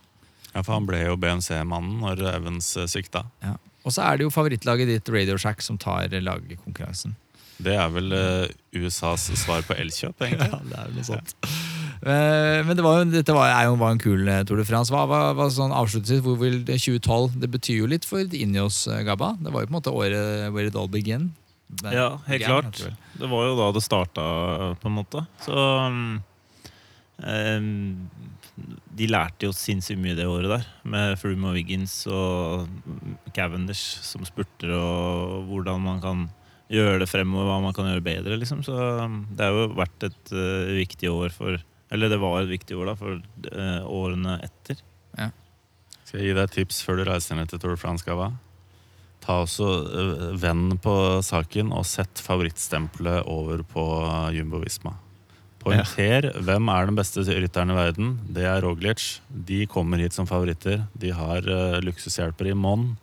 Ja, 0.51 0.63
for 0.65 0.75
han 0.75 0.87
ble 0.89 1.05
jo 1.05 1.15
BMC-mannen 1.21 2.01
når 2.03 2.25
Evans 2.33 2.73
sykta. 2.91 3.23
Ja. 3.45 3.55
Og 3.87 3.93
så 3.95 4.03
er 4.05 4.17
det 4.19 4.25
jo 4.27 4.33
favorittlaget 4.33 4.89
ditt, 4.89 5.09
Radio 5.13 5.37
Shack, 5.39 5.63
som 5.65 5.77
tar 5.81 6.11
lagkonkurransen. 6.11 7.15
Det 7.61 7.75
er 7.77 7.89
vel 7.93 8.13
eh, 8.15 8.51
USAs 8.81 9.27
svar 9.37 9.61
på 9.67 9.77
Elkjøp, 9.77 10.21
egentlig. 10.25 10.49
Ja, 10.53 10.59
det 10.65 10.77
er 10.77 10.89
vel 10.89 10.97
noe 10.97 11.07
sånt. 11.07 11.35
Eh, 11.45 11.60
Men 12.01 12.71
det 12.77 12.81
var 12.85 13.03
dette 13.05 13.33
var, 13.35 13.51
er 13.53 13.67
jo, 13.69 13.75
var 13.77 13.91
en 13.93 13.99
kul 14.01 14.25
eh, 14.27 14.41
Tour 14.49 14.57
de 14.57 14.65
France. 14.65 14.89
Hva 14.89 15.03
var 15.37 15.51
sånn 15.53 15.73
avslutningsvis? 15.75 16.23
Hvor 16.25 16.39
vil 16.41 16.63
det 16.65 16.79
2012 16.81 17.35
Det 17.43 17.49
betyr 17.53 17.77
jo 17.83 17.89
litt 17.91 18.07
for 18.09 18.25
Ineos, 18.25 18.87
eh, 18.89 19.03
Gabba. 19.05 19.35
Det 19.37 19.53
var 19.53 19.61
jo 19.61 19.69
på 19.69 19.75
en 19.75 19.77
måte 19.77 19.93
året 19.93 20.49
where 20.55 20.65
it 20.71 20.75
all 20.75 20.89
began. 20.89 21.29
Men- 21.83 21.93
Ja, 21.93 22.07
helt 22.25 22.41
began, 22.41 22.65
klart. 22.71 22.97
det 23.21 23.29
var 23.29 23.45
jo 23.47 23.55
da 23.55 23.71
det 23.71 23.83
starta, 23.85 24.25
på 24.81 24.89
en 24.89 24.97
måte. 24.97 25.21
Så 25.45 25.53
um, 27.23 28.09
De 28.91 29.07
lærte 29.07 29.47
jo 29.47 29.53
sinnssykt 29.55 30.01
mye 30.01 30.17
det 30.17 30.25
året 30.27 30.49
der, 30.51 30.65
med 30.83 31.15
Froome 31.21 31.47
og 31.49 31.55
Wiggins 31.55 31.93
og 32.11 32.67
Cavendish 33.33 34.01
som 34.03 34.25
spurter, 34.27 34.73
og 34.75 35.47
hvordan 35.47 35.79
man 35.85 36.01
kan 36.03 36.25
gjøre 36.71 36.99
det 37.03 37.09
fremover, 37.09 37.47
hva 37.47 37.61
man 37.63 37.73
kan 37.77 37.87
gjøre 37.87 38.03
bedre, 38.03 38.37
liksom. 38.39 38.61
Så 38.67 38.75
det 39.31 39.45
har 39.47 39.55
jo 39.55 39.69
vært 39.79 40.05
et 40.09 40.33
uh, 40.35 40.71
viktig 40.75 41.09
år 41.11 41.31
for 41.35 41.57
Eller 41.91 42.11
det 42.11 42.21
var 42.21 42.39
et 42.39 42.51
viktig 42.51 42.77
år 42.79 42.91
da, 42.91 42.95
for 42.99 43.19
uh, 43.19 43.89
årene 43.91 44.37
etter. 44.45 44.79
Ja. 45.17 45.29
Skal 46.05 46.21
jeg 46.21 46.31
gi 46.31 46.37
deg 46.37 46.47
et 46.47 46.55
tips 46.61 46.81
før 46.85 47.01
du 47.01 47.05
reiser 47.09 47.37
ned 47.37 47.51
til 47.51 47.59
Tour 47.61 47.75
de 47.75 47.81
France, 47.81 48.05
Gava? 48.07 48.31
Ta 49.21 49.41
også 49.43 49.67
øh, 49.85 50.21
Venn 50.41 50.79
på 50.81 50.93
saken 51.21 51.69
og 51.77 51.85
sett 51.85 52.23
favorittstempelet 52.25 53.27
over 53.29 53.61
på 53.69 53.83
Jumbo 54.33 54.63
Visma. 54.63 54.95
Poengter 55.61 56.31
hvem 56.41 56.71
er 56.73 56.89
den 56.89 56.97
beste 56.97 57.21
rytteren 57.27 57.69
i 57.69 57.77
verden. 57.77 58.15
Det 58.33 58.47
er 58.49 58.63
Roglic. 58.65 59.19
De 59.29 59.59
kommer 59.69 60.01
hit 60.01 60.17
som 60.17 60.25
favoritter. 60.25 60.87
De 60.97 61.13
har 61.13 61.45
uh, 61.45 61.77
luksushjelper 61.85 62.49
i 62.49 62.57
monn. 62.57 62.95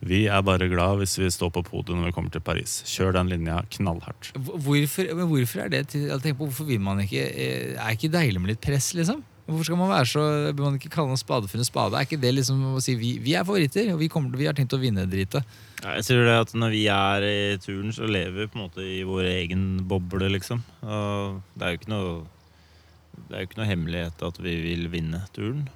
Vi 0.00 0.22
er 0.32 0.40
bare 0.44 0.68
glad 0.72 1.02
hvis 1.02 1.18
vi 1.20 1.28
står 1.32 1.50
på 1.52 1.62
podiet 1.66 1.98
når 1.98 2.08
vi 2.08 2.14
kommer 2.16 2.32
til 2.32 2.40
Paris. 2.44 2.78
Kjør 2.88 3.18
den 3.18 3.28
linja 3.32 3.58
knallhardt. 3.76 4.30
Hvorfor, 4.36 5.10
men 5.16 5.28
hvorfor 5.28 5.66
er 5.66 5.74
det 5.74 5.82
til, 5.92 6.06
jeg 6.08 6.22
tenker 6.22 6.38
på, 6.38 6.48
hvorfor 6.48 6.68
vil 6.70 6.80
man 6.80 7.02
ikke 7.04 7.26
eh, 7.28 7.74
Er 7.76 7.96
ikke 7.96 8.08
deilig 8.12 8.40
med 8.40 8.54
litt 8.54 8.64
press, 8.64 8.94
liksom? 8.96 9.20
Hvorfor 9.50 9.66
skal 9.66 9.80
man 9.80 9.90
være 9.90 10.06
så 10.06 10.22
Bør 10.54 10.68
man 10.68 10.78
ikke 10.78 10.92
kalle 10.94 11.12
en 11.12 11.20
spade 11.20 11.50
for 11.50 11.60
en 11.60 11.66
spade? 11.68 11.98
Er 11.98 12.06
ikke 12.06 12.20
det 12.22 12.32
liksom 12.36 12.62
å 12.70 12.80
si 12.84 12.94
vi, 12.96 13.16
vi 13.20 13.34
er 13.36 13.44
favoritter, 13.44 13.90
og 13.92 14.00
vi, 14.00 14.08
kommer, 14.12 14.38
vi 14.38 14.46
har 14.48 14.56
tenkt 14.56 14.76
å 14.76 14.80
vinne 14.80 15.04
dritet? 15.10 15.44
Ja, 15.82 15.96
Jeg 15.98 16.06
tror 16.08 16.24
det 16.28 16.36
at 16.46 16.54
Når 16.64 16.74
vi 16.76 16.84
er 16.94 17.26
i 17.26 17.40
turen, 17.60 17.92
så 17.92 18.08
lever 18.08 18.44
vi 18.44 18.50
på 18.52 18.60
en 18.60 18.64
måte 18.68 18.86
i 18.86 19.02
vår 19.04 19.28
egen 19.34 19.66
boble, 19.90 20.30
liksom. 20.32 20.62
Og 20.86 21.42
det 21.56 21.66
er 21.66 21.74
jo 21.74 21.80
ikke 21.82 21.92
noe 21.92 22.14
Det 23.26 23.34
er 23.34 23.44
jo 23.44 23.50
ikke 23.50 23.60
noe 23.60 23.70
hemmelighet 23.74 24.26
at 24.30 24.40
vi 24.40 24.56
vil 24.64 24.88
vinne 24.92 25.24
turen. 25.36 25.66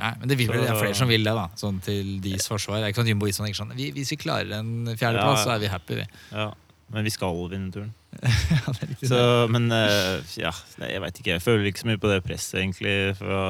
Nei, 0.00 0.10
men 0.22 0.30
det, 0.32 0.36
vil, 0.40 0.48
vel- 0.50 0.64
det 0.64 0.72
er 0.72 0.80
flere 0.80 0.96
som 0.98 1.10
vil 1.12 1.24
det, 1.26 1.34
da. 1.36 1.46
Sånn 1.60 1.78
til 1.84 2.16
deres 2.24 2.48
forsvar. 2.50 2.80
Det 2.80 2.90
ikke 2.94 3.02
sånn 3.02 3.12
Jumbo 3.12 3.28
Visma 3.28 3.46
ikke 3.50 3.60
sånn 3.60 3.76
vi, 3.76 3.90
Hvis 3.96 4.10
vi 4.14 4.18
klarer 4.22 4.56
en 4.58 4.72
fjerdeplass, 4.96 5.42
Ja, 5.42 5.46
så 5.46 5.54
er 5.54 5.62
vi 5.62 5.70
happy, 5.72 6.00
vi. 6.00 6.06
Ja, 6.32 6.48
Men 6.90 7.06
vi 7.06 7.12
skal 7.14 7.36
vinne 7.52 7.70
turen. 7.74 7.92
ja, 8.24 8.64
det 8.66 8.82
er 8.82 8.88
riktig. 8.90 9.08
Så, 9.12 9.20
men 9.54 9.70
uh, 9.70 10.18
ja, 10.40 10.50
jeg 10.82 11.02
veit 11.04 11.20
ikke. 11.22 11.36
Jeg 11.36 11.44
føler 11.44 11.68
ikke 11.70 11.84
så 11.84 11.90
mye 11.92 12.00
på 12.02 12.10
det 12.10 12.22
presset, 12.26 12.58
egentlig, 12.64 12.96
fra 13.20 13.42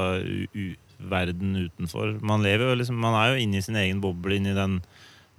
verden 1.01 1.55
utenfor. 1.65 2.19
Man 2.21 2.43
lever 2.45 2.69
jo 2.69 2.75
liksom 2.77 2.99
Man 3.01 3.15
er 3.17 3.31
jo 3.33 3.41
inne 3.41 3.57
i 3.57 3.65
sin 3.65 3.79
egen 3.81 4.01
boble, 4.03 4.37
inne 4.37 4.53
i 4.53 4.57
den 4.59 4.81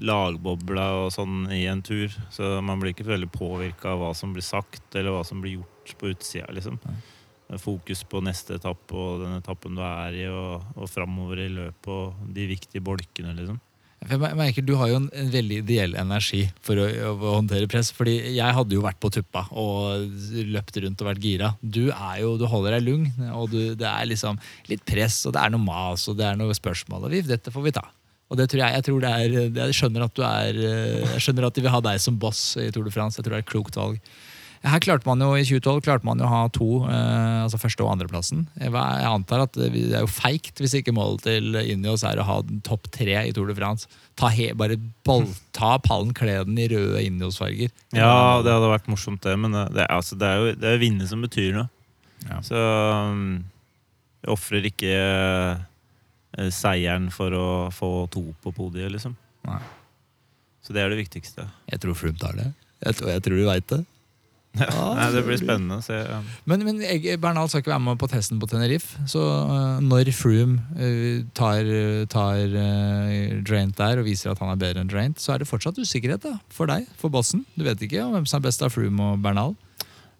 lagbobla 0.02 0.86
og 1.05 1.12
sånn 1.14 1.44
i 1.55 1.64
en 1.70 1.82
tur. 1.86 2.10
Så 2.34 2.56
man 2.64 2.80
blir 2.82 2.94
ikke 2.94 3.06
veldig 3.06 3.30
påvirka 3.34 3.93
av 3.93 4.02
hva 4.02 4.12
som 4.18 4.32
blir 4.34 4.43
sagt, 4.43 4.82
eller 4.98 5.14
hva 5.14 5.22
som 5.26 5.43
blir 5.44 5.60
gjort 5.60 5.94
på 6.01 6.10
utsida, 6.10 6.48
liksom. 6.55 6.80
Nei. 6.86 6.97
Er 7.52 7.60
Fokus 7.60 8.00
på 8.08 8.22
neste 8.24 8.56
etappe 8.56 8.96
og 8.96 9.26
den 9.26 9.36
etappen 9.36 9.76
du 9.76 9.82
er 9.84 10.16
i, 10.16 10.24
og, 10.30 10.64
og 10.76 10.88
framover 10.88 11.42
i 11.44 11.50
løpet 11.52 11.92
og 11.92 12.32
de 12.32 12.48
viktige 12.48 12.84
bolkene, 12.84 13.34
liksom. 13.36 13.60
Jeg 14.02 14.18
merker 14.18 14.64
Du 14.66 14.72
har 14.80 14.90
jo 14.90 14.98
en, 14.98 15.08
en 15.14 15.28
veldig 15.30 15.60
ideell 15.62 15.92
energi 16.00 16.42
for 16.64 16.80
å, 16.80 16.86
å 17.12 17.34
håndtere 17.36 17.68
press. 17.70 17.92
Fordi 17.94 18.16
jeg 18.34 18.56
hadde 18.56 18.74
jo 18.74 18.82
vært 18.82 18.98
på 19.02 19.12
tuppa 19.14 19.44
og 19.54 20.08
løpt 20.50 20.80
rundt 20.82 21.04
og 21.04 21.10
vært 21.12 21.22
gira. 21.22 21.52
Du 21.62 21.84
er 21.92 22.22
jo, 22.24 22.34
du 22.40 22.46
holder 22.50 22.78
deg 22.78 22.88
lung, 22.88 23.06
og 23.30 23.52
du, 23.52 23.60
det 23.78 23.88
er 23.88 24.08
liksom 24.10 24.40
litt 24.70 24.82
press, 24.88 25.20
og 25.28 25.36
det 25.36 25.44
er 25.44 25.54
noe 25.54 25.62
mas 25.62 26.08
og 26.10 26.18
det 26.18 26.26
er 26.28 26.40
noe 26.40 26.56
spørsmål. 26.56 27.06
Og 27.06 27.30
dette 27.30 27.54
får 27.54 27.66
vi 27.68 27.74
ta. 27.78 27.84
Og 28.32 28.38
det 28.40 28.48
tror 28.48 28.64
jeg, 28.64 28.74
jeg, 28.78 28.84
tror 28.88 29.00
det 29.04 29.12
er, 29.12 29.38
jeg 29.60 29.76
skjønner 29.76 30.06
at 30.06 30.14
du 30.16 30.22
er 30.24 30.58
Jeg 30.58 31.20
skjønner 31.20 31.46
at 31.46 31.56
de 31.56 31.64
vil 31.66 31.74
ha 31.74 31.82
deg 31.84 32.00
som 32.00 32.16
boss 32.18 32.54
i 32.56 32.70
Tour 32.72 32.86
de 32.88 32.94
France. 32.94 33.20
Jeg 33.20 33.26
tror 33.26 33.36
det 33.36 33.42
er 33.42 33.46
et 33.46 33.54
klokt 33.54 33.76
valg. 33.78 34.00
Her 34.62 34.78
klarte 34.78 35.09
man 35.09 35.18
jo 35.18 35.32
I 35.34 35.43
2012 35.43 35.80
klarte 35.82 36.06
man 36.06 36.20
jo 36.22 36.26
å 36.28 36.30
ha 36.30 36.43
to, 36.55 36.66
eh, 36.86 37.39
altså 37.43 37.59
første- 37.59 37.82
og 37.82 37.90
andreplassen. 37.97 38.44
Jeg, 38.60 38.70
jeg 38.70 39.09
antar 39.10 39.43
at 39.43 39.59
det 39.59 39.70
er 39.74 40.05
jo 40.05 40.10
feigt 40.10 40.62
hvis 40.62 40.76
ikke 40.78 40.94
målet 40.94 41.24
til 41.26 41.59
Ineos 41.59 42.05
er 42.06 42.20
å 42.22 42.26
ha 42.28 42.36
den 42.47 42.60
topp 42.62 42.86
tre 42.94 43.16
i 43.26 43.32
Tour 43.34 43.51
de 43.51 43.56
France. 43.59 43.90
Ta 44.14 44.30
he, 44.30 44.52
bare 44.55 44.78
ball, 45.05 45.26
ta 45.56 45.74
pallen, 45.82 46.14
kle 46.14 46.39
den 46.47 46.60
i 46.62 46.68
røde 46.70 47.02
Ineos-farger. 47.02 47.74
Ja, 47.97 48.39
det 48.44 48.55
hadde 48.55 48.70
vært 48.70 48.86
morsomt, 48.93 49.22
det. 49.26 49.34
Men 49.43 49.59
det, 49.74 49.89
altså, 49.90 50.18
det 50.20 50.30
er 50.30 50.39
jo 50.39 50.55
det 50.62 50.70
er 50.70 50.82
vinne 50.82 51.10
som 51.10 51.26
betyr 51.26 51.56
noe. 51.59 51.68
Ja. 52.28 52.39
Så 52.47 52.55
um, 53.10 53.43
jeg 54.22 54.30
ofrer 54.30 54.68
ikke 54.70 54.94
eh, 54.94 56.51
seieren 56.55 57.10
for 57.10 57.34
å 57.34 57.47
få 57.74 57.94
to 58.14 58.28
på 58.44 58.55
podiet, 58.55 58.93
liksom. 58.94 59.16
Nei. 59.48 59.59
Så 60.62 60.74
det 60.76 60.84
er 60.84 60.93
det 60.93 61.01
viktigste. 61.02 61.48
Jeg 61.66 61.82
tror 61.82 61.98
Froome 61.98 62.20
tar 62.22 62.39
det. 62.39 62.52
Jeg 62.86 62.98
tror, 62.98 63.10
jeg 63.10 63.24
tror 63.26 63.40
du 63.40 63.48
veit 63.48 63.66
det. 63.72 63.80
Nei, 64.52 65.06
det 65.14 65.22
blir 65.24 65.38
spennende 65.40 65.78
å 65.80 65.84
se. 65.84 65.96
Men, 66.48 66.64
men 66.66 66.80
jeg, 66.84 67.16
Bernal 67.22 67.48
skal 67.48 67.62
ikke 67.62 67.72
være 67.72 67.84
med 67.86 68.00
på 68.02 68.08
testen 68.12 68.40
på 68.42 68.48
Tenerife. 68.50 69.00
Så 69.08 69.22
øh, 69.22 69.80
når 69.84 70.12
Froome 70.16 70.60
øh, 70.76 71.24
tar, 71.36 71.68
tar 72.12 72.56
øh, 72.60 73.40
Draint 73.48 73.78
der 73.80 74.02
og 74.02 74.08
viser 74.08 74.34
at 74.34 74.42
han 74.44 74.52
er 74.52 74.60
bedre 74.60 74.84
enn 74.84 74.92
Draint, 74.92 75.22
så 75.22 75.34
er 75.34 75.42
det 75.42 75.48
fortsatt 75.48 75.80
usikkerhet 75.80 76.26
da, 76.26 76.36
for 76.52 76.68
deg, 76.68 76.84
for 77.00 77.12
bossen. 77.12 77.46
Du 77.56 77.64
vet 77.64 77.80
ikke 77.86 78.04
om 78.04 78.16
hvem 78.16 78.28
som 78.28 78.42
er 78.42 78.48
best 78.50 78.64
av 78.64 78.74
Froome 78.74 79.14
og 79.14 79.24
Bernal. 79.24 79.56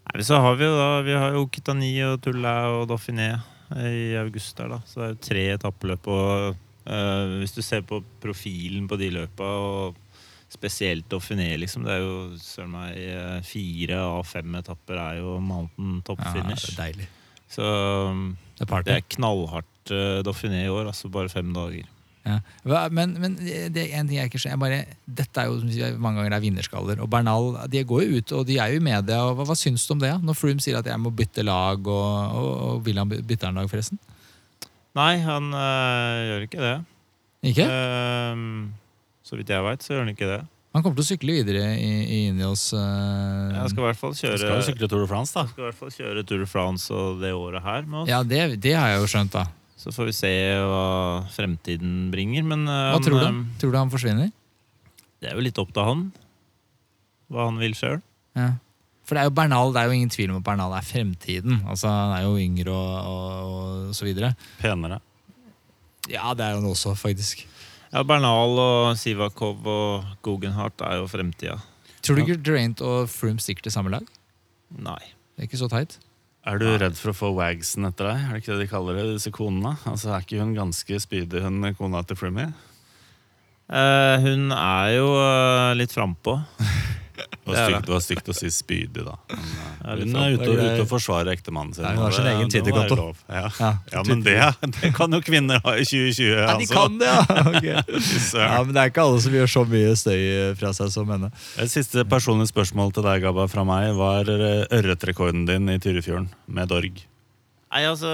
Nei, 0.09 0.25
så 0.27 0.41
har 0.43 0.57
vi 0.59 0.67
jo 0.67 0.75
da 0.75 0.89
Vi 1.07 1.15
har 1.15 1.37
jo 1.37 1.47
Kitani 1.53 1.95
og 2.09 2.21
Tulla 2.25 2.57
og 2.73 2.89
Dauphiné 2.91 3.35
i 3.77 4.13
august 4.21 4.57
der, 4.59 4.73
da. 4.73 4.81
Så 4.87 5.01
det 5.01 5.05
er 5.05 5.13
jo 5.13 5.21
tre 5.29 5.45
etappeløp. 5.55 6.09
Og 6.13 6.57
eh, 6.85 7.37
hvis 7.41 7.55
du 7.57 7.63
ser 7.65 7.85
på 7.87 8.03
profilen 8.23 8.89
på 8.91 8.99
de 9.01 9.11
løpa, 9.15 9.47
og 9.47 10.02
spesielt 10.53 11.09
Dauphiné, 11.11 11.49
liksom, 11.61 11.87
det 11.87 11.97
er 11.97 12.05
jo 12.05 12.39
søren 12.43 12.75
meg 12.75 12.99
eh, 13.01 13.41
fire 13.47 14.03
av 14.05 14.29
fem 14.29 14.61
etapper 14.61 15.01
er 15.01 15.23
jo 15.23 15.39
mountain 15.41 16.01
top 16.07 16.23
Ja, 16.23 16.35
det 16.37 16.87
er. 16.87 17.09
Så 17.53 17.65
Det 18.59 18.69
er 18.69 18.85
det 18.87 18.95
er 18.95 19.09
knallhardt 19.17 19.93
uh, 19.93 20.21
Dauphiné 20.25 20.65
i 20.65 20.71
år, 20.73 20.87
altså 20.93 21.11
bare 21.13 21.33
fem 21.33 21.53
dager. 21.53 21.89
Ja. 22.23 22.39
Men, 22.95 23.17
men 23.19 23.35
det 23.35 23.83
er 23.83 23.99
en 23.99 24.07
ting 24.07 24.21
jeg 24.21 24.31
ikke 24.31 24.39
skjønner. 24.39 24.55
Jeg 24.55 24.63
bare, 24.63 24.99
dette 25.19 25.43
er 25.43 25.49
jo 25.51 25.89
mange 25.99 26.21
ganger 26.21 26.31
det 26.31 26.39
er 26.39 26.45
vinnerskaller. 26.45 27.01
Og 27.03 27.11
Bernal 27.11 27.57
de 27.73 27.83
går 27.83 28.05
jo 28.05 28.21
ut, 28.21 28.35
og 28.39 28.47
de 28.47 28.59
er 28.63 28.73
jo 28.73 28.79
i 28.79 28.85
media. 28.85 29.25
Og 29.27 29.41
hva, 29.41 29.47
hva 29.51 29.57
syns 29.59 29.89
du 29.89 29.97
om 29.97 30.03
det? 30.03 30.13
Når 30.23 30.39
Froome 30.39 30.63
sier 30.63 30.79
at 30.79 30.87
jeg 30.87 31.03
må 31.03 31.11
bytte 31.19 31.43
lag, 31.45 31.83
og, 31.83 32.39
og, 32.39 32.53
og 32.69 32.85
vil 32.87 33.03
han 33.03 33.11
bytte 33.11 33.51
han 33.51 33.59
lag, 33.59 33.71
forresten? 33.73 33.99
Nei, 34.99 35.17
han 35.25 35.51
øh, 35.57 36.23
gjør 36.29 36.47
ikke 36.47 36.63
det. 36.63 36.77
Ikke? 37.51 37.67
Um, 37.67 38.71
så 39.33 39.39
vidt 39.41 39.49
jeg 39.55 39.65
veit, 39.65 39.81
så 39.87 39.95
gjør 39.95 40.03
han 40.05 40.13
ikke 40.13 40.29
det. 40.29 40.43
Han 40.73 40.81
kommer 40.85 40.97
til 41.01 41.05
å 41.05 41.09
sykle 41.09 41.35
videre 41.41 41.65
i, 41.77 41.89
i 42.05 42.19
Ineos. 42.31 42.67
uh, 42.77 43.49
Jeg 43.53 43.73
skal 43.73 43.83
i 43.83 43.87
hvert 43.91 43.99
fall 44.01 44.15
kjøre 44.17 44.39
skal 44.41 44.55
jo 44.61 44.65
sykle 44.69 44.89
Tour 44.93 45.03
de 45.05 45.09
France, 45.11 45.33
da. 45.37 45.43
skal 45.51 45.65
i 45.65 45.67
hvert 45.71 45.81
fall 45.81 45.93
kjøre 45.97 46.23
Tour 46.29 46.45
de 46.45 46.49
France 46.49 46.87
og 46.97 47.19
det 47.25 47.33
året 47.37 47.65
her 47.65 47.85
med 47.89 47.99
oss. 48.05 48.09
Ja, 48.13 48.21
det, 48.25 48.39
det 48.65 48.73
har 48.77 48.93
jeg 48.95 49.03
jo 49.03 49.11
skjønt, 49.13 49.35
da. 49.37 49.47
Så 49.83 49.93
får 49.93 50.09
vi 50.09 50.15
se 50.17 50.31
hva 50.71 50.85
fremtiden 51.35 51.95
bringer. 52.13 52.45
Men 52.49 52.65
uh, 52.69 52.73
Hva 52.73 52.97
han, 53.01 53.05
tror 53.09 53.19
du? 53.21 53.27
um, 53.29 53.43
Tror 53.61 53.75
du 53.75 53.79
han 53.83 53.93
forsvinner? 53.93 54.31
det 55.23 55.31
er 55.31 55.37
jo 55.39 55.45
litt 55.45 55.59
opp 55.61 55.73
til 55.77 55.85
han. 55.87 56.07
Hva 57.33 57.49
han 57.51 57.61
vil 57.61 57.77
sjøl. 57.79 58.01
Ja. 58.39 58.49
For 59.07 59.19
det 59.19 59.23
er 59.25 59.29
jo 59.29 59.35
Bernal, 59.37 59.73
det 59.75 59.81
er 59.83 59.91
jo 59.91 59.97
ingen 59.99 60.11
tvil 60.15 60.31
om 60.33 60.39
at 60.41 60.47
Bernal 60.47 60.73
er 60.79 60.85
fremtiden. 60.87 61.61
Altså, 61.69 61.91
Han 61.91 62.13
er 62.17 62.25
jo 62.25 62.37
yngre 62.41 62.73
og, 62.73 62.93
og, 63.13 63.55
og 63.91 63.97
så 63.99 64.07
videre. 64.09 64.33
Penere. 64.63 64.99
Ja, 66.11 66.33
det 66.35 66.47
er 66.49 66.57
han 66.59 66.67
også, 66.67 66.95
faktisk. 66.99 67.45
Ja, 67.93 68.01
Bernal 68.09 68.57
og 68.57 68.95
Sivakov 68.97 69.67
og 69.69 70.07
Guggenhardt 70.25 70.81
er 70.81 71.03
jo 71.03 71.09
fremtida. 71.13 71.59
Tror 72.01 72.17
du 72.17 72.23
ikke 72.23 72.39
Duraint 72.41 72.81
og 72.81 73.05
Froome 73.13 73.43
stikker 73.43 73.67
til 73.67 73.75
samme 73.75 73.93
lag? 73.93 74.07
Nei. 74.73 75.03
Det 75.37 75.45
er 75.45 75.49
ikke 75.51 75.61
så 75.61 75.69
teit. 75.69 75.99
Er 76.49 76.57
du 76.59 76.65
redd 76.73 76.97
for 76.99 77.13
å 77.13 77.15
få 77.15 77.31
wagsen 77.37 77.85
etter 77.87 78.09
deg? 78.09 78.23
Er 78.25 78.33
det 78.33 78.41
ikke 78.41 78.57
det 78.57 78.65
de 78.65 78.71
kaller 78.73 78.97
det, 78.97 79.05
disse 79.13 79.31
konene? 79.35 79.77
Altså, 79.87 80.09
Er 80.11 80.25
ikke 80.25 80.41
hun 80.41 80.57
ganske 80.57 81.03
spydig, 81.05 81.45
hun 81.45 81.69
kona 81.79 82.03
til 82.09 82.19
Froome 82.19 82.49
Eh, 83.73 84.17
hun 84.21 84.51
er 84.53 84.89
jo 84.99 85.13
eh, 85.17 85.75
litt 85.79 85.93
frampå. 85.95 86.35
Det 87.23 87.51
var 87.53 87.57
stygt, 87.67 87.87
det. 87.87 87.93
var 87.93 88.03
stygt 88.05 88.29
å 88.31 88.35
si 88.37 88.51
spydig, 88.55 89.05
da. 89.07 89.15
Men, 89.29 89.39
eh, 89.39 89.63
Ja, 89.83 89.95
hun 89.97 90.17
er 90.17 90.35
ute, 90.37 90.45
er 90.45 90.51
og- 90.53 90.59
ute 90.63 90.81
og 90.85 90.89
forsvarer 90.93 91.31
ektemannen 91.33 91.75
sin. 91.75 91.85
Ja, 91.85 91.91
hun 91.97 92.03
har 92.05 92.13
sin 92.17 92.27
egen 92.31 92.51
Twitter-konto. 92.53 93.15
Ja. 93.29 93.49
Ja, 93.59 93.71
ja, 93.93 94.03
men 94.07 94.23
det, 94.23 94.37
det 94.81 94.93
kan 94.95 95.11
jo 95.13 95.21
kvinner 95.21 95.61
ha 95.65 95.75
i 95.77 95.85
2020. 95.85 96.33
Ja, 96.33 96.47
de 96.57 96.67
altså. 96.67 96.75
kan 96.75 96.99
det, 96.99 97.07
ja! 97.07 97.23
Okay. 97.53 97.75
Ja! 98.39 98.63
Men 98.65 98.73
det 98.75 98.83
er 98.85 98.91
ikke 98.93 99.03
alle 99.07 99.21
som 99.25 99.33
gjør 99.33 99.51
så 99.51 99.65
mye 99.69 99.95
støy 99.99 100.21
fra 100.59 100.73
seg 100.73 100.91
som 100.95 101.09
henne. 101.13 101.33
Et 101.59 101.71
siste 101.71 102.05
personlig 102.09 102.49
spørsmål 102.53 102.93
til 102.95 103.03
deg, 103.07 103.23
Gabba, 103.27 103.49
fra 103.51 103.65
meg. 103.65 103.93
Hva 103.99 104.13
er 104.23 104.31
eh, 104.37 104.67
ørretrekorden 104.79 105.47
din 105.49 105.69
i 105.69 105.79
Tyrifjorden 105.83 106.31
med 106.49 106.69
Dorg? 106.71 107.03
Nei, 107.73 107.85
altså, 107.89 108.11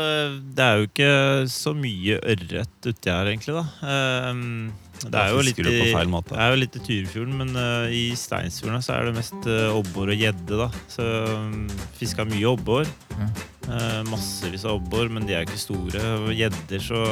det 0.55 0.63
er 0.63 0.77
jo 0.79 0.87
ikke 0.87 1.49
så 1.51 1.73
mye 1.75 2.21
ørret 2.23 2.87
uti 2.87 3.11
her, 3.11 3.27
egentlig, 3.27 3.57
da. 3.59 3.65
Ehm, 3.91 4.71
det 5.07 5.21
er 5.21 5.31
jo 5.31 5.43
litt 5.45 5.59
i. 5.61 5.63
Det 5.63 6.39
er 6.43 6.53
jo 6.53 6.59
litt 6.59 6.77
i 6.79 6.83
Tyrifjorden, 6.83 7.37
men 7.39 7.55
uh, 7.55 7.87
i 7.93 8.11
Steinsfjorden 8.19 8.83
så 8.85 8.97
er 8.97 9.09
det 9.09 9.15
mest 9.19 9.47
uh, 9.47 9.71
abbor 9.77 10.11
og 10.11 10.25
gjedde, 10.25 10.59
da. 10.59 10.69
Så 10.91 11.07
um, 11.39 11.69
fiska 11.99 12.27
mye 12.27 12.51
abbor. 12.51 12.89
Mm. 13.15 13.31
Uh, 13.69 14.03
massevis 14.11 14.67
av 14.67 14.81
abbor, 14.81 15.11
men 15.13 15.29
de 15.29 15.37
er 15.39 15.47
ikke 15.47 15.61
store. 15.61 16.03
Gjedder, 16.35 16.83
så 16.83 17.03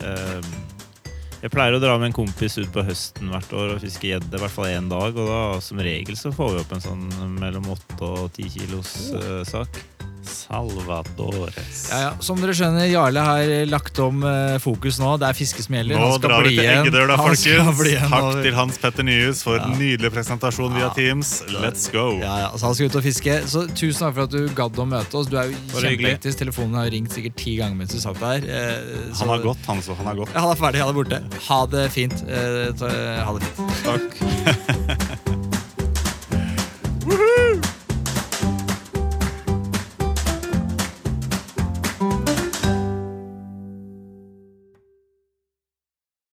eh, 0.00 0.52
Jeg 1.44 1.52
pleier 1.52 1.76
å 1.76 1.80
dra 1.82 1.96
med 2.00 2.10
en 2.10 2.16
kompis 2.16 2.56
ut 2.56 2.70
på 2.72 2.84
høsten 2.86 3.30
hvert 3.32 3.50
år 3.52 3.74
og 3.74 3.82
fiske 3.84 4.08
gjedde 4.08 4.32
i 4.32 4.42
hvert 4.42 4.54
fall 4.54 4.70
én 4.72 4.90
dag. 4.90 5.14
Og 5.14 5.28
da 5.30 5.42
som 5.64 5.82
regel 5.84 6.18
så 6.18 6.34
får 6.34 6.54
vi 6.54 6.62
opp 6.64 6.72
en 6.74 6.86
sånn 6.86 7.08
mellom 7.38 7.68
åtte 7.76 8.00
og 8.08 8.30
ti 8.34 8.48
kilos 8.50 9.12
eh, 9.14 9.42
sak. 9.48 9.82
Salvadores. 10.28 11.88
Ja, 11.90 11.98
ja. 12.04 12.10
Som 12.24 12.40
dere 12.42 12.54
skjønner, 12.56 12.86
Jarle 12.90 13.22
har 13.24 13.50
lagt 13.70 13.98
om 14.02 14.22
eh, 14.26 14.56
fokus 14.62 14.98
nå. 15.02 15.14
Det 15.22 15.28
er 15.28 15.36
fiske 15.38 15.62
som 15.64 15.76
gjelder. 15.76 15.96
Nå 15.98 16.08
Han 16.08 16.18
skal 16.18 16.30
drar 16.30 16.42
vi 16.42 16.48
bli 16.48 16.56
til 16.58 16.64
igjen. 16.64 16.82
Eggedøla, 16.84 17.16
Han 17.22 17.36
skal 17.36 17.60
folkens. 17.60 17.78
bli 17.80 17.92
igjen 17.94 18.14
Takk 18.14 18.40
til 18.46 18.54
Hans 18.58 18.78
Petter 18.82 19.06
Nyhus 19.08 19.42
for 19.46 19.58
Ja. 19.58 19.64
en 19.68 19.78
nydelig 19.80 20.10
presentasjon 20.14 20.74
via 20.76 20.86
Ja. 20.88 20.92
Teams. 20.96 21.32
Let's 21.62 21.86
go! 21.92 22.06
Ja, 22.20 22.34
ja, 22.44 22.50
så 22.56 22.66
Han 22.70 22.74
skal 22.78 22.90
ut 22.92 22.98
og 23.00 23.06
fiske. 23.06 23.38
Så 23.50 23.64
Tusen 23.74 24.00
takk 24.06 24.14
for 24.18 24.22
at 24.28 24.34
du 24.34 24.48
gadd 24.54 24.78
å 24.78 24.86
møte 24.88 25.14
oss. 25.20 25.26
Du 25.30 25.36
er 25.40 25.50
jo 25.50 25.56
Bare 25.72 25.90
hyggelig. 25.92 26.14
kjempehektisk. 26.18 26.38
Telefonen 26.44 26.74
har 26.80 26.90
ringt 26.94 27.12
sikkert 27.14 27.36
ti 27.40 27.56
ganger 27.60 27.76
mens 27.82 27.92
du 27.94 28.00
satt 28.02 28.20
der. 28.20 28.44
Eh, 28.44 29.12
så- 29.12 29.24
Han 29.24 29.28
har 29.34 29.38
gått, 29.44 29.62
han 29.66 29.82
så. 29.82 29.94
Han 29.96 30.06
har 30.06 30.14
gått. 30.22 30.34
Ja, 30.34 30.40
han 30.40 30.50
er 30.50 30.60
ferdig. 30.60 30.80
Han 30.84 30.88
er 30.88 30.98
borte. 31.02 31.22
Ha 31.48 31.60
det 31.66 31.90
fint. 31.92 32.14
Eh, 32.28 32.72
ta- 32.78 33.24
ha 33.24 33.32
det 33.38 33.42
fint. 33.42 33.84
Takk. 33.84 34.20